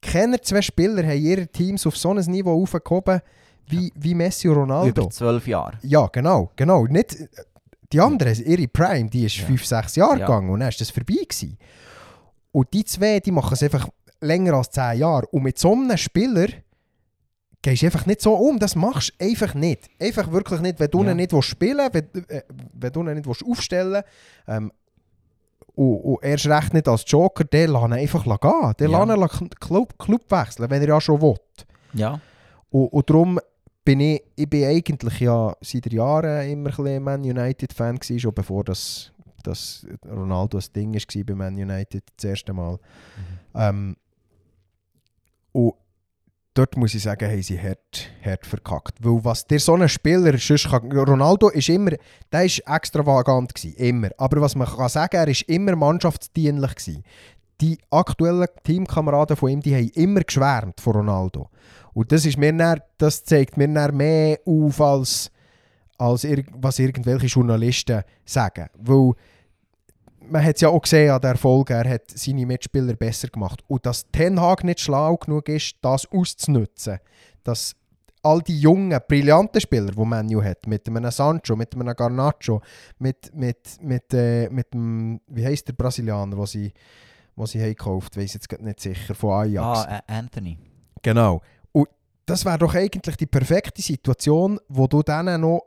keine 0.00 0.40
zwei 0.40 0.62
Spieler 0.62 1.02
haben 1.02 1.18
ihre 1.20 1.46
Teams 1.48 1.86
auf 1.86 1.96
so 1.96 2.10
ein 2.12 2.18
Niveau 2.26 2.62
aufgehoben 2.62 3.20
wie, 3.68 3.92
wie 3.96 4.14
Messi 4.14 4.48
und 4.48 4.54
Ronaldo. 4.56 5.02
Über 5.02 5.10
zwölf 5.10 5.46
Jahre. 5.48 5.72
Ja, 5.82 6.06
genau, 6.06 6.50
genau. 6.54 6.84
Nicht, 6.86 7.16
die 7.92 8.00
anderen, 8.00 8.34
ihre 8.44 8.68
Prime, 8.68 9.10
die 9.10 9.24
ist 9.24 9.38
Ja. 9.38 9.46
5, 9.46 9.64
6 9.66 9.96
Jahre 9.96 10.20
Ja. 10.20 10.26
gegangen 10.26 10.50
und 10.50 10.60
dann 10.60 10.68
ist 10.68 10.80
das 10.80 10.90
vorbei 10.90 11.14
gewesen. 11.28 11.58
Und 12.52 12.72
die 12.72 12.84
zwei, 12.84 13.18
die 13.20 13.32
machen 13.32 13.52
es 13.54 13.62
einfach 13.64 13.88
länger 14.20 14.54
als 14.54 14.70
10 14.70 14.98
Jahre. 14.98 15.26
Und 15.28 15.42
mit 15.42 15.58
so 15.58 15.72
einem 15.72 15.96
Spieler 15.96 16.46
gehst 17.70 17.82
du 17.82 17.86
einfach 17.86 18.06
nicht 18.06 18.20
so 18.20 18.34
um. 18.34 18.58
Das 18.58 18.74
machst 18.76 19.12
du 19.18 19.24
einfach 19.26 19.54
nicht. 19.54 19.88
Einfach 20.00 20.30
wirklich 20.32 20.60
nicht. 20.60 20.78
Wenn 20.80 20.90
du 20.90 21.04
Ja. 21.04 21.10
ihn 21.10 21.16
nicht 21.16 21.32
spielen 21.44 21.88
willst, 21.92 22.14
wenn, 22.14 22.28
äh, 22.28 22.42
wenn 22.74 22.92
du 22.92 23.00
ihn 23.02 23.14
nicht 23.14 23.26
willst 23.26 23.44
aufstellen 23.44 24.02
ähm, 24.48 24.72
und, 25.74 25.96
und 26.00 26.24
erst 26.24 26.46
recht 26.46 26.74
nicht 26.74 26.88
als 26.88 27.04
Joker, 27.06 27.44
dann 27.44 27.70
lass 27.70 27.84
ihn 27.84 27.92
einfach 27.92 28.24
gehen. 28.24 28.72
Dann 28.78 28.90
Ja. 28.90 29.04
lass 29.04 29.40
ihn 29.40 29.50
Club, 29.50 29.98
Club 29.98 30.22
wechseln, 30.30 30.70
wenn 30.70 30.82
er 30.82 30.88
ja 30.88 31.00
schon 31.00 31.20
will. 31.20 31.34
Ja. 31.94 32.20
Und, 32.70 32.88
und 32.92 33.10
darum 33.10 33.40
bin 33.84 34.00
ich, 34.00 34.22
ich 34.34 34.48
bin 34.50 34.64
eigentlich 34.64 35.20
ja 35.20 35.54
seit 35.60 35.92
Jahren 35.92 36.48
immer 36.50 36.76
ein 36.78 37.02
Man 37.02 37.20
United-Fan 37.22 37.98
gewesen, 37.98 38.20
schon 38.20 38.34
bevor 38.34 38.64
das 38.64 39.12
dass 39.42 39.86
Ronaldo 40.04 40.58
ein 40.58 40.64
Ding 40.74 40.92
war 40.94 41.24
bei 41.24 41.34
Man 41.36 41.54
United 41.54 42.02
das 42.16 42.24
erste 42.24 42.52
Mal. 42.52 42.80
Ähm, 43.54 43.94
und 45.52 45.74
dort 46.56 46.76
muss 46.76 46.94
ich 46.94 47.02
sagen, 47.02 47.30
haben 47.30 47.42
sie 47.42 47.60
hart, 47.60 48.08
hart 48.24 48.46
verkackt. 48.46 48.94
Weil 49.00 49.24
was 49.24 49.46
dir 49.46 49.60
so 49.60 49.74
ein 49.74 49.88
Spieler 49.88 50.36
sonst 50.38 50.70
kann, 50.70 50.90
Ronaldo 50.90 51.48
ist 51.50 51.68
immer, 51.68 51.92
der 52.32 52.44
ist 52.44 52.62
extravagant 52.66 53.54
gewesen, 53.54 53.76
immer. 53.76 54.08
Aber 54.18 54.40
was 54.40 54.54
man 54.54 54.66
kann 54.66 54.88
sagen, 54.88 55.16
er 55.16 55.28
ist 55.28 55.42
immer 55.42 55.76
mannschaftsdienlich 55.76 56.74
gewesen. 56.74 57.04
Die 57.60 57.78
aktuellen 57.90 58.48
Teamkameraden 58.64 59.36
von 59.36 59.50
ihm, 59.50 59.60
die 59.60 59.74
haben 59.74 59.90
immer 59.94 60.20
geschwärmt 60.20 60.80
von 60.80 60.94
Ronaldo. 60.94 61.50
Und 61.94 62.12
das, 62.12 62.26
ist 62.26 62.38
mir 62.38 62.52
dann, 62.52 62.80
das 62.98 63.24
zeigt 63.24 63.56
mir 63.56 63.68
mehr 63.68 64.38
auf, 64.44 64.80
als, 64.80 65.30
als 65.98 66.24
ir 66.24 66.44
was 66.52 66.78
irgendwelche 66.78 67.26
Journalisten 67.26 68.02
sagen. 68.24 68.68
Weil 68.78 69.12
man 70.28 70.44
hat 70.44 70.56
es 70.56 70.60
ja 70.60 70.68
auch 70.68 70.82
gesehen 70.82 71.10
an 71.10 71.20
der 71.20 71.30
Erfolg, 71.30 71.70
er 71.70 71.88
hat 71.88 72.10
seine 72.14 72.46
Mitspieler 72.46 72.94
besser 72.94 73.28
gemacht. 73.28 73.62
Und 73.68 73.86
dass 73.86 74.10
Ten 74.10 74.40
Hag 74.40 74.64
nicht 74.64 74.80
schlau 74.80 75.16
genug 75.16 75.48
ist, 75.48 75.76
das 75.82 76.06
auszunutzen, 76.10 76.98
dass 77.44 77.74
all 78.22 78.42
die 78.42 78.58
jungen, 78.58 78.98
brillanten 79.06 79.60
Spieler, 79.60 79.92
die 79.92 80.04
Manu 80.04 80.42
hat, 80.42 80.66
mit 80.66 80.88
einem 80.88 81.10
Sancho, 81.10 81.54
mit 81.54 81.74
einem 81.74 81.94
Garnacho, 81.94 82.60
mit, 82.98 83.32
mit, 83.34 83.78
mit, 83.80 84.12
äh, 84.12 84.48
mit 84.50 84.74
dem, 84.74 85.20
wie 85.28 85.46
heisst 85.46 85.68
der 85.68 85.74
Brasilianer, 85.74 86.36
den 86.36 86.46
sie, 86.46 86.72
wo 87.36 87.46
sie 87.46 87.60
haben 87.60 87.68
gekauft, 87.68 88.16
weiß 88.16 88.34
jetzt 88.34 88.50
nicht 88.60 88.80
sicher, 88.80 89.14
von 89.14 89.30
Ajax. 89.30 89.86
Ah, 89.86 90.02
Anthony. 90.08 90.58
Genau. 91.02 91.40
Und 91.72 91.88
das 92.24 92.44
wäre 92.44 92.58
doch 92.58 92.74
eigentlich 92.74 93.16
die 93.16 93.26
perfekte 93.26 93.80
Situation, 93.80 94.58
wo 94.68 94.88
du 94.88 95.02
dann 95.02 95.40
noch 95.40 95.62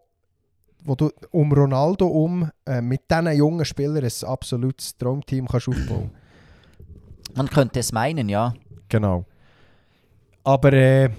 wo 0.84 0.96
du 0.96 1.10
um 1.32 1.52
Ronaldo 1.52 2.08
um 2.08 2.50
äh, 2.66 2.82
mit 2.82 3.02
diesen 3.10 3.32
jungen 3.36 3.66
Spielern 3.66 4.04
ein 4.04 4.28
absolutes 4.28 4.96
Traumteam 4.98 5.48
kannst 5.48 5.68
aufbauen 5.70 6.12
Man 7.36 7.48
könnte 7.50 7.80
es 7.80 7.92
meinen, 7.92 8.30
ja. 8.30 8.54
Genau. 8.88 9.26
Aber 10.44 10.74
äh, 10.74 11.10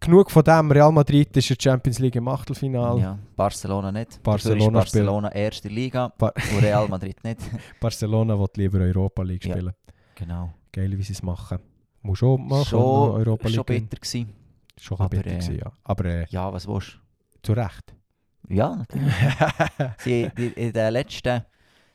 genug 0.00 0.30
von 0.30 0.42
dem. 0.44 0.70
Real 0.70 0.92
Madrid 0.92 1.36
ist 1.36 1.50
in 1.50 1.56
der 1.56 1.62
Champions 1.70 1.98
League 1.98 2.16
im 2.16 2.28
Achtelfinale. 2.28 3.00
ja. 3.00 3.18
Barcelona 3.36 3.92
nicht. 3.92 4.22
Barcelona 4.22 4.64
ist 4.66 4.72
Barcelona 4.92 5.32
erste 5.32 5.68
Liga 5.68 6.12
Ba- 6.16 6.32
und 6.54 6.62
Real 6.62 6.88
Madrid 6.88 7.22
nicht. 7.24 7.40
Barcelona 7.80 8.38
will 8.38 8.46
lieber 8.56 8.78
Europa 8.80 9.22
League 9.22 9.44
Ja. 9.44 9.52
spielen. 9.54 9.74
Genau. 10.14 10.52
Geil, 10.72 10.96
wie 10.96 11.02
sie 11.02 11.12
es 11.12 11.22
machen. 11.22 11.58
Muss 12.02 12.18
schon 12.18 12.46
machen. 12.46 12.64
Schon, 12.64 12.80
Europa 12.80 13.48
League. 13.48 13.56
schon 13.56 13.64
bitter 13.64 13.96
gewesen. 13.96 14.32
Schon 14.80 14.98
Aber, 15.00 15.08
bitter 15.08 15.26
äh, 15.26 15.34
gewesen, 15.34 15.58
ja. 15.58 15.72
Aber 15.84 16.04
äh, 16.04 16.26
Ja, 16.30 16.52
was 16.52 16.66
willst 16.66 16.94
du? 16.94 16.98
zu 17.42 17.52
Recht. 17.52 17.94
Ja, 18.48 18.76
natürlich. 18.76 19.12
Sie 19.98 20.24
haben 20.26 20.52
in 20.54 20.72
den 20.72 20.92
letzten 20.92 21.44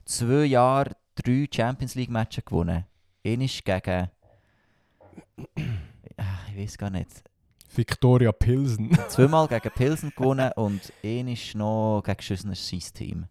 zwei 0.06 0.46
Jahren 0.46 0.94
drei 1.16 1.48
Champions 1.54 1.96
League 1.96 2.10
Matches 2.12 2.46
gewonnen. 2.46 2.86
Eines 3.26 3.64
gegen. 3.64 4.10
Ah, 6.18 6.24
Ich 6.52 6.58
weiß 6.58 6.78
gar 6.78 6.90
nicht. 6.90 7.24
Victoria 7.76 8.32
Pilsen. 8.32 8.92
Zweimal 9.10 9.48
gegen 9.48 9.72
Pilsen 9.72 10.14
gewonnen 10.16 10.52
und 10.56 10.94
eines 11.04 11.56
noch 11.56 12.04
gegen 12.06 12.22
Schüssner 12.22 12.56
sein 12.56 12.80
Team. 12.94 13.26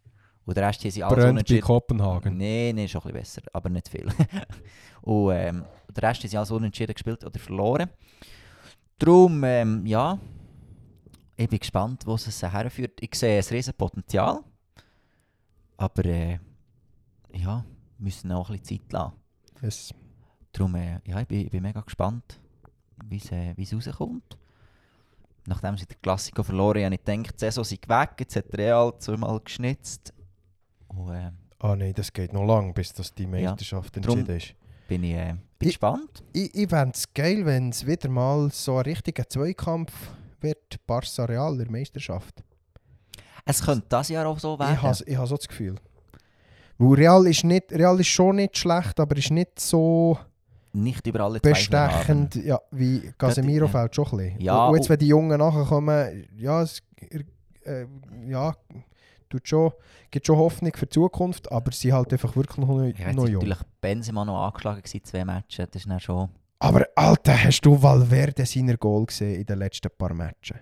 Und 0.44 0.56
der 0.56 0.66
Rest 0.66 0.82
haben 0.82 0.90
sie 0.90 1.04
alles 1.04 1.24
unentschieden. 1.24 1.62
Kopenhagen. 1.62 2.36
Nein, 2.36 2.74
nee, 2.74 2.88
schon 2.88 3.02
ein 3.02 3.12
bisschen 3.12 3.20
besser, 3.20 3.42
aber 3.52 3.68
nicht 3.68 3.88
viel. 3.88 4.08
und 5.02 5.32
ähm, 5.32 5.64
der 5.94 6.02
Rest 6.08 6.22
haben 6.22 6.28
sie 6.28 6.36
alles 6.36 6.50
unentschieden 6.50 6.94
gespielt 6.94 7.24
oder 7.24 7.38
verloren. 7.38 7.88
Darum, 8.98 9.44
ähm, 9.44 9.86
ja, 9.86 10.18
ich 11.36 11.48
bin 11.48 11.58
gespannt, 11.58 12.06
wo 12.06 12.14
es 12.14 12.26
es 12.26 12.42
herführt. 12.42 12.98
Ich 13.00 13.14
sehe 13.14 13.38
ein 13.38 13.44
riesen 13.48 13.74
Potenzial. 13.74 14.40
Aber 15.76 16.04
äh, 16.04 16.38
ja, 17.32 17.64
wir 17.98 18.04
müssen 18.04 18.30
auch 18.32 18.50
ein 18.50 18.58
bisschen 18.58 18.80
Zeit 18.80 18.92
lassen. 18.92 19.12
Yes. 19.62 19.94
Darum, 20.52 20.74
äh, 20.74 21.00
ja, 21.06 21.20
ich 21.20 21.26
bin, 21.28 21.40
ich 21.40 21.50
bin 21.50 21.62
mega 21.62 21.80
gespannt, 21.80 22.38
wie 23.06 23.16
es 23.16 23.30
äh, 23.32 23.54
wie's 23.56 23.72
rauskommt. 23.74 24.36
Nachdem 25.46 25.76
sie 25.76 25.86
den 25.86 26.00
Klassiker 26.00 26.44
verloren 26.44 26.78
haben, 26.84 26.92
habe 26.92 26.94
ich 26.96 27.04
gedacht, 27.04 27.34
die 27.34 27.38
Saison 27.40 27.64
sei 27.64 27.78
weg. 27.88 28.10
Jetzt 28.20 28.36
hat 28.36 28.56
Real 28.56 28.92
zweimal 28.98 29.40
geschnitzt. 29.40 30.12
Und 30.88 31.12
äh, 31.14 31.30
Ah 31.58 31.76
nein, 31.76 31.94
das 31.94 32.12
geht 32.12 32.32
noch 32.32 32.44
lang, 32.44 32.74
bis 32.74 32.92
das 32.92 33.14
die 33.14 33.26
Meisterschaft 33.26 33.94
Drum- 33.96 34.18
entschieden 34.18 34.36
ist. 34.36 34.54
bin 34.88 35.04
ich 35.04 35.14
äh, 35.14 35.32
bin 35.58 35.68
Ich- 35.68 35.74
gespannt. 35.74 36.22
Ich, 36.32 36.54
ich 36.54 36.68
fände 36.68 36.92
es 36.94 37.12
geil, 37.14 37.46
wenn 37.46 37.70
es 37.70 37.86
wieder 37.86 38.08
mal 38.08 38.50
so 38.50 38.76
ein 38.76 38.82
richtiger 38.82 39.28
Zweikampf 39.28 39.92
wird, 40.42 40.86
Barca 40.86 41.24
Real 41.24 41.52
in 41.52 41.58
der 41.58 41.70
Meisterschaft. 41.70 42.42
Es 43.44 43.64
könnte 43.64 43.86
das 43.88 44.08
Jahr 44.08 44.26
auch 44.26 44.38
so 44.38 44.58
werden. 44.58 44.74
Ich 44.74 44.82
habe 44.82 45.04
ich 45.04 45.28
so 45.28 45.36
das 45.36 45.48
Gefühl. 45.48 45.74
Weil 46.78 46.94
Real 46.94 47.26
ist, 47.26 47.44
nicht, 47.44 47.72
Real 47.72 47.98
ist 48.00 48.08
schon 48.08 48.36
nicht 48.36 48.56
schlecht, 48.56 48.98
aber 49.00 49.16
ist 49.16 49.30
nicht 49.30 49.58
so 49.60 50.18
Nicht 50.72 51.06
über 51.06 51.20
alle 51.20 51.40
bestechend 51.40 52.34
ja, 52.36 52.60
wie 52.70 53.12
Casemiro 53.18 53.66
ja. 53.66 53.70
fällt 53.72 53.94
schon 53.94 54.06
ein 54.06 54.16
bisschen. 54.16 54.40
Ja, 54.40 54.66
und 54.66 54.74
jetzt, 54.76 54.84
und- 54.84 54.90
wenn 54.90 54.98
die 54.98 55.08
Jungen 55.08 55.38
nachkommen, 55.38 56.26
ja, 56.36 56.62
es 56.62 56.82
äh, 57.64 57.86
ja, 58.26 58.54
tut 59.28 59.48
schon, 59.48 59.72
gibt 60.10 60.26
schon 60.26 60.36
Hoffnung 60.38 60.72
für 60.74 60.86
die 60.86 60.94
Zukunft, 60.94 61.50
aber 61.50 61.72
sie 61.72 61.92
halt 61.92 62.12
einfach 62.12 62.34
wirklich 62.36 62.58
noch, 62.58 62.82
Ja, 62.82 63.12
noch 63.12 63.28
jung. 63.28 63.34
natürlich 63.34 63.58
Benzema 63.80 64.24
noch 64.24 64.46
angeschlagen 64.46 64.82
gewesen, 64.82 65.04
zwei 65.04 65.24
Matches. 65.24 65.68
Das 65.70 65.82
ist 65.82 65.88
dann 65.90 66.00
schon... 66.00 66.28
Aber 66.62 66.86
Alter, 66.94 67.36
hast 67.42 67.60
du 67.62 67.82
Valverde 67.82 68.46
seiner 68.46 68.76
Goal 68.76 69.06
gesehen 69.06 69.40
in 69.40 69.46
den 69.46 69.58
letzten 69.58 69.90
paar 69.98 70.14
Matches? 70.14 70.58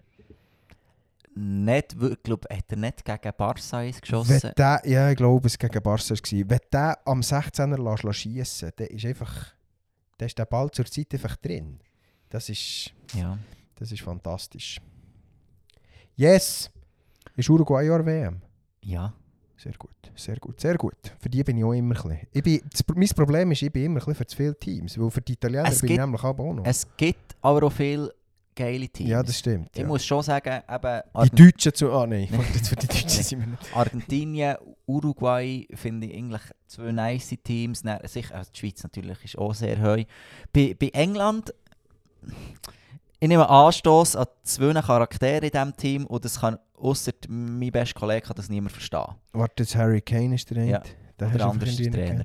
Nicht 1.34 2.01
wirklich, 2.01 2.22
glaub, 2.22 2.46
hat 2.51 2.64
er 2.70 2.76
nicht 2.78 3.05
gegen 3.05 3.32
Barca 3.36 3.76
eins 3.78 4.01
geschossen. 4.01 4.53
Der, 4.57 4.80
ja, 4.84 5.11
ich 5.11 5.16
glaube, 5.16 5.46
es 5.46 5.59
gegen 5.59 5.82
Barca 5.82 6.11
war. 6.11 6.18
Wenn 6.48 6.59
der 6.72 6.98
am 7.05 7.20
16er 7.20 7.76
lässt, 7.76 8.16
schiessen 8.16 8.70
dann 8.76 8.86
ist 8.86 9.05
einfach, 9.05 9.53
dann 10.16 10.26
ist 10.26 10.38
der 10.38 10.46
Ball 10.46 10.70
zur 10.70 10.86
Zeit 10.86 11.12
einfach 11.12 11.36
drin. 11.36 11.78
Das 12.30 12.48
ist, 12.48 12.92
Ja. 13.14 13.38
das 13.76 13.92
ist 13.92 14.01
fantastisch. 14.01 14.80
Yes! 16.16 16.70
Ist 17.36 17.51
Uruguay 17.51 17.86
Jahr 17.86 18.05
WM? 18.07 18.40
ja. 18.82 19.12
Sehr 19.63 19.73
gut, 19.79 19.91
sehr 20.15 20.37
gut, 20.37 20.59
sehr 20.59 20.77
gut. 20.79 20.95
Für 21.21 21.29
die 21.29 21.45
bin 21.45 21.59
ich 21.59 21.65
auch 21.65 21.73
immer 21.75 21.95
ein. 22.07 22.21
Ich 22.33 22.43
bin, 22.43 22.63
das, 22.73 22.83
mein 22.95 23.09
Problem 23.09 23.53
ist, 23.53 23.61
ich 23.61 23.71
bin 23.71 23.85
immer 23.85 24.07
ein 24.09 24.15
für 24.15 24.27
zu 24.27 24.35
viele 24.37 24.59
Teams. 24.59 24.99
Weil 24.99 25.11
für 25.11 25.21
die 25.21 25.35
Italiener 25.35 25.67
Es 25.69 25.81
bin 25.83 25.91
ich 25.91 25.97
gibt- 25.97 26.01
nämlich 26.07 26.23
aber 26.25 26.45
auch 26.45 26.55
noch. 26.55 26.65
Es 26.65 26.87
gibt 26.97 27.37
aber 27.43 27.67
auch 27.67 27.73
viele 27.73 28.11
geile 28.57 28.89
Teams. 28.89 29.11
ja, 29.11 29.23
das 29.23 29.39
stimmt. 29.39 29.69
Ich 29.75 29.83
Ja. 29.83 29.87
muss 29.87 30.03
schon 30.05 30.23
sagen, 30.23 30.63
eben 30.67 30.81
Die 31.13 31.15
Argen- 31.15 31.37
Deutschen 31.37 31.75
zu... 31.75 31.93
Ah 31.93 32.07
nein, 32.07 32.29
Nein. 32.31 32.41
für 32.43 32.75
die 32.77 32.87
Deutschen 32.87 33.09
Nein. 33.09 33.23
sind 33.23 33.41
wir 33.41 33.47
nicht. 33.49 33.77
Argentinien, 33.77 34.57
Uruguay 34.87 35.69
finde 35.75 36.07
ich 36.07 36.17
eigentlich 36.17 36.43
zwei 36.67 36.93
nice 36.93 37.35
Teams. 37.45 37.83
Dann, 37.83 38.01
sicher, 38.09 38.35
also 38.37 38.51
die 38.55 38.59
Schweiz 38.61 38.83
natürlich 38.83 39.23
ist 39.25 39.37
auch 39.37 39.53
sehr 39.55 39.77
hoch. 39.79 40.03
Bei, 40.55 40.75
bei 40.79 40.89
England, 40.95 41.53
ich 43.23 43.29
nehme 43.29 43.47
Anstoß 43.49 44.17
an 44.17 44.27
zwei 44.43 44.73
Charaktere 44.81 45.45
in 45.47 45.51
diesem 45.53 45.77
Team 45.77 46.07
und 46.07 46.25
das 46.25 46.41
kann, 46.41 46.59
ausser 46.81 47.12
mein 47.28 47.70
bester 47.70 47.99
Kollege 47.99 48.26
kann 48.26 48.37
das 48.37 48.49
niemand 48.49 48.72
verstehen. 48.72 49.14
Warte, 49.33 49.64
Harry 49.78 50.01
Kane 50.01 50.35
ist 50.35 50.51
der 50.51 50.59
eine. 50.59 50.70
Ja, 50.70 50.83
Der 51.18 51.28
du 51.28 51.45
andere 51.45 51.68
ist 51.70 51.78
der 51.78 51.93
Trainer. 51.93 52.24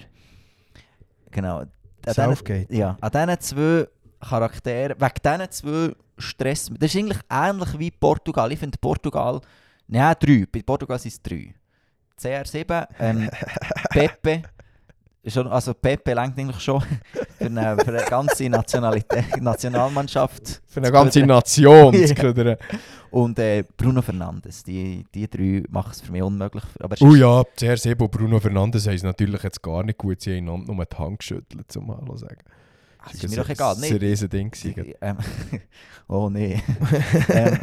Genau. 1.32 1.60
An 1.60 1.72
diesen-. 2.06 2.66
Ja, 2.70 2.98
an 3.02 3.12
diesen 3.12 3.40
zwei 3.42 3.88
Charakteren, 4.20 5.00
wegen 5.00 5.14
diesen 5.24 5.52
zwei 5.52 5.96
Stress, 6.18 6.72
das 6.80 6.96
ist 6.96 7.00
eigentlich 7.00 7.20
ähnlich 7.30 7.80
wie 7.80 7.92
Portugal. 7.92 8.52
Ich 8.52 8.60
finde 8.60 8.78
Portugal, 8.80 9.42
nein, 9.88 10.16
drei, 10.20 10.46
bei 10.52 10.62
Portugal 10.62 10.98
sind 11.00 11.12
es 11.12 11.22
drei. 11.22 11.54
CR7, 12.20 12.88
ähm, 13.00 13.30
Pepe, 13.90 14.44
schon, 15.28 15.48
also 15.48 15.74
Pepe 15.74 16.14
lenkt 16.14 16.38
eigentlich 16.40 16.60
schon 16.60 16.82
für 17.38 17.46
eine, 17.46 17.78
für 17.78 17.88
eine 17.88 18.04
ganze 18.10 18.50
Nationalität, 18.50 19.42
Nationalmannschaft. 19.42 20.62
Für 20.68 20.80
eine 20.80 20.92
ganze 20.92 21.22
Nation 21.26 21.94
Ja. 22.00 22.06
zu 22.08 22.16
ködern. 22.16 22.58
Und 23.12 23.40
äh, 23.40 23.64
Bruno 23.78 24.02
Fernandes, 24.02 24.64
die, 24.64 25.06
die 25.14 25.30
drei 25.30 25.64
machen 25.70 25.92
es 25.92 26.02
für 26.02 26.12
mich 26.12 26.22
unmöglich. 26.22 26.64
Aber 26.80 26.96
Oh 27.00 27.16
ja, 27.16 27.42
CR7 27.58 28.00
und 28.02 28.12
Bruno 28.12 28.40
Fernandes 28.40 28.86
haben 28.88 28.96
es 28.96 29.04
natürlich 29.04 29.42
jetzt 29.44 29.62
gar 29.62 29.84
nicht 29.84 29.98
gut. 29.98 30.22
Sie 30.22 30.36
haben 30.38 30.50
einander 30.50 30.74
nur 30.74 30.86
die 30.86 30.98
Hand 30.98 31.20
geschüttelt, 31.20 31.72
zum 31.72 31.88
Hallo 31.96 32.14
zu 32.14 32.26
sagen. 32.26 32.42
Ah, 33.00 33.10
es 33.14 33.24
ist 33.24 33.30
mir 33.30 33.38
doch 33.38 33.50
egal. 33.50 33.76
Das 33.76 33.84
war 33.84 33.90
ein 33.90 33.98
riesen 33.98 34.30
Ding. 34.30 34.52
gewesen. 34.52 34.94
Ähm, 35.02 35.18
oh 36.08 36.30
nee. 36.30 36.62
ähm, 37.30 37.58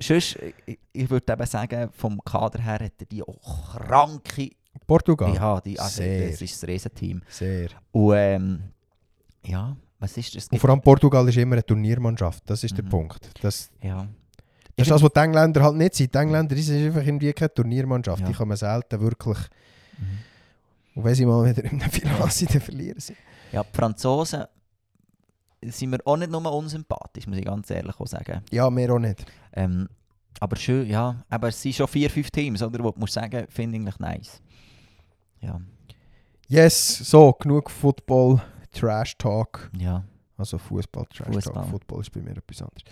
sonst, 0.00 0.38
ich, 0.66 0.78
ich 0.92 1.10
würde 1.10 1.32
eben 1.32 1.46
sagen, 1.46 1.90
vom 1.96 2.20
Kader 2.24 2.60
her 2.60 2.74
hat 2.80 2.92
er 3.00 3.06
die 3.06 3.22
auch 3.22 3.76
kranke. 3.76 4.50
Portugal. 4.88 5.34
Ja, 5.34 5.60
die, 5.60 5.78
also, 5.78 6.02
Sehr. 6.02 6.30
das 6.30 6.40
ist 6.42 6.64
ein 6.64 6.70
Riesenteam. 6.70 7.22
Sehr. 7.28 7.68
Und 7.92 8.14
ähm, 8.16 8.62
ja, 9.44 9.76
was 10.00 10.16
ist 10.16 10.34
das? 10.34 10.48
Und 10.48 10.58
vor 10.58 10.70
allem 10.70 10.80
Portugal 10.80 11.28
ist 11.28 11.36
immer 11.36 11.54
eine 11.54 11.64
Turniermannschaft. 11.64 12.42
Das 12.46 12.64
ist 12.64 12.76
der 12.76 12.84
Mhm. 12.84 12.88
Punkt. 12.88 13.30
Das, 13.42 13.70
ja. 13.82 14.08
das 14.76 14.86
ist 14.86 14.90
das, 14.90 15.02
was 15.02 15.12
die 15.12 15.20
Engländer 15.20 15.62
halt 15.62 15.76
nicht 15.76 15.94
sind. 15.94 16.12
Die 16.14 16.18
Engländer 16.18 16.56
sind 16.56 16.86
einfach 16.86 17.06
irgendwie 17.06 17.32
keine 17.32 17.54
Turniermannschaft. 17.54 18.22
Ja. 18.22 18.26
Die 18.28 18.34
kommen 18.34 18.56
selten 18.56 19.00
wirklich. 19.00 19.38
Mhm. 19.98 20.18
Und 20.96 21.04
wenn 21.04 21.14
sie 21.14 21.26
mal 21.26 21.44
wieder 21.48 21.62
in 21.64 21.80
einem 21.80 21.90
Finale 21.90 22.30
sind, 22.30 22.54
dann 22.54 22.60
verlieren 22.60 22.98
sie. 23.00 23.14
ja, 23.52 23.62
die 23.62 23.76
Franzosen 23.76 24.44
sind 25.62 25.90
mir 25.90 25.98
auch 26.04 26.16
nicht 26.16 26.30
nur 26.30 26.52
unsympathisch, 26.52 27.26
muss 27.26 27.36
ich 27.38 27.44
ganz 27.44 27.70
ehrlich 27.70 27.94
sagen. 28.04 28.42
Ja, 28.50 28.70
mehr 28.70 28.92
auch 28.92 28.98
nicht. 28.98 29.24
Ähm, 29.52 29.88
aber 30.40 30.56
schön, 30.56 30.86
ja, 30.88 31.16
aber 31.28 31.48
es 31.48 31.60
sind 31.60 31.74
schon 31.74 31.88
vier, 31.88 32.08
fünf 32.08 32.30
Teams, 32.30 32.62
oder? 32.62 32.78
Wo 32.82 32.92
du 32.92 33.00
musst 33.00 33.14
sagen, 33.14 33.46
finde 33.48 33.78
ich 33.90 33.98
nice. 33.98 34.40
Ja, 35.40 35.60
Yes, 36.50 36.98
so, 37.10 37.32
genug 37.32 37.70
Football, 37.70 38.40
Trash 38.72 39.16
Talk. 39.18 39.70
ja. 39.78 40.04
Also 40.36 40.56
Fußball, 40.56 41.04
Trash 41.06 41.26
Fußball. 41.34 41.52
Talk. 41.54 41.68
Football 41.70 42.00
ist 42.00 42.10
bei 42.12 42.20
mir 42.20 42.30
etwas 42.36 42.62
anderes. 42.62 42.82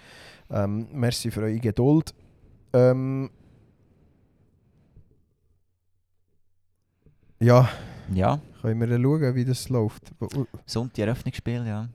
Ähm, 0.51 0.89
merci 0.93 1.31
für 1.31 1.43
eure 1.43 1.59
Geduld. 1.61 2.13
Ähm, 2.73 3.31
ja, 7.41 7.69
Ja, 8.13 8.41
können 8.63 8.81
wir 8.81 8.87
dann 8.89 9.03
schauen, 9.03 9.35
wie 9.35 9.45
das 9.45 9.69
läuft. 9.69 10.13
Sonntag 10.65 10.99
Eröffnungsspiel, 10.99 11.67
ja. 11.67 11.89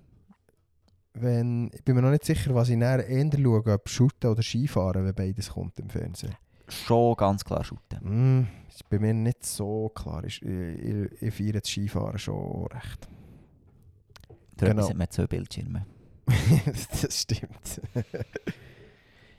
Wenn, 1.13 1.69
ich 1.73 1.83
bin 1.83 1.95
mir 1.95 2.01
noch 2.01 2.11
nicht 2.11 2.23
sicher, 2.23 2.55
was 2.55 2.69
ich 2.69 2.77
näher 2.77 3.05
eher 3.05 3.29
schaue, 3.37 3.73
ob 3.73 3.89
Shooten 3.89 4.29
oder 4.31 4.41
Skifahren, 4.41 5.05
wenn 5.05 5.13
beides 5.15 5.49
kommt 5.49 5.77
im 5.79 5.89
Fernsehen. 5.89 6.33
Schon 6.71 7.15
ganz 7.15 7.43
klar 7.45 7.63
shooten. 7.63 8.39
Mm, 8.39 8.47
ist 8.69 8.87
bei 8.89 8.97
mir 8.99 9.13
nicht 9.13 9.45
so 9.45 9.89
klar. 9.89 10.23
Ich, 10.23 10.41
ich, 10.41 11.21
ich 11.21 11.33
feiere 11.33 11.59
das 11.59 11.69
Skifahren 11.69 12.17
schon 12.17 12.65
recht. 12.67 13.07
Dort 14.57 14.71
Genau. 14.71 14.83
sind 14.87 14.97
wir 14.99 15.09
zwei 15.09 15.27
Bildschirme. 15.27 15.85
das 17.01 17.21
stimmt. 17.21 17.81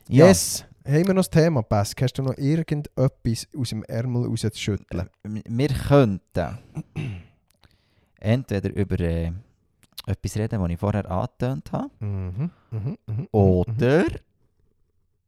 Ja, 0.08 0.26
Yes! 0.26 0.64
Haben 0.84 1.06
wir 1.06 1.14
noch 1.14 1.20
das 1.22 1.30
Thema, 1.30 1.62
Pass? 1.62 1.94
Hast 2.00 2.14
du 2.18 2.22
noch 2.22 2.36
irgendetwas 2.36 3.46
aus 3.56 3.68
dem 3.68 3.84
Ärmel 3.84 4.26
rauszuschütteln? 4.26 5.08
m- 5.22 5.42
wir 5.46 5.68
könnten 5.68 6.58
entweder 8.18 8.74
über 8.74 8.98
äh, 9.00 9.30
etwas 10.06 10.36
reden, 10.36 10.60
das 10.60 10.70
ich 10.70 10.78
vorher 10.78 11.08
angetönt 11.08 11.70
habe, 11.72 11.88
Mhm, 12.00 12.50
mhm, 12.72 12.80
mhm, 12.80 12.96
mhm. 13.06 13.28
oder 13.30 14.06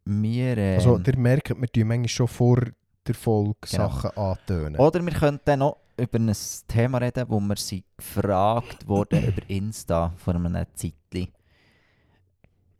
wir... 0.04 0.56
ähm, 0.58 0.74
Also, 0.78 0.98
ihr 0.98 1.16
merkt, 1.18 1.50
wir 1.60 1.68
tun 1.68 1.86
manchmal 1.88 2.08
schon 2.08 2.28
vor 2.28 2.60
der 3.06 3.14
Folge 3.14 3.54
Genau. 3.70 3.88
Sachen 3.88 4.10
antönen. 4.16 4.76
Oder 4.76 5.04
wir 5.04 5.12
könnten 5.12 5.58
noch 5.58 5.76
über 5.96 6.18
ein 6.18 6.32
Thema 6.66 6.98
reden, 6.98 7.24
wo 7.28 7.38
wir 7.40 7.56
sie 7.56 7.84
gefragt 7.96 8.86
wurden 8.88 9.22
über 9.28 9.42
Insta 9.48 10.12
vor 10.16 10.34
einem 10.34 10.54
Zeitchen. 10.74 11.28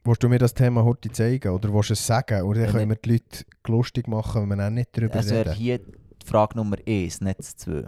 Willst 0.06 0.22
du 0.22 0.28
mir 0.28 0.38
das 0.38 0.52
Thema 0.52 0.84
heute 0.84 1.10
zeigen 1.12 1.48
oder 1.52 1.72
willst 1.72 1.90
du 1.90 1.92
es 1.94 2.06
sagen? 2.06 2.42
Oder 2.42 2.62
dann 2.64 2.72
können 2.72 2.90
wir 2.90 2.96
die 2.96 3.12
Leute 3.12 3.44
lustig 3.68 4.06
machen, 4.06 4.50
wenn 4.50 4.58
wir 4.58 4.66
auch 4.66 4.70
nicht 4.70 4.90
darüber 4.92 5.14
Das 5.14 5.30
wäre 5.30 5.46
reden. 5.50 5.54
hier 5.56 5.78
die 5.78 6.26
Frage 6.26 6.56
Nummer 6.56 6.76
1, 6.86 7.20
nicht 7.22 7.42
2. 7.42 7.84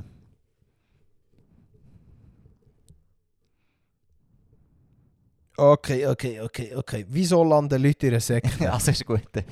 Okay, 5.56 6.06
okay, 6.06 6.40
okay, 6.40 6.74
okay. 6.74 7.06
Wieso 7.08 7.42
landen 7.42 7.82
Leute 7.82 8.06
in 8.06 8.12
einer 8.14 8.20
Sekte? 8.20 8.72
also 8.72 8.90
ist 8.90 9.06
gut. 9.06 9.22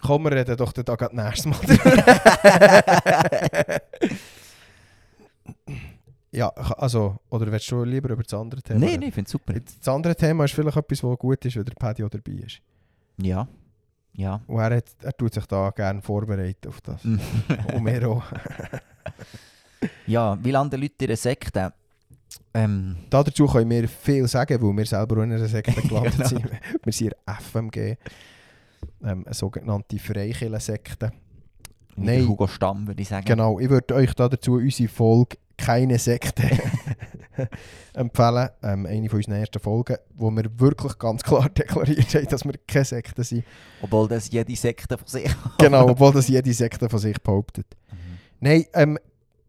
Komm, 0.00 0.24
wir 0.24 0.32
reden 0.32 0.56
doch 0.56 0.72
da 0.72 0.94
gerade 0.94 1.16
nächstes 1.16 1.46
Mal. 1.46 1.58
ja, 6.30 6.48
also, 6.50 7.16
oder 7.28 7.50
willst 7.50 7.68
du 7.70 7.82
lieber 7.82 8.10
über 8.10 8.22
das 8.22 8.32
andere 8.32 8.62
Thema 8.62 8.78
Nein, 8.78 9.00
nein, 9.00 9.08
ich 9.08 9.14
finde 9.14 9.26
es 9.26 9.32
super. 9.32 9.54
Das 9.54 9.88
andere 9.88 10.14
Thema 10.14 10.44
ist 10.44 10.54
vielleicht 10.54 10.76
etwas, 10.76 11.02
was 11.02 11.18
gut 11.18 11.44
ist, 11.44 11.56
wenn 11.56 11.64
der 11.64 11.74
Paddy 11.74 12.04
auch 12.04 12.10
dabei 12.10 12.30
ist. 12.32 12.60
Ja. 13.20 13.48
Ja. 14.12 14.40
Und 14.46 14.60
er, 14.60 14.76
hat, 14.76 14.84
er 15.02 15.16
tut 15.16 15.34
sich 15.34 15.46
da 15.46 15.70
gerne 15.70 16.00
vorbereiten 16.00 16.68
auf 16.68 16.80
das. 16.80 17.04
Und 17.04 17.20
wir 17.84 18.08
auch. 18.08 18.22
ja, 20.06 20.38
wie 20.42 20.52
landen 20.52 20.80
Leute 20.80 21.04
in 21.04 21.10
einer 21.10 21.16
Sekte? 21.16 21.72
Ähm, 22.54 22.96
Dazu 23.10 23.46
können 23.46 23.70
wir 23.70 23.88
viel 23.88 24.26
sagen, 24.26 24.60
weil 24.62 24.76
wir 24.76 24.86
selber 24.86 25.22
in 25.22 25.32
einer 25.32 25.46
Sekte 25.48 25.80
gelandet 25.82 26.14
Genau. 26.16 26.28
sind. 26.28 26.48
Wir 26.84 26.92
sind 26.92 27.12
in 27.12 27.34
FMG, 27.34 27.76
ähm, 29.04 29.24
eine 29.26 29.34
sogenannte 29.34 29.98
Freikirchensekte. 29.98 31.12
wie 31.96 32.04
Nein. 32.04 32.26
Hugo 32.28 32.46
Stamm, 32.46 32.86
würde 32.86 33.02
ich 33.02 33.08
sagen. 33.08 33.24
Genau, 33.26 33.58
ich 33.60 33.68
würde 33.68 33.94
euch 33.94 34.14
da 34.14 34.28
dazu 34.28 34.54
unsere 34.54 34.88
Folge 34.88 35.36
«Keine 35.56 35.98
Sekte» 35.98 36.42
empfehlen. 37.94 38.48
Ähm, 38.62 38.86
eine 38.86 39.08
von 39.08 39.18
unseren 39.18 39.34
ersten 39.34 39.58
Folgen, 39.60 39.96
wo 40.14 40.30
wir 40.30 40.44
wirklich 40.58 40.98
ganz 40.98 41.22
klar 41.22 41.48
deklariert 41.50 42.14
haben, 42.14 42.26
dass 42.28 42.44
wir 42.44 42.54
keine 42.66 42.84
Sekte 42.84 43.24
sind. 43.24 43.44
Obwohl 43.82 44.08
das 44.08 44.30
jede 44.30 44.54
Sekte 44.56 44.96
von 44.96 45.06
sich 45.06 45.30
Genau, 45.58 45.88
obwohl 45.88 46.12
das 46.12 46.28
jede 46.28 46.52
Sekte 46.52 46.88
von 46.88 46.98
sich 46.98 47.20
behauptet. 47.20 47.66
Mhm. 47.90 47.96
Nein, 48.40 48.64
ähm, 48.74 48.98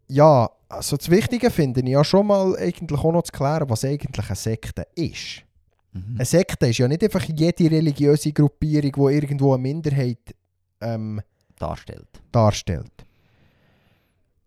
ja, 0.08 0.50
also 0.70 0.96
das 0.96 1.10
Wichtige 1.10 1.50
finde 1.50 1.80
ich 1.80 1.88
ja 1.88 2.02
schon 2.04 2.26
mal 2.26 2.56
eigentlich 2.56 2.98
auch 3.00 3.12
noch 3.12 3.22
zu 3.22 3.32
klären, 3.32 3.68
was 3.68 3.84
eigentlich 3.84 4.26
eine 4.28 4.36
Sekte 4.36 4.86
ist. 4.94 5.42
Mhm. 5.92 6.14
Eine 6.16 6.24
Sekte 6.24 6.66
ist 6.68 6.78
ja 6.78 6.88
nicht 6.88 7.02
einfach 7.02 7.24
jede 7.24 7.70
religiöse 7.70 8.32
Gruppierung, 8.32 8.92
die 8.92 9.14
irgendwo 9.14 9.52
eine 9.54 9.62
Minderheit 9.62 10.34
ähm, 10.80 11.20
darstellt. 11.58 12.08
darstellt. 12.30 12.92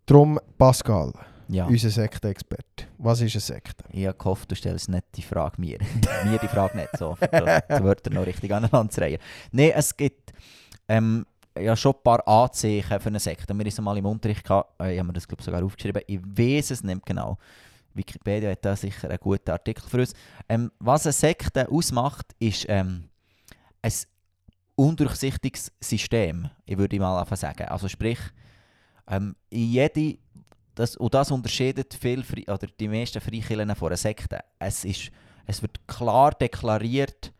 Darum, 0.06 0.38
Pascal, 0.58 1.12
Ja. 1.48 1.66
unser 1.66 1.90
Sektenexperte. 1.90 2.86
Was 2.98 3.20
ist 3.20 3.34
eine 3.34 3.40
Sekte? 3.40 3.84
Ich 3.90 4.06
habe 4.06 4.16
gehofft, 4.18 4.50
du 4.50 4.54
stellst 4.56 4.88
nicht 4.88 5.04
die 5.14 5.22
Frage 5.22 5.60
mir. 5.60 5.78
mir 6.24 6.38
die 6.38 6.48
Frage 6.48 6.76
nicht 6.76 6.96
so, 6.98 7.16
die 7.20 7.82
Wörter 7.84 8.10
noch 8.10 8.26
richtig 8.26 8.52
aneinander 8.52 8.90
zu 8.90 9.00
reihen. 9.00 9.18
Nein, 9.52 9.72
es 9.74 9.96
gibt 9.96 10.32
ähm, 10.88 11.24
ja 11.58 11.76
schon 11.76 11.94
ein 11.94 12.02
paar 12.02 12.26
Anzeichen 12.26 13.00
für 13.00 13.08
eine 13.08 13.20
Sekte. 13.20 13.56
Wir 13.56 13.64
haben 13.64 13.84
mal 13.84 13.96
im 13.96 14.06
Unterricht 14.06 14.44
gehabt, 14.44 14.80
äh, 14.80 14.94
ich 14.94 14.98
habe 14.98 15.06
mir 15.08 15.12
das 15.12 15.28
glaub, 15.28 15.42
sogar 15.42 15.62
aufgeschrieben. 15.62 16.02
Ich 16.06 16.20
weiß 16.22 16.70
es 16.70 16.82
nicht 16.82 17.06
genau. 17.06 17.38
Wikipedia 17.94 18.50
hat 18.50 18.64
da 18.64 18.74
sicher 18.74 19.08
einen 19.08 19.18
guten 19.18 19.50
Artikel 19.50 19.88
für 19.88 19.98
uns. 19.98 20.14
Ähm, 20.48 20.70
was 20.78 21.06
eine 21.06 21.12
Sekte 21.12 21.70
ausmacht, 21.70 22.34
ist 22.38 22.66
ähm, 22.68 23.08
ein 23.82 23.92
undurchsichtiges 24.74 25.72
System, 25.80 26.50
ich 26.66 26.76
würde 26.76 26.98
mal 26.98 27.20
einfach 27.20 27.36
sagen. 27.36 27.68
Also 27.68 27.88
sprich, 27.88 28.18
ähm, 29.08 29.36
jede 29.50 30.18
das, 30.74 30.96
und 30.96 31.14
das 31.14 31.30
unterscheidet 31.30 31.94
viel, 31.94 32.22
Fre- 32.22 32.50
oder 32.52 32.66
die 32.66 32.88
meisten 32.88 33.20
Freikirchen 33.20 33.76
von 33.76 33.88
einer 33.88 33.96
Sekte. 33.96 34.40
Es, 34.58 34.84
ist, 34.84 35.10
es 35.46 35.62
wird 35.62 35.86
klar 35.86 36.32
deklariert, 36.32 37.32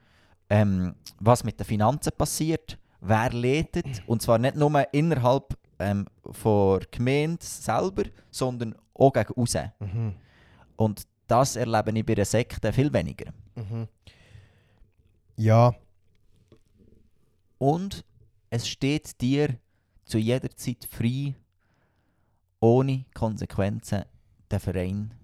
ähm, 0.48 0.94
was 1.18 1.42
mit 1.42 1.58
den 1.58 1.66
Finanzen 1.66 2.12
passiert, 2.16 2.78
wer 3.06 3.32
leitet, 3.32 4.02
und 4.06 4.22
zwar 4.22 4.38
nicht 4.38 4.56
nur 4.56 4.94
innerhalb 4.94 5.56
ähm, 5.78 6.06
von 6.30 6.80
der 6.80 6.88
Gemeinde 6.90 7.44
selber, 7.44 8.04
sondern 8.30 8.74
auch 8.94 9.12
gegen 9.12 9.32
raus. 9.34 9.54
Mhm. 9.80 10.14
Und 10.76 11.06
das 11.26 11.56
erlebe 11.56 11.96
ich 11.98 12.06
bei 12.06 12.14
einer 12.14 12.24
Sekte 12.24 12.72
viel 12.72 12.92
weniger. 12.92 13.32
Mhm. 13.54 13.88
Ja, 15.36 15.74
Und 17.58 18.04
es 18.50 18.68
steht 18.68 19.20
dir 19.20 19.58
zu 20.04 20.18
jeder 20.18 20.50
Zeit 20.50 20.86
frei, 20.90 21.34
ohne 22.60 23.04
Konsequenzen 23.14 24.04
den 24.50 24.60
Verein 24.60 25.14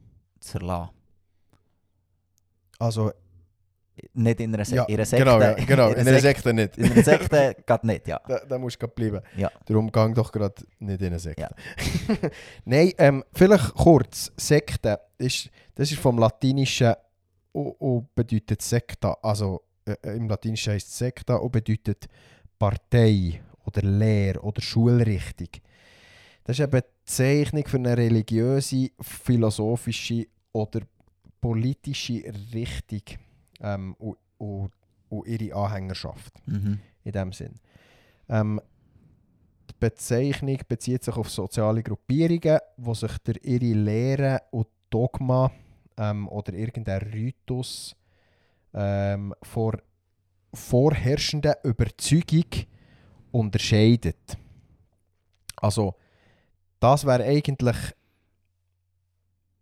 zu 0.41 0.53
verlassen. 0.59 0.95
also 2.79 3.13
Nicht 4.15 4.41
in 4.41 4.55
einer, 4.55 4.65
Se 4.65 4.77
ja, 4.77 4.85
in 4.85 4.95
einer 4.95 5.05
Sekte. 5.05 5.25
genau, 5.25 5.41
ja, 5.41 5.53
genau. 5.67 5.89
in 5.91 5.99
einer 5.99 6.13
Sek- 6.13 6.21
Sekte 6.21 6.55
nicht. 6.55 6.79
In 6.79 6.91
einer 6.93 7.03
Sekte 7.03 7.57
geht 7.67 7.85
nicht, 7.85 8.09
ja. 8.09 8.21
da, 8.29 8.41
da 8.49 8.59
musst 8.59 8.81
du 8.83 8.89
bleiben. 8.89 9.21
Ja. 9.37 9.51
Darum 9.67 9.91
gang 9.93 10.15
doch 10.15 10.33
gerade 10.33 10.55
nicht 10.79 11.01
in 11.01 11.09
eine 11.09 11.19
Sekte. 11.19 11.43
Ja. 11.43 11.51
Nein, 12.65 12.93
ähm, 12.99 13.25
vielleicht 13.33 13.75
kurz. 13.75 14.33
Sekte, 14.37 14.99
ist, 15.19 15.51
das 15.75 15.91
ist 15.93 16.01
vom 16.01 16.19
Latinischen 16.19 16.95
und, 17.53 17.73
und 17.81 18.15
bedeutet 18.15 18.63
Sekta. 18.63 19.17
Also 19.23 19.63
äh, 19.85 20.17
im 20.17 20.29
Latinischen 20.29 20.73
heißt 20.73 20.97
Sekta 20.97 21.35
und 21.37 21.53
bedeutet 21.53 22.07
Partei 22.59 23.43
oder 23.67 23.83
Lehr 23.83 24.43
oder 24.43 24.63
Schulrichtung. 24.63 25.49
Das 26.45 26.59
ist 26.59 26.65
eben 26.65 26.81
die 26.81 27.05
Zeichnung 27.05 27.67
für 27.67 27.77
eine 27.77 27.97
religiöse, 27.97 28.91
philosophische 29.01 30.27
oder 30.53 30.81
politische 31.41 32.23
Richtung 32.55 33.03
ähm, 33.61 33.95
und, 33.95 34.17
und, 34.39 34.71
und 35.09 35.27
ihre 35.27 35.55
Anhängerschaft 35.57 36.33
Mhm. 36.47 36.81
in 37.05 37.13
dem 37.13 37.33
Sinn. 37.33 37.55
Ähm, 38.29 38.61
die 39.69 39.75
Bezeichnung 39.79 40.59
bezieht 40.69 41.05
sich 41.05 41.17
auf 41.17 41.31
soziale 41.31 41.83
Gruppierungen, 41.83 42.59
die 42.77 42.95
sich 42.95 43.19
durch 43.19 43.39
ihre 43.43 43.75
Lehre 43.75 44.43
und 44.51 44.67
Dogma 44.91 45.51
ähm, 45.97 46.29
oder 46.29 46.53
irgendein 46.53 46.99
Ritus 47.03 47.97
ähm, 48.75 49.35
vor 49.43 49.75
vorherrschenden 50.53 51.55
Überzeugung 51.63 52.51
unterscheidet. 53.31 54.37
Also, 55.57 55.95
das 56.81 57.05
wäre 57.07 57.25
eigentlich 57.25 57.77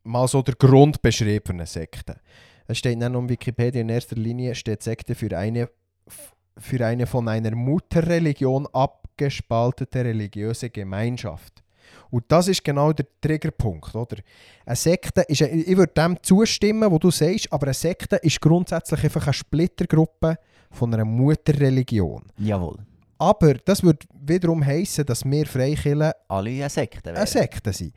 mal 0.04 0.26
so 0.28 0.40
der 0.42 0.54
Grundbeschrieb 0.54 1.46
für 1.46 1.52
eine 1.52 1.66
Sekte. 1.66 2.20
Es 2.70 2.78
steht 2.78 3.00
dann 3.00 3.16
um 3.16 3.28
Wikipedia 3.28 3.80
in 3.80 3.88
erster 3.88 4.14
Linie 4.14 4.54
steht 4.54 4.82
Sekte 4.82 5.14
für 5.14 5.36
eine 5.36 5.68
für 6.58 6.84
eine 6.84 7.06
von 7.06 7.28
einer 7.28 7.54
Mutterreligion 7.54 8.66
abgespaltete 8.72 10.04
religiöse 10.04 10.70
Gemeinschaft. 10.70 11.62
Und 12.10 12.24
das 12.28 12.48
ist 12.48 12.64
genau 12.64 12.92
der 12.92 13.06
Triggerpunkt, 13.20 13.94
oder? 13.94 14.16
Eine 14.66 14.76
Sekte 14.76 15.22
ist, 15.22 15.42
eine, 15.42 15.52
ich 15.52 15.76
würde 15.76 15.92
dem 15.94 16.20
zustimmen, 16.22 16.90
was 16.90 16.98
du 16.98 17.10
sagst, 17.10 17.52
aber 17.52 17.68
eine 17.68 17.74
Sekte 17.74 18.16
ist 18.16 18.40
grundsätzlich 18.40 19.04
einfach 19.04 19.26
eine 19.26 19.32
Splittergruppe 19.32 20.38
von 20.70 20.92
einer 20.92 21.04
Mutterreligion. 21.04 22.24
Jawohl. 22.38 22.78
Aber 23.18 23.54
das 23.54 23.82
würde 23.82 24.06
wiederum 24.20 24.64
heissen, 24.64 25.06
dass 25.06 25.24
wir 25.24 25.46
Freikirchen 25.46 26.12
Alle 26.28 26.50
eine 26.50 26.68
Sekte 26.68 27.10
eine 27.10 27.26
Sekte 27.26 27.72
sind. 27.72 27.94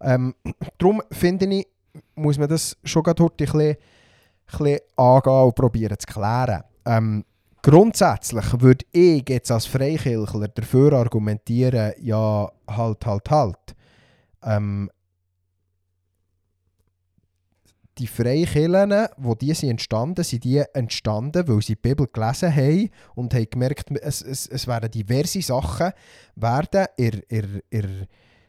Ähm, 0.00 0.34
darum 0.78 1.02
finde 1.10 1.46
ich, 1.46 1.66
muss 2.14 2.38
man 2.38 2.48
das 2.48 2.76
schon 2.84 3.02
gerade 3.02 3.22
heute 3.22 3.44
ein 3.44 3.46
bisschen, 3.46 3.76
bisschen 4.58 4.78
angehen 4.96 5.44
und 5.44 5.54
probieren 5.54 5.98
zu 5.98 6.06
klären. 6.06 6.62
Ähm, 6.84 7.24
grundsätzlich 7.62 8.60
würde 8.60 8.84
ich 8.92 9.28
jetzt 9.28 9.50
als 9.50 9.66
Freikirchler 9.66 10.48
dafür 10.48 10.92
argumentieren, 10.92 11.92
ja, 12.00 12.50
halt, 12.68 13.06
halt, 13.06 13.30
halt. 13.30 13.76
Ähm, 14.42 14.90
die 17.98 18.06
Freikirchen, 18.06 19.06
wo 19.18 19.34
die 19.34 19.52
sind 19.54 19.70
entstanden, 19.70 20.24
sind 20.24 20.44
die 20.44 20.64
entstanden, 20.72 21.46
weil 21.46 21.60
sie 21.60 21.74
die 21.74 21.88
Bibel 21.88 22.08
gelesen 22.10 22.54
haben 22.54 22.90
und 23.14 23.34
haben 23.34 23.50
gemerkt, 23.50 23.90
es, 24.00 24.22
es, 24.22 24.46
es 24.46 24.66
werden 24.66 24.90
diverse 24.90 25.42
Sachen 25.42 25.92
werden 26.34 26.86
in, 26.96 27.22
in, 27.28 27.62
in 27.68 28.06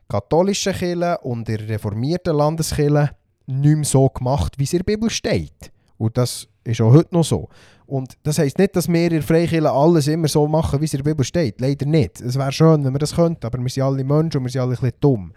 katholischen 0.08 0.74
Kirche 0.74 1.18
und 1.20 1.50
in 1.50 1.58
reformierten 1.58 2.36
Landeskirche 2.36 3.12
nicht 3.48 3.76
mehr 3.76 3.84
so 3.84 4.08
gemacht, 4.10 4.58
wie 4.58 4.64
es 4.64 4.74
in 4.74 4.80
der 4.80 4.86
Bibel 4.86 5.10
steht. 5.10 5.73
Und 5.98 6.18
das 6.18 6.48
ist 6.64 6.82
auch 6.82 6.92
heute 6.92 7.14
noch 7.14 7.24
so. 7.24 7.50
Und 7.86 8.18
das 8.24 8.40
heisst 8.40 8.58
nicht, 8.58 8.76
dass 8.76 8.88
wir 8.88 9.04
in 9.04 9.10
der 9.10 9.24
Freikirche 9.24 9.70
alles 9.70 10.08
immer 10.08 10.28
so 10.28 10.48
machen, 10.48 10.82
wie 10.82 10.86
es 10.86 10.94
in 10.94 11.04
der 11.04 11.12
Bibel 11.12 11.26
steht. 11.26 11.60
Leider 11.62 11.86
nicht. 11.86 12.22
Es 12.22 12.38
wäre 12.38 12.52
schön, 12.52 12.84
wenn 12.84 12.94
wir 12.94 13.00
das 13.00 13.16
könnten, 13.16 13.46
aber 13.46 13.60
wir 13.60 13.70
sind 13.70 13.84
alle 13.84 14.04
Menschen 14.04 14.38
und 14.38 14.44
wir 14.46 14.50
sind 14.50 14.62
alle 14.62 14.72
ein 14.72 14.80
bisschen 14.80 15.00
dumm. 15.00 15.34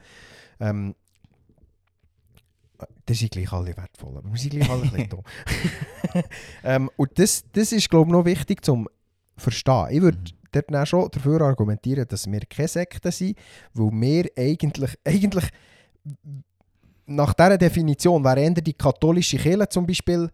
Ähm, 0.60 0.94
das 3.04 3.18
sind 3.18 3.32
gleich 3.32 3.52
alle 3.52 3.76
wertvoll, 3.76 4.16
aber 4.16 4.30
wir 4.30 4.38
sind 4.38 4.50
gleich 4.50 4.70
alle 4.70 4.82
ein 4.82 4.90
bisschen 4.90 5.08
dumm. 5.08 5.22
ähm, 6.64 6.90
und 6.96 7.18
das, 7.18 7.44
das 7.52 7.72
ist, 7.72 7.90
glaube 7.90 8.08
ich, 8.08 8.12
noch 8.12 8.24
wichtig 8.24 8.64
zum 8.64 8.88
verstehen. 9.36 9.88
Ich 9.90 10.00
würde 10.00 10.18
dort 10.52 10.72
dann 10.72 10.86
schon 10.86 11.10
dafür 11.10 11.40
argumentieren, 11.42 12.06
dass 12.08 12.30
wir 12.30 12.40
keine 12.40 12.68
Sekte 12.68 13.12
sind, 13.12 13.36
weil 13.74 13.90
wir 13.92 14.30
eigentlich, 14.36 14.94
eigentlich 15.04 15.44
nach 17.06 17.34
dieser 17.34 17.58
Definition 17.58 18.24
wäre 18.24 18.52
die 18.52 18.72
katholische 18.72 19.36
Kirche 19.36 19.68
zum 19.68 19.86
Beispiel 19.86 20.30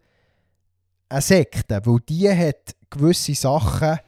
eine 1.13 1.21
Sekte, 1.21 1.81
weil 1.85 1.99
die 2.09 2.29
hat 2.29 2.75
gewisse 2.91 3.35
Sachen, 3.35 3.99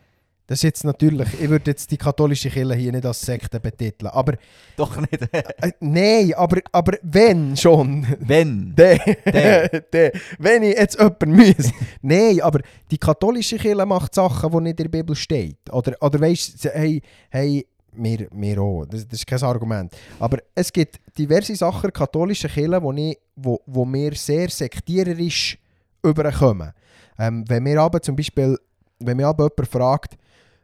das 0.47 0.59
ist 0.59 0.63
jetzt 0.65 0.85
natürlich, 0.85 1.29
ich 1.41 1.49
würde 1.49 1.71
jetzt 1.71 1.91
die 1.91 1.97
katholische 1.97 2.51
Kirche 2.51 2.75
hier 2.75 2.93
nicht 2.93 3.07
als 3.07 3.23
Sekte 3.23 3.59
betiteln, 3.59 4.11
aber 4.13 4.35
Doch 4.77 4.95
nicht. 4.99 5.23
äh, 5.33 5.73
nein, 5.81 6.35
aber, 6.35 6.61
aber 6.71 6.99
wenn 7.03 7.57
schon, 7.57 8.07
Wenn. 8.21 8.75
der, 8.75 8.99
Der. 9.25 9.69
der, 9.81 10.13
wenn 10.39 10.63
ich 10.65 10.77
jetzt 10.77 10.99
jemanden 10.99 11.33
müsse. 11.33 11.73
Nein, 12.03 12.43
aber 12.43 12.61
die 12.91 12.99
katholische 12.99 13.57
Kirche 13.57 13.87
macht 13.87 14.15
Sachen, 14.15 14.51
die 14.51 14.61
nicht 14.61 14.81
in 14.81 14.91
der 14.91 14.99
Bibel 14.99 15.17
steht. 15.17 15.59
Oder, 15.73 15.95
oder 16.03 16.21
weißt 16.21 16.63
du, 16.63 16.69
hey, 16.75 17.01
hey, 17.31 17.67
wir, 17.93 18.29
wir 18.31 18.59
auch, 18.61 18.85
das, 18.85 19.09
das 19.09 19.21
ist 19.21 19.27
kein 19.27 19.43
Argument. 19.43 19.95
Aber 20.19 20.39
es 20.55 20.71
gibt 20.71 21.01
diverse 21.17 21.57
Sachen 21.57 21.91
katholischen 21.91 22.51
Kirche, 22.51 22.83
wo, 22.83 22.93
ich, 22.93 23.19
wo, 23.35 23.61
wo 23.65 23.87
wir 23.87 24.15
sehr 24.15 24.51
sektiererisch 24.51 25.59
überkommen. 26.03 26.73
Ähm, 27.19 27.45
wenn 27.49 27.63
mir 27.63 27.81
aber 27.81 28.01
zum 28.03 28.17
Beispiel, 28.17 28.59
wenn 28.99 29.17
mir 29.17 29.27
aber 29.27 29.45
jemand 29.45 29.69
fragt, 29.69 30.17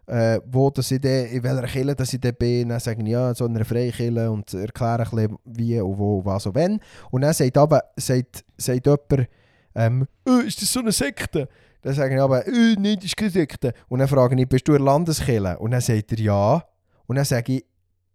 äh, 0.06 0.40
wo 0.44 0.70
das 0.70 0.90
ich 0.90 1.00
denn, 1.00 1.26
in 1.26 1.42
welcher 1.42 1.66
Kirche 1.66 1.94
dass 1.94 2.12
ich 2.12 2.20
bin, 2.20 2.68
dann 2.68 2.80
sagen 2.80 3.06
ja, 3.06 3.32
so 3.34 3.44
einer 3.44 3.64
Freikirche 3.64 4.30
und 4.30 4.52
erklären 4.54 5.06
ein 5.06 5.10
bisschen 5.10 5.38
wie 5.44 5.80
und 5.80 5.98
wo, 5.98 6.24
was 6.24 6.46
und 6.46 6.54
wenn. 6.56 6.80
Und 7.10 7.22
dann 7.22 7.32
sagt 7.32 7.56
aber, 7.56 7.82
sagt, 7.96 8.44
sagt 8.56 8.86
jemand, 8.86 9.28
ähm, 9.74 10.06
«Äh, 10.26 10.46
ist 10.46 10.60
das 10.60 10.72
so 10.72 10.80
eine 10.80 10.92
Sekte? 10.92 11.48
Dann 11.82 11.94
sage 11.94 12.14
ich 12.14 12.20
aber, 12.20 12.46
«Äh, 12.46 12.74
nein, 12.78 12.96
das 12.96 13.04
ist 13.04 13.16
keine 13.16 13.30
Sekte. 13.30 13.72
Und 13.88 14.00
dann 14.00 14.08
frage 14.08 14.40
ich, 14.40 14.48
bist 14.48 14.66
du 14.66 14.72
in 14.72 14.78
der 14.78 14.92
Landeskirche? 14.92 15.58
Und 15.58 15.70
dann 15.70 15.80
sagt 15.80 16.12
er 16.12 16.18
ja. 16.18 16.64
Und 17.06 17.16
dann 17.16 17.24
sage 17.24 17.54
ich, 17.54 17.64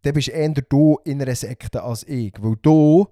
dann 0.01 0.13
bist 0.13 0.29
eher 0.29 0.49
du 0.49 0.99
in 1.05 1.21
einer 1.21 1.35
Sekte 1.35 1.81
als 1.81 2.03
ich. 2.07 2.33
Weil 2.39 2.55
du 2.61 3.07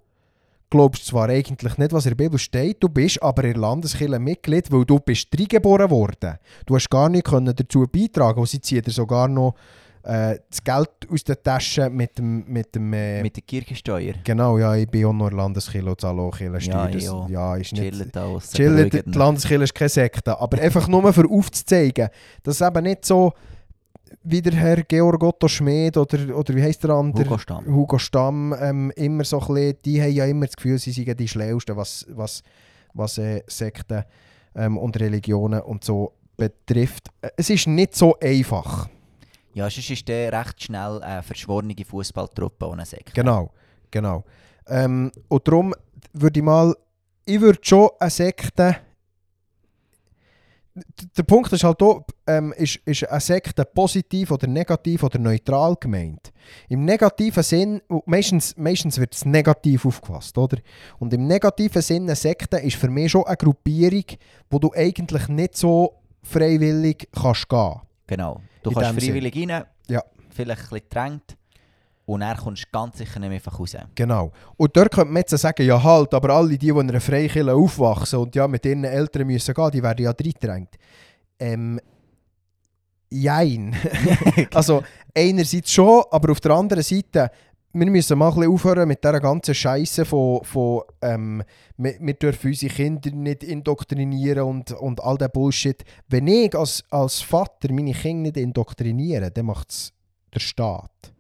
glaubst 0.74 1.06
zwar 1.06 1.30
eigentlich 1.30 1.78
nicht, 1.78 1.94
was 1.94 2.06
in 2.06 2.10
der 2.16 2.24
Bibel 2.24 2.40
steht, 2.40 2.82
du 2.82 2.90
bist 2.90 3.22
aber 3.22 3.44
in 3.44 3.54
der 3.54 3.62
Landeskirche 3.62 4.20
Mitglied, 4.20 4.72
weil 4.72 4.86
du 4.86 5.00
bist 5.00 5.28
reingeboren 5.38 5.90
worden. 5.90 6.38
Du 6.66 6.76
hast 6.76 6.90
gar 6.90 7.10
nicht 7.10 7.26
können 7.26 7.54
dazu 7.56 7.86
beitragen 7.88 8.40
und 8.40 8.50
sie 8.50 8.60
ziehen 8.60 8.82
dir 8.82 8.92
sogar 8.92 9.28
noch 9.28 9.54
äh, 10.04 10.38
das 10.50 10.64
Geld 10.64 10.90
aus 11.10 11.24
der 11.24 11.42
Tasche 11.42 11.90
mit 11.90 12.18
dem... 12.18 12.44
Mit 12.48 12.76
dem 12.76 12.92
äh, 12.92 13.22
Mit 13.22 13.36
der 13.38 13.44
Kirchensteuer. 13.44 14.16
genau, 14.24 14.58
ja, 14.58 14.76
ich 14.76 14.90
bin 14.90 15.06
auch 15.06 15.14
noch 15.14 15.28
in 15.30 15.36
der 15.36 15.44
Landeskirche 15.44 15.90
und 15.90 16.02
zahle 16.02 16.22
auch 16.22 16.36
Kirchensteuer. 16.38 16.90
Ja, 16.90 17.22
Das- 17.22 17.30
ja, 17.32 17.56
ist 17.56 17.72
nicht... 17.74 17.94
Chillen 17.94 18.10
da 18.12 18.26
aus. 18.26 18.50
Chillen, 18.52 18.90
die 18.90 19.04
die 19.04 19.18
Landeskirche 19.18 19.64
ist 19.64 19.76
keine 19.76 19.90
Sekte. 19.90 20.38
Aber 20.40 20.60
einfach 20.60 20.88
nur 20.90 21.14
für 21.14 21.30
aufzuzeigen, 21.30 22.10
dass 22.44 22.60
es 22.60 22.68
eben 22.68 22.84
nicht 22.84 23.06
so 23.06 23.32
wie 24.24 24.42
der 24.42 24.54
Herr 24.54 24.84
Georg 24.84 25.24
Otto 25.24 25.48
Schmid 25.48 25.98
oder, 25.98 26.36
oder 26.38 26.56
wie 26.56 26.62
heisst 26.62 26.84
der 26.84 26.92
andere? 26.92 27.26
Hugo 27.26 27.38
Stamm. 27.38 27.66
Hugo 27.66 27.98
Stamm 27.98 28.56
ähm, 28.60 28.92
immer 28.96 29.24
so 29.24 29.40
ein 29.40 29.48
bisschen, 29.48 29.78
die 29.86 30.02
haben 30.02 30.12
ja 30.12 30.26
immer 30.26 30.46
das 30.46 30.56
Gefühl, 30.56 30.78
sie 30.78 30.92
seien 30.92 31.16
die 31.18 31.28
Schlausten, 31.28 31.76
was, 31.76 32.06
was, 32.10 32.44
was 32.94 33.18
äh, 33.18 33.42
Sekten 33.48 34.04
ähm, 34.56 34.78
und 34.78 35.00
Religionen 35.00 35.62
und 35.62 35.84
so 35.84 36.14
betrifft. 36.38 37.10
Äh, 37.22 37.30
Es 37.38 37.50
ist 37.50 37.68
nicht 37.68 37.96
so 37.96 38.18
einfach. 38.20 38.88
Ja, 39.54 39.70
sonst 39.70 39.90
ist 39.90 40.08
der 40.08 40.32
recht 40.34 40.64
schnell 40.64 41.02
eine 41.04 41.22
verschworene 41.24 41.76
Fußballtruppe 41.86 42.68
ohne 42.68 42.86
Sekte. 42.86 43.12
Genau, 43.14 43.52
genau. 43.92 44.24
Ähm, 44.68 45.12
und 45.28 45.48
darum 45.48 45.74
würde 46.14 46.40
ich 46.40 46.44
mal, 46.44 46.76
ich 47.26 47.40
würde 47.40 47.60
schon 47.62 47.90
eine 48.00 48.10
Sekte. 48.10 48.78
Der 51.18 51.24
Punkt 51.24 51.54
ist 51.54 51.64
halt 51.64 51.82
auch, 51.84 52.02
ähm, 52.26 52.52
ist, 52.58 52.78
ist 52.86 53.08
eine 53.08 53.20
Sekte 53.20 53.64
positiv 53.64 54.32
oder 54.32 54.48
negativ 54.48 55.04
oder 55.04 55.20
neutral 55.20 55.76
gemeint. 55.80 56.32
Im 56.68 56.84
negativen 56.84 57.44
Sinn, 57.44 57.82
meistens, 58.08 58.58
meistens 58.58 58.98
wird 59.00 59.14
es 59.14 59.24
negativ 59.26 59.86
aufgefasst, 59.86 60.36
oder? 60.38 60.58
Und 60.98 61.14
im 61.14 61.28
negativen 61.28 61.82
Sinn, 61.82 62.04
eine 62.04 62.16
Sekte 62.16 62.58
ist 62.58 62.78
für 62.78 62.90
mich 62.90 63.12
schon 63.12 63.24
eine 63.26 63.38
Gruppierung, 63.38 64.06
wo 64.50 64.58
du 64.58 64.72
eigentlich 64.74 65.28
nicht 65.28 65.56
so 65.58 65.94
freiwillig 66.24 67.08
kannst 67.14 67.48
gehen. 67.50 67.76
Genau. 68.08 68.42
Du 68.64 68.72
In 68.72 68.76
kannst 68.76 68.92
dem 68.92 69.00
Sinn. 69.00 69.10
freiwillig 69.10 69.36
rein, 69.50 69.66
Ja. 69.88 70.02
vielleicht 70.32 70.62
ein 70.64 70.70
bisschen 70.70 70.90
gedrängt 70.90 71.38
und 72.06 72.20
dann 72.20 72.36
kommst 72.38 72.66
du 72.66 72.68
ganz 72.72 72.98
sicher 72.98 73.20
nicht 73.20 73.30
mehr 73.30 73.38
einfach 73.38 73.60
raus. 73.60 73.78
Genau. 73.96 74.32
Und 74.58 74.76
dort 74.76 74.92
könnte 74.92 75.12
man 75.12 75.22
jetzt 75.22 75.38
sagen, 75.38 75.66
ja 75.66 75.82
halt, 75.82 76.14
aber 76.14 76.30
alle 76.32 76.50
die, 76.50 76.58
die 76.58 76.70
in 76.70 76.80
einer 76.80 77.00
Freikirche 77.00 77.54
aufwachsen 77.54 78.20
und 78.20 78.36
ja 78.36 78.48
mit 78.48 78.66
ihren 78.66 78.84
Eltern 78.84 79.28
müssen 79.28 79.54
gehen, 79.54 79.72
die 79.72 79.84
werden 79.84 80.04
ja 80.04 80.12
reingedrängt. 80.12 80.76
Ähm, 81.40 81.80
jein. 83.10 83.76
also 84.54 84.84
einerseits 85.16 85.72
schon, 85.72 86.04
aber 86.12 86.32
auf 86.32 86.42
der 86.42 86.52
anderen 86.52 86.84
Seite, 86.84 87.32
wir 87.76 87.90
müssen 87.90 88.20
mal 88.20 88.28
ein 88.28 88.36
bisschen 88.36 88.52
aufhören 88.52 88.88
mit 88.88 89.04
dieser 89.04 89.20
ganzen 89.20 89.56
Scheiße 89.56 90.06
von, 90.06 90.44
von 90.44 90.82
ähm, 91.02 91.42
wir, 91.78 91.96
wir 92.00 92.14
dürfen 92.14 92.48
unsere 92.48 92.74
Kinder 92.74 93.12
nicht 93.12 93.44
indoktrinieren 93.44 94.44
und, 94.44 94.72
und 94.74 95.02
all 95.02 95.18
der 95.18 95.30
Bullshit. 95.30 95.84
Wenn 96.08 96.28
ich 96.28 96.54
als, 96.54 96.84
als 96.90 97.22
Vater 97.22 97.72
meine 97.72 97.94
Kinder 97.94 98.24
nicht 98.24 98.38
indoktriniere, 98.38 99.32
dann 99.32 99.46
macht 99.46 99.72
es 99.72 99.94
der 100.34 100.40
Staat. 100.40 101.14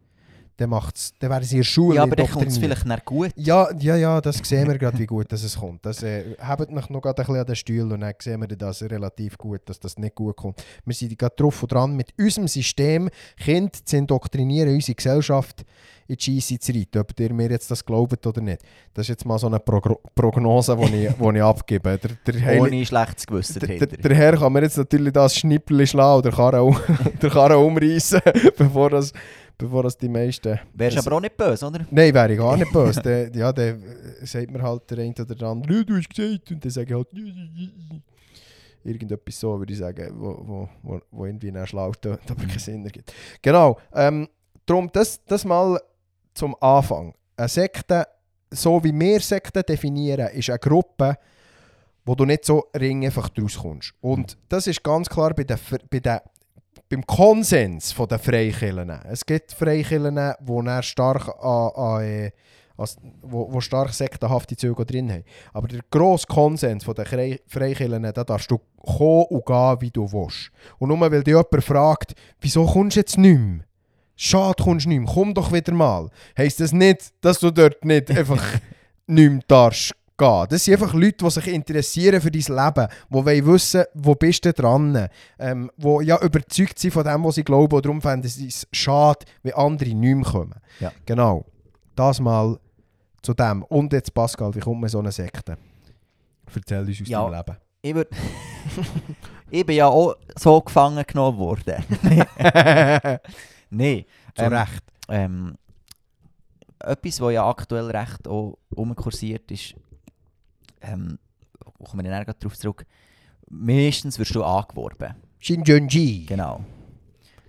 Dann, 0.57 0.69
macht's, 0.69 1.13
dann 1.19 1.31
werden 1.31 1.43
sie 1.43 1.55
in 1.55 1.61
der 1.61 1.65
Schule 1.65 1.95
ja, 1.95 2.03
aber 2.03 2.15
dann 2.15 2.29
kommt 2.29 2.47
es 2.47 2.57
vielleicht 2.57 2.85
nicht 2.85 3.05
gut. 3.05 3.31
Ja, 3.35 3.69
ja, 3.79 3.95
ja, 3.95 4.21
das 4.21 4.37
sehen 4.37 4.67
wir 4.67 4.77
gerade, 4.77 4.99
wie 4.99 5.05
gut 5.07 5.31
dass 5.31 5.43
es 5.43 5.57
kommt. 5.57 5.85
Das, 5.85 6.03
äh, 6.03 6.35
habt 6.39 6.69
mich 6.69 6.89
noch 6.89 7.01
gerade 7.01 7.21
ein 7.21 7.25
bisschen 7.25 7.39
an 7.39 7.45
den 7.45 7.55
Stuhl 7.55 7.91
und 7.91 8.01
dann 8.01 8.13
sehen 8.19 8.39
wir 8.41 8.47
das 8.47 8.83
relativ 8.83 9.37
gut, 9.37 9.61
dass 9.65 9.79
das 9.79 9.97
nicht 9.97 10.15
gut 10.15 10.35
kommt. 10.35 10.63
Wir 10.85 10.93
sind 10.93 11.17
gerade 11.17 11.35
drauf 11.35 11.63
und 11.63 11.71
dran, 11.71 11.95
mit 11.95 12.13
unserem 12.19 12.47
System 12.47 13.09
Kinder 13.37 13.71
zu 13.83 13.97
indoktrinieren, 13.97 14.73
unsere 14.73 14.95
Gesellschaft 14.95 15.65
in 16.07 16.17
die 16.17 16.41
Scheisse 16.41 16.59
zu 16.59 16.71
reiten. 16.71 16.99
Ob 16.99 17.19
ihr 17.19 17.33
mir 17.33 17.49
jetzt 17.49 17.71
das 17.71 17.85
glaubt 17.85 18.25
oder 18.25 18.41
nicht. 18.41 18.61
Das 18.93 19.05
ist 19.05 19.09
jetzt 19.09 19.25
mal 19.25 19.39
so 19.39 19.47
eine 19.47 19.59
Progro 19.59 19.99
Prognose, 20.15 20.75
die 20.75 20.83
ich, 20.83 21.13
die 21.13 21.35
ich 21.35 21.43
abgebe. 21.43 21.97
Der, 21.97 22.33
der, 22.33 22.61
Ohne 22.61 22.85
schlechtes 22.85 23.25
Gewissen 23.25 23.59
der, 23.59 23.77
der, 23.79 23.87
der 23.87 24.15
Herr 24.15 24.37
kann 24.37 24.53
mir 24.53 24.63
jetzt 24.63 24.77
natürlich 24.77 25.13
das 25.13 25.35
Schnippel 25.35 25.85
schlagen 25.87 26.19
oder 26.19 26.31
Karre, 26.31 26.75
der 27.21 27.29
Karre 27.29 27.57
umreißen, 27.57 28.21
bevor, 28.57 28.89
das, 28.89 29.13
bevor 29.57 29.83
das 29.83 29.97
die 29.97 30.09
meisten... 30.09 30.59
Wärst 30.73 30.97
das- 30.97 31.07
aber 31.07 31.17
auch 31.17 31.21
nicht 31.21 31.37
böse, 31.37 31.65
oder? 31.67 31.85
Nein, 31.91 32.13
wäre 32.13 32.31
ich 32.33 32.39
gar 32.39 32.57
nicht 32.57 32.71
böse. 32.73 33.01
der, 33.01 33.31
ja, 33.35 33.51
der 33.53 33.75
äh, 33.75 34.25
sagt 34.25 34.51
mir 34.51 34.61
halt 34.61 34.89
der 34.89 34.99
eine 34.99 35.11
oder 35.13 35.35
der 35.35 35.47
andere, 35.47 35.73
«Ja, 35.77 35.83
du 35.83 35.97
hast 35.97 36.09
gesagt. 36.09 36.51
Und 36.51 36.63
dann 36.63 36.71
sage 36.71 36.87
ich 36.89 36.93
halt, 36.95 37.07
irgendetwas 38.83 39.39
so, 39.39 39.57
würde 39.59 39.71
ich 39.73 39.79
sagen, 39.79 40.11
wo, 40.15 40.37
wo, 40.45 40.69
wo, 40.81 40.99
wo 41.11 41.25
irgendwie 41.25 41.51
dann 41.51 41.65
schlau 41.67 41.91
tönt, 41.93 42.19
aber 42.29 42.45
keinen 42.45 42.59
Sinn 42.59 42.83
ergibt. 42.85 43.13
Genau, 43.41 43.77
ähm, 43.93 44.27
darum 44.65 44.89
das, 44.91 45.23
das 45.25 45.45
mal 45.45 45.79
zum 46.33 46.55
Anfang. 46.61 47.13
Eine 47.37 47.47
Sekte, 47.47 48.05
so 48.51 48.83
wie 48.83 48.93
wir 48.93 49.19
Sekten 49.19 49.63
definieren, 49.67 50.27
ist 50.33 50.49
eine 50.49 50.59
Gruppe, 50.59 51.17
wo 52.05 52.15
du 52.15 52.25
nicht 52.25 52.43
so 52.45 52.65
ring 52.75 53.05
einfach 53.05 53.29
draus 53.29 53.57
kommst. 53.57 53.93
Und 54.01 54.37
das 54.49 54.67
ist 54.67 54.83
ganz 54.83 55.07
klar 55.09 55.33
bei 55.33 55.45
den, 55.45 55.57
bei 55.89 55.99
den 55.99 56.19
beim 56.93 57.05
Konsens 57.05 57.91
von 57.91 58.07
der 58.07 58.19
Freikirchen. 58.19 58.89
Es 59.09 59.25
gibt 59.25 59.51
Freikirchen, 59.51 60.15
die 60.15 60.83
stark 60.83 61.27
an, 61.41 61.71
an, 61.75 62.03
äh, 62.03 62.31
als, 62.77 62.97
wo, 63.21 63.51
wo 63.51 63.61
stark 63.61 63.93
sektenhafte 63.93 64.55
Züge 64.55 64.85
drin 64.85 65.11
haben. 65.11 65.23
Aber 65.53 65.67
der 65.67 65.81
grosse 65.89 66.27
Konsens 66.27 66.83
von 66.83 66.95
den 66.95 67.39
Freikirchen, 67.47 68.03
da 68.03 68.23
darfst 68.23 68.51
du 68.51 68.59
kommen 68.77 69.25
und 69.29 69.45
gehen, 69.45 69.81
wie 69.81 69.91
du 69.91 70.11
willst. 70.11 70.51
Und 70.77 70.89
nur 70.89 70.99
weil 70.99 71.23
dich 71.23 71.33
jemand 71.33 71.63
fragt, 71.63 72.13
wieso 72.39 72.65
kommst 72.65 72.95
du 72.95 72.99
jetzt 72.99 73.17
nicht 73.17 73.39
mehr? 73.39 73.65
Schade, 74.15 74.63
kommst 74.63 74.85
du 74.85 74.89
nicht 74.89 74.99
mehr, 74.99 75.11
komm 75.11 75.33
doch 75.33 75.51
wieder 75.51 75.73
mal. 75.73 76.09
Heisst 76.37 76.59
das 76.59 76.71
nicht, 76.71 77.11
dass 77.21 77.39
du 77.39 77.49
dort 77.49 77.83
nicht 77.83 78.11
einfach 78.11 78.43
nicht 79.07 79.31
mehr 79.31 79.41
darfst 79.47 79.95
gehen. 80.17 80.45
Das 80.49 80.63
sind 80.65 80.73
einfach 80.81 80.93
Leute, 80.93 81.17
die 81.25 81.29
sich 81.29 81.47
interessieren 81.47 82.21
für 82.21 82.31
dein 82.31 82.41
Leben, 82.41 82.87
die 83.09 83.13
wollen 83.13 83.45
wissen, 83.45 83.83
wo 83.93 84.15
bist 84.15 84.45
du 84.45 84.53
dran, 84.53 85.07
ähm, 85.39 85.71
die 85.77 86.05
ja 86.05 86.21
überzeugt 86.21 86.79
sind 86.79 86.91
von 86.91 87.03
dem, 87.03 87.23
was 87.23 87.35
sie 87.35 87.43
glauben 87.43 87.75
und 87.75 87.85
darum 87.85 88.01
fänden 88.01 88.29
sie 88.29 88.47
es 88.47 88.67
schade, 88.71 89.25
wenn 89.41 89.53
andere 89.53 89.89
nicht 89.93 90.15
mehr 90.15 90.23
kommen. 90.25 90.55
Ja. 90.79 90.91
Genau. 91.05 91.45
Das 91.95 92.19
mal 92.19 92.59
zu 93.21 93.33
dem. 93.33 93.63
Und 93.63 93.93
jetzt 93.93 94.13
Pascal, 94.13 94.53
wie 94.55 94.59
kommt 94.59 94.81
man 94.81 94.89
so 94.89 94.99
eine 94.99 95.11
Sekte? 95.11 95.57
Erzähl 96.55 96.79
uns 96.85 97.01
aus 97.01 97.07
Ja. 97.07 97.23
deinem 97.29 97.35
Leben. 97.37 97.57
Ich, 97.81 97.95
würd, 97.95 98.09
ich 99.49 99.65
bin 99.65 99.75
ja 99.75 99.87
auch 99.87 100.15
so 100.37 100.61
gefangen 100.61 101.03
genommen 101.07 101.37
worden. 101.37 101.83
Nein. 103.69 104.05
Zu 104.35 104.43
ähm, 104.43 104.53
Recht. 104.53 104.83
Ähm, 105.09 105.55
etwas, 106.79 107.21
was 107.21 107.33
ja 107.33 107.47
aktuell 107.49 107.89
recht 107.91 108.27
auch 108.27 108.57
umkursiert 108.75 109.49
ist, 109.51 109.75
ähm, 110.83 111.17
kommen 111.83 112.03
wir 112.05 112.11
dann 112.11 112.25
darauf 112.25 112.57
zurück, 112.57 112.85
meistens 113.49 114.19
wirst 114.19 114.35
du 114.35 114.43
angeworben. 114.43 115.15
Shinjonji. 115.39 116.25
Genau, 116.25 116.61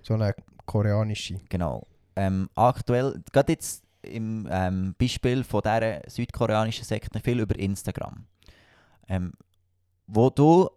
So 0.01 0.15
eine 0.15 0.35
koreanische. 0.65 1.39
genau. 1.49 1.87
Ähm, 2.15 2.49
aktuell, 2.55 3.21
gerade 3.31 3.53
jetzt 3.53 3.83
im 4.01 4.47
ähm, 4.49 4.95
Beispiel 4.97 5.43
von 5.43 5.61
dieser 5.61 6.01
südkoreanischen 6.07 6.85
Sekte 6.85 7.19
viel 7.19 7.39
über 7.39 7.57
Instagram. 7.57 8.25
Ähm, 9.07 9.33
wo 10.07 10.29
du, 10.29 10.69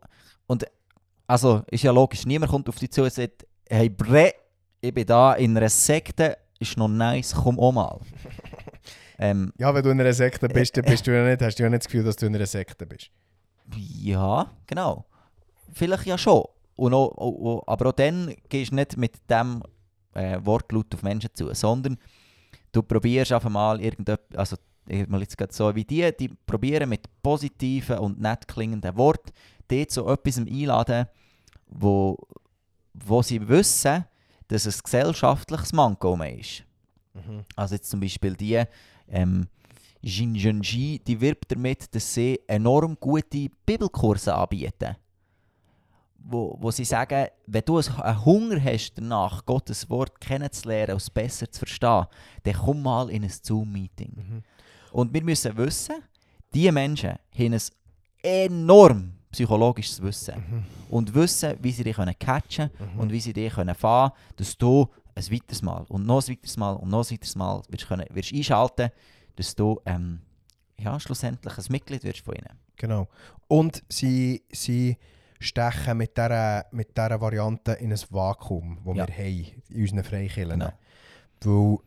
und 0.47 0.65
also 1.27 1.63
ist 1.71 1.83
ja 1.85 1.93
logisch, 1.93 2.25
niemand 2.27 2.51
kommt 2.51 2.69
auf 2.69 2.77
dich 2.77 2.91
zu 2.91 3.03
und 3.03 3.13
sagt, 3.13 3.47
hey 3.69 3.89
Bre, 3.89 4.33
ich 4.81 4.95
bin 4.95 5.07
da 5.07 5.35
in 5.35 5.57
einer 5.57 5.69
Sekte, 5.69 6.39
ist 6.59 6.77
noch 6.77 6.89
nice, 6.89 7.35
komm 7.35 7.59
auch 7.59 7.73
mal. 7.73 8.01
Ähm, 9.19 9.53
Ja, 9.59 9.75
wenn 9.75 9.83
du 9.83 9.91
in 9.91 10.01
einer 10.01 10.13
Sekte 10.13 10.49
bist, 10.49 10.77
dann 10.77 10.85
bist 10.85 11.07
du 11.07 11.15
ja 11.15 11.25
nicht, 11.25 11.43
hast 11.43 11.59
du 11.59 11.63
ja 11.63 11.69
nicht 11.69 11.85
das 11.85 11.87
Gefühl, 11.87 12.05
dass 12.05 12.17
du 12.17 12.27
in 12.27 12.35
einer 12.35 12.47
Sekte 12.47 12.87
bist. 12.87 13.11
Ja, 13.77 14.51
genau. 14.67 15.05
Vielleicht 15.73 16.07
ja 16.07 16.17
schon. 16.17 16.45
Und 16.77 16.95
auch, 16.95 17.17
auch, 17.19 17.63
aber 17.67 17.91
auch 17.91 17.93
dann 17.93 18.35
gehst 18.49 18.71
du 18.71 18.77
nicht 18.77 18.97
mit 18.97 19.17
dem 19.29 19.63
äh, 20.15 20.39
Wortlaut 20.43 20.95
auf 20.95 21.03
Menschen 21.03 21.31
zu, 21.35 21.53
sondern 21.55 21.99
du 22.73 22.83
probierst 22.83 23.33
einfach 23.33 23.51
mal 23.51 23.81
irgendetwas, 23.81 24.39
also 24.39 24.57
ich 24.87 25.07
mal 25.07 25.21
jetzt 25.21 25.37
gerade 25.37 25.53
so 25.53 25.75
wie 25.75 25.85
die, 25.85 26.11
die 26.19 26.29
probieren 26.29 26.89
mit 26.89 27.07
positiven 27.23 27.99
und 27.99 28.21
nett 28.21 28.49
klingenden 28.49 28.97
Worten 28.97 29.33
die 29.71 29.87
zu 29.87 30.07
etwas 30.09 30.39
einladen, 30.39 31.07
wo, 31.67 32.17
wo 32.95 33.23
sie 33.23 33.47
wissen, 33.49 34.05
dass 34.49 34.67
es 34.67 34.83
gesellschaftliches 34.83 35.73
Manko 35.73 36.17
mehr 36.17 36.39
ist. 36.39 36.65
Also 37.57 37.75
jetzt 37.75 37.91
zum 37.91 38.01
Beispiel 38.01 38.35
die 38.35 38.63
ähm, 39.11 39.49
Jin 40.01 40.35
Junji, 40.35 41.01
die 41.05 41.21
wirbt 41.21 41.51
damit, 41.51 41.95
dass 41.95 42.15
sie 42.15 42.41
enorm 42.47 42.97
gute 42.99 43.49
Bibelkurse 43.67 44.35
anbieten. 44.35 44.97
Wo, 46.21 46.57
wo 46.61 46.71
sie 46.71 46.85
sagen, 46.85 47.29
wenn 47.47 47.65
du 47.65 47.79
einen 47.79 48.25
Hunger 48.25 48.63
hast 48.63 48.93
danach, 48.97 49.45
Gottes 49.47 49.89
Wort 49.89 50.21
kennenzulernen 50.21 50.93
und 50.93 51.03
es 51.03 51.11
besser 51.11 51.51
zu 51.51 51.61
verstehen, 51.61 52.07
dann 52.43 52.55
komm 52.55 52.83
mal 52.83 53.09
in 53.11 53.25
ein 53.25 53.31
Zoom-Meeting. 53.31 54.13
Mhm. 54.15 54.43
Und 54.93 55.13
wir 55.13 55.23
müssen 55.23 55.57
wissen, 55.57 55.97
diese 56.53 56.73
Menschen 56.73 57.11
haben 57.11 57.55
ein 57.55 57.61
enorm 58.23 59.13
psychologisches 59.31 60.03
Wissen. 60.03 60.35
Mhm. 60.37 60.65
Und 60.91 61.15
wissen, 61.15 61.57
wie 61.61 61.73
sie 61.73 61.85
dich 61.85 61.97
können 61.97 62.19
catchen 62.19 62.71
und 62.97 63.13
wie 63.13 63.21
sie 63.21 63.33
dich 63.33 63.53
können 63.53 63.75
fahren 63.75 64.13
dass 64.37 64.57
du 64.57 64.89
ein 65.19 65.33
weiteres 65.33 65.63
Mal 65.63 65.85
und 65.89 66.07
noch 66.07 66.23
ein 66.23 66.33
weiteres 66.33 66.57
Mal 66.57 66.73
und 66.75 66.91
noch 66.91 67.05
ein 67.05 67.11
weiteres 67.11 67.37
Mal 67.37 67.63
wirst, 67.69 67.89
können, 67.89 68.07
wirst 68.11 68.33
einschalten, 68.33 68.91
dass 69.37 69.55
du 69.55 69.81
ähm, 69.87 70.21
ja, 70.79 70.99
schlussendlich 71.01 71.59
ein 71.59 71.65
Mitglied 71.71 72.05
wirst 72.05 72.21
von 72.21 72.35
ihnen. 72.35 72.59
Genau. 72.77 73.09
Und 73.49 73.83
sie, 73.89 74.43
sie 74.53 74.97
stechen 75.41 75.99
mit 75.99 76.17
dieser, 76.17 76.67
mit 76.73 76.97
dieser 76.97 77.21
Variante 77.21 77.73
in 77.73 77.93
ein 77.93 78.01
Vakuum, 78.11 78.79
das 78.85 78.97
Ja. 78.97 79.09
wir 79.09 79.15
haben 79.15 79.63
in 79.71 79.81
unseren 79.81 80.05
Freikirchen. 80.05 80.61
Genau. 80.61 80.73
Weil 81.45 81.79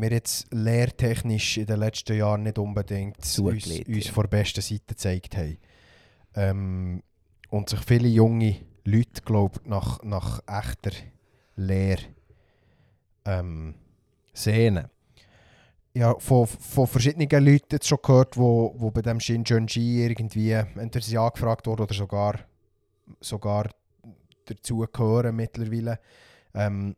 wir 0.00 0.10
jetzt 0.10 0.52
lehrtechnisch 0.52 1.58
in 1.58 1.66
den 1.66 1.78
letzten 1.78 2.16
Jahren 2.16 2.42
nicht 2.42 2.58
unbedingt 2.58 3.18
uns, 3.18 3.38
uns 3.38 4.08
von 4.08 4.22
der 4.22 4.28
besten 4.28 4.60
Seite 4.60 4.84
gezeigt 4.86 5.36
haben. 5.36 5.58
Ähm, 6.34 7.02
und 7.50 7.68
sich 7.68 7.80
viele 7.80 8.08
junge 8.08 8.56
Leute, 8.84 9.22
glaube 9.24 9.60
nach, 9.64 10.02
nach 10.02 10.40
echter 10.48 10.90
Lehre 11.56 12.02
ähm, 13.24 13.74
sehnen. 14.32 14.88
Ja, 15.94 16.18
von, 16.18 16.46
von 16.46 16.86
verschiedenen 16.86 17.28
Leuten 17.44 17.68
jetzt 17.70 17.86
schon 17.86 17.98
gehört, 18.02 18.36
wo, 18.36 18.74
wo 18.76 18.90
bei 18.90 19.02
dem 19.02 19.20
Shinjonji 19.20 20.04
irgendwie 20.04 20.50
entweder 20.50 21.04
sie 21.04 21.18
angefragt 21.18 21.66
wurden 21.66 21.82
oder 21.82 21.94
sogar, 21.94 22.40
sogar 23.20 23.70
dazu 24.44 24.84
gehören 24.92 25.36
mittlerweile. 25.36 26.00
Ähm, 26.52 26.96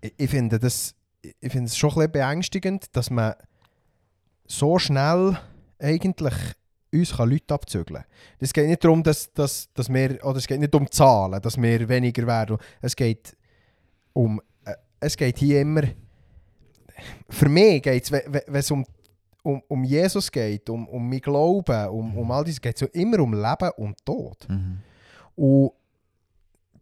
ich, 0.00 0.14
ich 0.16 0.30
finde 0.30 0.60
das 0.60 0.94
ich 1.22 1.52
finde 1.52 1.66
es 1.66 1.76
schon 1.76 2.00
ein 2.00 2.10
beängstigend, 2.10 2.96
dass 2.96 3.10
man 3.10 3.34
so 4.46 4.78
schnell 4.78 5.38
eigentlich 5.78 6.34
uns 6.92 7.16
kann 7.16 7.30
Leute 7.30 7.54
abzügeln 7.54 8.02
kann. 8.02 8.10
Es 8.38 8.52
geht 8.52 8.66
nicht 8.66 8.84
darum, 8.84 9.02
dass, 9.02 9.32
dass, 9.32 9.72
dass 9.72 9.88
wir, 9.88 10.22
oder 10.24 10.36
es 10.36 10.46
geht 10.46 10.60
nicht 10.60 10.74
um 10.74 10.90
Zahlen, 10.90 11.40
dass 11.40 11.56
wir 11.56 11.88
weniger 11.88 12.26
werden. 12.26 12.58
Es 12.80 12.94
geht 12.94 13.36
um, 14.12 14.42
es 15.02 15.16
geht 15.16 15.38
hier 15.38 15.60
immer, 15.60 15.82
für 17.28 17.48
mich 17.48 17.82
geht 17.82 18.04
es, 18.04 18.12
wenn 18.12 18.42
es 18.54 18.70
um, 18.70 18.84
um, 19.42 19.60
um 19.68 19.84
Jesus 19.84 20.30
geht, 20.30 20.68
um, 20.70 20.86
um 20.88 21.08
mein 21.08 21.20
Glauben, 21.20 21.88
um, 21.88 22.16
um 22.16 22.30
all 22.30 22.44
das, 22.44 22.60
geht 22.60 22.80
es 22.80 22.88
immer 22.92 23.18
um 23.20 23.32
Leben 23.34 23.70
und 23.76 23.96
Tod. 24.04 24.46
Und 25.34 25.72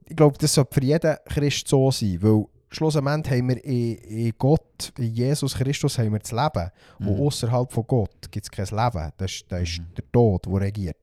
ich 0.06 0.16
glaube, 0.16 0.36
das 0.38 0.54
sollte 0.54 0.74
für 0.74 0.84
jeden 0.84 1.16
Christ 1.24 1.68
so 1.68 1.90
sein, 1.90 2.18
weil 2.20 2.44
schlussendlich 2.70 3.38
haben 3.38 3.48
wir 3.48 3.64
in, 3.64 3.94
in 3.96 4.32
Gott, 4.36 4.92
in 4.98 5.14
Jesus 5.14 5.54
Christus, 5.54 5.98
haben 5.98 6.12
wir 6.12 6.18
das 6.18 6.32
Leben. 6.32 6.70
Und 6.98 7.16
Mhm. 7.16 7.22
außerhalb 7.22 7.72
von 7.72 7.86
Gott 7.86 8.30
gibt 8.30 8.44
es 8.46 8.50
kein 8.50 8.66
Leben. 8.66 9.12
Das, 9.16 9.30
ist- 9.32 9.46
das 9.50 9.62
ist 9.62 9.78
Mhm. 9.80 9.94
der 9.96 10.12
Tod, 10.12 10.46
der 10.46 10.60
regiert. 10.60 10.96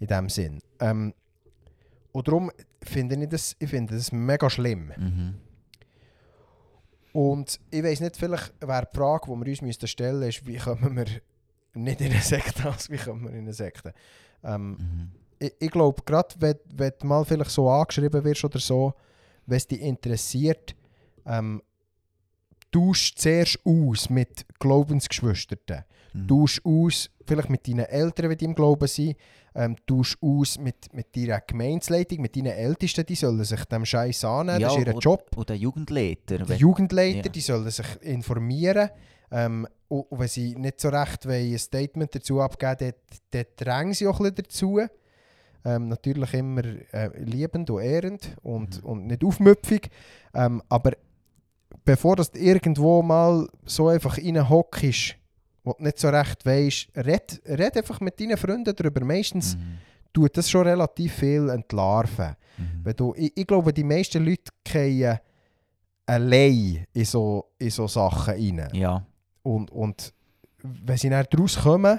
In 0.00 0.06
dem 0.08 0.28
Sinn. 0.28 0.58
Ähm, 0.80 1.14
und 2.12 2.26
darum 2.28 2.50
finde 2.82 3.16
ich 3.22 3.28
das, 3.28 3.54
ich 3.58 3.70
finde 3.70 3.94
das 3.94 4.10
mega 4.12 4.48
schlimm. 4.50 4.92
Mhm. 4.96 5.34
Und 7.14 7.60
ich 7.70 7.82
weiß 7.84 8.00
nicht, 8.00 8.16
vielleicht 8.16 8.52
wäre 8.60 8.88
die 8.92 8.96
Frage, 8.96 9.26
die 9.32 9.40
wir 9.60 9.62
uns 9.62 9.88
stellen 9.90 10.18
müssten, 10.18 10.28
ist, 10.42 10.46
wie 10.48 10.56
kommen 10.56 10.96
wir 10.96 11.06
nicht 11.74 12.00
in 12.00 12.10
eine 12.10 12.20
Sekte, 12.20 12.64
als 12.70 12.90
wie 12.90 12.96
kommen 12.96 13.22
wir 13.22 13.30
in 13.30 13.38
eine 13.44 13.52
Sekte? 13.52 13.94
Ähm, 14.42 14.70
Mhm. 14.72 15.10
ich, 15.38 15.54
ich 15.60 15.70
glaube, 15.70 16.02
gerade 16.04 16.34
wenn, 16.40 16.56
wenn 16.74 16.92
du 16.98 17.06
mal 17.06 17.24
vielleicht 17.24 17.50
so 17.50 17.70
angeschrieben 17.70 18.24
wirst 18.24 18.44
oder 18.44 18.58
so, 18.58 18.94
wenn 19.46 19.56
es 19.58 19.66
dich 19.68 19.80
interessiert, 19.80 20.74
ähm, 21.24 21.62
tausch 22.74 23.14
zuerst 23.14 23.58
aus 23.64 24.10
mit 24.10 24.44
Glaubensgeschwistern. 24.58 25.84
Mhm. 26.12 26.28
Tausch 26.28 26.60
aus, 26.64 27.10
vielleicht 27.24 27.50
mit 27.50 27.68
deinen 27.68 27.86
Eltern, 27.86 28.30
wenn 28.30 28.38
die 28.38 28.44
im 28.44 28.54
Glauben 28.54 28.88
sind. 28.88 29.16
Ähm, 29.54 29.76
tausch 29.86 30.18
aus 30.20 30.58
mit, 30.58 30.92
mit 30.92 31.14
deiner 31.14 31.40
Gemeinsleitung, 31.40 32.20
mit 32.20 32.34
deinen 32.34 32.52
Ältesten, 32.52 33.06
die 33.06 33.14
sollen 33.14 33.44
sich 33.44 33.64
dem 33.66 33.84
Scheiß 33.84 34.24
annehmen, 34.24 34.60
das 34.60 34.76
ist 34.76 34.86
ihr 34.86 34.98
Job. 34.98 35.30
Und 35.36 35.48
der 35.48 35.56
Jugendleiter. 35.56 36.38
Die 36.38 36.54
Jugendleiter, 36.54 37.26
ja. 37.26 37.28
die 37.28 37.40
sollen 37.40 37.70
sich 37.70 37.86
informieren. 38.02 38.90
Ähm, 39.30 39.68
und, 39.86 40.10
und 40.10 40.18
wenn 40.18 40.28
sie 40.28 40.56
nicht 40.56 40.80
so 40.80 40.88
recht 40.88 41.26
wollen, 41.26 41.52
ein 41.52 41.58
Statement 41.58 42.12
dazu 42.12 42.40
abgeben 42.40 42.76
dann, 42.78 42.92
dann 43.30 43.44
drängen 43.56 43.94
sie 43.94 44.08
auch 44.08 44.18
ein 44.18 44.34
bisschen 44.34 44.48
dazu. 44.48 44.80
Ähm, 45.64 45.88
natürlich 45.88 46.34
immer 46.34 46.62
äh, 46.92 47.10
liebend 47.22 47.70
und 47.70 47.80
ehrend 47.80 48.36
und, 48.42 48.82
Mhm. 48.82 48.90
und 48.90 49.06
nicht 49.06 49.24
aufmüpfig. 49.24 49.88
Ähm, 50.34 50.62
aber 50.68 50.92
bevor 51.84 52.16
das 52.16 52.30
irgendwo 52.34 53.02
mal 53.02 53.46
so 53.64 53.88
einfach 53.88 54.16
reinhockst, 54.18 55.16
wo 55.64 55.72
du 55.72 55.82
nicht 55.84 55.98
so 55.98 56.08
recht 56.08 56.44
weisst, 56.46 56.88
red, 56.96 57.40
red 57.46 57.76
einfach 57.76 58.00
mit 58.00 58.18
deinen 58.20 58.36
Freunden 58.36 58.74
darüber. 58.74 59.04
Meistens 59.04 59.56
Mhm. 59.56 59.78
tut 60.12 60.36
das 60.36 60.48
schon 60.50 60.66
relativ 60.66 61.14
viel 61.14 61.48
entlarven. 61.48 62.36
Mhm. 62.58 62.80
Wenn 62.84 62.96
du, 62.96 63.14
ich, 63.16 63.32
ich 63.36 63.46
glaube, 63.46 63.72
die 63.72 63.84
meisten 63.84 64.24
Leute 64.24 64.50
gehen 64.64 65.18
allein 66.06 66.86
in 66.92 67.04
so, 67.04 67.52
in 67.58 67.70
so 67.70 67.86
Sachen 67.88 68.34
rein. 68.34 68.68
Ja. 68.72 69.04
Und, 69.42 69.70
und 69.70 70.12
wenn 70.62 70.96
sie 70.96 71.10
dann 71.10 71.26
daraus 71.30 71.56
kommen, 71.60 71.98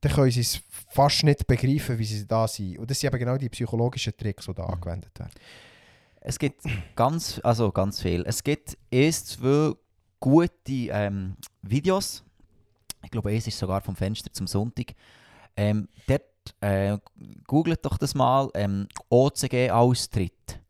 dann 0.00 0.12
können 0.12 0.30
sie 0.32 0.40
es 0.40 0.60
fast 0.88 1.22
nicht 1.22 1.46
begreifen, 1.46 1.98
wie 1.98 2.04
sie 2.04 2.26
da 2.26 2.46
sind. 2.48 2.78
Und 2.78 2.90
das 2.90 2.98
sind 2.98 3.08
eben 3.12 3.18
genau 3.20 3.36
die 3.36 3.48
psychologischen 3.48 4.16
Tricks, 4.16 4.46
die 4.46 4.54
da 4.54 4.64
Mhm. 4.66 4.74
angewendet 4.74 5.18
werden. 5.18 5.30
Es 6.24 6.38
gibt 6.38 6.62
ganz, 6.94 7.40
also 7.42 7.72
ganz 7.72 8.00
viel. 8.00 8.22
Es 8.26 8.42
gibt 8.44 8.78
erst 8.90 9.28
zwei 9.28 9.72
gute 10.20 10.52
ähm, 10.68 11.36
Videos 11.62 12.24
Ich 13.04 13.10
glaube, 13.10 13.34
es 13.34 13.46
ist 13.46 13.58
sogar 13.58 13.80
vom 13.80 13.96
Fenster 13.96 14.32
zum 14.32 14.46
Sonntag. 14.46 14.92
Ähm, 15.56 15.88
dort, 16.06 16.22
äh, 16.60 16.96
googelt 17.46 17.84
doch 17.84 17.98
das 17.98 18.14
mal, 18.14 18.48
ähm, 18.54 18.86
OCG-Austritt. 19.10 20.60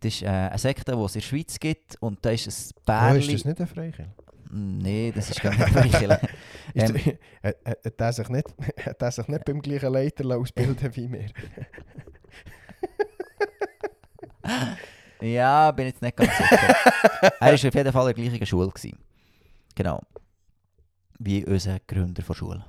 Das 0.00 0.14
ist 0.14 0.22
äh, 0.22 0.26
eine 0.28 0.58
Sekte, 0.58 0.96
die 0.96 1.02
es 1.02 1.14
in 1.14 1.20
der 1.20 1.26
Schweiz 1.26 1.60
gibt 1.60 1.96
und 2.00 2.24
da 2.24 2.30
ist 2.30 2.46
ein 2.48 2.70
Oh, 2.78 2.82
Bärli... 2.86 3.18
ist 3.20 3.32
das 3.34 3.44
nicht 3.44 3.60
ein 3.60 3.66
Freikirche? 3.66 4.10
Nein, 4.52 5.12
das 5.14 5.30
ist 5.30 5.42
gar 5.42 5.54
nicht 5.54 5.68
Freikirche. 5.68 6.20
Ähm. 6.74 6.96
hat- 7.42 8.00
er 8.00 8.12
sich 8.12 8.28
nicht, 8.28 8.46
hat 8.86 9.02
er 9.02 9.10
sich 9.10 9.28
nicht 9.28 9.44
beim 9.44 9.60
gleichen 9.60 9.92
Leiter 9.92 10.36
ausbilden 10.36 10.96
wie 10.96 11.12
wir? 11.12 11.26
Ja, 15.20 15.70
bin 15.72 15.86
jetzt 15.86 16.00
nicht 16.00 16.16
ganz 16.16 16.36
sicher. 16.36 16.56
er 17.22 17.40
war 17.40 17.52
auf 17.54 17.62
jeden 17.62 17.92
Fall 17.92 18.10
in 18.10 18.16
der 18.16 18.24
gleichen 18.24 18.46
Schule. 18.46 18.68
Gewesen. 18.68 18.98
Genau. 19.74 20.00
Wie 21.18 21.44
unser 21.44 21.78
Gründer 21.86 22.22
der 22.22 22.34
Schule. 22.34 22.64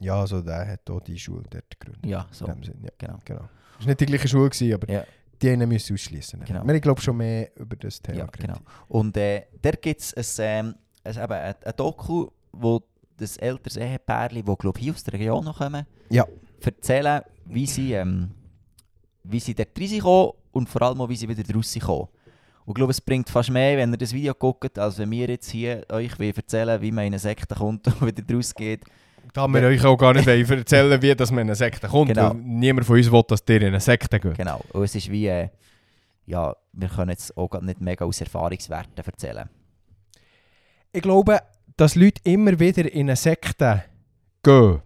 Ja, 0.00 0.20
also 0.20 0.40
der 0.40 0.66
hat 0.66 0.90
auch 0.90 1.00
die 1.00 1.18
Schule 1.18 1.44
dort 1.50 1.68
gegründet. 1.70 2.06
Ja, 2.06 2.26
so. 2.30 2.46
In 2.46 2.54
dem 2.54 2.64
Sinn, 2.64 2.82
ja. 2.82 2.90
Genau. 2.98 3.18
Genau. 3.24 3.48
Es 3.78 3.80
war 3.84 3.88
nicht 3.88 4.00
die 4.00 4.06
gleiche 4.06 4.28
Schule, 4.28 4.48
gewesen, 4.48 4.72
aber 4.74 4.90
Ja. 4.92 5.04
die 5.40 5.50
einen 5.50 5.68
müssen 5.68 5.94
ausschließen. 5.94 6.40
Genau. 6.44 6.64
Wir 6.64 6.74
haben, 6.74 6.80
glaube 6.80 7.00
schon 7.00 7.16
mehr 7.18 7.50
über 7.56 7.76
das 7.76 8.00
Thema 8.00 8.18
Ja, 8.18 8.26
genau. 8.26 8.56
Und 8.88 9.16
äh, 9.16 9.46
dort 9.60 9.82
gibt 9.82 10.00
es 10.00 10.38
ein, 10.38 10.66
ähm, 10.66 10.74
ein, 11.04 11.16
ein, 11.18 11.54
ein 11.64 11.72
Doku, 11.76 12.28
wo 12.52 12.82
das 13.18 13.36
ältere 13.38 13.80
Ehepärchen, 13.80 14.44
die 14.44 14.56
glaube 14.56 14.80
hier 14.80 14.92
aus 14.92 15.04
der 15.04 15.14
Region 15.14 15.44
noch 15.44 15.58
kommen, 15.58 15.86
Ja. 16.10 16.26
erzählen, 16.62 17.22
wie 17.46 17.66
sie, 17.66 17.92
ähm, 17.92 18.30
wie 19.24 19.40
sie 19.40 19.54
dort 19.54 19.78
reinkommen 19.78 20.32
und 20.56 20.68
vor 20.68 20.82
allem 20.82 21.00
auch, 21.00 21.08
wie 21.08 21.16
sie 21.16 21.28
wieder 21.28 21.54
rauskommen. 21.54 22.08
Und 22.64 22.72
ich 22.72 22.74
glaube, 22.74 22.90
es 22.90 23.00
bringt 23.00 23.28
fast 23.28 23.50
mehr, 23.50 23.76
wenn 23.76 23.92
ihr 23.92 23.98
das 23.98 24.12
Video 24.12 24.34
guckt, 24.34 24.78
als 24.78 24.98
wenn 24.98 25.10
wir 25.10 25.28
jetzt 25.28 25.50
hier 25.50 25.84
euch 25.88 26.18
erzählen 26.18 26.80
wie 26.80 26.90
man 26.90 27.04
in 27.04 27.12
eine 27.12 27.18
Sekte 27.18 27.54
kommt 27.54 27.86
und 27.86 28.06
wieder 28.06 28.34
rausgeht. 28.34 28.84
Da 29.32 29.46
wir 29.46 29.62
euch 29.62 29.84
auch 29.84 29.96
gar 29.96 30.14
nicht 30.14 30.26
erzählen 30.26 31.00
wie 31.02 31.14
dass 31.14 31.30
man 31.30 31.42
in 31.42 31.48
eine 31.48 31.54
Sekte 31.54 31.88
kommt. 31.88 32.08
Genau. 32.08 32.32
Niemand 32.34 32.86
von 32.86 32.96
uns 32.96 33.10
will, 33.10 33.22
dass 33.28 33.44
ihr 33.48 33.60
in 33.60 33.68
eine 33.68 33.80
Sekte 33.80 34.18
geht. 34.18 34.36
Genau. 34.36 34.62
Und 34.72 34.82
es 34.82 34.94
ist 34.94 35.10
wie, 35.10 35.26
äh, 35.26 35.48
ja, 36.24 36.56
wir 36.72 36.88
können 36.88 37.10
jetzt 37.10 37.36
auch 37.36 37.60
nicht 37.60 37.80
mega 37.80 38.04
aus 38.04 38.20
Erfahrungswerten 38.20 38.96
erzählen. 38.96 39.48
Ich 40.92 41.02
glaube, 41.02 41.38
dass 41.76 41.94
Leute 41.94 42.20
immer 42.24 42.58
wieder 42.58 42.90
in 42.90 43.02
eine 43.02 43.16
Sekte 43.16 43.84
gehen. 44.42 44.80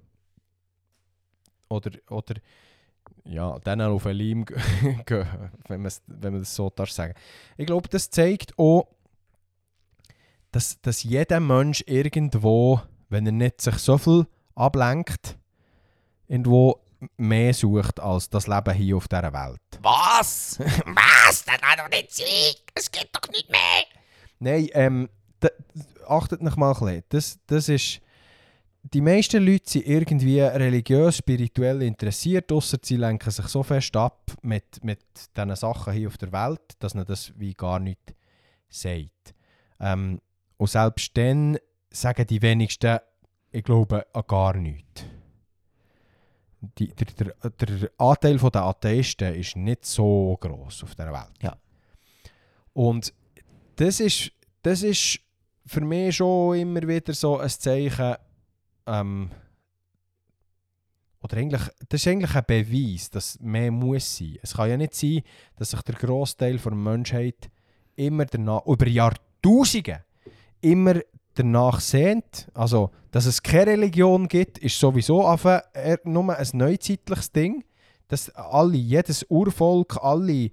Oder, 1.69 1.91
oder 2.09 2.35
ja, 3.31 3.59
dann 3.61 3.81
auf 3.81 4.07
einen 4.07 4.19
Leim 4.19 4.45
gehen, 4.45 5.05
wenn, 5.69 5.85
wenn 5.85 6.33
man 6.33 6.41
das 6.41 6.55
so 6.55 6.71
darf 6.71 6.91
sagen 6.91 7.15
Ich 7.57 7.67
glaube, 7.67 7.89
das 7.89 8.11
zeigt 8.11 8.59
auch, 8.59 8.89
dass, 10.51 10.81
dass 10.83 11.05
jeder 11.05 11.39
Mensch 11.39 11.85
irgendwo, 11.87 12.83
wenn 13.09 13.27
er 13.27 13.33
nicht 13.33 13.61
sich 13.61 13.77
so 13.77 13.99
viel 13.99 14.27
ablenkt, 14.57 15.39
irgendwo 16.27 16.81
mehr 17.17 17.55
sucht 17.55 18.01
als 18.01 18.29
das 18.29 18.47
Leben 18.47 18.75
hier 18.75 18.97
auf 18.97 19.07
dieser 19.07 19.33
Welt. 19.33 19.61
Was? 19.81 20.59
Was? 20.59 21.45
Das 21.45 21.61
kann 21.61 21.79
doch 21.79 21.89
nicht 21.89 22.13
sein! 22.13 22.55
Es 22.75 22.91
geht 22.91 23.11
doch 23.13 23.31
nicht 23.31 23.49
mehr! 23.49 23.85
Nein, 24.41 24.69
ähm, 24.73 25.09
achtet 26.07 26.43
noch 26.43 26.57
mal 26.57 26.73
ein 26.73 26.79
bisschen. 26.79 27.05
Das, 27.11 27.39
das 27.47 27.69
ist... 27.69 28.01
Die 28.93 29.01
meisten 29.01 29.45
Leute 29.45 29.71
sind 29.71 29.87
irgendwie 29.87 30.41
religiös, 30.41 31.19
spirituell 31.19 31.83
interessiert, 31.83 32.51
ausser 32.51 32.79
sie 32.83 32.97
lenken 32.97 33.31
sich 33.31 33.47
so 33.47 33.63
fest 33.63 33.95
ab 33.97 34.33
mit, 34.43 34.83
mit 34.83 35.01
diesen 35.37 35.55
Sachen 35.55 35.93
hier 35.93 36.09
auf 36.09 36.19
der 36.19 36.33
Welt, 36.33 36.61
dass 36.81 36.95
man 36.95 37.05
das 37.05 37.33
wie 37.39 37.55
gar 37.55 37.79
nicht 37.79 38.15
sagt. 38.69 39.35
Ähm, 39.79 40.21
und 40.57 40.71
selbst 40.71 41.17
dann 41.17 41.57
sagen 41.91 42.27
die 42.27 42.43
wenigsten, 42.43 42.99
ich 43.53 43.63
glaube 43.63 44.07
an 44.13 44.25
gar 44.27 44.55
nichts. 44.55 45.05
Die, 46.61 46.89
der, 46.89 47.35
der, 47.43 47.79
der 47.79 47.91
Anteil 47.97 48.39
der 48.39 48.63
Atheisten 48.63 49.35
ist 49.35 49.57
nicht 49.57 49.85
so 49.87 50.37
groß 50.41 50.83
auf 50.83 50.95
der 50.97 51.13
Welt. 51.13 51.43
Ja. 51.43 51.57
Und 52.73 53.15
das 53.77 54.01
ist, 54.01 54.33
das 54.63 54.83
ist 54.83 55.21
für 55.65 55.81
mich 55.81 56.17
schon 56.17 56.59
immer 56.59 56.83
wieder 56.83 57.15
so 57.15 57.39
ein 57.39 57.49
Zeichen, 57.49 58.17
ähm, 58.91 59.31
oder 61.23 61.37
eigentlich, 61.37 61.63
das 61.89 62.01
ist 62.01 62.09
eigentlich 62.09 62.35
ein 62.35 62.45
Beweis, 62.47 63.11
dass 63.11 63.39
mehr 63.41 63.71
muss 63.71 64.17
sein. 64.17 64.39
Es 64.43 64.55
kann 64.55 64.71
ja 64.71 64.77
nicht 64.77 64.95
sein, 64.95 65.23
dass 65.57 65.71
sich 65.71 65.83
der 65.83 65.95
Großteil 65.95 66.57
der 66.57 66.75
Menschheit 66.75 67.51
immer 67.97 68.25
danach, 68.25 68.65
über 68.67 68.87
Jahrtausende, 68.89 70.05
immer 70.63 71.01
danach 71.35 71.81
sehnt. 71.81 72.49
Also, 72.55 72.91
dass 73.11 73.27
es 73.27 73.43
keine 73.43 73.73
Religion 73.73 74.29
gibt, 74.29 74.59
ist 74.59 74.79
sowieso 74.79 75.27
einfach 75.27 75.63
nur 76.05 76.37
ein 76.37 76.49
neuzeitliches 76.53 77.33
Ding. 77.33 77.65
Dass 78.09 78.31
alle, 78.31 78.77
jedes 78.77 79.25
Urvolk, 79.29 80.03
alle, 80.03 80.51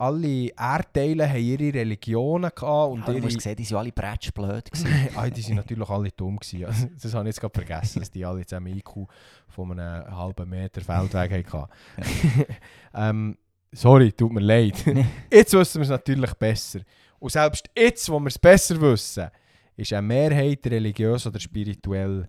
alle 0.00 0.48
Erdteile 0.56 1.28
haben 1.28 1.40
ihre 1.40 1.74
Religionen 1.74 2.50
gehabt 2.54 2.92
und 2.92 3.00
Ja, 3.00 3.06
du 3.06 3.12
ihre... 3.12 3.20
musst 3.22 3.40
sehen, 3.40 3.56
die 3.56 3.64
sind 3.64 3.76
alle 3.76 3.92
bretschblöd. 3.92 4.70
ah, 5.14 5.28
die 5.30 5.42
sind 5.42 5.56
natürlich 5.56 5.88
alle 5.88 6.10
dumm 6.10 6.38
gewesen. 6.38 6.64
Also, 6.64 6.86
das 7.02 7.14
habe 7.14 7.24
ich 7.28 7.34
jetzt 7.34 7.40
gerade 7.40 7.54
vergessen, 7.54 8.00
dass 8.00 8.10
die 8.10 8.24
alle 8.24 8.44
zusammen 8.46 8.76
IQ 8.76 9.06
von 9.48 9.78
einem 9.78 10.16
halben 10.16 10.48
Meter 10.48 10.80
Feldweg 10.80 11.52
hatten. 11.52 11.70
ähm, 12.94 13.36
sorry, 13.72 14.12
tut 14.12 14.32
mir 14.32 14.40
leid. 14.40 14.82
jetzt 15.30 15.52
wissen 15.52 15.78
wir 15.80 15.82
es 15.84 15.88
natürlich 15.90 16.32
besser. 16.34 16.80
Und 17.18 17.30
selbst 17.32 17.68
jetzt, 17.76 18.08
wo 18.10 18.18
wir 18.18 18.28
es 18.28 18.38
besser 18.38 18.80
wissen, 18.80 19.28
ist 19.76 19.92
eine 19.92 20.02
Mehrheit 20.06 20.66
religiös 20.66 21.26
oder 21.26 21.38
spirituell 21.38 22.28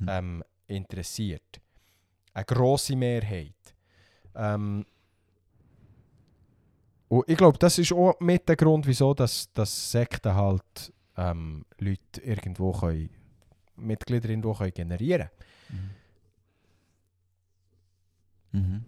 Mhm. 0.00 0.06
ähm, 0.08 0.44
interessiert. 0.68 1.60
Eine 2.32 2.44
grosse 2.44 2.94
Mehrheit. 2.94 3.54
Ähm, 4.36 4.84
und 7.08 7.24
ich 7.28 7.36
glaube, 7.36 7.58
das 7.58 7.78
ist 7.78 7.92
auch 7.92 8.18
mit 8.20 8.48
der 8.48 8.56
Grund, 8.56 8.86
wieso 8.86 9.14
dass, 9.14 9.52
dass 9.52 9.90
Sekten 9.90 10.34
halt 10.34 10.92
ähm, 11.16 11.64
Leute 11.78 12.20
irgendwo 12.22 12.72
können, 12.72 13.10
Mitglieder 13.76 14.28
irgendwo 14.28 14.54
können 14.54 14.72
generieren 14.72 15.30
Mhm. 18.52 18.84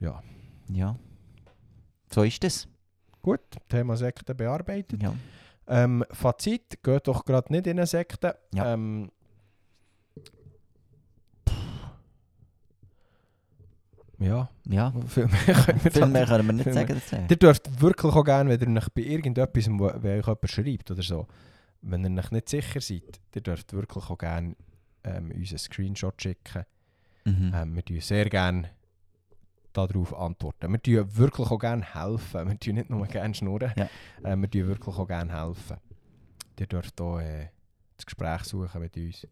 Ja. 0.00 0.22
Ja. 0.68 0.98
So 2.12 2.22
ist 2.22 2.44
es. 2.44 2.68
Gut, 3.22 3.40
Thema 3.68 3.96
Sekten 3.96 4.36
bearbeitet. 4.36 5.02
Ja. 5.02 5.14
Ähm, 5.66 6.04
Fazit, 6.10 6.82
geht 6.82 7.06
doch 7.06 7.24
gerade 7.24 7.52
nicht 7.52 7.66
in 7.66 7.78
eine 7.78 7.86
Sekte. 7.86 8.38
Ja. 8.52 8.74
Ähm, 8.74 9.10
ja, 14.20 14.48
Ja. 14.66 14.92
viel 15.08 15.26
mehr 15.26 15.54
können 15.54 15.84
wir 15.84 15.90
Viel 15.90 16.06
mehr 16.06 16.26
können 16.26 16.46
wir 16.46 16.52
nicht 16.52 16.72
sagen 16.72 16.94
dazu. 16.94 17.16
Ihr 17.28 17.36
dürft 17.36 17.80
wirklich 17.80 18.12
auch 18.14 18.24
gerne, 18.24 18.60
wenn 18.60 18.76
ihr 18.76 18.80
euch 18.82 18.88
bei 18.90 19.02
irgendetwas, 19.02 19.68
wo 19.70 19.90
wenn 20.02 20.20
euch 20.20 20.26
jemand 20.26 20.50
schreibt 20.50 20.90
oder 20.90 21.02
so, 21.02 21.26
wenn 21.82 22.04
ihr 22.04 22.18
euch 22.22 22.30
nicht 22.30 22.48
sicher 22.48 22.80
seid, 22.80 23.20
ihr 23.34 23.40
dürft 23.40 23.72
wirklich 23.72 24.04
auch 24.08 24.18
gerne 24.18 24.54
ähm, 25.04 25.30
uns 25.32 25.50
einen 25.50 25.58
Screenshot 25.58 26.20
schicken. 26.20 26.64
Mhm. 27.24 27.52
Ähm, 27.54 27.74
wir 27.76 27.84
tun 27.84 28.00
sehr 28.00 28.28
gerne 28.28 28.70
darauf 29.72 30.14
antworten. 30.18 30.70
Wir 30.72 30.82
tun 30.82 31.16
wirklich 31.16 31.50
auch 31.50 31.58
gerne 31.58 31.94
helfen. 31.94 32.48
Wir 32.48 32.58
tun 32.58 32.74
nicht 32.74 32.90
nur 32.90 33.06
gerne 33.06 33.34
schnurren, 33.34 33.72
Ja. 33.76 33.88
ähm, 34.24 34.42
wir 34.42 34.50
tun 34.50 34.66
wirklich 34.66 34.96
auch 34.96 35.06
gerne 35.06 35.32
helfen. 35.32 35.76
Ihr 36.58 36.66
dürft 36.66 37.00
auch 37.00 37.18
äh, 37.20 37.48
das 37.96 38.04
Gespräch 38.04 38.44
suchen 38.44 38.80
mit 38.82 38.94
uns. 38.96 39.26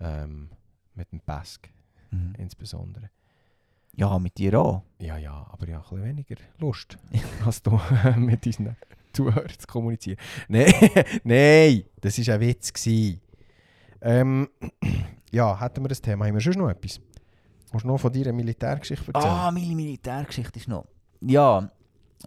Ähm, 0.00 0.48
mit 0.94 1.12
dem 1.12 1.20
Pesk 1.20 1.68
Mhm. 2.12 2.34
insbesondere. 2.38 3.10
Ja, 3.96 4.18
mit 4.18 4.38
dir 4.38 4.60
auch. 4.60 4.82
Ja, 4.98 5.16
ja, 5.16 5.46
aber 5.50 5.68
ja, 5.68 5.78
ein 5.78 5.82
bisschen 5.82 6.04
weniger 6.04 6.36
Lust, 6.58 6.98
als 7.44 7.62
du 7.62 7.80
mit 8.16 8.46
unseren 8.46 8.76
Zuhörern 9.12 9.58
zu 9.58 9.66
kommunizieren. 9.66 10.18
Nein, 10.48 10.72
nein, 11.24 11.84
das 12.00 12.18
war 12.26 12.34
ein 12.34 12.40
Witz. 12.40 12.72
Gewesen. 12.72 13.20
Ähm, 14.00 14.48
ja, 15.30 15.60
hätten 15.60 15.82
wir 15.82 15.88
das 15.88 16.00
Thema. 16.00 16.26
Haben 16.26 16.34
wir 16.34 16.40
schon 16.40 16.54
noch 16.54 16.70
etwas? 16.70 17.00
Kannst 17.70 17.84
du 17.84 17.88
noch 17.88 17.98
von 17.98 18.12
deiner 18.12 18.32
Militärgeschichte 18.32 19.12
erzählen? 19.12 19.32
Ah, 19.32 19.50
meine 19.50 19.74
Militärgeschichte 19.74 20.58
ist 20.58 20.68
noch. 20.68 20.86
Ja, 21.20 21.70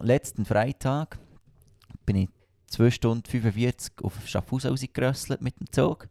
letzten 0.00 0.44
Freitag 0.44 1.18
bin 2.06 2.16
ich 2.16 2.28
2 2.68 2.90
Stunden 2.90 3.24
45 3.24 3.92
auf 4.02 4.26
Schaffhausen 4.26 4.70
rausgerösselt 4.70 5.42
mit 5.42 5.58
dem 5.60 5.70
Zug. 5.70 6.08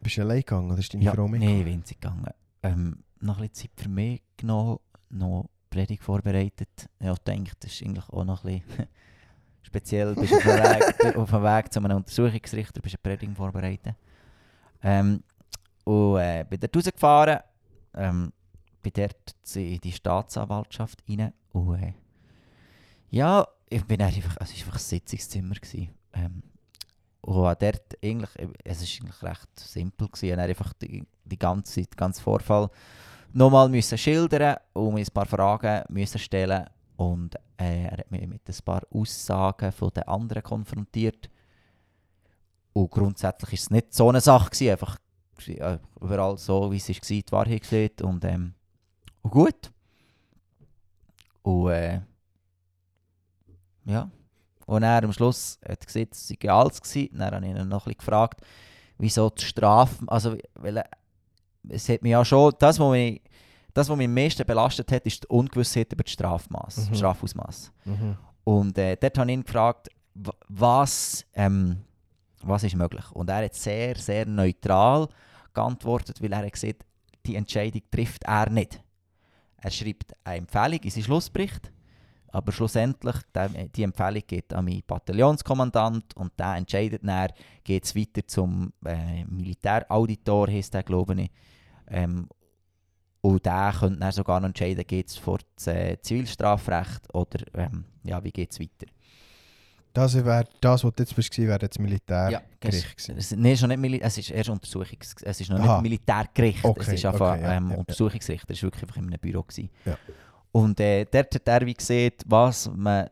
Bist 0.00 0.16
du 0.16 0.22
allein 0.22 0.38
gegangen 0.38 0.70
oder 0.70 0.78
ist 0.78 0.94
deine 0.94 1.04
ja, 1.04 1.12
Frau 1.12 1.28
mit? 1.28 1.40
Nein, 1.40 1.64
winzig 1.66 2.00
gegangen. 2.00 2.30
Ähm, 2.62 2.98
noch 3.20 3.38
ein 3.38 3.48
bisschen 3.48 3.70
Zeit 3.70 3.84
für 3.84 3.88
mich 3.88 4.22
genommen, 4.36 4.78
noch 5.10 5.48
Predigt 5.70 6.02
vorbereitet. 6.02 6.88
Ich 6.98 7.18
denke, 7.20 7.52
das 7.60 7.72
ist 7.72 7.82
eigentlich 7.82 8.08
auch 8.08 8.24
noch 8.24 8.44
ein 8.44 8.60
bisschen 8.60 8.88
speziell. 9.62 10.14
Du 10.14 10.20
bist 10.20 10.34
auf 10.34 10.42
dem 10.42 10.52
Weg, 10.52 11.16
auf 11.16 11.30
dem 11.30 11.42
Weg 11.42 11.72
zu 11.72 11.80
einem 11.80 11.96
Untersuchungsrichter, 11.96 12.80
bist 12.80 12.96
eine 12.96 13.16
Predigt 13.16 13.36
vorbereitet. 13.36 13.94
Ähm, 14.82 15.22
und 15.84 16.18
äh, 16.18 16.44
bin 16.48 16.60
dort 16.60 16.76
rausgefahren, 16.76 17.40
ähm, 17.94 18.32
bin 18.82 18.92
dort 18.94 19.56
in 19.56 19.80
die 19.80 19.92
Staatsanwaltschaft 19.92 21.02
rein 21.08 21.32
und 21.52 21.82
äh, 21.82 21.94
ja, 23.10 23.46
ich 23.70 23.84
bin 23.84 24.00
einfach, 24.02 24.36
also 24.38 24.52
es 24.52 24.60
war 24.60 24.66
einfach 24.66 24.80
ein 24.80 24.84
Sitzungszimmer. 24.84 25.54
Gewesen. 25.54 25.88
Ähm, 26.12 26.42
Und 27.22 27.46
habe 27.46 27.56
dort 27.58 27.96
eigentlich, 28.02 28.30
es 28.64 28.80
war 28.80 29.06
eigentlich 29.06 29.22
recht 29.22 29.60
simpel. 29.60 30.08
Gewesen. 30.08 30.38
Ich 30.38 30.38
einfach 30.38 30.72
die, 30.74 31.06
die 31.24 31.38
ganze, 31.38 31.82
den 31.82 31.96
ganzen 31.96 32.22
Vorfall 32.22 32.70
nochmal 33.32 33.68
müssen 33.68 33.98
schildern 33.98 34.56
und 34.72 34.94
mir 34.94 35.00
ein 35.00 35.12
paar 35.12 35.26
Fragen 35.26 35.84
müssen 35.88 36.18
stellen 36.18 36.66
und 36.96 37.36
äh, 37.56 37.84
er 37.84 37.98
hat 37.98 38.10
mich 38.10 38.26
mit 38.26 38.42
ein 38.48 38.64
paar 38.64 38.82
Aussagen 38.90 39.72
von 39.72 39.90
den 39.90 40.04
anderen 40.04 40.42
konfrontiert. 40.42 41.28
Und 42.72 42.90
grundsätzlich 42.90 43.50
war 43.50 43.54
es 43.54 43.70
nicht 43.70 43.94
so 43.94 44.08
eine 44.08 44.20
Sache, 44.20 44.50
gewesen, 44.50 44.72
einfach 44.72 44.96
überall 46.00 46.36
so, 46.36 46.70
wie 46.72 46.76
es 46.76 46.88
war, 46.88 46.96
die 47.04 47.32
Wahrheit 47.32 47.64
sieht 47.64 48.02
und, 48.02 48.24
ähm, 48.24 48.54
und 49.22 49.30
gut. 49.30 49.70
Und 51.42 51.70
äh, 51.70 52.00
ja. 53.84 54.10
Und 54.66 54.82
er 54.82 55.02
am 55.02 55.12
Schluss 55.12 55.58
hat 55.66 55.86
gesagt, 55.86 56.12
es 56.12 56.28
sei 56.28 56.50
alles 56.50 56.82
gewesen. 56.82 57.18
Dann 57.18 57.34
habe 57.34 57.46
ich 57.46 57.56
ihn 57.56 57.68
noch 57.68 57.86
ein 57.86 57.94
gefragt, 57.94 58.42
wieso 58.98 59.30
die 59.30 59.44
Strafe, 59.44 60.04
also 60.08 60.36
weil 60.54 60.84
es 61.68 61.88
hat 61.88 62.02
mich 62.02 62.10
ja 62.12 62.24
schon, 62.24 62.52
das, 62.58 62.78
was 62.78 62.90
mich, 62.90 63.20
das, 63.74 63.88
was 63.88 63.96
mich 63.96 64.06
am 64.06 64.14
meisten 64.14 64.46
belastet 64.46 64.90
hat, 64.92 65.04
ist 65.06 65.22
die 65.24 65.26
Ungewissheit 65.28 65.92
über 65.92 66.02
das 66.04 66.12
Strafmaß, 66.12 66.90
Mhm. 66.90 66.94
Strafausmaß. 66.94 67.72
Mhm. 67.84 68.16
Und 68.44 68.78
äh, 68.78 68.96
dort 68.96 69.18
habe 69.18 69.30
ich 69.30 69.34
ihn 69.36 69.44
gefragt, 69.44 69.88
was, 70.48 71.24
ähm, 71.34 71.78
was 72.42 72.64
ist 72.64 72.74
möglich. 72.76 73.04
Und 73.12 73.28
er 73.30 73.44
hat 73.44 73.54
sehr, 73.54 73.96
sehr 73.96 74.26
neutral 74.26 75.08
geantwortet, 75.54 76.22
weil 76.22 76.32
er 76.32 76.38
hat 76.44 76.52
gesagt, 76.52 76.84
die 77.26 77.36
Entscheidung 77.36 77.82
trifft 77.90 78.24
er 78.24 78.48
nicht. 78.50 78.80
Er 79.60 79.70
schreibt 79.70 80.12
eine 80.24 80.38
Empfehlung 80.38 80.78
in 80.82 80.90
seinen 80.90 81.04
Schlussbericht, 81.04 81.72
aber 82.30 82.52
schlussendlich, 82.52 83.16
der- 83.34 83.48
die 83.48 83.82
Empfehlung 83.82 84.22
geht 84.26 84.52
an 84.52 84.64
meinen 84.64 84.82
Bataillonskommandant 84.86 86.16
und 86.16 86.32
der 86.38 86.54
entscheidet 86.56 87.02
dann, 87.04 87.28
geht 87.64 87.84
es 87.84 87.94
weiter 87.96 88.26
zum 88.26 88.72
äh, 88.84 89.24
Militärauditor, 89.24 90.48
heisst 90.48 90.74
der, 90.74 90.82
glaube 90.84 91.20
ich. 91.22 91.30
Ähm, 91.90 92.28
und 93.20 93.44
der 93.44 93.74
könnte 93.78 93.98
dann 93.98 94.12
sogar 94.12 94.40
noch 94.40 94.48
entscheiden, 94.48 94.86
geht 94.86 95.08
es 95.08 95.16
vor 95.16 95.38
das 95.56 95.66
äh, 95.66 96.00
Zivilstrafrecht 96.00 97.12
oder 97.14 97.40
ähm, 97.54 97.84
ja, 98.04 98.22
wie 98.22 98.30
geht 98.30 98.52
es 98.52 98.60
weiter. 98.60 98.86
Das 99.92 100.14
wäre 100.14 100.44
das, 100.60 100.84
was 100.84 100.92
du 100.94 101.02
jetzt 101.02 101.16
bist, 101.16 101.36
wäre 101.38 101.58
Ja, 101.60 101.80
Militärgericht 101.80 102.40
es, 102.62 103.06
gewesen. 103.06 103.18
es, 103.18 103.30
nee, 103.32 103.52
es 103.52 103.62
ist 103.62 103.66
nicht 103.66 104.02
es 104.02 104.30
erst 104.30 104.50
Untersuchungs 104.50 105.16
es 105.22 105.40
ist 105.40 105.50
noch 105.50 105.58
Aha. 105.58 105.74
nicht 105.74 105.82
Militärgericht, 105.82 106.58
es 106.58 106.64
Okay, 106.64 106.94
ist 106.94 107.04
einfach 107.04 107.32
okay, 107.32 107.42
ja, 107.42 107.54
ähm, 107.54 107.66
ja, 107.68 107.72
ja. 107.72 107.78
Untersuchungsrichter, 107.78 108.52
es 108.52 108.62
war 108.62 108.66
wirklich 108.68 108.82
einfach 108.82 108.96
in 108.96 109.06
einem 109.06 109.18
Büro. 109.18 109.42
Gewesen. 109.42 109.70
Ja. 109.84 109.98
Und 110.52 110.78
äh, 110.80 111.04
dort 111.04 111.34
hat 111.34 111.48
er 111.48 111.66
wie 111.66 111.74
gesehen, 111.74 112.12
was 112.26 112.70
man 112.74 113.08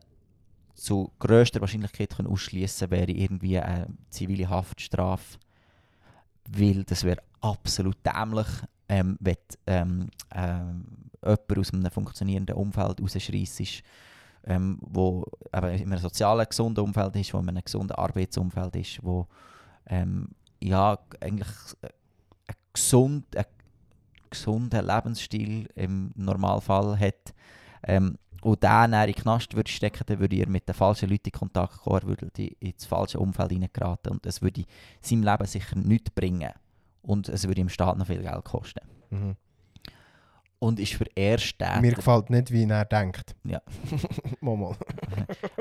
zu 0.74 1.10
grösster 1.18 1.60
Wahrscheinlichkeit 1.60 2.16
kann 2.16 2.26
ausschließen 2.26 2.90
wäre 2.90 3.10
irgendwie 3.10 3.58
eine 3.58 3.88
zivile 4.10 4.48
Haftstrafe, 4.48 5.38
weil 6.48 6.84
das 6.84 7.04
wäre 7.04 7.22
absolut 7.40 7.96
dämlich, 8.04 8.46
ähm, 8.88 9.16
wenn 9.20 9.36
ähm, 9.66 10.08
ähm, 10.34 10.84
jemand 11.22 11.58
aus 11.58 11.72
einem 11.72 11.90
funktionierenden 11.90 12.56
Umfeld 12.56 13.00
rausschreissest, 13.00 13.82
ähm, 14.44 14.78
wo 14.80 15.24
eben 15.52 15.68
in 15.70 15.92
einem 15.92 15.98
sozialen, 15.98 16.46
gesunden 16.48 16.84
Umfeld 16.84 17.16
ist, 17.16 17.34
wo 17.34 17.38
in 17.38 17.48
einem 17.48 17.64
gesunden 17.64 17.96
Arbeitsumfeld 17.96 18.76
ist, 18.76 19.02
wo 19.02 19.26
ähm, 19.88 20.28
ja, 20.60 20.98
eigentlich 21.20 21.48
äh, 21.82 21.88
ein, 22.48 22.54
gesund, 22.72 23.36
ein 23.36 23.44
gesunden 24.30 24.86
Lebensstil 24.86 25.68
im 25.74 26.12
Normalfall 26.14 26.98
hat. 26.98 27.34
Ähm, 27.82 28.18
und 28.46 28.62
den 28.62 28.84
in 28.92 28.92
den 28.92 29.14
Knast 29.14 29.56
würde 29.56 29.70
stecken, 29.70 30.04
dann 30.06 30.20
würde 30.20 30.36
er 30.36 30.48
mit 30.48 30.68
den 30.68 30.74
falschen 30.74 31.08
Leuten 31.10 31.30
in 31.30 31.32
Kontakt 31.32 31.78
kommen, 31.78 32.00
er 32.00 32.06
würde 32.06 32.30
die- 32.36 32.56
ins 32.60 32.84
falsche 32.84 33.18
Umfeld 33.18 33.50
hineingeraten 33.50 34.12
und 34.12 34.24
es 34.24 34.40
würde 34.40 34.64
seinem 35.00 35.24
Leben 35.24 35.46
sicher 35.46 35.76
nichts 35.76 36.10
bringen 36.10 36.52
und 37.02 37.28
es 37.28 37.46
würde 37.48 37.60
im 37.60 37.68
Staat 37.68 37.98
noch 37.98 38.06
viel 38.06 38.22
Geld 38.22 38.44
kosten. 38.44 38.80
Mhm. 39.10 39.36
Und 40.60 40.78
ist 40.78 40.94
für 40.94 41.04
Ersttäter... 41.16 41.80
Mir 41.80 41.92
gefällt 41.92 42.30
nicht, 42.30 42.50
wie 42.52 42.64
er 42.64 42.84
denkt. 42.84 43.34
Ja. 43.44 43.60
mal. 44.40 44.76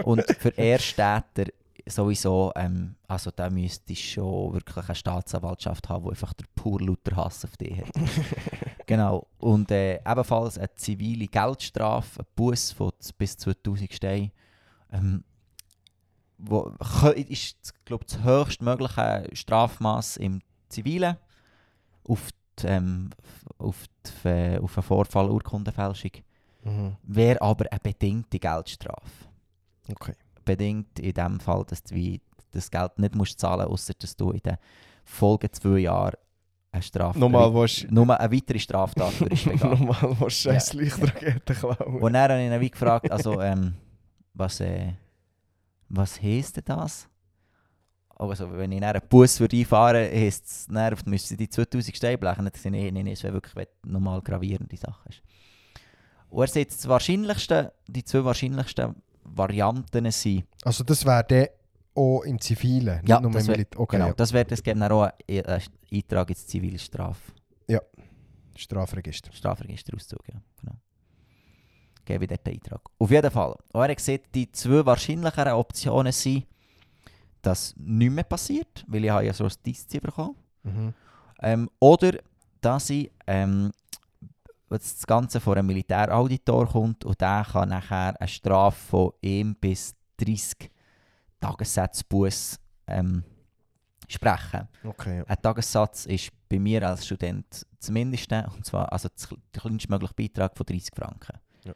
Und 0.03 0.23
für 0.39 0.55
Ersttäter 0.57 1.51
sowieso, 1.87 2.51
ähm, 2.55 2.95
also 3.07 3.31
da 3.31 3.49
müsste 3.49 3.93
ich 3.93 4.13
schon 4.13 4.53
wirklich 4.53 4.85
eine 4.85 4.95
Staatsanwaltschaft 4.95 5.87
haben, 5.89 6.05
die 6.05 6.09
einfach 6.11 6.33
der 6.33 6.45
pur 6.55 6.81
lauter 6.81 7.15
Hass 7.15 7.45
auf 7.45 7.57
dich 7.57 7.77
hat. 7.77 7.91
genau. 8.87 9.27
Und 9.39 9.71
äh, 9.71 9.97
ebenfalls 9.97 10.57
eine 10.57 10.73
zivile 10.75 11.27
Geldstrafe, 11.27 12.21
ein 12.21 12.25
Bus 12.35 12.71
von 12.71 12.91
bis 13.17 13.37
2000 13.37 13.93
Steinen. 13.93 14.31
Ähm, 14.91 15.23
wo, 16.37 16.71
ist, 17.15 17.73
glaube 17.85 18.05
das 18.05 18.23
höchstmögliche 18.23 19.29
Strafmaß 19.33 20.17
im 20.17 20.41
Zivilen 20.69 21.17
auf, 22.03 22.29
die, 22.59 22.67
ähm, 22.67 23.09
auf, 23.57 23.85
die, 24.23 24.27
äh, 24.27 24.59
auf 24.59 24.77
einen 24.77 24.83
Vorfall 24.83 25.29
Urkundenfälschung. 25.29 26.11
Mhm. 26.63 26.97
Wäre 27.03 27.41
aber 27.41 27.71
eine 27.71 27.79
bedingte 27.79 28.39
Geldstrafe 28.39 29.25
Okay. 29.87 30.15
Bedingt 30.45 30.99
in 30.99 31.13
dem 31.13 31.39
Fall, 31.39 31.65
dass 31.67 31.83
du 31.83 32.17
das 32.51 32.71
Geld 32.71 32.97
nicht 32.99 33.15
musst 33.15 33.39
zahlen 33.39 33.67
musst, 33.67 33.89
außer 33.89 33.93
dass 33.99 34.15
du 34.15 34.31
in 34.31 34.39
den 34.39 34.57
folgenden 35.03 35.53
zwei 35.53 35.79
Jahren 35.79 36.13
eine 36.71 36.81
Strafe 36.81 37.19
Nochmal, 37.19 37.53
willst 37.53 37.89
nur 37.89 38.19
eine 38.19 38.31
weitere 38.31 38.59
Straftat 38.59 39.19
würdest 39.19 39.45
begehen. 39.45 39.69
Nochmal, 39.69 40.15
willst 40.19 40.45
du 40.45 40.49
scheiß 40.49 40.73
Lichtraketen 40.73 41.55
klauen? 41.55 42.01
Und 42.01 42.13
dann 42.13 42.31
habe 42.31 42.41
ich 42.41 42.51
ihn 42.51 42.61
wie 42.61 42.69
gefragt, 42.69 43.11
also, 43.11 43.41
ähm, 43.41 43.73
was, 44.33 44.59
äh, 44.59 44.93
was 45.89 46.21
heisst 46.21 46.57
denn 46.57 46.63
das? 46.65 47.07
Also, 48.17 48.51
wenn 48.53 48.71
ich 48.71 48.83
einen 48.83 49.01
Bus 49.09 49.39
würde 49.39 49.57
einfahren 49.57 49.95
würde, 49.95 50.09
heisst 50.15 50.45
es, 50.45 50.67
dann 50.67 50.95
müsste 51.05 51.35
die 51.35 51.49
2000 51.49 51.95
Steine 51.95 52.17
blechen. 52.17 52.49
Das 52.51 52.63
nee, 52.65 52.91
nee, 52.91 53.11
es 53.11 53.23
wäre 53.23 53.33
wirklich 53.33 53.67
normal 53.85 54.21
gravierende 54.21 54.77
Sache 54.77 55.09
ist. 55.09 55.21
Und 56.29 56.41
er 56.43 56.47
sagt, 56.47 56.71
das 56.71 56.87
Wahrscheinlichste, 56.87 57.73
die 57.87 58.03
zwei 58.03 58.23
wahrscheinlichsten 58.23 58.95
Varianten 59.25 60.11
sind, 60.11 60.45
Also 60.63 60.83
das 60.83 61.05
wäre 61.05 61.23
der 61.23 61.49
auch 61.95 62.21
im 62.23 62.39
Zivilen, 62.39 62.97
nicht 62.99 63.09
Ja, 63.09 63.19
nur 63.21 63.31
das 63.31 63.45
im 63.47 63.51
Militär. 63.53 63.79
Okay, 63.79 63.95
Genau, 63.97 64.07
ja. 64.09 64.13
das 64.13 64.33
wäre 64.33 64.45
das 64.45 64.61
dann 64.61 64.81
auch 64.83 65.03
einen 65.27 65.45
einen 65.45 65.61
Eintrag 65.91 66.29
ins 66.29 66.47
Zivilstraf 66.47 67.17
Strafregister. 68.57 69.31
Strafregisterauszug. 69.33 70.21
Ja, 70.31 70.41
genau. 70.61 70.75
Gebe 72.05 72.23
ich 72.23 72.29
dort 72.29 72.47
den 72.47 72.53
Eintrag. 72.53 72.81
Auf 72.99 73.11
jeden 73.11 73.29
Fall. 73.31 73.53
Er 73.73 73.81
hat 73.81 73.97
gesagt, 73.97 74.33
die 74.33 74.49
zwei 74.51 74.85
wahrscheinlicheren 74.85 75.53
Optionen 75.53 76.13
sind, 76.13 76.45
dass 77.41 77.75
nichts 77.77 78.15
mehr 78.15 78.23
passiert, 78.23 78.85
weil 78.87 79.03
ich 79.03 79.09
habe 79.09 79.25
ja 79.25 79.33
so 79.33 79.43
ein 79.45 79.51
Disziplin 79.65 80.01
bekommen 80.09 80.35
Mhm. 80.63 80.93
ähm, 81.41 81.69
Oder 81.79 82.13
dass 82.61 82.89
ich 82.89 83.11
ähm, 83.27 83.71
dass 84.79 84.95
das 84.95 85.07
Ganze 85.07 85.39
vor 85.39 85.55
einem 85.57 85.67
Militärauditor 85.67 86.67
kommt 86.67 87.05
und 87.05 87.19
der 87.21 87.45
kann 87.51 87.69
nachher 87.69 88.19
eine 88.19 88.27
Strafe 88.27 88.77
von 88.89 89.11
1 89.23 89.55
bis 89.59 89.95
30 90.17 90.71
Tagessätze 91.39 92.03
Buß 92.07 92.59
ähm, 92.87 93.23
sprechen. 94.07 94.67
Okay, 94.83 95.17
ja. 95.19 95.23
Ein 95.25 95.41
Tagessatz 95.41 96.05
ist 96.05 96.29
bei 96.49 96.59
mir 96.59 96.87
als 96.87 97.05
Student 97.05 97.65
das 97.79 97.89
Mindeste, 97.89 98.47
und 98.55 98.65
zwar 98.65 98.91
also 98.91 99.09
der 99.53 99.61
kleinstmögliche 99.61 100.13
Beitrag 100.13 100.55
von 100.55 100.65
30 100.65 100.89
Franken. 100.95 101.37
Ja. 101.63 101.73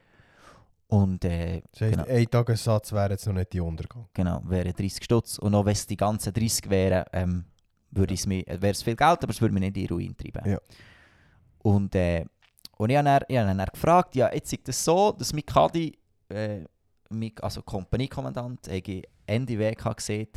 Und 0.87 1.23
äh, 1.25 1.61
Das 1.71 1.81
heisst, 1.81 1.93
Genau. 1.97 2.07
ein 2.07 2.25
Tagessatz 2.29 2.91
wäre 2.93 3.11
jetzt 3.11 3.25
noch 3.27 3.33
nicht 3.33 3.53
die 3.53 3.59
Untergang. 3.59 4.07
genau, 4.13 4.41
wäre 4.45 4.73
30 4.73 5.03
Stutz. 5.03 5.37
Und 5.37 5.53
auch 5.55 5.65
wenn 5.65 5.73
es 5.73 5.85
die 5.87 5.97
ganzen 5.97 6.33
30 6.33 6.69
wären, 6.69 7.05
ähm, 7.13 7.45
würde 7.91 8.13
es 8.13 8.25
mir- 8.25 8.47
äh, 8.47 8.61
wäre 8.61 8.71
es 8.71 8.83
viel 8.83 8.95
Geld, 8.95 9.23
aber 9.23 9.31
es 9.31 9.41
würde 9.41 9.53
mich 9.53 9.61
nicht 9.61 9.77
in 9.77 9.87
die 9.87 9.93
Ruin 9.93 10.15
treiben. 10.15 10.49
Ja. 10.49 10.59
Und, 11.59 11.93
äh, 11.95 12.25
und 12.79 12.89
ich 12.89 12.95
habe 12.95 13.03
dann, 13.03 13.23
ich 13.27 13.37
habe 13.37 13.57
dann 13.57 13.65
gefragt, 13.65 14.15
ja, 14.15 14.33
jetzt 14.33 14.53
ist 14.53 14.69
es 14.69 14.85
so, 14.85 15.11
dass 15.11 15.33
mein 15.33 15.45
Kadi, 15.45 15.99
äh, 16.29 16.63
mein, 17.09 17.33
also 17.41 17.61
Kompaniekommandant, 17.61 18.69
Ende 19.25 19.59
Weg 19.59 19.83
hat 19.83 19.97
gesehen, 19.97 20.29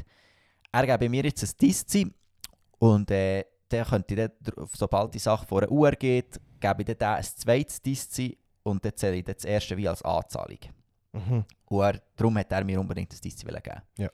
er 0.73 0.87
gebe 0.87 1.09
mir 1.09 1.23
jetzt 1.23 1.45
ein 1.45 1.51
Diszi 1.61 2.13
und 2.81 3.09
äh, 3.13 3.45
dann 3.69 3.85
könnte 3.85 4.15
ich 4.15 4.29
dann, 4.45 4.67
sobald 4.77 5.15
die 5.15 5.21
Sache 5.21 5.47
vor 5.47 5.63
einer 5.63 5.71
Uhr 5.71 5.93
geht, 5.93 6.41
gebe 6.59 6.83
ich 6.83 6.99
dann 6.99 7.19
ein 7.19 7.23
zweites 7.23 7.81
Diszi 7.81 8.37
und 8.65 8.85
dann 8.85 8.97
zähle 8.97 9.19
ich 9.19 9.25
das 9.25 9.45
erste 9.45 9.77
wie 9.77 9.87
als 9.87 10.03
Anzahlung. 10.03 10.59
Mhm. 11.13 11.45
Und 11.67 11.81
er, 11.81 12.03
darum 12.17 12.39
hat 12.39 12.51
er 12.51 12.65
mir 12.65 12.81
unbedingt 12.81 13.13
das 13.13 13.21
Diszi 13.21 13.47
geben. 13.47 13.83
Ja. 13.99 14.11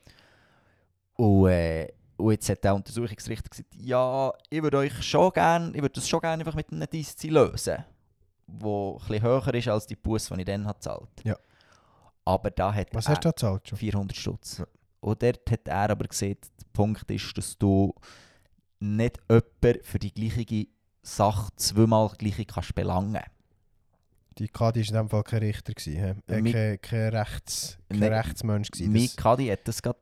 Und, 1.14 1.48
äh, 1.48 1.88
und 2.18 2.32
jetzt 2.32 2.50
hat 2.50 2.62
der 2.62 2.74
Untersuchungsrichter 2.74 3.48
gesagt, 3.48 3.74
ja, 3.74 4.30
ich 4.50 4.62
würde 4.62 4.78
euch 4.78 5.02
schon 5.02 5.32
gerne, 5.32 5.68
ich 5.68 5.80
würde 5.80 5.94
das 5.94 6.06
schon 6.06 6.20
gerne 6.20 6.42
einfach 6.42 6.54
mit 6.54 6.70
einem 6.70 6.86
Diszi 6.90 7.28
lösen, 7.28 7.84
wo 8.48 8.94
ein 8.94 9.06
bisschen 9.06 9.22
höher 9.22 9.54
ist 9.54 9.68
als 9.68 9.86
die 9.86 9.96
Bus, 9.96 10.28
die 10.28 10.40
ich 10.40 10.44
dann 10.44 10.66
habe 10.66 10.78
gezahlt. 10.78 11.08
Ja. 11.24 11.36
Aber 12.24 12.50
da 12.50 12.74
hat 12.74 12.88
Was 12.92 13.06
er 13.06 13.12
hast 13.12 13.24
du 13.24 13.28
da 13.28 13.30
gezahlt 13.30 13.68
schon? 13.68 13.78
400 13.78 14.16
Stutz. 14.16 14.58
Ja. 14.58 14.66
Und 15.00 15.22
dort 15.22 15.50
hat 15.50 15.68
er 15.68 15.90
aber 15.90 16.06
gesehen, 16.06 16.38
der 16.60 16.66
Punkt 16.72 17.10
ist, 17.10 17.36
dass 17.36 17.56
du 17.56 17.94
nicht 18.80 19.18
jemanden 19.28 19.84
für 19.84 19.98
die 19.98 20.12
gleiche 20.12 20.66
Sache 21.02 21.50
zweimal 21.56 22.10
gleiche 22.18 22.44
kannst 22.44 22.74
belangen. 22.74 23.22
Die 24.38 24.48
Kadi 24.48 24.80
war 24.80 24.88
in 24.88 24.94
dem 24.94 25.08
Fall 25.08 25.24
kein 25.24 25.40
Richter, 25.40 25.72
gewesen, 25.72 26.22
äh, 26.28 26.42
kein, 26.42 26.80
kein, 26.80 27.08
Rechts, 27.08 27.78
kein 27.88 28.02
Rechtsmensch. 28.02 28.70
Gewesen. 28.70 28.92
Mein 28.92 29.08
Kadi 29.16 29.48
hat 29.48 29.66
das 29.66 29.82
gerade 29.82 29.98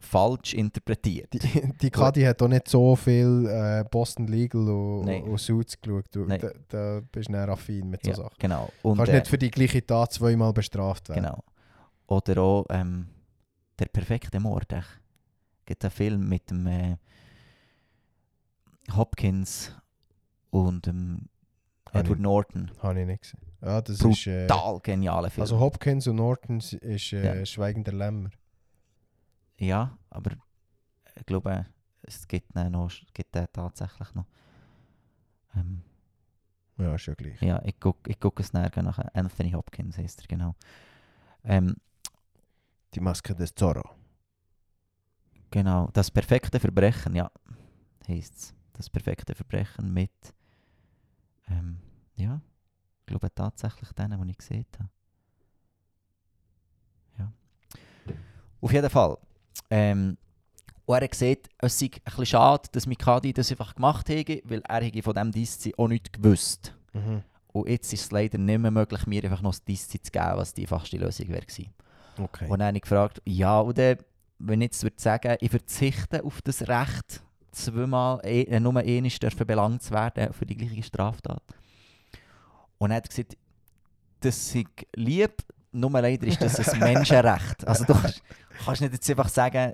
falsch 0.00 0.54
interpretiert. 0.54 1.32
Die, 1.32 1.72
die 1.80 1.90
Kadi 1.90 2.22
hat 2.22 2.42
auch 2.42 2.48
nicht 2.48 2.68
so 2.68 2.96
viel 2.96 3.46
äh, 3.48 3.84
Boston 3.88 4.26
Legal 4.26 4.68
und, 4.68 5.04
Nein. 5.06 5.22
und 5.24 5.38
Suits 5.38 5.80
geschaut. 5.80 6.06
Du, 6.12 6.26
da, 6.26 6.50
da 6.68 7.00
bist 7.12 7.28
du 7.28 7.32
näher 7.32 7.48
affin 7.48 7.88
mit 7.90 8.02
so 8.04 8.10
ja, 8.10 8.16
Sachen. 8.16 8.36
genau. 8.38 8.70
Du 8.82 8.88
Und, 8.90 8.96
kannst 8.96 9.12
äh, 9.12 9.14
nicht 9.16 9.28
für 9.28 9.38
die 9.38 9.50
gleiche 9.50 9.86
Tat 9.86 10.12
zweimal 10.12 10.52
bestraft 10.52 11.08
werden. 11.08 11.22
Genau. 11.22 11.44
Oder 12.06 12.42
auch 12.42 12.66
ähm, 12.70 13.06
Der 13.78 13.86
perfekte 13.86 14.40
Mord. 14.40 14.72
Es 14.72 14.84
gibt 15.66 15.84
einen 15.84 15.90
Film 15.90 16.28
mit 16.28 16.50
dem 16.50 16.66
äh, 16.66 16.96
Hopkins 18.94 19.72
und 20.50 20.86
dem 20.86 21.28
Edward 21.92 22.18
Norton. 22.20 22.70
Habe 22.80 23.00
ich 23.00 23.06
nicht 23.06 23.22
gesehen. 23.22 23.40
Ja, 23.62 23.80
das 23.80 23.98
Brutal 23.98 24.12
ist... 24.12 24.26
Äh, 24.26 24.46
Total 24.46 24.80
genialer 24.80 25.30
Film. 25.30 25.42
also 25.42 25.58
Hopkins 25.60 26.06
und 26.06 26.16
Norton 26.16 26.58
ist 26.58 27.12
äh, 27.12 27.38
Ja. 27.38 27.46
Schweigender 27.46 27.92
Lämmer. 27.92 28.30
Ja, 29.58 29.96
aber 30.10 30.32
ich 31.16 31.26
glaube, 31.26 31.66
es 32.02 32.26
gibt 32.28 32.54
ihn, 32.56 32.72
noch, 32.72 32.90
gibt 33.12 33.34
den 33.34 33.46
tatsächlich 33.52 34.14
noch. 34.14 34.26
Ähm, 35.56 35.82
Ja, 36.78 36.94
ist 36.94 37.06
ja 37.06 37.14
gleich. 37.14 37.40
ja, 37.42 37.60
ich 37.64 37.78
gucke 37.80 38.10
ich 38.10 38.18
guck 38.20 38.40
es 38.40 38.52
nachher 38.52 38.82
nach. 38.82 38.98
Anthony 39.14 39.52
Hopkins 39.52 39.98
heißt 39.98 40.22
er, 40.22 40.26
genau. 40.28 40.54
Ähm, 41.44 41.76
Die 42.94 43.00
Maske 43.00 43.34
des 43.34 43.54
Zorro. 43.54 43.82
Genau, 45.50 45.88
das 45.92 46.10
perfekte 46.10 46.58
Verbrechen, 46.58 47.14
ja, 47.14 47.30
heisst 48.08 48.36
es. 48.36 48.54
Das 48.72 48.90
perfekte 48.90 49.34
Verbrechen 49.34 49.92
mit, 49.92 50.34
ähm, 51.48 51.78
ja, 52.16 52.40
ich 53.00 53.06
glaube 53.06 53.32
tatsächlich 53.34 53.92
denen, 53.92 54.20
die 54.26 54.30
ich 54.32 54.38
gesehen 54.38 54.66
habe. 54.78 54.90
Ja. 57.18 57.32
Auf 58.60 58.72
jeden 58.72 58.90
Fall. 58.90 59.16
Ähm, 59.70 60.16
und 60.86 60.96
er 60.96 61.02
hat 61.02 61.10
gesagt, 61.10 61.48
es 61.58 61.78
sei 61.78 61.86
ein 61.86 62.00
bisschen 62.04 62.26
schade, 62.26 62.68
dass 62.72 62.86
Mikadi 62.86 63.32
das 63.32 63.50
einfach 63.50 63.74
gemacht 63.74 64.08
hätte, 64.08 64.42
weil 64.44 64.62
er 64.68 64.82
hätte 64.82 65.02
von 65.02 65.14
diesem 65.14 65.32
Diszi 65.32 65.74
auch 65.76 65.88
nichts 65.88 66.12
gewusst. 66.12 66.74
Mhm. 66.92 67.22
Und 67.52 67.68
jetzt 67.68 67.92
ist 67.92 68.02
es 68.02 68.10
leider 68.10 68.36
nicht 68.36 68.58
mehr 68.58 68.70
möglich, 68.70 69.06
mir 69.06 69.24
einfach 69.24 69.40
noch 69.40 69.52
das 69.52 69.64
Diszi 69.64 70.00
zu 70.00 70.10
geben, 70.10 70.36
was 70.36 70.52
die 70.52 70.62
einfachste 70.62 70.98
Lösung 70.98 71.28
wäre. 71.28 71.46
Okay. 72.18 72.48
Und 72.48 72.58
dann 72.58 72.68
habe 72.68 72.76
ich 72.76 72.82
gefragt, 72.82 73.22
ja, 73.24 73.60
oder 73.60 73.96
wenn 74.38 74.60
ich 74.60 74.66
jetzt 74.66 74.82
würde 74.82 75.00
sagen, 75.00 75.36
ich 75.40 75.50
verzichte 75.50 76.22
auf 76.24 76.42
das 76.42 76.68
Recht, 76.68 77.22
zweimal, 77.52 78.20
eh, 78.24 78.60
nur 78.60 78.76
einmal 78.76 79.08
dürfen 79.08 79.46
belangt 79.46 79.82
zu 79.82 79.92
werden 79.92 80.32
für 80.32 80.44
die 80.44 80.56
gleiche 80.56 80.82
Straftat. 80.82 81.42
Und 82.78 82.90
er 82.90 82.98
hat 82.98 83.08
gesagt, 83.08 83.36
das 84.20 84.54
ist 84.54 84.66
lieb, 84.96 85.34
nur 85.72 85.90
leider 85.92 86.26
ist 86.26 86.40
das 86.40 86.68
ein 86.68 86.78
Menschenrecht. 86.94 87.66
Also 87.66 87.84
du 87.84 87.94
kannst 88.64 88.80
nicht 88.80 88.92
jetzt 88.92 89.08
einfach 89.10 89.28
sagen, 89.28 89.72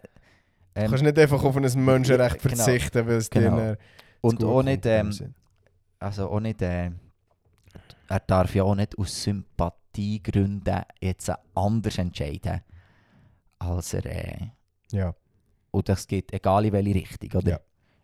Du 0.74 0.80
ähm, 0.82 0.88
kannst 0.90 1.02
nicht 1.04 1.18
einfach 1.18 1.42
auf 1.42 1.56
ein 1.56 1.84
Menschenrecht 1.84 2.40
Genau. 2.40 2.54
verzichten, 2.54 3.06
weil 3.06 3.16
es 3.16 3.28
Genau. 3.28 3.56
dir 3.56 3.78
und 4.20 4.44
auch 4.44 4.62
nicht, 4.62 4.86
ähm, 4.86 5.12
also 5.98 6.30
auch 6.30 6.38
nicht, 6.40 6.62
äh, 6.62 6.90
er 8.08 8.20
darf 8.20 8.54
ja 8.54 8.62
auch 8.62 8.74
nicht 8.76 8.96
aus 8.96 9.22
Sympathiegründen 9.22 10.82
jetzt 11.00 11.30
anders 11.54 11.98
entscheiden, 11.98 12.60
als 13.58 13.94
er... 13.94 14.06
Äh, 14.06 14.50
Ja, 14.92 15.14
Und 15.72 15.88
das 15.88 16.06
geht 16.06 16.32
egal 16.32 16.64
in 16.66 16.72
welche 16.72 16.94
Richtung, 16.94 17.40
oder? 17.40 17.50
Ja, 17.50 17.60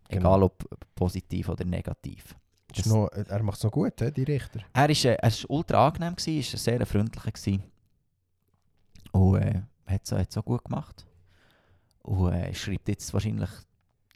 genau. 0.09 0.21
Egal 0.31 0.43
ob 0.45 0.65
positiv 0.95 1.49
oder 1.49 1.65
negativ. 1.65 2.35
das 2.75 2.87
noch, 2.87 3.09
er 3.09 3.43
macht 3.43 3.59
es 3.59 3.65
noch 3.65 3.71
gut, 3.73 4.01
he, 4.01 4.11
die 4.11 4.25
Richter. 4.25 4.61
Er 4.73 4.91
ist, 4.91 5.05
äh, 5.05 5.15
er 5.15 5.29
ist 5.29 5.49
ultra 5.49 5.87
angenehm, 5.87 6.17
gewesen, 6.17 6.41
ist 6.55 6.65
sehr 6.65 6.85
freundlicher. 6.87 7.31
Gewesen. 7.31 7.63
Und 9.13 9.37
äh, 9.41 9.63
hat 9.87 10.03
es 10.05 10.13
hat 10.13 10.33
so 10.33 10.43
gut 10.43 10.65
gemacht. 10.65 11.07
Und 12.03 12.33
äh, 12.33 12.55
schreibt 12.55 12.89
jetzt 12.89 13.13
wahrscheinlich 13.13 13.51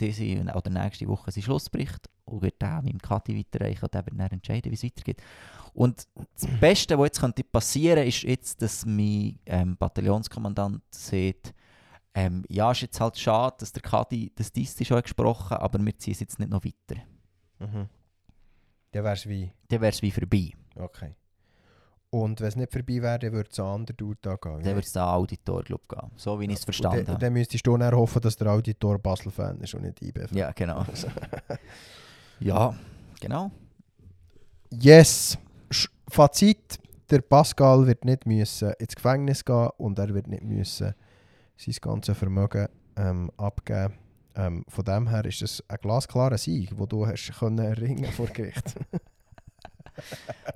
diese 0.01 0.25
oder 0.55 0.71
nächste 0.71 1.07
Woche 1.09 1.31
seinen 1.31 1.43
Schlussbericht 1.43 2.09
und 2.25 2.43
wird 2.43 2.61
den 2.63 2.69
meinem 2.69 2.99
Kathi 2.99 3.39
weiterreichen 3.39 3.85
und 3.85 3.95
wird 3.95 4.19
dann 4.19 4.31
entscheiden, 4.31 4.71
wie 4.71 4.77
es 4.77 4.85
weitergeht. 4.85 5.23
Und 5.73 6.07
das 6.17 6.47
Beste, 6.61 6.99
was 6.99 7.07
jetzt 7.07 7.21
könnte 7.21 7.45
passieren 7.45 8.07
ist 8.07 8.23
jetzt, 8.23 8.63
dass 8.63 8.87
mein 8.87 9.39
ähm, 9.47 9.77
Bataillonskommandant 9.77 10.83
sagt, 10.91 11.55
ähm, 12.15 12.45
ja, 12.49 12.73
ist 12.73 12.83
jetzt 12.83 13.01
halt 13.01 13.19
schade, 13.19 13.57
dass 13.61 13.73
der 13.73 13.83
Kadi 13.83 14.33
das 14.35 14.53
Disti 14.53 14.85
schon 14.85 14.97
hat 14.97 15.05
gesprochen 15.05 15.57
aber 15.59 15.85
wir 15.85 15.97
ziehen 15.97 16.13
es 16.13 16.21
jetzt 16.21 16.39
nicht 16.39 16.51
noch 16.51 16.65
weiter. 16.65 17.03
Mhm. 17.61 17.89
Dann 18.93 19.05
wäre 19.05 19.15
es 19.15 19.29
wie... 19.29 19.53
Dann 19.69 19.81
wäre 19.81 19.93
es 19.93 20.03
wie 20.03 20.11
vorbei. 20.11 20.53
Okay. 20.75 21.15
Und 22.13 22.41
wenn 22.41 22.49
es 22.49 22.57
nicht 22.57 22.73
vorbei 22.73 23.01
wäre, 23.03 23.19
dann 23.21 23.33
würde 23.33 23.51
es 23.53 23.61
an 23.61 23.67
anderen 23.67 23.97
Dude 23.97 24.31
angehen. 24.31 24.63
Dann 24.65 24.75
wird 24.75 24.85
es 24.85 24.93
den 24.93 25.03
Auditor, 25.03 25.63
glaube 25.63 25.83
ich, 25.85 25.97
gehen. 25.97 26.11
So 26.17 26.41
wie 26.41 26.47
ich 26.47 26.55
es 26.55 26.65
verstanden 26.65 27.07
habe. 27.07 27.19
dann 27.19 27.33
müsstest 27.33 27.65
du 27.67 27.77
dann 27.77 27.95
hoffen, 27.95 28.21
dass 28.21 28.37
der 28.37 28.49
Auditor 28.49 28.99
Basel-Fan 28.99 29.61
ist 29.61 29.75
und 29.75 29.83
nicht 29.83 30.03
IB-Fan. 30.03 30.37
Ja, 30.37 30.51
genau. 30.51 30.85
ja, 32.41 32.75
genau. 33.21 33.51
Yes! 34.71 35.39
Sch- 35.71 35.89
Fazit: 36.09 36.79
Der 37.11 37.21
Pascal 37.21 37.87
wird 37.87 38.05
nicht 38.05 38.27
müssen 38.27 38.73
ins 38.79 38.95
Gefängnis 38.97 39.45
gehen 39.45 39.69
und 39.79 39.99
er 39.99 40.13
wird 40.13 40.27
nicht 40.27 40.43
müssen 40.43 40.95
sein 41.57 41.75
ganzes 41.81 42.17
Vermögen 42.19 42.67
ähm, 42.97 43.31
abgeben. 43.37 43.95
Ähm, 44.35 44.65
von 44.69 44.85
dem 44.85 45.09
her 45.09 45.25
ist 45.25 45.43
es 45.43 45.63
ein 45.69 45.77
glasklarer 45.81 46.39
Sieg, 46.39 46.73
wo 46.77 46.87
du 46.87 47.07
hast 47.07 47.33
können 47.39 47.59
erringen 47.59 48.11
vor 48.13 48.27
Gericht. 48.27 48.75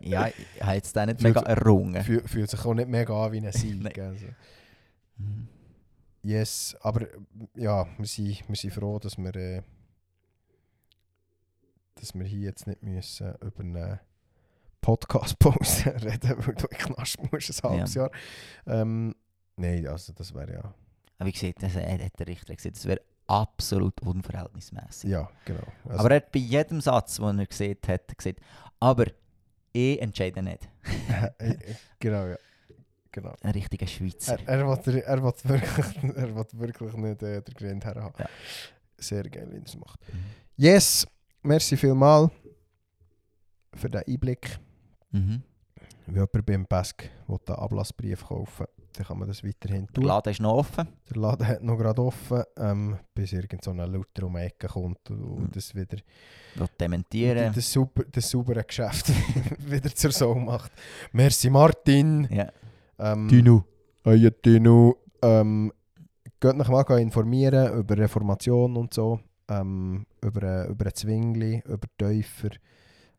Ja, 0.00 0.28
ich 0.28 0.62
habe 0.62 0.74
jetzt 0.76 0.94
den 0.96 1.06
nicht 1.06 1.20
Fühlt- 1.20 1.34
mega 1.36 1.46
errungen. 1.46 2.02
Fühlt, 2.02 2.28
fühlt 2.28 2.50
sich 2.50 2.64
auch 2.64 2.74
nicht 2.74 2.88
mega 2.88 3.26
an 3.26 3.32
wie 3.32 3.38
ein 3.46 3.52
Sieg. 3.52 3.98
Also. 3.98 4.26
Mhm. 5.16 5.48
Yes, 6.22 6.76
aber 6.80 7.06
ja, 7.54 7.86
wir 7.98 8.06
sind, 8.06 8.48
wir 8.48 8.56
sind 8.56 8.72
froh, 8.72 8.98
dass 8.98 9.18
wir, 9.18 9.34
äh, 9.36 9.62
dass 11.96 12.14
wir 12.14 12.24
hier 12.24 12.40
jetzt 12.40 12.66
nicht 12.66 12.82
müssen 12.82 13.34
über 13.40 13.60
eine 13.60 14.00
Podcast-Pause 14.80 15.94
reden, 16.02 16.34
weil 16.46 16.54
du 16.54 16.66
in 16.66 16.78
Knast 16.78 17.32
musst, 17.32 17.64
ein 17.64 17.70
halbes 17.70 17.94
Jahr. 17.94 18.10
Ähm, 18.66 19.14
Nein, 19.56 19.86
also 19.86 20.12
das 20.12 20.34
wäre 20.34 20.52
ja... 20.52 20.74
Aber 21.18 21.28
wie 21.28 21.32
gesagt, 21.32 21.62
das 21.62 21.74
hat 21.76 22.18
der 22.18 22.26
Richter 22.26 22.56
gesagt, 22.56 22.76
das 22.76 22.86
wäre 22.86 23.00
absolut 23.28 24.00
unverhältnismäßig. 24.02 25.10
Ja, 25.10 25.30
genau. 25.44 25.62
Also, 25.84 25.98
aber 26.00 26.10
er 26.10 26.16
hat 26.16 26.32
bei 26.32 26.40
jedem 26.40 26.80
Satz, 26.80 27.16
den 27.16 27.38
er 27.38 27.46
gesehen 27.46 27.78
hat, 27.86 28.18
gesagt, 28.18 28.40
aber 28.80 29.06
ich 29.74 30.00
entscheide 30.00 30.42
nicht. 30.42 30.68
genau, 31.98 32.26
ja. 32.28 32.36
Genau. 33.10 33.34
Ein 33.42 33.52
richtiger 33.52 33.86
Schweizer. 33.86 34.38
Er, 34.46 34.58
er, 34.58 34.66
will, 34.86 34.98
er, 34.98 35.22
will 35.22 35.32
wirklich, 35.44 36.16
er 36.16 36.34
will 36.34 36.46
wirklich 36.52 36.92
nicht 36.94 37.22
äh, 37.22 37.42
den 37.42 37.54
Grind 37.54 37.84
herhaben. 37.84 38.14
Ja. 38.18 38.28
Sehr 38.98 39.22
geil, 39.30 39.46
wie 39.52 39.56
er 39.56 39.62
es 39.62 39.76
macht. 39.76 40.00
Mhm. 40.12 40.24
Yes, 40.56 41.06
merci 41.42 41.76
vielmal 41.76 42.30
für 43.72 43.88
den 43.88 44.02
Einblick. 44.02 44.58
Mhm. 45.12 45.42
Wenn 46.06 46.14
jemand 46.14 46.46
beim 46.46 46.66
Pesk 46.66 47.08
will 47.28 47.38
einen 47.46 47.56
Ablassbrief 47.56 48.26
kaufen 48.26 48.66
dann 48.96 49.06
kann 49.06 49.18
man 49.18 49.26
das 49.28 49.42
weiterhin 49.44 49.86
Der 49.86 49.92
tun. 49.94 50.04
Laden 50.04 50.30
ist 50.30 50.40
noch 50.40 50.52
offen. 50.54 50.86
Der 51.10 51.16
Laden 51.20 51.46
hat 51.46 51.62
noch 51.62 51.76
gerade 51.76 52.00
offen, 52.02 52.42
ähm, 52.56 52.96
bis 53.14 53.32
irgend 53.32 53.62
so 53.64 53.72
ein 53.72 53.78
Luther 53.92 54.24
um 54.26 54.34
die 54.34 54.40
Ecke 54.42 54.68
kommt 54.68 55.10
und, 55.10 55.18
Mhm. 55.20 55.32
und 55.44 55.56
das 55.56 55.74
wieder 55.74 55.98
Will 56.54 56.68
dementieren. 56.80 57.52
das, 57.54 57.72
super, 57.72 58.04
das 58.10 58.30
saubere 58.30 58.62
Geschäft 58.64 59.08
wieder 59.70 59.92
zur 59.94 60.12
Sau 60.12 60.34
macht. 60.36 60.70
Merci 61.12 61.50
Martin. 61.50 62.28
Ja. 62.30 62.50
Ähm, 62.98 63.28
Dino. 63.28 63.64
Euer 64.04 64.30
Dino. 64.30 64.96
Ähm, 65.22 65.72
geht 66.38 66.56
noch 66.56 66.68
mal 66.68 67.00
informieren 67.00 67.78
über 67.78 67.96
Reformation 67.98 68.76
und 68.76 68.94
so. 68.94 69.18
Ähm, 69.48 70.06
über, 70.22 70.66
über 70.68 70.92
Zwingli, 70.94 71.62
über 71.66 71.88
Täufer. 71.98 72.50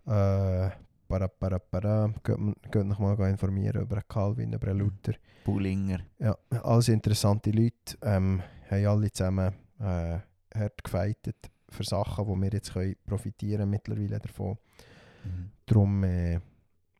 Äh, 0.08 0.70
para, 1.08 1.28
para, 1.28 1.60
para. 1.60 2.14
Geht, 2.24 2.38
geht 2.72 2.86
noch 2.86 3.00
mal 3.00 3.30
informieren 3.30 3.82
über 3.82 4.02
Calvin, 4.02 4.54
über 4.54 4.74
Luther. 4.74 5.14
Bullinger. 5.44 6.00
Ja, 6.20 6.38
alles 6.64 6.90
interessante 6.90 7.52
Leute. 7.52 7.98
Ähm, 8.02 8.42
haben 8.70 8.86
alle 8.86 9.12
zusammen 9.12 9.54
äh, 9.80 10.20
hart 10.54 10.84
gefeitet 10.84 11.52
für 11.70 11.84
Sachen, 11.84 12.28
wo 12.28 12.36
wir 12.36 12.50
jetzt 12.50 12.74
können 12.74 12.96
profitieren 13.06 13.70
mittlerweile 13.70 14.20
davon. 14.20 14.58
Mhm. 15.24 15.52
Darum 15.66 16.04
äh, 16.04 16.40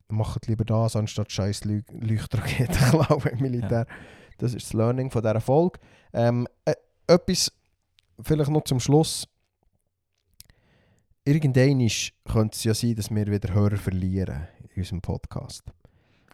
macht 0.08 0.46
lieber 0.46 0.64
das, 0.64 0.96
anstatt 0.96 1.32
scheiß 1.32 1.64
Leu 1.64 1.82
Leuchtraketen 1.92 2.74
klauen 2.74 3.22
im 3.32 3.40
Militär. 3.40 3.86
Das 4.38 4.54
ist 4.54 4.66
das 4.66 4.72
Learning 4.74 5.10
von 5.10 5.22
dieser 5.22 5.40
Folge. 5.40 5.78
Ähm, 6.12 6.46
äh, 6.64 6.74
etwas 7.06 7.52
vielleicht 8.20 8.50
noch 8.50 8.64
zum 8.64 8.80
Schluss. 8.80 9.26
Irgendwann 11.28 11.80
ist- 11.80 12.12
könnte 12.24 12.54
es 12.54 12.64
ja 12.64 12.72
sein, 12.72 12.94
dass 12.94 13.10
wir 13.10 13.26
wieder 13.26 13.52
Hörer 13.52 13.76
verlieren 13.76 14.46
in 14.60 14.80
unserem 14.82 15.00
Podcast. 15.00 15.64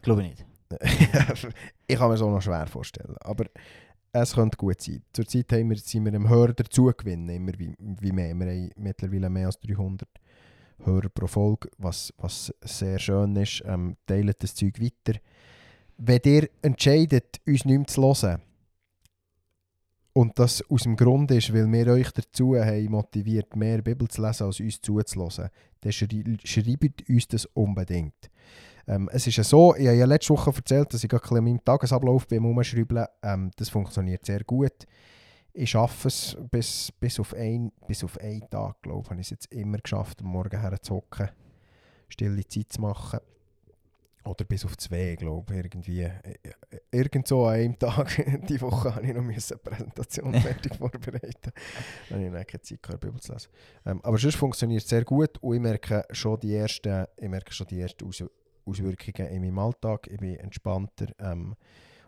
Glaube 0.03 0.23
ich 0.23 0.29
nicht. 0.31 0.47
ich 1.87 1.97
kann 1.97 2.09
mir 2.09 2.15
das 2.15 2.23
auch 2.23 2.31
noch 2.31 2.43
schwer 2.43 2.67
vorstellen. 2.67 3.15
Aber 3.21 3.47
es 4.13 4.35
könnte 4.35 4.57
gut 4.59 4.83
sein. 4.83 5.03
Zurzeit 5.15 5.51
haben 5.53 5.71
wir, 5.71 5.79
sind 5.79 6.05
wir 6.05 6.13
im 6.13 6.29
Hörer 6.29 6.53
dazu 6.53 6.93
gewinnen, 6.97 7.29
immer 7.31 7.53
wie, 7.59 7.75
wie 7.79 8.13
mehr. 8.13 8.35
Wir 8.35 8.47
haben 8.47 8.71
mittlerweile 8.77 9.31
mehr 9.31 9.47
als 9.47 9.59
300 9.61 10.07
Hörer 10.85 11.09
pro 11.09 11.27
Folge, 11.27 11.71
was, 11.79 12.13
was 12.19 12.53
sehr 12.63 12.99
schön 12.99 13.35
ist. 13.37 13.63
Ähm, 13.65 13.97
teilt 14.07 14.43
das 14.43 14.55
Zeug 14.55 14.79
weiter. 14.81 15.19
Wenn 15.97 16.21
ihr 16.25 16.49
entscheidet, 16.61 17.41
uns 17.47 17.65
nicht 17.65 17.79
mehr 17.79 17.87
zu 17.87 18.03
hören, 18.03 18.43
Und 20.15 20.39
das 20.39 20.63
aus 20.71 20.83
dem 20.83 20.97
Grund 20.97 21.31
ist, 21.31 21.55
weil 21.55 21.71
wir 21.73 21.87
euch 21.93 22.11
dazu 22.13 22.55
haben 22.57 22.91
motiviert, 22.91 23.57
mehr 23.57 23.81
Bibel 23.81 24.09
zu 24.09 24.21
lesen, 24.21 24.45
als 24.45 24.61
uns 24.61 24.81
zuzulassen. 24.81 25.49
Dann 25.81 25.93
schrei 25.93 26.23
schreibt 26.45 27.09
uns 27.09 27.29
das 27.29 27.47
unbedingt. 27.47 28.31
Ähm, 28.87 29.09
es 29.13 29.27
ist 29.27 29.37
ja 29.37 29.45
so, 29.45 29.75
ich 29.75 29.87
habe 29.87 29.97
ja 29.97 30.07
letzte 30.07 30.35
Woche 30.35 30.53
erzählt, 30.55 30.93
dass 30.93 31.03
ich 31.03 31.09
gerade 31.09 31.39
an 31.39 31.45
meinem 31.45 31.65
Tagesablauf 31.65 32.27
beim 32.27 32.45
Umschreiben, 32.45 33.07
ähm, 33.23 33.51
das 33.57 33.69
funktioniert 33.69 34.27
sehr 34.27 34.45
gut. 34.45 34.87
Ich 35.55 35.71
schaffe 35.71 36.09
es 36.09 36.37
bis, 36.51 36.93
bis, 36.99 37.21
auf 37.21 37.35
ein, 37.35 37.73
bis 37.87 38.03
auf 38.03 38.19
einen 38.19 38.49
Tag, 38.51 38.83
glaube 38.83 39.03
ich, 39.05 39.11
habe 39.11 39.21
ich 39.21 39.27
es 39.27 39.31
jetzt 39.31 39.53
immer 39.53 39.79
geschafft, 39.79 40.21
am 40.21 40.29
Morgen 40.29 40.61
herzuhocken, 40.61 41.29
stille 42.09 42.47
Zeit 42.47 42.73
zu 42.73 42.81
machen. 42.81 43.21
Oder 44.25 44.45
bis 44.45 44.65
auf 44.65 44.77
zwei, 44.77 45.17
glaube 45.17 45.53
ich, 45.53 45.59
irgendwie. 45.59 46.09
Irgend 46.91 47.27
so 47.27 47.47
an 47.47 47.55
einem 47.55 47.79
Tag, 47.79 48.47
die 48.49 48.61
Woche, 48.61 48.95
habe 48.95 49.07
ich 49.07 49.15
noch 49.15 49.23
eine 49.23 49.33
Präsentation 49.35 50.35
fertig 50.41 50.77
vorbereiten. 50.77 51.53
Dann 52.09 52.19
habe 52.19 52.27
ich 52.27 52.33
dann 52.33 52.47
keine 52.47 52.63
Zeit 52.63 52.83
gehabt, 52.83 53.01
Bibel 53.01 53.21
zu 53.21 53.33
lesen. 53.33 53.49
Ähm, 53.85 54.01
aber 54.05 54.19
sonst 54.19 54.37
funktioniert 54.37 54.83
es 54.83 54.89
sehr 54.89 55.05
gut 55.05 55.39
und 55.39 55.55
ich 55.55 55.61
merke 55.61 56.05
schon 56.11 56.39
die 56.41 56.55
ersten, 56.55 57.07
ich 57.17 57.29
merke 57.29 57.53
schon 57.53 57.67
die 57.67 57.81
ersten 57.81 58.07
Aus 58.07 58.25
Auswirkungen 58.65 59.29
in 59.29 59.43
meinem 59.43 59.59
Alltag. 59.59 60.07
Ich 60.09 60.19
bin 60.19 60.37
entspannter. 60.37 61.07
Ähm, 61.19 61.57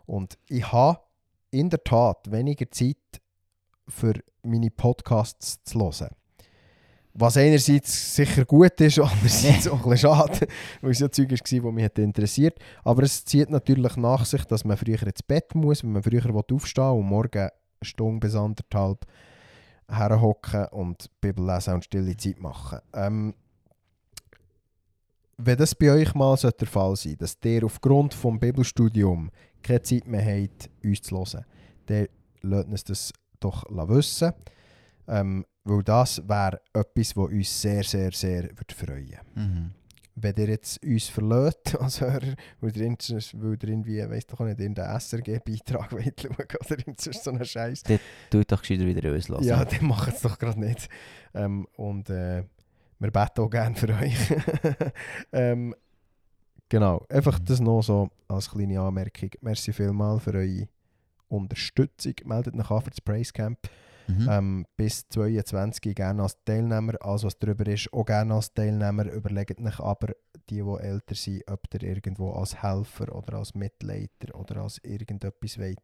und 0.05 0.37
ich 0.47 0.71
habe 0.71 1.01
in 1.51 1.69
der 1.69 1.83
Tat 1.83 2.31
weniger 2.31 2.69
Zeit 2.71 2.97
für 3.87 4.13
meine 4.43 4.71
Podcasts 4.71 5.61
zu 5.63 5.79
hören. 5.79 6.15
Was 7.17 7.37
einerseits 7.37 8.13
sicher 8.15 8.43
gut 8.43 8.79
ist, 8.81 8.99
andererseits 8.99 9.69
auch 9.69 9.85
ein 9.85 9.89
bisschen 9.89 9.97
schade, 9.97 10.47
weil 10.81 10.91
es 10.91 10.99
ja 10.99 11.09
Zeug 11.09 11.31
war, 11.31 11.37
das 11.37 11.71
mich 11.71 11.97
interessiert. 11.97 12.59
Aber 12.83 13.03
es 13.03 13.23
zieht 13.23 13.49
natürlich 13.49 13.95
nach 13.95 14.25
sich, 14.25 14.43
dass 14.43 14.65
man 14.65 14.75
früher 14.75 15.01
ins 15.01 15.23
Bett 15.23 15.55
muss, 15.55 15.81
wenn 15.81 15.93
man 15.93 16.03
früher 16.03 16.29
aufstehen 16.35 16.83
will 16.83 16.99
und 16.99 17.05
morgen 17.05 17.39
eine 17.39 17.51
Stunde 17.81 18.19
bis 18.19 18.35
anderthalb 18.35 19.05
herhocken 19.87 20.65
und 20.71 21.09
Bibel 21.21 21.45
lesen 21.45 21.75
und 21.75 21.85
stille 21.85 22.17
Zeit 22.17 22.41
machen. 22.41 22.79
Ähm, 22.93 23.33
wenn 25.37 25.57
das 25.57 25.75
bei 25.75 25.91
euch 25.91 26.13
mal 26.15 26.35
der 26.37 26.67
Fall 26.67 26.95
sein 26.95 27.17
dass 27.17 27.37
ihr 27.45 27.63
aufgrund 27.63 28.13
des 28.13 28.39
Bibelstudiums 28.39 29.31
keine 29.63 29.81
Zeit 29.81 30.07
mehr 30.07 30.25
habt, 30.25 30.69
uns 30.83 31.01
zu 31.01 31.15
hören, 31.15 31.45
dann 31.85 32.07
lasst 32.41 32.69
uns 32.69 32.83
das 32.83 33.13
doch 33.39 33.63
wissen. 33.69 34.33
Ähm, 35.07 35.45
weil 35.65 35.83
das 35.83 36.21
wäre 36.27 36.61
etwas, 36.73 37.17
was 37.17 37.31
uns 37.31 37.61
sehr, 37.61 37.83
sehr, 37.83 38.11
sehr 38.11 38.43
würde 38.43 38.73
freuen 38.73 39.19
Mhm. 39.33 39.71
Wenn 40.17 40.35
ihr 40.37 40.47
jetzt 40.47 40.81
uns 40.81 41.09
verlässt 41.09 41.75
als 41.77 41.99
Hörer, 41.99 42.35
weil 42.61 42.77
ihr, 42.77 42.95
weil 43.33 43.57
ihr 43.61 43.69
irgendwie, 43.69 44.09
weiss 44.09 44.27
doch 44.27 44.39
nicht, 44.39 44.59
in 44.61 44.73
den 44.73 44.85
SRG-Beitrag 44.85 45.89
schauen 45.91 46.31
oder 46.37 46.93
sonst 46.97 47.23
so 47.23 47.31
einen 47.31 47.43
Scheiß. 47.43 47.83
Tut 48.29 48.49
doch 48.49 48.61
gescheiter 48.61 48.85
wieder 48.85 49.11
uns 49.11 49.27
hören. 49.27 49.43
Ja, 49.43 49.65
dann 49.65 49.85
macht 49.87 50.13
es 50.13 50.21
doch 50.21 50.39
gerade 50.39 50.59
nicht. 50.59 50.87
Ähm, 51.33 51.67
und 51.75 52.09
äh, 52.09 52.43
wir 52.99 53.11
beten 53.11 53.41
auch 53.41 53.49
gerne 53.49 53.75
für 53.75 53.89
euch. 53.89 54.33
ähm, 55.33 55.75
genau, 56.69 57.05
einfach 57.09 57.39
das 57.39 57.59
noch 57.59 57.81
so 57.81 58.09
als 58.29 58.49
kleine 58.49 58.79
Anmerkung. 58.79 59.31
Merci 59.41 59.73
vielmals 59.73 60.23
für 60.23 60.35
eure 60.35 60.69
Unterstützung. 61.27 62.13
Meldet 62.23 62.55
euch 62.55 62.71
an 62.71 62.81
für 62.81 62.89
das 62.91 63.01
Praise 63.01 63.33
Camp. 63.33 63.59
Mhm. 64.07 64.27
Ähm, 64.29 64.65
bis 64.77 65.07
22 65.09 65.95
gerne 65.95 66.23
als 66.23 66.37
Teilnehmer. 66.43 66.93
Alles, 67.01 67.23
was 67.23 67.39
drüber 67.39 67.65
ist, 67.67 67.91
auch 67.91 68.05
gerne 68.05 68.35
als 68.35 68.53
Teilnehmer. 68.53 69.05
Überlegt 69.05 69.59
euch 69.59 69.79
aber, 69.79 70.13
die, 70.49 70.61
die 70.61 70.83
älter 70.83 71.15
sind, 71.15 71.43
ob 71.49 71.61
ihr 71.73 71.83
irgendwo 71.83 72.31
als 72.33 72.61
Helfer 72.61 73.15
oder 73.15 73.37
als 73.37 73.55
Mitleiter 73.55 74.35
oder 74.35 74.61
als 74.61 74.79
irgendetwas 74.83 75.57
wollt, 75.59 75.79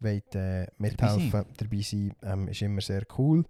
wollt, 0.00 0.34
äh, 0.34 0.66
mithelfen, 0.78 1.44
dabei 1.56 1.80
sein, 1.80 2.14
ähm, 2.22 2.48
ist 2.48 2.62
immer 2.62 2.80
sehr 2.80 3.02
cool. 3.18 3.44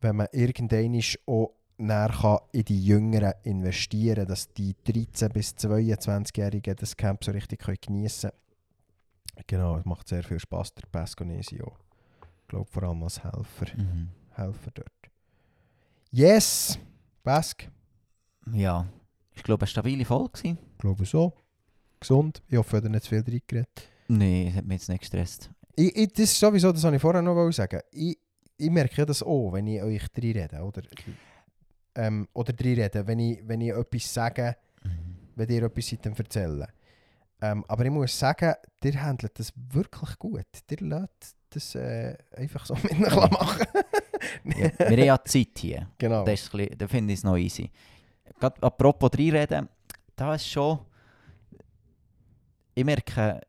Wenn 0.00 0.16
man 0.16 0.28
irgendwann 0.32 1.00
auch 1.26 1.54
näher 1.80 2.10
kann 2.10 2.38
in 2.52 2.64
die 2.64 2.84
Jüngeren 2.84 3.32
investieren 3.42 4.16
kann, 4.16 4.28
dass 4.28 4.52
die 4.52 4.74
13- 4.86 5.30
bis 5.30 5.54
22-Jährigen 5.56 6.76
das 6.76 6.96
Camp 6.96 7.24
so 7.24 7.32
richtig 7.32 7.60
geniessen 7.80 8.30
können. 8.30 8.40
Genau, 9.46 9.76
es 9.78 9.84
macht 9.84 10.08
sehr 10.08 10.22
viel 10.22 10.38
Spass, 10.38 10.74
der 10.74 10.86
Pesconesio. 10.90 11.66
Ich 11.66 11.89
glaube 12.50 12.70
vor 12.70 12.82
allem 12.82 13.02
als 13.02 13.22
Helfer. 13.22 13.66
Mhm. 13.76 14.08
Helfer 14.32 14.70
dort. 14.74 14.92
Yes! 16.10 16.78
Pesk. 17.22 17.68
Ja, 18.52 18.86
ich 19.34 19.42
glaube, 19.42 19.62
eine 19.62 19.68
stabile 19.68 20.04
Folge. 20.04 20.40
Ich 20.44 20.78
glaube 20.78 21.04
so. 21.04 21.32
Gesund. 22.00 22.42
Ich 22.48 22.56
hoffe, 22.56 22.76
ihr 22.78 22.82
habt 22.82 22.90
nicht 22.90 23.02
zu 23.04 23.08
viel 23.10 23.22
drin 23.22 23.40
geredet. 23.46 23.88
Nein, 24.08 24.46
das 24.46 24.54
hat 24.56 24.64
mich 24.66 24.78
jetzt 24.80 24.88
nicht 24.88 25.00
gestresst. 25.00 25.50
Ich, 25.76 25.94
ich, 25.94 26.08
das 26.12 26.24
ist 26.24 26.40
sowieso, 26.40 26.72
das 26.72 26.82
wollte 26.82 26.96
ich 26.96 27.02
vorher 27.02 27.22
noch 27.22 27.50
sagen. 27.52 27.80
Ich, 27.92 28.18
ich 28.56 28.70
merke 28.70 29.04
das 29.06 29.22
auch, 29.22 29.52
wenn 29.52 29.66
ich 29.66 29.82
euch 29.82 30.08
drin 30.08 30.32
rede. 30.32 30.60
Oder, 30.62 30.82
ähm, 31.94 32.26
oder 32.32 32.52
drin 32.52 32.80
rede, 32.80 33.06
wenn 33.06 33.18
ich, 33.18 33.46
wenn 33.46 33.60
ich 33.60 33.70
etwas 33.70 34.12
sage, 34.12 34.56
Mhm. 34.82 35.16
wenn 35.36 35.50
ihr 35.50 35.62
etwas 35.64 35.86
seid 35.88 36.06
am 36.06 36.14
erzählen. 36.14 36.66
Ähm, 37.42 37.64
aber 37.68 37.84
ich 37.84 37.90
muss 37.90 38.18
sagen, 38.18 38.54
ihr 38.82 39.02
handelt 39.02 39.38
das 39.38 39.52
wirklich 39.54 40.18
gut. 40.18 40.46
Ihr 40.70 40.76
lasst 40.80 41.36
das 41.50 41.74
äh, 41.74 42.16
einfach 42.36 42.64
so 42.66 42.74
mit 42.82 42.92
euch 42.92 43.30
machen. 43.30 43.66
Ja, 44.44 44.70
wir 44.78 44.86
haben 44.86 44.98
ja 45.04 45.24
Zeit 45.24 45.58
hier. 45.58 45.88
genau. 45.96 46.24
Das, 46.26 46.42
ist 46.42 46.52
bisschen- 46.52 46.76
das 46.76 46.90
finde 46.90 47.12
ich 47.14 47.20
es 47.20 47.24
noch 47.24 47.36
easy. 47.38 47.70
Gerade 48.38 48.62
apropos 48.62 49.10
reinreden, 49.16 49.66
da 50.14 50.34
ist 50.34 50.46
schon. 50.46 50.78
Ich 52.74 52.84
merke, 52.84 53.40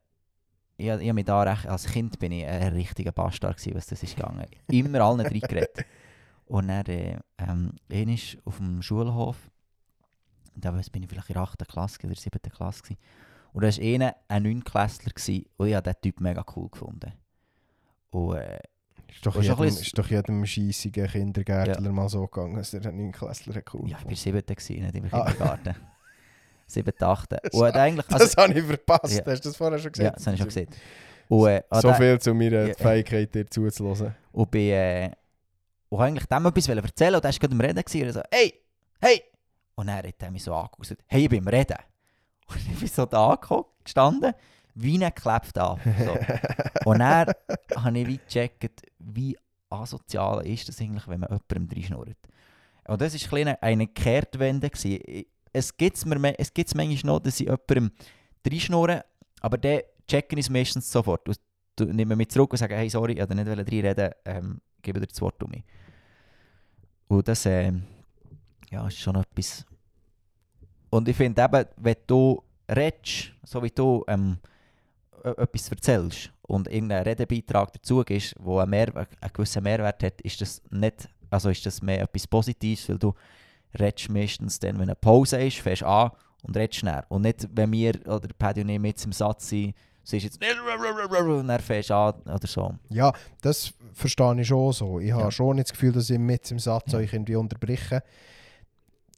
ich, 0.76 0.88
ich 0.88 1.12
mich 1.12 1.24
da 1.26 1.42
recht, 1.42 1.66
als 1.66 1.84
Kind 1.86 2.18
bin 2.18 2.32
ich 2.32 2.46
ein 2.46 2.72
richtiger 2.72 3.12
Bastard 3.12 3.56
gewesen, 3.58 3.76
was 3.76 3.86
das 3.86 4.02
ist 4.02 4.16
gegangen. 4.16 4.46
Immer 4.68 5.00
allen 5.02 5.20
reingeredet. 5.20 5.84
Und 6.46 6.68
dann, 6.68 6.86
äh, 6.86 7.18
ähm, 7.38 7.72
auf 8.44 8.56
dem 8.56 8.82
Schulhof, 8.82 9.36
da 10.54 10.70
bin 10.70 11.02
ich 11.02 11.08
vielleicht 11.08 11.28
in 11.30 11.34
der 11.34 11.42
8. 11.42 11.66
Klasse 11.68 11.98
oder 12.06 12.14
7. 12.14 12.40
Klasse 12.50 12.82
gewesen. 12.82 12.98
Und 13.52 13.62
da 13.62 13.68
war 13.68 13.84
einer, 13.84 14.16
ein 14.28 14.42
9 14.42 14.64
Klässler 14.64 15.12
gewesen, 15.12 15.44
und 15.56 15.68
ich 15.68 15.74
habe 15.74 15.90
diesen 15.90 16.00
Typ 16.02 16.20
mega 16.20 16.44
cool 16.56 16.68
gefunden. 16.70 17.12
Und 18.12 18.36
äh, 18.36 18.58
Ist 19.08 19.26
doch 19.26 19.34
Das 19.34 19.44
jedem, 19.44 19.58
bisschen- 19.58 19.82
ist 19.82 19.98
doch 19.98 20.06
jedem 20.08 20.46
scheissigen 20.46 21.06
Kindergärtler 21.06 21.92
mal 21.92 22.08
so 22.08 22.26
gegangen, 22.26 22.56
dass 22.56 22.70
der 22.70 22.86
einen 22.86 23.12
Klässler 23.12 23.62
cool 23.74 23.88
ja, 23.90 23.98
ich 23.98 24.04
war 24.04 24.10
fand. 24.10 24.16
7. 24.18 24.46
gewesen, 24.46 24.82
nicht 24.84 24.94
im 24.94 25.04
Ah. 25.12 25.24
Kindergarten. 25.30 25.74
7. 26.66 26.92
8. 27.02 27.32
Und 27.54 27.62
hat 27.66 27.76
eigentlich, 27.76 28.06
Das 28.06 28.20
also, 28.22 28.36
habe 28.42 28.58
ich 28.58 28.64
verpasst. 28.64 29.14
Ja. 29.14 29.32
Hast 29.32 29.44
du 29.44 29.48
das 29.50 29.56
vorher 29.56 29.78
schon 29.78 29.92
gesehen? 29.92 30.06
ja, 30.06 30.10
das 30.12 30.26
habe 30.26 30.34
ich 30.34 30.38
schon 30.40 30.48
gesehen. 30.48 30.68
Und, 31.28 31.48
äh, 31.48 31.62
So 31.70 31.76
hat 31.76 31.84
er- 31.84 31.94
viel 31.96 32.18
zu 32.20 32.34
meiner 32.34 32.66
Ja. 32.68 32.74
Fähigkeit, 32.74 33.34
dir 33.34 33.46
zuzuhören. 33.46 34.14
Und 34.32 34.50
bin, 34.50 34.70
äh, 34.70 35.10
und 35.90 36.00
eigentlich 36.00 36.26
dem 36.26 36.46
etwas 36.46 36.68
erzählen 36.68 37.14
und 37.16 37.24
er 37.24 37.30
war 37.30 37.38
gerade 37.38 37.52
am 37.54 37.60
Reden 37.60 37.82
gewesen, 37.84 38.00
und 38.02 38.06
er 38.08 38.12
so, 38.14 38.22
hey, 38.30 38.54
hey! 39.00 39.22
Und 39.74 39.86
dann 39.88 39.96
hat 39.98 40.14
er 40.18 40.30
mich 40.30 40.42
so 40.42 40.54
angeguckt 40.54 40.78
und 40.78 40.82
gesagt, 40.82 41.02
hey, 41.06 41.22
ich 41.24 41.28
bin 41.28 41.40
am 41.40 41.48
Reden. 41.48 41.76
Und 42.48 42.56
ich 42.72 42.78
bin 42.78 42.88
so 42.88 43.04
da 43.06 43.38
gestanden, 43.84 44.32
wie 44.74 45.02
ein 45.02 45.12
geklebt 45.14 45.58
ab. 45.58 45.80
So. 46.04 46.18
Und 46.90 46.98
dann 47.00 47.32
habe 47.76 47.98
ich 47.98 48.06
wie 48.06 48.18
gecheckt, 48.18 48.82
wie 48.98 49.36
asozial 49.70 50.46
ist 50.46 50.68
das 50.68 50.80
eigentlich, 50.80 51.06
wenn 51.08 51.20
man 51.20 51.30
jemandem 51.30 51.76
reinschnurrt. 51.76 52.16
Und 52.88 53.00
das 53.00 53.14
war 53.14 53.38
ein 53.38 53.44
bisschen 53.44 53.56
eine 53.62 53.86
Kehrtwende. 53.86 54.70
gewesen. 54.70 55.24
Es 55.52 55.76
gibt 55.76 55.96
es 55.96 56.04
manchmal 56.06 56.34
noch, 57.04 57.20
dass 57.20 57.40
ich 57.40 57.46
jemandem 57.46 57.90
reinschnurre, 58.46 59.04
aber 59.40 59.58
dann 59.58 59.80
checken 60.08 60.38
es 60.38 60.50
meistens 60.50 60.90
sofort. 60.90 61.28
Und 61.28 61.38
du- 61.76 61.84
nehmen 61.84 62.16
mich 62.18 62.28
zurück 62.28 62.52
und 62.52 62.58
sagen, 62.58 62.74
hey, 62.74 62.88
sorry, 62.88 63.12
ich 63.12 63.18
wollte 63.20 63.34
nicht 63.34 63.46
reinreden, 63.48 64.10
ähm, 64.24 64.60
gebe 64.82 65.00
dir 65.00 65.06
das 65.06 65.20
Wort 65.20 65.42
um 65.42 65.50
mich. 65.50 65.64
Und 67.08 67.28
das 67.28 67.46
ähm, 67.46 67.84
ja, 68.70 68.86
ist 68.86 68.98
schon 68.98 69.16
etwas. 69.16 69.64
Und 70.90 71.08
ich 71.08 71.16
finde 71.16 71.42
eben, 71.42 71.64
wenn 71.76 71.96
du 72.06 72.42
redest, 72.70 73.32
so 73.44 73.62
wie 73.62 73.70
du 73.70 74.04
ähm, 74.08 74.38
etwas 75.24 75.68
erzählst 75.70 76.32
und 76.42 76.68
irgendein 76.68 77.02
Redebeitrag 77.04 77.72
dazu 77.72 78.02
gibst, 78.04 78.34
wo 78.38 78.58
einen, 78.58 78.70
Mehr 78.70 78.94
einen 78.96 79.32
gewissen 79.32 79.62
Mehrwert 79.62 80.02
hat, 80.02 80.20
ist 80.22 80.40
das 80.40 80.62
nicht, 80.70 81.08
also 81.30 81.50
ist 81.50 81.64
das 81.64 81.80
mehr 81.82 82.02
etwas 82.02 82.26
Positives, 82.26 82.88
weil 82.88 82.98
du 82.98 83.14
redest 83.78 84.08
meistens 84.10 84.58
dann, 84.58 84.74
wenn 84.76 84.82
eine 84.82 84.94
Pause 84.96 85.40
ist, 85.42 85.58
fährst 85.58 85.82
an 85.82 86.10
und 86.42 86.56
redest 86.56 86.80
schnell. 86.80 87.02
Und 87.08 87.22
nicht, 87.22 87.48
wenn 87.52 87.72
wir 87.72 87.94
oder 88.06 88.28
Paddy 88.38 88.62
und 88.62 88.68
ich 88.68 88.78
mit 88.78 89.02
im 89.04 89.12
Satz 89.12 89.48
sind, 89.48 89.74
siehst 90.04 90.24
jetzt 90.24 90.40
nicht 90.40 90.56
und 90.58 91.46
dann 91.48 91.60
fährst 91.60 91.90
du 91.90 91.94
an 91.94 92.14
oder 92.22 92.46
so. 92.46 92.74
Ja, 92.90 93.12
das 93.40 93.72
verstehe 93.92 94.40
ich 94.40 94.48
schon 94.48 94.72
so. 94.72 94.98
Ich 94.98 95.12
habe 95.12 95.22
Ja. 95.24 95.30
schon 95.30 95.56
nicht 95.56 95.68
das 95.68 95.72
Gefühl, 95.72 95.92
dass 95.92 96.10
ich 96.10 96.18
mit 96.18 96.50
im 96.50 96.58
Satz 96.58 96.92
Ja. 96.92 96.98
euch 96.98 97.12
irgendwie 97.12 97.36
unterbreche. 97.36 98.02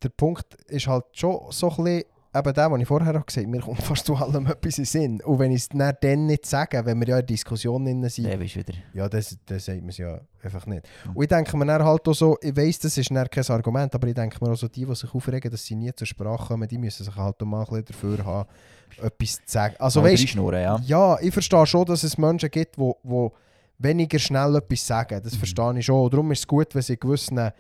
Der 0.03 0.09
Punkt 0.11 0.55
ist 0.67 0.87
halt 0.87 1.07
schon 1.13 1.41
so 1.51 1.71
ein 1.71 1.77
bisschen, 1.85 2.05
eben 2.35 2.53
der, 2.55 2.69
den 2.69 2.81
ich 2.81 2.89
vorher 2.89 3.19
auch 3.21 3.27
gesagt 3.27 3.47
habe, 3.47 3.57
mir 3.57 3.63
kommt 3.63 3.83
fast 3.83 4.07
zu 4.07 4.15
allem 4.17 4.47
etwas 4.49 4.79
in 4.79 4.85
Sinn. 4.85 5.21
Und 5.23 5.39
wenn 5.39 5.53
ich 5.53 5.63
es 5.63 5.69
dann, 5.69 5.95
dann 6.01 6.27
nicht 6.27 6.47
sage, 6.47 6.85
wenn 6.85 6.99
wir 7.01 7.07
ja 7.09 7.15
in 7.17 7.21
der 7.21 7.27
Diskussion 7.27 7.85
drin 7.85 8.09
sind, 8.09 8.27
Dann 8.29 8.39
bist 8.39 8.57
wieder. 8.57 8.75
ja, 8.93 9.09
das, 9.09 9.37
das 9.47 9.65
sagt 9.65 9.81
man 9.81 9.91
es 9.91 9.99
ja 9.99 10.21
einfach 10.43 10.67
nicht. 10.67 10.87
Mhm. 11.07 11.17
Und 11.17 11.23
ich 11.23 11.29
denke 11.29 11.57
mir 11.57 11.67
dann 11.67 11.85
halt 11.85 12.07
auch 12.09 12.13
so, 12.15 12.37
ich 12.41 12.57
weiss, 12.57 12.79
das 12.81 12.99
ist 12.99 13.11
dann 13.11 13.29
kein 13.31 13.45
Argument, 13.49 13.95
aber 13.95 14.09
ich 14.09 14.15
denke 14.15 14.37
mir 14.45 14.51
auch 14.53 14.57
so, 14.57 14.69
die, 14.69 14.85
die 14.85 14.95
sich 14.95 15.15
aufregen, 15.15 15.51
dass 15.51 15.65
sie 15.65 15.75
nie 15.77 15.93
zur 15.95 16.07
Sprache 16.07 16.49
kommen, 16.49 16.69
die 16.69 16.79
müssen 16.79 17.05
sich 17.05 17.15
halt 17.17 17.41
auch 17.43 17.47
mal 17.47 17.61
ein 17.61 17.67
bisschen 17.67 17.85
dafür 17.87 18.25
haben, 18.25 18.49
etwas 19.03 19.33
zu 19.37 19.41
sagen. 19.47 19.75
Also 19.79 20.01
Mal 20.03 20.13
weißt 20.13 20.35
ja. 20.35 20.81
ja, 20.85 21.19
ich 21.21 21.33
verstehe 21.33 21.67
schon, 21.67 21.85
dass 21.87 22.03
es 22.03 22.19
Menschen 22.19 22.51
gibt, 22.51 22.79
wo, 22.79 22.97
wo 23.03 23.33
weniger 23.79 24.19
schnell 24.19 24.57
etwas 24.57 24.87
sagen. 24.87 25.21
Das 25.23 25.35
Mhm. 25.35 25.39
verstehe 25.39 25.79
ich 25.79 25.87
schon. 25.87 26.11
Darum 26.11 26.31
ist 26.33 26.41
es 26.41 26.47
gut, 26.47 26.75
wenn 26.75 26.83
sie 26.83 26.95
in 26.95 27.01
gewissen 27.01 27.51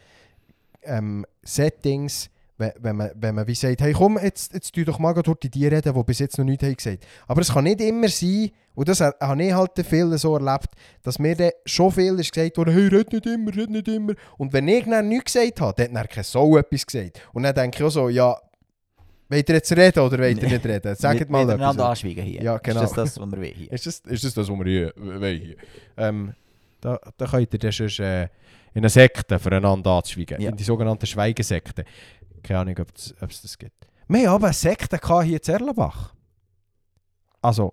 ähm, 0.82 1.24
Settings, 1.42 2.30
wenn, 2.56 2.96
man, 2.96 3.10
wenn 3.16 3.34
man 3.34 3.46
wie 3.46 3.54
sagt, 3.54 3.80
hey 3.80 3.92
komm, 3.92 4.18
jetzt, 4.22 4.54
jetzt 4.54 4.72
tu 4.74 4.84
doch 4.84 4.98
mal 4.98 5.12
durch 5.14 5.38
die 5.40 5.66
reden, 5.66 5.92
die 5.94 6.02
bis 6.04 6.18
jetzt 6.20 6.38
noch 6.38 6.44
nichts 6.44 6.64
haben 6.64 6.76
gesagt 6.76 7.04
Aber 7.26 7.40
es 7.40 7.52
kann 7.52 7.64
nicht 7.64 7.80
immer 7.80 8.08
sein, 8.08 8.50
und 8.76 8.88
das 8.88 9.00
ha- 9.00 9.14
habe 9.20 9.42
ich 9.42 9.52
halt 9.52 9.72
viel 9.86 10.16
so 10.18 10.36
erlebt, 10.36 10.68
dass 11.02 11.18
mir 11.18 11.34
dann 11.36 11.50
schon 11.64 11.90
viel 11.92 12.18
ist 12.18 12.32
gesagt 12.32 12.56
wurde, 12.56 12.72
hey, 12.72 12.88
red 12.88 13.12
nicht 13.12 13.26
immer, 13.26 13.54
red 13.54 13.70
nicht 13.70 13.88
immer. 13.88 14.14
Und 14.36 14.52
wenn 14.52 14.66
ich 14.68 14.84
dann 14.84 15.08
nichts 15.08 15.32
gesagt 15.32 15.60
habe, 15.60 15.74
dann 15.84 15.98
hat 15.98 16.10
kein 16.10 16.24
so 16.24 16.56
etwas 16.56 16.86
gesagt. 16.86 17.20
Und 17.32 17.42
dann 17.44 17.54
denke 17.54 17.78
ich 17.78 17.84
auch 17.84 17.90
so, 17.90 18.08
ja, 18.08 18.36
wollt 19.28 19.48
ihr 19.48 19.54
jetzt 19.56 19.72
reden 19.76 20.00
oder 20.00 20.18
wollt 20.18 20.42
ihr 20.42 20.48
nicht 20.48 20.64
reden? 20.66 20.94
Sagt 20.96 21.30
mal 21.30 21.44
miteinander 21.44 21.82
etwas. 21.84 21.90
anschweigen 21.90 22.24
hier. 22.24 22.42
Ja, 22.42 22.58
genau. 22.58 22.82
Ist 22.82 22.96
das 22.96 23.14
das, 23.14 23.20
was 23.20 23.32
wir 23.40 23.48
hier? 23.48 23.72
Ist 23.72 23.86
das, 23.86 23.98
ist 24.00 24.24
das 24.24 24.34
das, 24.34 24.48
was 24.48 24.58
wir 24.58 24.64
hier 24.64 24.92
wollen? 24.96 25.54
Ähm, 25.96 26.34
da, 26.80 26.98
da 27.16 27.26
könnt 27.26 27.52
ihr 27.52 27.58
dann 27.58 27.72
sonst, 27.72 27.98
äh, 28.00 28.24
in 28.74 28.80
eine 28.80 28.88
Sekte 28.88 29.38
füreinander 29.38 29.92
anzuschweigen. 29.92 30.40
Ja. 30.40 30.50
In 30.50 30.56
die 30.56 30.64
sogenannten 30.64 31.06
Schweigesekte. 31.06 31.84
Keine 32.44 32.60
Ahnung, 32.60 32.76
ob 32.78 33.30
es 33.30 33.42
das 33.42 33.58
gibt. 33.58 33.88
Wir 34.06 34.28
haben 34.28 34.34
aber 34.36 34.46
eine 34.46 34.54
Sekte 34.54 35.00
hier 35.24 35.36
in 35.38 35.42
Zerlenbach. 35.42 36.14
Also, 37.40 37.72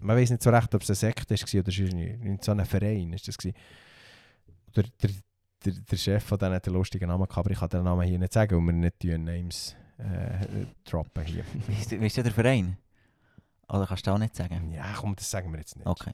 man 0.00 0.16
weiß 0.16 0.30
nicht 0.30 0.42
so 0.42 0.50
recht, 0.50 0.74
ob 0.74 0.82
es 0.82 0.88
eine 0.90 0.96
Sekte 0.96 1.34
war 1.34 1.60
oder 1.60 1.94
nicht. 1.94 2.44
So 2.44 2.52
ein 2.52 2.64
Verein 2.64 3.12
ist 3.12 3.28
das 3.28 3.36
gewesen. 3.36 3.56
Der, 4.74 4.84
der, 5.02 5.10
der, 5.64 5.72
der 5.74 5.96
Chef 5.96 6.24
von 6.24 6.38
denen 6.38 6.54
hat 6.54 6.66
einen 6.66 6.76
lustigen 6.76 7.08
Namen 7.08 7.24
gehabt, 7.26 7.38
aber 7.46 7.50
ich 7.50 7.58
kann 7.58 7.68
den 7.68 7.82
Namen 7.84 8.06
hier 8.08 8.18
nicht 8.18 8.32
sagen, 8.32 8.56
weil 8.56 8.66
wir 8.66 8.72
nicht 8.80 9.02
die 9.02 9.18
Names 9.18 9.76
äh, 9.98 10.66
droppen 10.84 11.24
hier. 11.24 11.44
Wie 11.66 11.74
ist, 11.74 11.90
wie 11.90 12.06
ist 12.06 12.16
der 12.16 12.24
Verein? 12.32 12.78
Oder 13.68 13.86
kannst 13.86 14.06
du 14.06 14.12
auch 14.12 14.18
nicht 14.18 14.34
sagen? 14.36 14.70
Ja, 14.72 14.94
komm, 14.96 15.14
das 15.16 15.30
sagen 15.30 15.50
wir 15.52 15.58
jetzt 15.58 15.76
nicht. 15.76 15.86
Okay. 15.86 16.12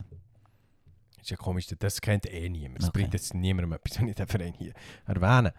ist 1.21 1.31
ja 1.31 1.37
komisch, 1.37 1.67
das 1.79 2.01
kennt 2.01 2.27
eh 2.27 2.49
niemand. 2.49 2.81
Das 2.81 2.89
Okay. 2.89 3.01
bringt 3.01 3.15
jetzt 3.15 3.35
niemandem 3.35 3.73
etwas, 3.73 4.01
wenn 4.01 4.09
ich 4.09 4.15
den 4.15 4.27
Verein 4.27 4.55
hier 4.55 4.73
erwähne. 5.07 5.53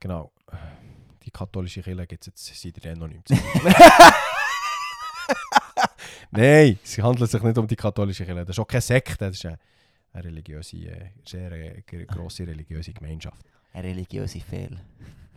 Genau. 0.00 0.32
Die 1.28 1.32
katholische 1.32 1.82
Kirche 1.82 2.06
gibt 2.06 2.26
es 2.26 2.48
jetzt 2.48 2.62
seit 2.62 2.82
dann 2.86 2.98
noch 3.00 3.08
nicht. 3.08 3.28
Nein, 6.30 6.78
es 6.82 6.96
handelt 6.98 7.30
sich 7.30 7.42
nicht 7.42 7.58
um 7.58 7.66
die 7.66 7.76
katholische 7.76 8.24
Kirche. 8.24 8.46
Das 8.46 8.56
ist 8.56 8.60
auch 8.60 8.66
keine 8.66 8.80
Sekte, 8.80 9.26
das 9.26 9.36
ist 9.36 9.44
eine, 9.44 9.58
eine 10.14 10.24
religiöse, 10.24 10.78
äh, 10.78 11.10
sehr 11.26 11.52
äh, 11.52 11.82
grosse 12.06 12.46
religiöse 12.46 12.94
Gemeinschaft. 12.94 13.44
Ein 13.74 13.82
religiöser 13.84 14.40
Fehl. 14.40 14.80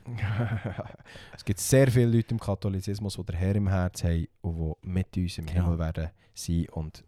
es 1.35 1.43
gibt 1.43 1.59
sehr 1.59 1.91
viele 1.91 2.05
Leute 2.05 2.33
im 2.33 2.39
Katholizismus, 2.39 3.17
die 3.17 3.23
den 3.25 3.35
Herr 3.35 3.55
im 3.55 3.67
Herz 3.67 4.01
haben 4.05 4.27
und 4.41 4.77
die 4.81 4.87
mit 4.87 5.17
uns 5.17 5.37
im 5.39 5.45
Genau. 5.45 5.63
Himmel 5.65 5.79
werden 5.79 6.09
sein 6.33 6.67
und, 6.71 7.03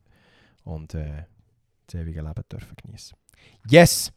und 0.66 0.94
äh, 0.94 1.24
das 1.88 2.02
ewige 2.02 2.22
Leben 2.22 2.44
dürfen 2.52 2.76
genießen. 2.84 3.18
Yes! 3.70 4.12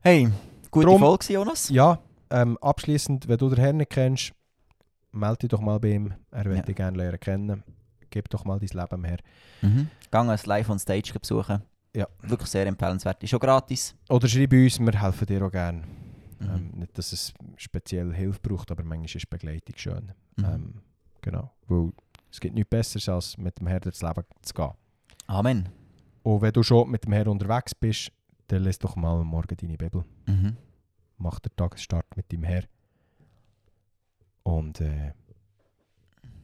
Hey, 0.00 0.28
gute 0.72 0.86
Drum- 0.86 0.98
Folge, 0.98 1.32
Jonas. 1.32 1.68
Ja, 1.68 2.00
ähm, 2.30 2.56
abschließend, 2.58 3.28
wenn 3.28 3.38
du 3.38 3.48
den 3.48 3.58
Herrn 3.58 3.76
nicht 3.78 3.90
kennst, 3.90 4.32
melde 5.12 5.38
dich 5.38 5.48
doch 5.50 5.60
mal 5.60 5.78
bei 5.80 5.92
ihm. 5.92 6.14
Er 6.30 6.50
Ja. 6.52 6.62
dich 6.62 6.76
gerne 6.76 6.96
lernen 6.96 7.20
kennen. 7.20 7.62
Gib 8.10 8.28
doch 8.30 8.44
mal 8.44 8.58
dein 8.58 8.68
Leben 8.68 9.04
her. 9.04 9.18
Mhm. 9.62 9.88
Gang 10.10 10.30
es 10.30 10.46
live 10.46 10.68
on 10.70 10.78
stage 10.78 11.12
besuchen. 11.18 11.62
Ja. 11.94 12.06
Wirklich 12.22 12.48
sehr 12.50 12.66
empfehlenswert. 12.66 13.22
Ist 13.22 13.30
schon 13.30 13.40
gratis. 13.40 13.94
Oder 14.08 14.28
schreib 14.28 14.52
uns, 14.52 14.78
wir 14.78 15.00
helfen 15.02 15.26
dir 15.26 15.44
auch 15.44 15.50
gerne. 15.50 15.82
Mhm. 16.38 16.48
Ähm, 16.54 16.70
nicht, 16.76 16.96
dass 16.98 17.12
es 17.12 17.32
speziell 17.56 18.12
Hilfe 18.14 18.38
braucht, 18.42 18.70
aber 18.70 18.84
manchmal 18.84 19.16
ist 19.16 19.30
Begleitung 19.30 19.74
schön. 19.76 20.12
Mhm. 20.36 20.44
Ähm, 20.44 20.74
genau. 21.22 21.50
Weil 21.68 21.92
es 22.30 22.38
gibt 22.40 22.54
nichts 22.54 22.68
Besseres, 22.70 23.08
als 23.08 23.38
mit 23.38 23.58
dem 23.58 23.66
Herrn 23.66 23.80
durchs 23.80 24.02
Leben 24.02 24.22
zu 24.42 24.54
gehen. 24.54 24.70
Amen. 25.26 25.68
Und 26.22 26.42
wenn 26.42 26.52
du 26.52 26.62
schon 26.62 26.90
mit 26.90 27.04
dem 27.04 27.12
Herrn 27.12 27.28
unterwegs 27.28 27.74
bist, 27.74 28.12
dann 28.48 28.62
lest 28.62 28.84
doch 28.84 28.94
mal 28.96 29.18
am 29.20 29.26
morgen 29.26 29.56
deine 29.56 29.76
Bibel. 29.78 30.04
Mhm. 30.26 30.56
Mach 31.18 31.38
den 31.40 31.54
Tagesstart 31.56 32.16
mit 32.16 32.30
dem 32.30 32.44
Herr. 32.44 32.64
Und 34.42 34.80
äh, 34.80 35.12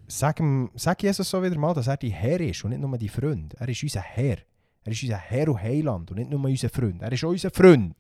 sag, 0.07 0.41
ihm, 0.41 0.71
sag 0.75 1.03
Jesus 1.03 1.29
so 1.29 1.43
wieder 1.43 1.59
mal, 1.59 1.75
dass 1.75 1.87
er 1.87 1.97
dein 1.97 2.11
Herr 2.11 2.41
ist 2.41 2.65
und 2.65 2.71
nicht 2.71 2.81
nur 2.81 2.97
dein 2.97 3.09
Freund. 3.09 3.55
Er 3.55 3.69
ist 3.69 3.83
unser 3.83 4.01
Herr. 4.01 4.39
Er 4.85 4.93
ist 4.93 5.03
unser 5.03 5.19
Herr 5.19 5.49
und 5.49 5.63
Heiland 5.63 6.11
und 6.11 6.19
nicht 6.19 6.31
nur 6.31 6.43
unser 6.45 6.69
Freund. 6.69 7.03
Er 7.03 7.13
ist 7.13 7.25
auch 7.25 7.31
unser 7.31 7.51
Freund. 7.51 7.95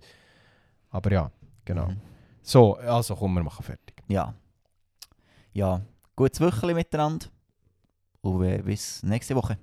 Aber 0.90 1.12
ja, 1.12 1.30
genau. 1.64 1.88
Mhm. 1.88 2.00
So, 2.42 2.76
also 2.76 3.14
komm, 3.14 3.34
wir 3.34 3.42
machen 3.42 3.62
fertig. 3.62 4.02
Ja. 4.08 4.34
Ja. 5.52 5.82
Gutes 6.16 6.40
Wochenende 6.40 6.74
miteinander. 6.74 7.26
Und 8.20 8.44
äh, 8.44 8.62
bis 8.62 9.02
nächste 9.02 9.34
Woche. 9.34 9.58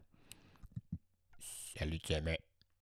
Salut 1.77 2.05
zusammen. 2.05 2.35